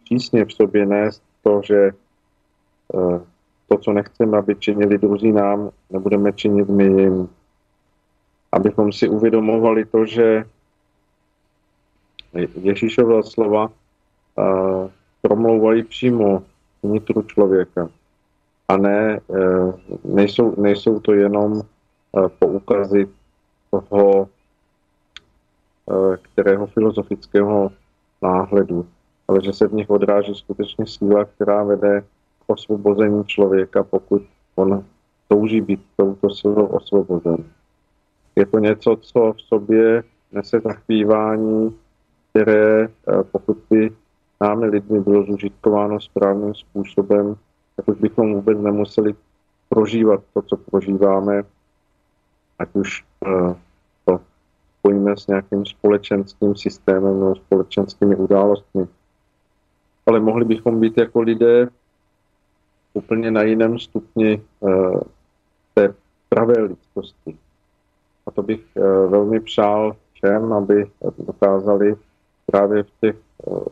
přísně 0.08 0.44
v 0.44 0.52
sobě 0.52 0.86
nést 0.86 1.22
to, 1.44 1.60
že 1.64 1.90
to, 3.68 3.78
co 3.78 3.92
nechceme, 3.92 4.38
aby 4.38 4.56
činili 4.56 4.98
druzí 4.98 5.32
nám, 5.32 5.70
nebudeme 5.90 6.32
činit 6.32 6.68
my 6.68 6.84
jim. 6.84 7.28
Abychom 8.52 8.92
si 8.92 9.08
uvědomovali 9.08 9.84
to, 9.84 10.06
že 10.06 10.44
Ježíšova 12.62 13.22
slova 13.22 13.70
promlouvají 15.22 15.82
přímo 15.82 16.42
vnitru 16.82 17.22
člověka. 17.22 17.88
A 18.68 18.76
ne, 18.76 19.20
nejsou, 20.04 20.54
nejsou 20.60 21.00
to 21.00 21.12
jenom 21.12 21.62
poukazy 22.38 23.08
toho, 23.70 24.28
kterého 26.22 26.66
filozofického 26.66 27.72
náhledu, 28.22 28.86
ale 29.28 29.44
že 29.44 29.52
se 29.52 29.68
v 29.68 29.72
nich 29.72 29.90
odráží 29.90 30.34
skutečně 30.34 30.86
síla, 30.86 31.24
která 31.24 31.64
vede 31.64 32.04
osvobození 32.46 33.24
člověka, 33.24 33.82
pokud 33.82 34.22
on 34.56 34.84
touží 35.28 35.60
být 35.60 35.80
touto 35.96 36.30
silou 36.30 36.66
osvobozen. 36.66 37.44
Je 38.36 38.46
to 38.46 38.58
něco, 38.58 38.96
co 39.00 39.32
v 39.32 39.42
sobě 39.42 40.02
nese 40.32 40.60
zachvívání, 40.60 41.76
které 42.30 42.84
eh, 42.84 43.24
pokud 43.32 43.58
by 43.70 43.90
námi 44.40 44.66
lidmi 44.66 45.00
bylo 45.00 45.24
zužitkováno 45.24 46.00
správným 46.00 46.54
způsobem, 46.54 47.36
tak 47.76 47.88
už 47.88 47.96
bychom 47.98 48.34
vůbec 48.34 48.58
nemuseli 48.58 49.14
prožívat 49.68 50.20
to, 50.34 50.42
co 50.42 50.56
prožíváme, 50.56 51.42
ať 52.58 52.68
už 52.74 53.04
uh, 53.26 53.54
to 54.04 54.20
spojíme 54.78 55.16
s 55.16 55.26
nějakým 55.26 55.66
společenským 55.66 56.56
systémem 56.56 57.20
nebo 57.20 57.36
společenskými 57.36 58.16
událostmi. 58.16 58.86
Ale 60.08 60.20
mohli 60.20 60.44
bychom 60.44 60.80
být 60.80 60.98
jako 60.98 61.20
lidé 61.20 61.68
úplně 62.94 63.30
na 63.30 63.42
jiném 63.42 63.78
stupni 63.78 64.42
uh, 64.60 65.00
té 65.74 65.94
pravé 66.28 66.62
lidskosti. 66.62 67.36
A 68.26 68.30
to 68.30 68.42
bych 68.42 68.60
uh, 68.74 69.10
velmi 69.10 69.40
přál 69.40 69.96
všem, 70.12 70.52
aby 70.52 70.90
dokázali 71.18 71.96
právě 72.46 72.82
v 72.82 72.90
těch 73.00 73.16
uh, 73.44 73.62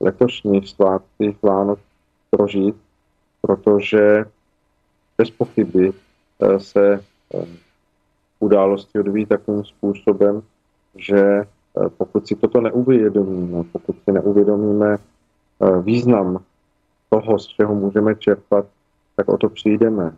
letošních 0.00 0.68
svátcích 0.68 1.42
Vánoc 1.42 1.78
prožít, 2.30 2.76
protože 3.40 4.24
bez 5.18 5.30
pochyby 5.30 5.92
se 6.58 7.04
události 8.40 8.98
odvíjí 8.98 9.26
takovým 9.26 9.64
způsobem, 9.64 10.42
že 10.96 11.46
pokud 11.96 12.26
si 12.26 12.34
toto 12.34 12.60
neuvědomíme, 12.60 13.64
pokud 13.72 13.96
si 14.04 14.12
neuvědomíme 14.12 14.98
význam 15.82 16.44
toho, 17.08 17.38
z 17.38 17.46
čeho 17.46 17.74
můžeme 17.74 18.14
čerpat, 18.14 18.66
tak 19.16 19.28
o 19.28 19.38
to 19.38 19.48
přijdeme. 19.48 20.16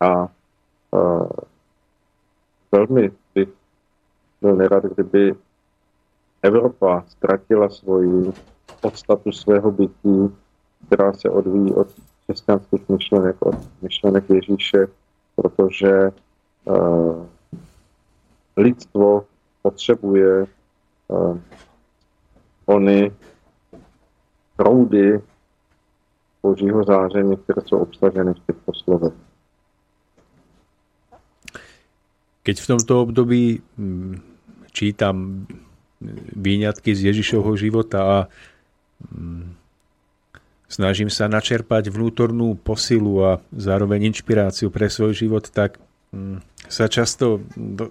A 0.00 0.28
uh, 0.90 1.28
velmi 2.72 3.10
bych 3.34 3.48
byl 4.40 4.56
nerad, 4.56 4.84
kdyby 4.84 5.34
Evropa 6.42 7.04
ztratila 7.08 7.68
svoji 7.68 8.32
podstatu 8.80 9.32
svého 9.32 9.70
bytí, 9.70 10.34
která 10.86 11.12
se 11.12 11.30
odvíjí 11.30 11.72
od 11.72 11.88
křesťanských 12.24 12.88
myšlenek, 12.88 13.36
od 13.40 13.82
myšlenek 13.82 14.30
Ježíše, 14.30 14.86
protože 15.36 16.12
uh, 16.64 17.26
lidstvo 18.56 19.24
potřebuje 19.62 20.46
uh, 21.08 21.38
ony 22.66 23.12
proudy 24.56 25.20
božího 26.42 26.84
záření, 26.84 27.36
které 27.36 27.62
jsou 27.66 27.78
obsaženy 27.78 28.34
v 28.34 28.46
těchto 28.46 28.72
slovech. 28.72 29.12
Keď 32.42 32.60
v 32.60 32.66
tomto 32.66 33.02
období 33.02 33.62
mm, 33.76 34.20
čítam 34.72 35.46
výňatky 36.36 36.92
z 36.92 37.08
Ježišovho 37.08 37.56
života 37.56 38.00
a 38.04 38.18
mm, 39.08 39.56
snažím 40.68 41.08
sa 41.08 41.24
načerpať 41.32 41.88
vnútornú 41.88 42.60
posilu 42.60 43.24
a 43.24 43.30
zároveň 43.56 44.12
inšpiráciu 44.12 44.68
pre 44.68 44.92
svoj 44.92 45.16
život, 45.16 45.48
tak 45.48 45.80
mm, 46.12 46.44
sa 46.68 46.92
často 46.92 47.40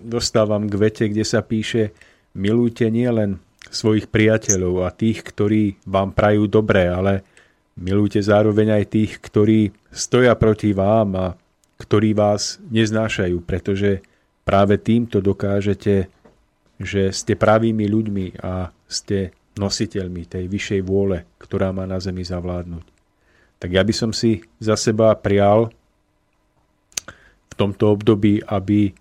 dostávam 0.06 0.70
k 0.70 0.74
vete, 0.78 1.06
kde 1.10 1.26
sa 1.26 1.42
píše 1.42 1.90
milujte 2.38 2.90
nielen 2.94 3.42
svojich 3.70 4.12
priateľov 4.12 4.84
a 4.84 4.90
tých, 4.92 5.24
ktorí 5.24 5.84
vám 5.88 6.12
prajú 6.12 6.48
dobré, 6.48 6.90
ale 6.90 7.24
Milujte 7.74 8.22
zároveň 8.22 8.82
aj 8.82 8.84
tých, 8.86 9.12
ktorí 9.18 9.74
stoja 9.90 10.38
proti 10.38 10.78
vám 10.78 11.10
a 11.18 11.28
ktorí 11.82 12.14
vás 12.14 12.62
neznášajú, 12.70 13.42
pretože 13.42 14.06
práve 14.46 14.78
týmto 14.78 15.18
dokážete, 15.26 16.06
že 16.78 17.10
ste 17.10 17.34
pravými 17.34 17.90
ľuďmi 17.90 18.46
a 18.46 18.70
ste 18.86 19.34
nositeľmi 19.58 20.30
tej 20.30 20.46
vyššej 20.46 20.82
vôle, 20.86 21.26
ktorá 21.42 21.74
má 21.74 21.90
na 21.90 21.98
zemi 21.98 22.22
zavládnuť. 22.22 22.86
Tak 23.58 23.70
ja 23.74 23.82
by 23.82 23.94
som 23.94 24.12
si 24.14 24.46
za 24.62 24.78
seba 24.78 25.18
prial 25.18 25.74
v 27.50 27.54
tomto 27.58 27.90
období, 27.90 28.46
aby 28.46 28.94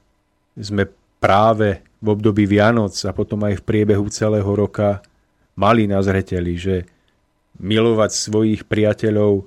sme 0.56 0.88
práve 1.20 1.84
v 2.02 2.06
období 2.10 2.50
Vianoc 2.50 2.92
a 3.06 3.14
potom 3.14 3.46
aj 3.46 3.62
v 3.62 3.66
priebehu 3.66 4.10
celého 4.10 4.50
roka 4.50 5.00
mali 5.54 5.86
na 5.86 6.02
zreteli, 6.02 6.58
že 6.58 6.84
milovať 7.62 8.10
svojich 8.10 8.66
priateľov 8.66 9.46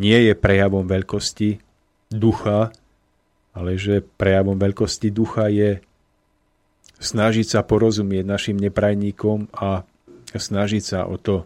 nie 0.00 0.18
je 0.30 0.32
prejavom 0.32 0.88
veľkosti 0.88 1.60
ducha, 2.08 2.72
ale 3.52 3.76
že 3.76 4.00
prejavom 4.00 4.56
veľkosti 4.56 5.12
ducha 5.12 5.52
je 5.52 5.84
snažiť 7.00 7.46
sa 7.46 7.60
porozumieť 7.60 8.24
našim 8.24 8.56
neprajníkom 8.56 9.52
a 9.52 9.84
snažiť 10.32 10.82
sa 10.82 11.00
o 11.04 11.20
to 11.20 11.44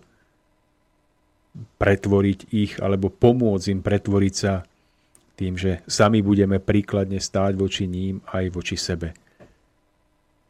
pretvoriť 1.55 2.39
ich 2.51 2.73
alebo 2.83 3.11
pomôcť 3.11 3.67
im 3.71 3.81
pretvoriť 3.81 4.35
sa 4.35 4.67
tým, 5.35 5.59
že 5.59 5.83
sami 5.87 6.23
budeme 6.23 6.63
príkladne 6.63 7.19
stáť 7.19 7.59
voči 7.59 7.91
ním 7.91 8.23
aj 8.31 8.45
voči 8.55 8.79
sebe. 8.79 9.15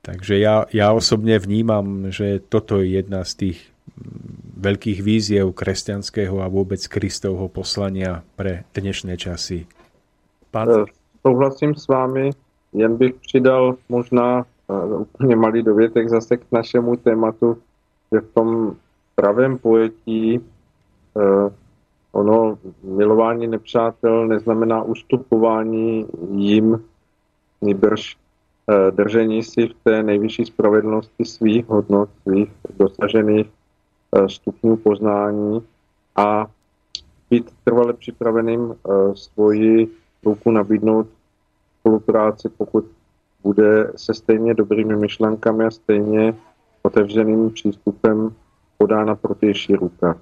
Takže 0.05 0.37
ja, 0.37 0.69
ja 0.69 0.93
osobne 0.93 1.41
vnímam, 1.41 2.13
že 2.13 2.37
toto 2.37 2.85
je 2.85 3.01
jedna 3.01 3.25
z 3.25 3.33
tých 3.41 3.59
veľkých 4.61 5.01
víziev 5.01 5.57
kresťanského 5.57 6.45
a 6.45 6.53
vôbec 6.53 6.81
Kristovho 6.85 7.49
poslania 7.49 8.21
pre 8.37 8.69
dnešné 8.77 9.17
časy. 9.17 9.65
Pán... 10.53 10.69
Eh, 10.69 10.85
souhlasím 11.25 11.73
s 11.73 11.89
vámi, 11.89 12.37
jen 12.73 12.97
bych 12.97 13.15
přidal 13.15 13.77
možná 13.89 14.45
uh, 14.69 15.01
úplně 15.01 15.37
malý 15.37 15.63
dovětek 15.63 16.09
zase 16.09 16.37
k 16.37 16.53
našemu 16.53 16.97
tématu, 16.97 17.59
že 18.13 18.21
v 18.21 18.29
tom 18.35 18.77
pravém 19.15 19.59
pojetí 19.59 20.39
uh, 20.39 21.49
ono 22.13 22.59
milování 22.83 23.47
nepřátel 23.47 24.29
neznamená 24.29 24.83
ustupování 24.83 26.07
jim, 26.37 26.85
nýbrž 27.63 28.17
držení 28.91 29.43
si 29.43 29.67
v 29.69 29.75
té 29.85 30.03
nejvyšší 30.03 30.45
spravedlnosti 30.45 31.25
svých 31.25 31.69
hodnot, 31.69 32.09
svých 32.23 32.53
dosažených 32.79 33.47
stupňů 34.27 34.77
poznání 34.77 35.63
a 36.17 36.47
být 37.31 37.51
trvale 37.65 37.93
připraveným 37.93 38.75
svoji 39.15 39.89
ruku 40.25 40.51
nabídnout 40.51 41.07
spolupráci, 41.81 42.49
pokud 42.49 42.85
bude 43.43 43.93
se 43.97 44.15
stejně 44.15 44.55
dobrými 44.55 44.97
myšlenkami 44.97 45.65
a 45.65 45.71
stejně 45.71 46.35
otevřeným 46.83 47.51
přístupem 47.51 48.35
podána 48.79 49.15
protější 49.15 49.75
ruka. 49.75 50.19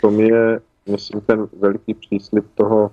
To 0.00 0.10
je, 0.10 0.60
myslím, 0.90 1.20
ten 1.20 1.48
veliký 1.58 1.94
příslip 1.94 2.46
toho 2.54 2.90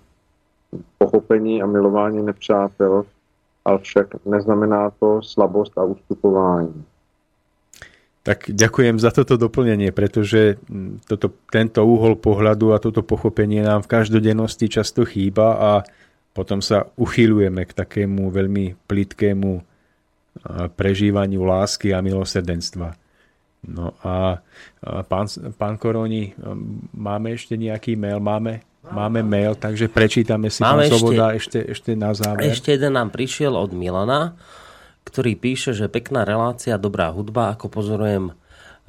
pochopení 0.97 1.61
a 1.61 1.65
milování 1.65 2.23
nepřátel, 2.23 3.05
ale 3.69 3.85
však 3.85 4.25
neznamená 4.25 4.89
to 4.97 5.21
slabost 5.21 5.77
a 5.77 5.85
ustupování. 5.85 6.73
Tak 8.25 8.51
ďakujem 8.51 8.99
za 8.99 9.15
toto 9.15 9.37
doplnenie, 9.37 9.93
pretože 9.95 10.57
toto, 11.07 11.31
tento 11.49 11.85
úhol 11.85 12.19
pohľadu 12.19 12.75
a 12.75 12.81
toto 12.81 13.05
pochopenie 13.05 13.63
nám 13.63 13.85
v 13.85 13.91
každodennosti 13.95 14.67
často 14.67 15.05
chýba 15.05 15.55
a 15.55 15.71
potom 16.35 16.59
sa 16.61 16.89
uchýľujeme 16.99 17.63
k 17.63 17.71
takému 17.73 18.29
veľmi 18.29 18.75
plitkému 18.85 19.51
prežívaniu 20.75 21.41
lásky 21.41 21.95
a 21.95 22.03
milosrdenstva. 22.03 22.93
No 23.65 23.95
a 24.03 24.43
pán, 25.07 25.27
pán 25.55 25.75
Koroni, 25.79 26.35
máme 26.95 27.33
ešte 27.33 27.55
nejaký 27.55 27.95
mail? 27.95 28.19
Máme, 28.19 28.61
máme 28.87 29.19
mail, 29.25 29.59
takže 29.59 29.91
prečítame 29.91 30.47
si 30.47 30.63
máme 30.63 30.87
pán 30.87 30.91
Svoboda 30.91 31.25
ešte, 31.35 31.59
ešte 31.59 31.91
na 31.99 32.15
záver. 32.15 32.47
Ešte 32.47 32.71
jeden 32.71 32.95
nám 32.95 33.11
prišiel 33.11 33.51
od 33.55 33.75
Milana, 33.75 34.39
ktorý 35.03 35.35
píše, 35.35 35.75
že 35.75 35.91
pekná 35.91 36.23
relácia, 36.23 36.79
dobrá 36.79 37.11
hudba, 37.11 37.51
ako 37.55 37.67
pozorujem 37.67 38.31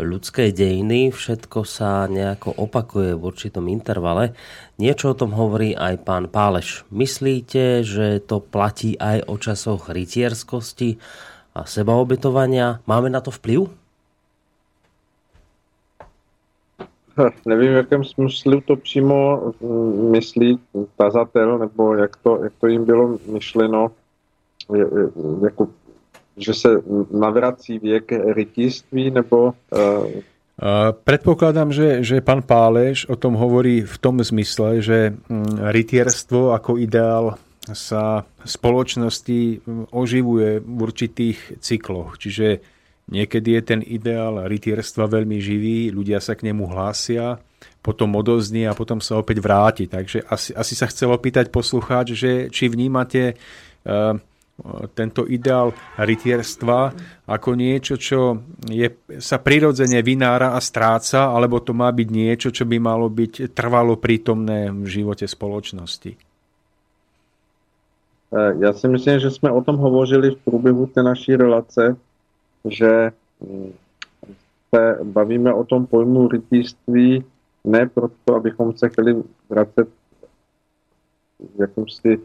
ľudské 0.00 0.48
dejiny, 0.50 1.12
všetko 1.12 1.68
sa 1.68 2.08
nejako 2.08 2.56
opakuje 2.56 3.12
v 3.14 3.22
určitom 3.22 3.68
intervale. 3.68 4.32
Niečo 4.80 5.12
o 5.12 5.18
tom 5.18 5.36
hovorí 5.36 5.76
aj 5.76 6.08
pán 6.08 6.32
Páleš. 6.32 6.88
Myslíte, 6.88 7.84
že 7.84 8.18
to 8.24 8.40
platí 8.40 8.96
aj 8.96 9.28
o 9.28 9.36
časoch 9.36 9.92
rytierskosti 9.92 10.96
a 11.52 11.68
sebaobetovania? 11.68 12.80
Máme 12.88 13.12
na 13.12 13.20
to 13.20 13.28
vplyv? 13.28 13.68
Nevím, 17.46 17.72
v 17.72 17.76
jakém 17.76 18.04
smyslu 18.04 18.60
to 18.60 18.76
přímo 18.76 19.42
mm, 19.60 20.10
myslí 20.10 20.58
tazatel, 20.96 21.58
nebo 21.58 21.94
jak 21.94 22.16
to, 22.16 22.44
jak 22.44 22.52
to 22.60 22.66
jim 22.66 22.84
bylo 22.84 23.18
myšleno, 23.32 23.90
jako 25.44 25.68
že 26.36 26.54
se 26.54 26.68
navrací 27.10 27.78
věk 27.78 28.12
rytíství, 28.12 29.10
nebo... 29.10 29.52
Uh... 29.72 30.10
Že, 31.70 32.04
že 32.04 32.20
pán 32.20 32.42
Páleš 32.44 33.08
o 33.08 33.16
tom 33.16 33.32
hovorí 33.32 33.80
v 33.80 33.96
tom 33.98 34.20
zmysle, 34.20 34.84
že 34.84 35.16
mm, 35.28 35.56
rytierstvo 35.72 36.52
ako 36.52 36.76
ideál 36.76 37.40
sa 37.72 38.28
spoločnosti 38.44 39.64
oživuje 39.88 40.60
v 40.60 40.78
určitých 40.84 41.64
cykloch. 41.64 42.20
Čiže 42.20 42.60
niekedy 43.10 43.58
je 43.58 43.62
ten 43.62 43.80
ideál 43.82 44.46
rytierstva 44.46 45.10
veľmi 45.10 45.42
živý, 45.42 45.90
ľudia 45.90 46.22
sa 46.22 46.38
k 46.38 46.48
nemu 46.48 46.64
hlásia, 46.70 47.42
potom 47.82 48.16
odoznie 48.16 48.64
a 48.70 48.78
potom 48.78 49.02
sa 49.02 49.18
opäť 49.18 49.42
vráti. 49.42 49.84
Takže 49.90 50.24
asi, 50.24 50.54
asi 50.54 50.74
sa 50.78 50.86
chcelo 50.88 51.18
pýtať 51.18 51.52
poslucháč, 51.52 52.14
že 52.16 52.32
či 52.48 52.70
vnímate 52.70 53.34
uh, 53.34 54.16
tento 54.92 55.24
ideál 55.24 55.72
rytierstva 55.96 56.92
ako 57.24 57.50
niečo, 57.56 57.96
čo 57.96 58.44
je, 58.68 58.92
sa 59.16 59.40
prirodzene 59.40 60.04
vynára 60.04 60.52
a 60.52 60.60
stráca, 60.60 61.32
alebo 61.32 61.64
to 61.64 61.72
má 61.72 61.88
byť 61.88 62.08
niečo, 62.12 62.48
čo 62.52 62.68
by 62.68 62.76
malo 62.76 63.08
byť 63.08 63.56
trvalo 63.56 63.96
prítomné 63.96 64.68
v 64.68 64.88
živote 64.88 65.24
spoločnosti? 65.24 66.30
Eh, 68.30 68.54
já 68.58 68.72
si 68.72 68.88
myslím, 68.88 69.18
že 69.18 69.30
jsme 69.30 69.50
o 69.50 69.64
tom 69.64 69.76
hovořili 69.76 70.30
v 70.30 70.38
průběhu 70.44 70.86
té 70.86 71.02
naší 71.02 71.36
relace, 71.36 71.96
že 72.64 73.12
mm, 73.40 73.72
se 74.74 74.98
bavíme 75.02 75.54
o 75.54 75.64
tom 75.64 75.86
pojmu 75.86 76.28
rytířství 76.28 77.24
ne 77.64 77.88
proto, 77.88 78.34
abychom 78.34 78.76
se 78.76 78.88
chtěli 78.88 79.22
vracet 79.48 79.88
jakýmsi 81.58 82.20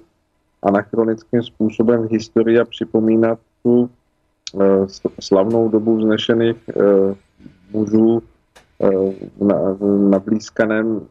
anachronickým 0.62 1.44
způsobem 1.44 2.08
historii 2.12 2.60
a 2.60 2.66
připomínat 2.66 3.40
tu 3.64 3.90
eh, 4.62 4.88
slavnou 5.20 5.70
dobu 5.70 5.98
vznešených 5.98 6.58
eh, 6.70 7.16
mužů 7.72 8.24
eh, 8.82 9.14
na, 9.46 9.56
na 10.10 10.20
blízkaném 10.20 11.08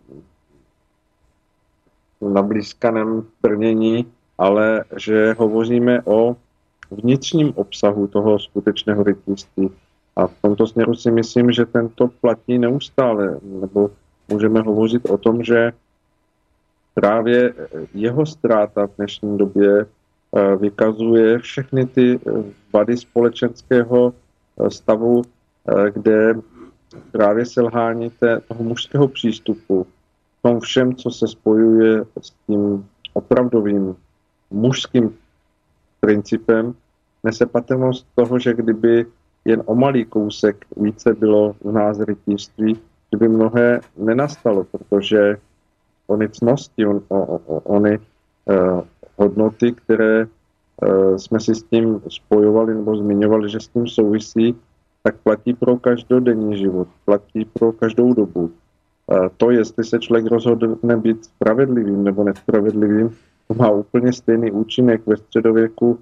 na 2.32 2.42
blízkaném 2.42 3.26
trnění, 3.42 4.12
ale 4.38 4.84
že 4.96 5.32
hovoříme 5.38 6.02
o 6.04 6.36
vnitřním 6.94 7.52
obsahu 7.54 8.06
toho 8.06 8.38
skutečného 8.38 9.02
rytnictví. 9.02 9.70
A 10.16 10.26
v 10.26 10.34
tomto 10.42 10.66
směru 10.66 10.94
si 10.94 11.10
myslím, 11.10 11.52
že 11.52 11.66
tento 11.66 12.08
platí 12.08 12.58
neustále, 12.58 13.38
nebo 13.42 13.90
můžeme 14.28 14.60
hovořit 14.60 15.10
o 15.10 15.18
tom, 15.18 15.42
že 15.42 15.72
právě 16.94 17.54
jeho 17.94 18.26
ztráta 18.26 18.86
v 18.86 18.96
dnešní 18.96 19.38
době 19.38 19.80
eh, 19.80 20.56
vykazuje 20.56 21.38
všechny 21.38 21.86
ty 21.86 22.18
eh, 22.18 22.30
vady 22.72 22.96
společenského 22.96 24.14
eh, 24.14 24.70
stavu, 24.70 25.22
kde 25.94 26.34
právě 27.12 27.46
selhání 27.46 28.10
té, 28.10 28.40
toho 28.40 28.64
mužského 28.64 29.08
přístupu 29.08 29.86
v 30.38 30.42
tom 30.42 30.60
všem, 30.60 30.94
co 30.94 31.10
se 31.10 31.28
spojuje 31.28 32.04
s 32.20 32.30
tím 32.46 32.86
opravdovým 33.12 33.96
mužským 34.50 35.16
principem, 36.00 36.74
nese 37.24 37.46
patrnost 37.46 38.06
toho, 38.14 38.38
že 38.38 38.54
kdyby 38.54 39.06
jen 39.44 39.62
o 39.66 39.74
malý 39.74 40.04
kousek 40.04 40.64
více 40.76 41.14
bylo 41.14 41.56
v 41.64 41.72
nás 41.72 42.00
rytířství, 42.00 42.74
že 43.12 43.18
by 43.18 43.28
mnohé 43.28 43.80
nenastalo, 43.96 44.64
protože 44.64 45.36
ony 46.06 46.28
cnosti, 46.28 46.86
on, 46.86 47.00
on, 47.08 47.38
ony 47.64 47.98
uh, 47.98 48.80
hodnoty, 49.16 49.72
které 49.72 50.26
uh, 50.26 51.16
jsme 51.16 51.40
si 51.40 51.54
s 51.54 51.62
tím 51.62 52.00
spojovali 52.08 52.74
nebo 52.74 52.96
zmiňovali, 52.96 53.48
že 53.48 53.60
s 53.60 53.68
tím 53.68 53.86
souvisí, 53.86 54.56
tak 55.02 55.16
platí 55.16 55.54
pro 55.54 55.76
každodenní 55.76 56.58
život, 56.58 56.88
platí 57.04 57.44
pro 57.44 57.72
každou 57.72 58.14
dobu. 58.14 58.50
Uh, 59.06 59.28
to, 59.36 59.50
jestli 59.50 59.84
se 59.84 59.98
člověk 59.98 60.26
rozhodne 60.26 60.96
být 60.96 61.24
spravedlivým 61.24 62.04
nebo 62.04 62.24
nespravedlivým, 62.24 63.16
to 63.48 63.54
má 63.54 63.70
úplně 63.70 64.12
stejný 64.12 64.52
účinek 64.52 65.06
ve 65.06 65.16
středověku, 65.16 65.98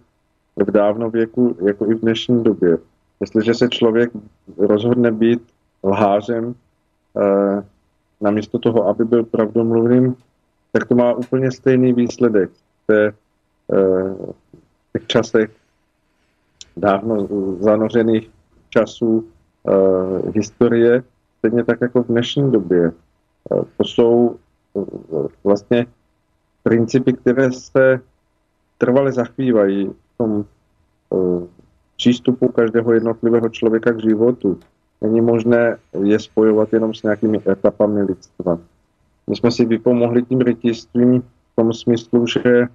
v 0.56 0.70
dávnověku, 0.70 1.56
jako 1.66 1.90
i 1.90 1.94
v 1.94 2.00
dnešní 2.00 2.44
době. 2.44 2.78
Jestliže 3.20 3.54
se 3.54 3.68
člověk 3.68 4.10
rozhodne 4.58 5.12
být 5.12 5.42
lhářem, 5.84 6.54
namísto 8.22 8.58
toho, 8.58 8.88
aby 8.88 9.04
byl 9.04 9.24
pravdomluvným, 9.24 10.16
tak 10.72 10.88
to 10.88 10.94
má 10.94 11.12
úplně 11.12 11.52
stejný 11.52 11.92
výsledek. 11.92 12.50
V 12.50 12.86
té, 12.86 13.12
eh, 13.72 14.14
těch 14.92 15.06
časech 15.06 15.50
dávno 16.76 17.28
zanořených 17.60 18.30
časů 18.70 19.24
eh, 19.68 20.30
historie, 20.34 21.02
stejně 21.38 21.64
tak 21.64 21.80
jako 21.80 22.02
v 22.02 22.06
dnešní 22.06 22.52
době. 22.52 22.92
Eh, 22.92 23.62
to 23.76 23.84
jsou 23.84 24.36
vlastně 25.44 25.86
principy, 26.62 27.12
které 27.12 27.52
se 27.52 28.00
trvale 28.78 29.12
zachvívají 29.12 29.86
v 29.86 30.01
tom 30.22 30.44
přístupu 31.96 32.48
každého 32.48 32.92
jednotlivého 32.92 33.48
člověka 33.48 33.92
k 33.92 34.02
životu 34.02 34.58
není 35.00 35.20
možné 35.20 35.76
je 36.02 36.18
spojovat 36.18 36.72
jenom 36.72 36.94
s 36.94 37.02
nějakými 37.02 37.38
etapami 37.48 38.02
lidstva. 38.02 38.58
My 39.26 39.36
jsme 39.36 39.50
si 39.50 39.64
vypomohli 39.64 40.22
tím 40.22 40.40
rytířstvím 40.40 41.20
v 41.22 41.56
tom 41.56 41.72
smyslu, 41.72 42.26
že 42.26 42.66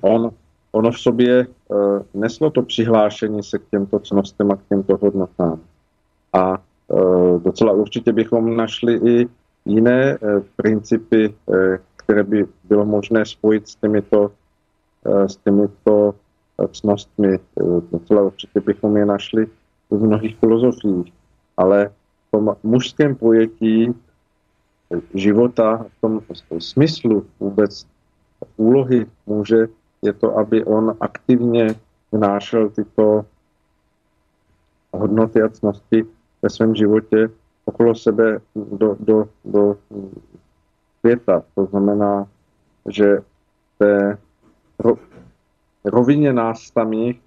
on, 0.00 0.30
ono 0.72 0.90
v 0.90 0.98
sobě 1.00 1.46
uh, 1.46 2.00
neslo 2.14 2.50
to 2.50 2.62
přihlášení 2.62 3.42
se 3.42 3.58
k 3.58 3.68
těmto 3.70 3.98
cnostem 3.98 4.52
a 4.52 4.56
k 4.56 4.68
těmto 4.68 4.98
hodnotám. 5.02 5.60
A 6.32 6.58
uh, 6.88 7.42
docela 7.42 7.72
určitě 7.72 8.12
bychom 8.12 8.56
našli 8.56 9.00
i 9.04 9.28
jiné 9.64 10.18
uh, 10.18 10.42
principy, 10.56 11.34
uh, 11.46 11.56
které 11.96 12.24
by 12.24 12.46
bylo 12.64 12.84
možné 12.84 13.26
spojit 13.26 13.68
s 13.68 13.76
těmito, 13.76 14.30
s 15.04 15.36
těmito 15.36 16.14
cnostmi. 16.72 17.38
Uh, 17.54 17.80
docela 17.90 18.22
určitě 18.22 18.60
bychom 18.60 18.96
je 18.96 19.06
našli 19.06 19.46
v 19.90 20.06
mnohých 20.06 20.36
filozofiích, 20.36 21.12
ale 21.56 21.88
v 22.28 22.30
tom 22.30 22.56
mužském 22.62 23.16
pojetí 23.16 23.94
života, 25.14 25.86
v 25.98 26.00
tom 26.00 26.20
smyslu 26.58 27.26
vůbec 27.40 27.86
úlohy 28.56 29.06
muže 29.26 29.68
je 30.02 30.12
to, 30.12 30.38
aby 30.38 30.64
on 30.64 30.96
aktivně 31.00 31.74
vnášel 32.12 32.70
tyto 32.70 33.24
hodnoty 34.92 35.42
a 35.42 35.48
cnosti 35.48 36.04
ve 36.42 36.50
svém 36.50 36.74
životě 36.74 37.30
okolo 37.64 37.94
sebe 37.94 38.40
do, 38.54 38.96
do, 39.00 39.28
do 39.44 39.76
světa. 41.00 41.42
To 41.54 41.64
znamená, 41.66 42.26
že 42.88 43.18
té 43.78 44.18
rovině 45.84 46.32
nás 46.32 46.72
samých 46.72 47.20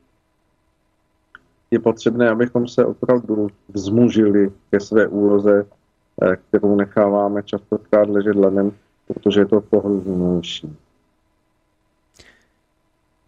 je 1.72 1.80
potřebné, 1.80 2.30
abychom 2.30 2.68
se 2.68 2.86
opravdu 2.86 3.48
vzmužili 3.69 4.52
ke 4.72 4.80
své 4.80 5.07
úloze, 5.07 5.65
eh, 6.22 6.36
kterou 6.36 6.76
necháváme 6.76 7.44
častokrát 7.44 8.10
ležet 8.10 8.36
ladem, 8.36 8.72
protože 9.07 9.40
je 9.40 9.45
to 9.45 9.61
pohodlnější. 9.61 10.76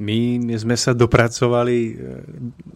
My 0.04 0.36
sme 0.60 0.76
sa 0.76 0.92
dopracovali 0.92 1.78
eh, 1.80 1.96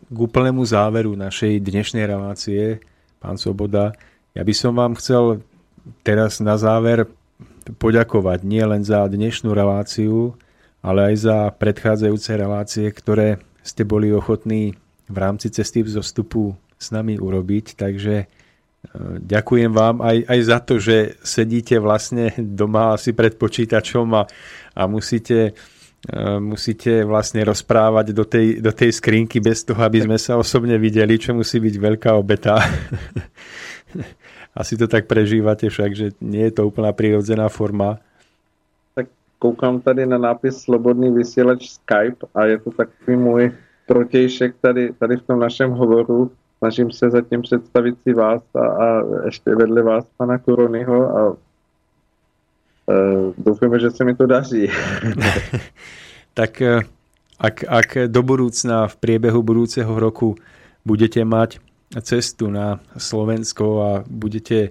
k 0.07 0.17
úplnému 0.17 0.63
záveru 0.63 1.19
našej 1.19 1.59
dnešnej 1.59 2.07
relácie, 2.07 2.79
pán 3.19 3.35
Soboda. 3.35 3.91
Ja 4.31 4.47
by 4.47 4.53
som 4.55 4.71
vám 4.79 4.95
chcel 4.95 5.43
teraz 6.07 6.39
na 6.39 6.55
záver 6.55 7.11
poďakovať 7.67 8.47
nie 8.47 8.63
za 8.87 9.03
dnešnú 9.11 9.51
reláciu, 9.51 10.39
ale 10.81 11.13
aj 11.13 11.15
za 11.17 11.37
predchádzajúce 11.53 12.31
relácie, 12.37 12.87
ktoré 12.91 13.41
ste 13.65 13.83
boli 13.83 14.13
ochotní 14.13 14.77
v 15.07 15.17
rámci 15.17 15.51
cesty 15.51 15.83
vzostupu 15.83 16.55
s 16.77 16.93
nami 16.93 17.17
urobiť. 17.17 17.75
Takže 17.75 18.15
e, 18.23 18.25
ďakujem 19.19 19.71
vám 19.73 20.03
aj, 20.03 20.17
aj 20.27 20.39
za 20.45 20.59
to, 20.63 20.73
že 20.77 21.17
sedíte 21.23 21.81
vlastne 21.81 22.31
doma 22.37 22.95
asi 22.95 23.11
pred 23.11 23.35
počítačom 23.35 24.07
a, 24.15 24.23
a 24.77 24.81
musíte, 24.87 25.57
e, 26.07 26.19
musíte 26.39 27.03
vlastne 27.03 27.43
rozprávať 27.43 28.13
do 28.13 28.23
tej, 28.23 28.61
do 28.61 28.71
tej 28.71 28.95
skrinky 28.95 29.43
bez 29.43 29.67
toho, 29.67 29.81
aby 29.83 30.05
sme 30.05 30.17
sa 30.19 30.39
osobne 30.39 30.79
videli, 30.79 31.19
čo 31.19 31.35
musí 31.35 31.59
byť 31.59 31.75
veľká 31.75 32.11
obeta. 32.15 32.61
asi 34.57 34.73
to 34.73 34.89
tak 34.89 35.05
prežívate 35.05 35.69
však, 35.69 35.91
že 35.93 36.07
nie 36.23 36.49
je 36.49 36.53
to 36.57 36.67
úplná 36.67 36.91
prirodzená 36.91 37.47
forma. 37.47 38.01
Koukám 39.39 39.81
tady 39.81 40.05
na 40.05 40.17
nápis 40.17 40.61
Slobodný 40.61 41.13
vysielač 41.13 41.69
Skype 41.69 42.27
a 42.35 42.45
je 42.45 42.57
to 42.57 42.71
takový 42.71 43.17
můj 43.17 43.51
protějšek 43.87 44.55
tady, 44.61 44.93
tady 44.93 45.17
v 45.17 45.21
tom 45.21 45.39
našem 45.39 45.71
hovoru. 45.71 46.31
Snažím 46.57 46.91
se 46.91 47.09
zatím 47.09 47.41
představit 47.41 47.95
si 48.01 48.13
vás 48.13 48.43
a, 48.55 48.67
a 48.67 49.03
ještě 49.25 49.55
vedle 49.55 49.83
vás 49.83 50.05
pana 50.17 50.37
Koronyho 50.37 51.17
a 51.17 51.29
uh, 51.29 51.37
doufujeme, 53.37 53.79
že 53.79 53.91
se 53.91 54.03
mi 54.03 54.15
to 54.15 54.25
daří. 54.25 54.71
tak 56.33 56.61
e, 56.61 56.81
ak, 57.39 57.63
ak 57.69 57.97
do 58.07 58.21
budúcna 58.21 58.87
v 58.89 58.95
priebehu 58.97 59.41
budúceho 59.41 59.89
roku 59.99 60.37
budete 60.85 61.25
mať 61.25 61.61
cestu 62.01 62.49
na 62.49 62.81
Slovensko 62.97 63.65
a 63.81 63.91
budete 64.09 64.69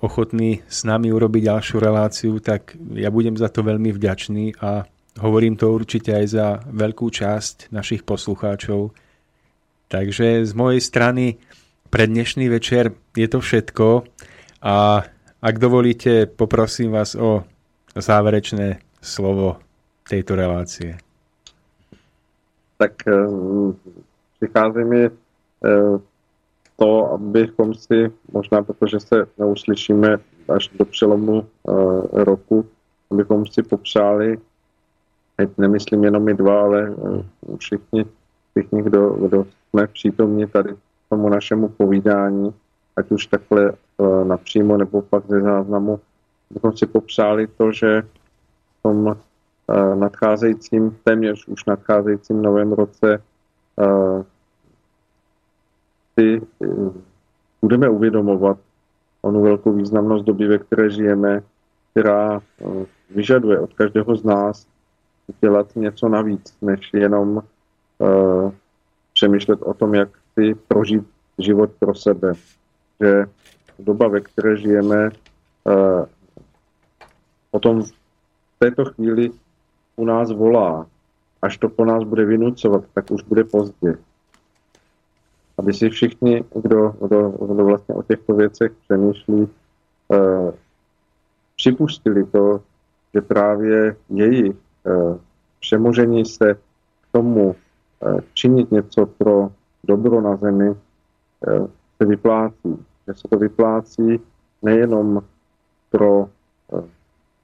ochotní 0.00 0.60
s 0.68 0.84
nami 0.84 1.12
urobiť 1.12 1.42
ďalšiu 1.48 1.76
reláciu, 1.80 2.32
tak 2.38 2.76
ja 2.92 3.08
budem 3.08 3.36
za 3.36 3.48
to 3.48 3.64
veľmi 3.64 3.92
vďačný 3.92 4.60
a 4.60 4.84
Hovorím 5.18 5.58
to 5.58 5.74
určite 5.74 6.14
aj 6.14 6.26
za 6.30 6.46
veľkú 6.70 7.10
časť 7.10 7.74
našich 7.74 8.06
poslucháčov. 8.06 8.94
Takže 9.90 10.46
z 10.46 10.52
mojej 10.54 10.78
strany 10.78 11.42
pre 11.90 12.06
dnešný 12.06 12.46
večer 12.46 12.94
je 13.18 13.26
to 13.26 13.42
všetko 13.42 14.06
a 14.62 15.02
ak 15.38 15.54
dovolíte, 15.58 16.30
poprosím 16.30 16.94
vás 16.94 17.18
o 17.18 17.42
záverečné 17.98 18.78
slovo 19.02 19.58
tejto 20.06 20.38
relácie. 20.38 20.98
Tak 22.78 22.94
um, 23.06 23.74
přichází 24.38 24.84
mi 24.84 25.02
uh, 25.08 25.98
to, 26.78 27.12
abychom 27.12 27.74
si, 27.74 28.12
možná 28.32 28.62
protože 28.62 29.00
se 29.00 29.26
neuslyšíme 29.38 30.16
až 30.48 30.68
do 30.78 30.84
přelomu 30.84 31.46
uh, 31.62 32.06
roku, 32.12 32.66
abychom 33.10 33.46
si 33.46 33.62
popřáli 33.62 34.38
teď 35.38 35.50
nemyslím 35.58 36.04
jenom 36.04 36.22
my 36.22 36.34
dva, 36.34 36.62
ale 36.62 36.90
eh, 36.90 37.56
všichni, 37.56 38.04
všichni 38.50 38.82
kdo, 38.82 39.10
kdo 39.10 39.46
jsme 39.70 39.86
přítomni 39.86 40.46
tady 40.46 40.74
tomu 41.08 41.28
našemu 41.28 41.68
povídání, 41.68 42.54
ať 42.96 43.10
už 43.10 43.26
takhle 43.26 43.72
uh, 43.96 44.24
napřímo 44.24 44.76
nebo 44.76 45.02
pak 45.02 45.26
ze 45.28 45.40
záznamu, 45.40 46.00
bychom 46.50 46.76
si 46.76 46.86
popřáli 46.86 47.46
to, 47.46 47.72
že 47.72 48.02
v 48.78 48.82
tom 48.82 49.06
uh, 49.06 49.14
nadcházejícím, 49.94 50.98
téměř 51.04 51.48
už 51.48 51.64
nadcházejícím 51.64 52.42
novém 52.42 52.72
roce 52.72 53.22
uh, 53.76 54.22
si 56.18 56.40
uh, 56.58 56.96
budeme 57.62 57.88
uvědomovat 57.88 58.58
onu 59.22 59.42
velkou 59.42 59.72
významnost 59.72 60.24
doby, 60.24 60.46
ve 60.46 60.58
které 60.58 60.90
žijeme, 60.90 61.42
která 61.90 62.40
uh, 62.60 62.84
vyžaduje 63.10 63.60
od 63.60 63.72
každého 63.72 64.16
z 64.16 64.24
nás 64.24 64.66
dělat 65.40 65.76
něco 65.76 66.08
navíc, 66.08 66.56
než 66.62 66.90
jenom 66.92 67.36
uh, 67.36 68.52
přemýšlet 69.12 69.62
o 69.62 69.74
tom, 69.74 69.94
jak 69.94 70.08
si 70.34 70.54
prožít 70.54 71.06
život 71.38 71.70
pro 71.78 71.94
sebe. 71.94 72.32
Že 73.00 73.26
doba, 73.78 74.08
ve 74.08 74.20
které 74.20 74.56
žijeme, 74.56 75.10
uh, 75.64 76.04
o 77.50 77.60
tom 77.60 77.82
v 77.82 77.92
této 78.58 78.84
chvíli 78.84 79.30
u 79.96 80.04
nás 80.04 80.32
volá. 80.32 80.86
Až 81.42 81.58
to 81.58 81.68
po 81.68 81.84
nás 81.84 82.04
bude 82.04 82.24
vynucovat, 82.24 82.84
tak 82.94 83.10
už 83.10 83.22
bude 83.22 83.44
pozdě. 83.44 83.98
Aby 85.58 85.72
si 85.74 85.90
všichni, 85.90 86.44
kdo, 86.62 86.94
kdo, 87.06 87.30
kdo 87.30 87.64
vlastně 87.64 87.94
o 87.94 88.02
těchto 88.02 88.34
věcech 88.34 88.72
přemýšlí, 88.84 89.48
uh, 90.08 90.50
připustili 91.56 92.24
to, 92.24 92.60
že 93.14 93.20
právě 93.20 93.96
jejich 94.08 94.56
Eh, 94.88 95.18
přemožení 95.60 96.24
se 96.24 96.54
k 96.54 97.12
tomu 97.12 97.56
eh, 98.06 98.20
činit 98.34 98.70
něco 98.70 99.06
pro 99.06 99.50
dobro 99.84 100.20
na 100.20 100.36
zemi 100.36 100.74
eh, 101.48 101.66
se 101.96 102.04
vyplácí. 102.08 102.84
Že 103.06 103.14
se 103.14 103.28
to 103.28 103.38
vyplácí 103.38 104.20
nejenom 104.62 105.22
pro 105.90 106.28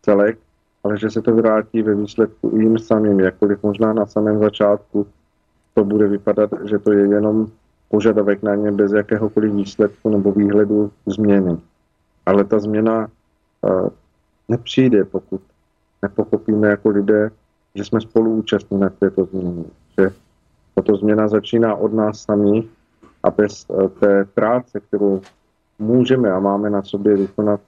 celek, 0.02 0.38
ale 0.84 0.98
že 0.98 1.10
se 1.10 1.22
to 1.22 1.34
vrátí 1.34 1.82
ve 1.82 1.94
výsledku 1.94 2.50
i 2.54 2.62
jim 2.62 2.78
samým, 2.78 3.20
jakkoliv 3.20 3.62
možná 3.62 3.92
na 3.92 4.06
samém 4.06 4.38
začátku 4.38 5.06
to 5.74 5.84
bude 5.84 6.08
vypadat, 6.08 6.50
že 6.64 6.78
to 6.78 6.92
je 6.92 7.08
jenom 7.08 7.46
požadavek 7.94 8.42
na 8.42 8.54
ně 8.54 8.72
bez 8.72 8.92
jakéhokoliv 8.92 9.52
výsledku 9.54 10.10
nebo 10.10 10.32
výhledu 10.32 10.90
změny. 11.06 11.56
Ale 12.26 12.44
ta 12.44 12.58
změna 12.58 13.06
nepřijde, 14.48 15.04
pokud 15.04 15.40
nepochopíme 16.02 16.68
jako 16.68 16.88
lidé, 16.88 17.30
že 17.74 17.84
jsme 17.84 18.00
spolu 18.00 18.30
účastní 18.42 18.80
na 18.80 18.90
této 18.90 19.24
změně. 19.24 19.64
Že 19.98 20.10
tato 20.74 20.96
změna 20.96 21.28
začíná 21.28 21.74
od 21.74 21.94
nás 21.94 22.22
samých 22.22 22.66
a 23.22 23.30
bez 23.30 23.66
eh, 23.70 23.88
té 23.88 24.24
práce, 24.24 24.80
kterou 24.80 25.22
můžeme 25.78 26.30
a 26.30 26.38
máme 26.38 26.70
na 26.70 26.82
sobě 26.82 27.16
vykonat, 27.16 27.60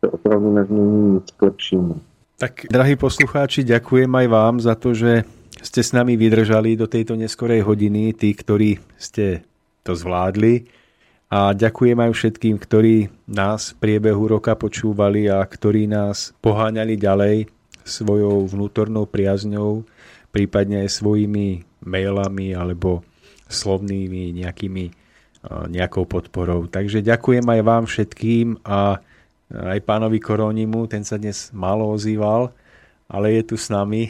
se 0.00 0.10
opravdu 0.10 0.52
nezmění 0.52 1.14
nic 1.14 1.30
k 1.36 1.42
lepšímu. 1.42 2.00
Tak, 2.40 2.66
drahí 2.72 2.96
poslucháči, 2.96 3.62
ďakujem 3.62 4.10
aj 4.10 4.26
vám 4.26 4.54
za 4.58 4.74
to, 4.74 4.90
že 4.90 5.22
ste 5.62 5.80
s 5.86 5.94
nami 5.94 6.18
vydržali 6.18 6.74
do 6.74 6.90
tejto 6.90 7.14
neskorej 7.14 7.62
hodiny, 7.62 8.10
tí, 8.10 8.34
ktorí 8.34 8.82
ste 8.98 9.46
to 9.84 9.92
zvládli. 9.92 10.66
A 11.28 11.52
ďakujem 11.52 11.98
aj 11.98 12.10
všetkým, 12.14 12.56
ktorí 12.56 13.10
nás 13.26 13.74
v 13.74 13.78
priebehu 13.80 14.38
roka 14.38 14.54
počúvali 14.54 15.26
a 15.28 15.42
ktorí 15.42 15.90
nás 15.90 16.32
poháňali 16.40 16.94
ďalej 16.94 17.36
svojou 17.84 18.48
vnútornou 18.48 19.04
priazňou, 19.04 19.84
prípadne 20.32 20.86
aj 20.86 21.04
svojimi 21.04 21.66
mailami 21.84 22.56
alebo 22.56 23.04
slovnými 23.50 24.32
nejakými, 24.40 24.84
nejakou 25.68 26.08
podporou. 26.08 26.64
Takže 26.64 27.04
ďakujem 27.04 27.44
aj 27.44 27.60
vám 27.60 27.84
všetkým 27.84 28.64
a 28.64 29.02
aj 29.52 29.80
pánovi 29.84 30.18
Koronimu, 30.18 30.88
ten 30.88 31.04
sa 31.04 31.20
dnes 31.20 31.52
málo 31.52 31.92
ozýval, 31.92 32.50
ale 33.06 33.36
je 33.36 33.42
tu 33.52 33.56
s 33.60 33.68
nami. 33.68 34.08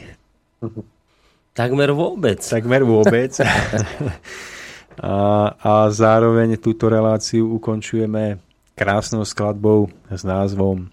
Takmer 1.57 1.91
vôbec. 1.91 2.39
Takmer 2.39 2.87
vôbec. 2.87 3.35
a, 5.03 5.47
a 5.59 5.89
zároveň 5.89 6.57
túto 6.57 6.89
reláciu 6.89 7.47
ukončujeme 7.47 8.39
krásnou 8.75 9.25
skladbou 9.25 9.87
s 10.09 10.23
názvom 10.23 10.87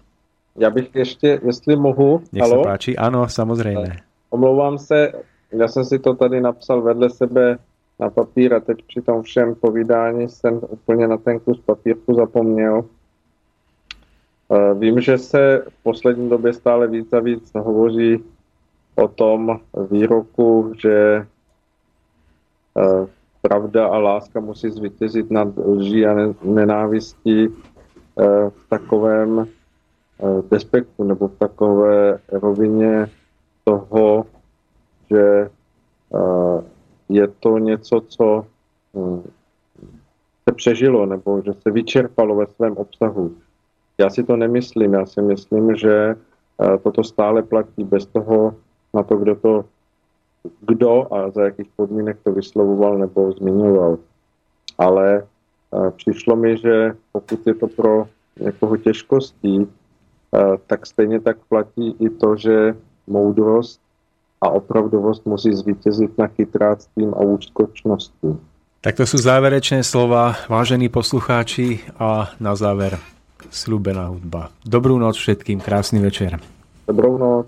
Já 0.55 0.69
bych 0.69 0.95
ještě, 0.95 1.39
jestli 1.45 1.75
mohu... 1.75 2.21
Nech 2.31 2.41
halo? 2.41 2.63
se 2.63 2.69
páči, 2.69 2.95
ano, 2.97 3.29
samozřejmě. 3.29 3.95
Omlouvám 4.29 4.77
se, 4.77 5.11
já 5.51 5.67
jsem 5.67 5.85
si 5.85 5.99
to 5.99 6.13
tady 6.13 6.41
napsal 6.41 6.81
vedle 6.81 7.09
sebe 7.09 7.57
na 7.99 8.09
papír 8.09 8.53
a 8.53 8.59
teď 8.59 8.83
při 8.87 9.01
tom 9.01 9.21
všem 9.21 9.55
povídání 9.55 10.29
jsem 10.29 10.59
úplně 10.67 11.07
na 11.07 11.17
ten 11.17 11.39
kus 11.39 11.59
papírku 11.65 12.13
zapomněl. 12.13 12.85
Eh, 14.51 14.73
vím, 14.73 15.01
že 15.01 15.17
se 15.17 15.63
v 15.69 15.83
poslední 15.83 16.29
době 16.29 16.53
stále 16.53 16.87
víc 16.87 17.13
a 17.13 17.19
víc 17.19 17.51
hovoří 17.55 18.23
o 18.95 19.07
tom 19.07 19.59
výroku, 19.91 20.73
že 20.81 21.25
pravda 23.47 23.87
a 23.87 23.97
láska 23.97 24.39
musí 24.39 24.69
zvítězit 24.69 25.31
nad 25.31 25.47
lží 25.57 26.05
a 26.05 26.15
nenávistí 26.43 27.47
v 28.49 28.69
takovém 28.69 29.47
despektu 30.51 31.03
nebo 31.03 31.27
v 31.27 31.35
takové 31.37 32.19
rovině 32.31 33.09
toho, 33.63 34.25
že 35.09 35.49
je 37.09 37.27
to 37.27 37.57
něco, 37.57 38.01
co 38.07 38.45
hm, 38.95 39.21
se 40.49 40.55
přežilo 40.55 41.05
nebo 41.05 41.41
že 41.41 41.53
se 41.53 41.71
vyčerpalo 41.71 42.35
ve 42.35 42.47
svém 42.47 42.77
obsahu. 42.77 43.35
Já 43.97 44.09
si 44.09 44.23
to 44.23 44.35
nemyslím, 44.37 44.93
já 44.93 45.05
si 45.05 45.21
myslím, 45.21 45.75
že 45.75 46.15
toto 46.83 47.03
stále 47.03 47.43
platí 47.43 47.83
bez 47.83 48.05
toho 48.05 48.55
na 48.93 49.03
to, 49.03 49.17
kdo 49.17 49.35
to 49.35 49.65
kdo 50.61 51.13
a 51.13 51.29
za 51.29 51.41
jakých 51.41 51.69
podmínek 51.75 52.17
to 52.23 52.31
vyslovoval 52.31 52.97
nebo 52.97 53.31
zmiňoval. 53.31 53.97
Ale 54.77 55.23
přišlo 55.95 56.35
mi, 56.35 56.57
že 56.57 56.95
pokud 57.11 57.47
je 57.47 57.53
to 57.53 57.67
pro 57.67 58.07
někoho 58.39 58.77
těžkostí, 58.77 59.67
tak 60.67 60.85
stejně 60.85 61.19
tak 61.19 61.37
platí 61.49 61.95
i 61.99 62.09
to, 62.09 62.35
že 62.35 62.75
moudrost 63.07 63.79
a 64.41 64.49
opravdovost 64.49 65.25
musí 65.25 65.53
zvítězit 65.53 66.17
na 66.17 66.27
chytráctvím 66.27 67.13
a 67.13 67.19
úzkočností. 67.19 68.39
Tak 68.83 68.99
to 68.99 69.07
sú 69.07 69.15
záverečné 69.15 69.79
slova, 69.79 70.35
vážení 70.51 70.91
poslucháči 70.91 71.79
a 71.95 72.35
na 72.35 72.51
záver 72.51 72.99
slúbená 73.47 74.11
hudba. 74.11 74.51
Dobrú 74.67 74.99
noc 74.99 75.15
všetkým, 75.15 75.63
krásny 75.63 76.03
večer. 76.03 76.35
Dobrou 76.83 77.15
noc. 77.15 77.47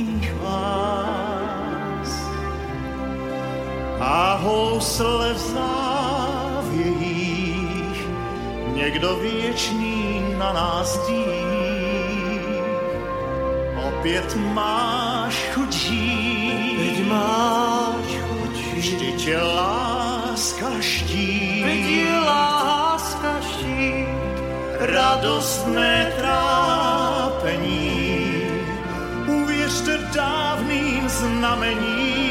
a 4.01 4.35
housle 4.35 5.33
v 5.33 5.37
závějích, 6.57 6.97
někdo 8.73 9.15
věčný 9.15 10.25
na 10.37 10.53
nás 10.53 11.07
dí. 11.07 11.25
Opět 13.87 14.37
máš 14.53 15.49
chuť 15.53 15.71
žít, 15.73 17.07
máš 17.07 18.05
chuť 18.05 18.55
žít, 18.55 18.77
vždyť 18.77 19.27
je 19.27 19.41
láska 19.41 20.67
štít. 20.79 21.65
Je 21.65 22.19
láska 22.19 23.41
štít, 23.41 24.07
radostné 24.79 26.13
trápení. 26.17 27.91
Uvěřte 29.27 29.97
dávným 30.13 31.09
znamení, 31.09 32.30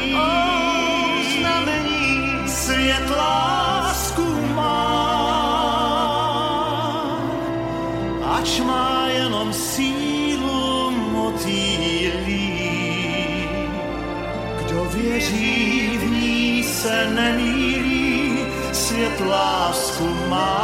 věří 15.11 15.97
v 15.97 16.11
ní 16.11 16.63
se 16.63 17.09
nemýlí, 17.09 18.37
svět 18.71 19.19
lásku 19.19 20.07
má. 20.29 20.61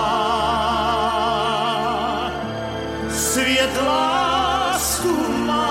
Svět 3.10 3.82
lásku 3.88 5.16
má. 5.46 5.68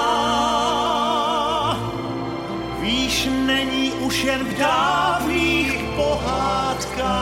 Víš, 2.81 3.29
není 3.47 3.93
už 3.93 4.25
jen 4.25 4.45
v 4.45 4.59
dávných 4.59 5.85
pohádkách 5.97 7.17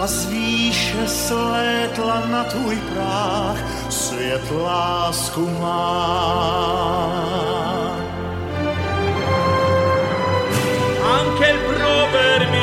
a 0.00 0.06
z 0.06 0.26
výše 0.26 1.08
slétla 1.08 2.22
na 2.30 2.44
tvůj 2.44 2.76
práh 2.76 3.58
svět 3.90 4.50
lásku 4.50 5.50
má. 5.60 7.47
per 12.12 12.50
me. 12.50 12.57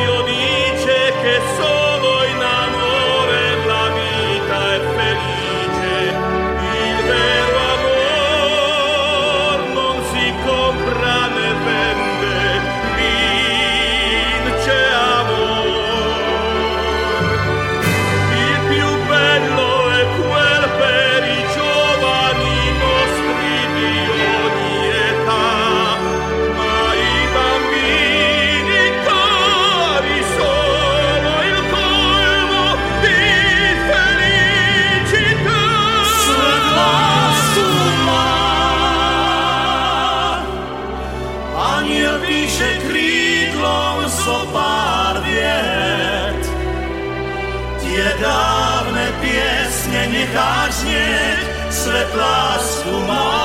svět 51.95 52.15
lásku 52.15 52.99
má. 53.07 53.35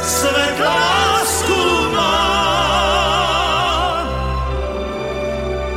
Svět 0.00 0.60
lásku 0.60 1.92
má. 1.92 2.28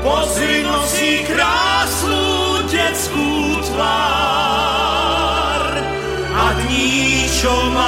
Pozri 0.02 0.64
nosí 0.64 1.26
krásnu 1.28 2.62
dětskou 2.70 3.56
tvár 3.56 4.02
a 6.36 6.54
dní, 6.54 7.30
čo 7.42 7.72
má. 7.74 7.81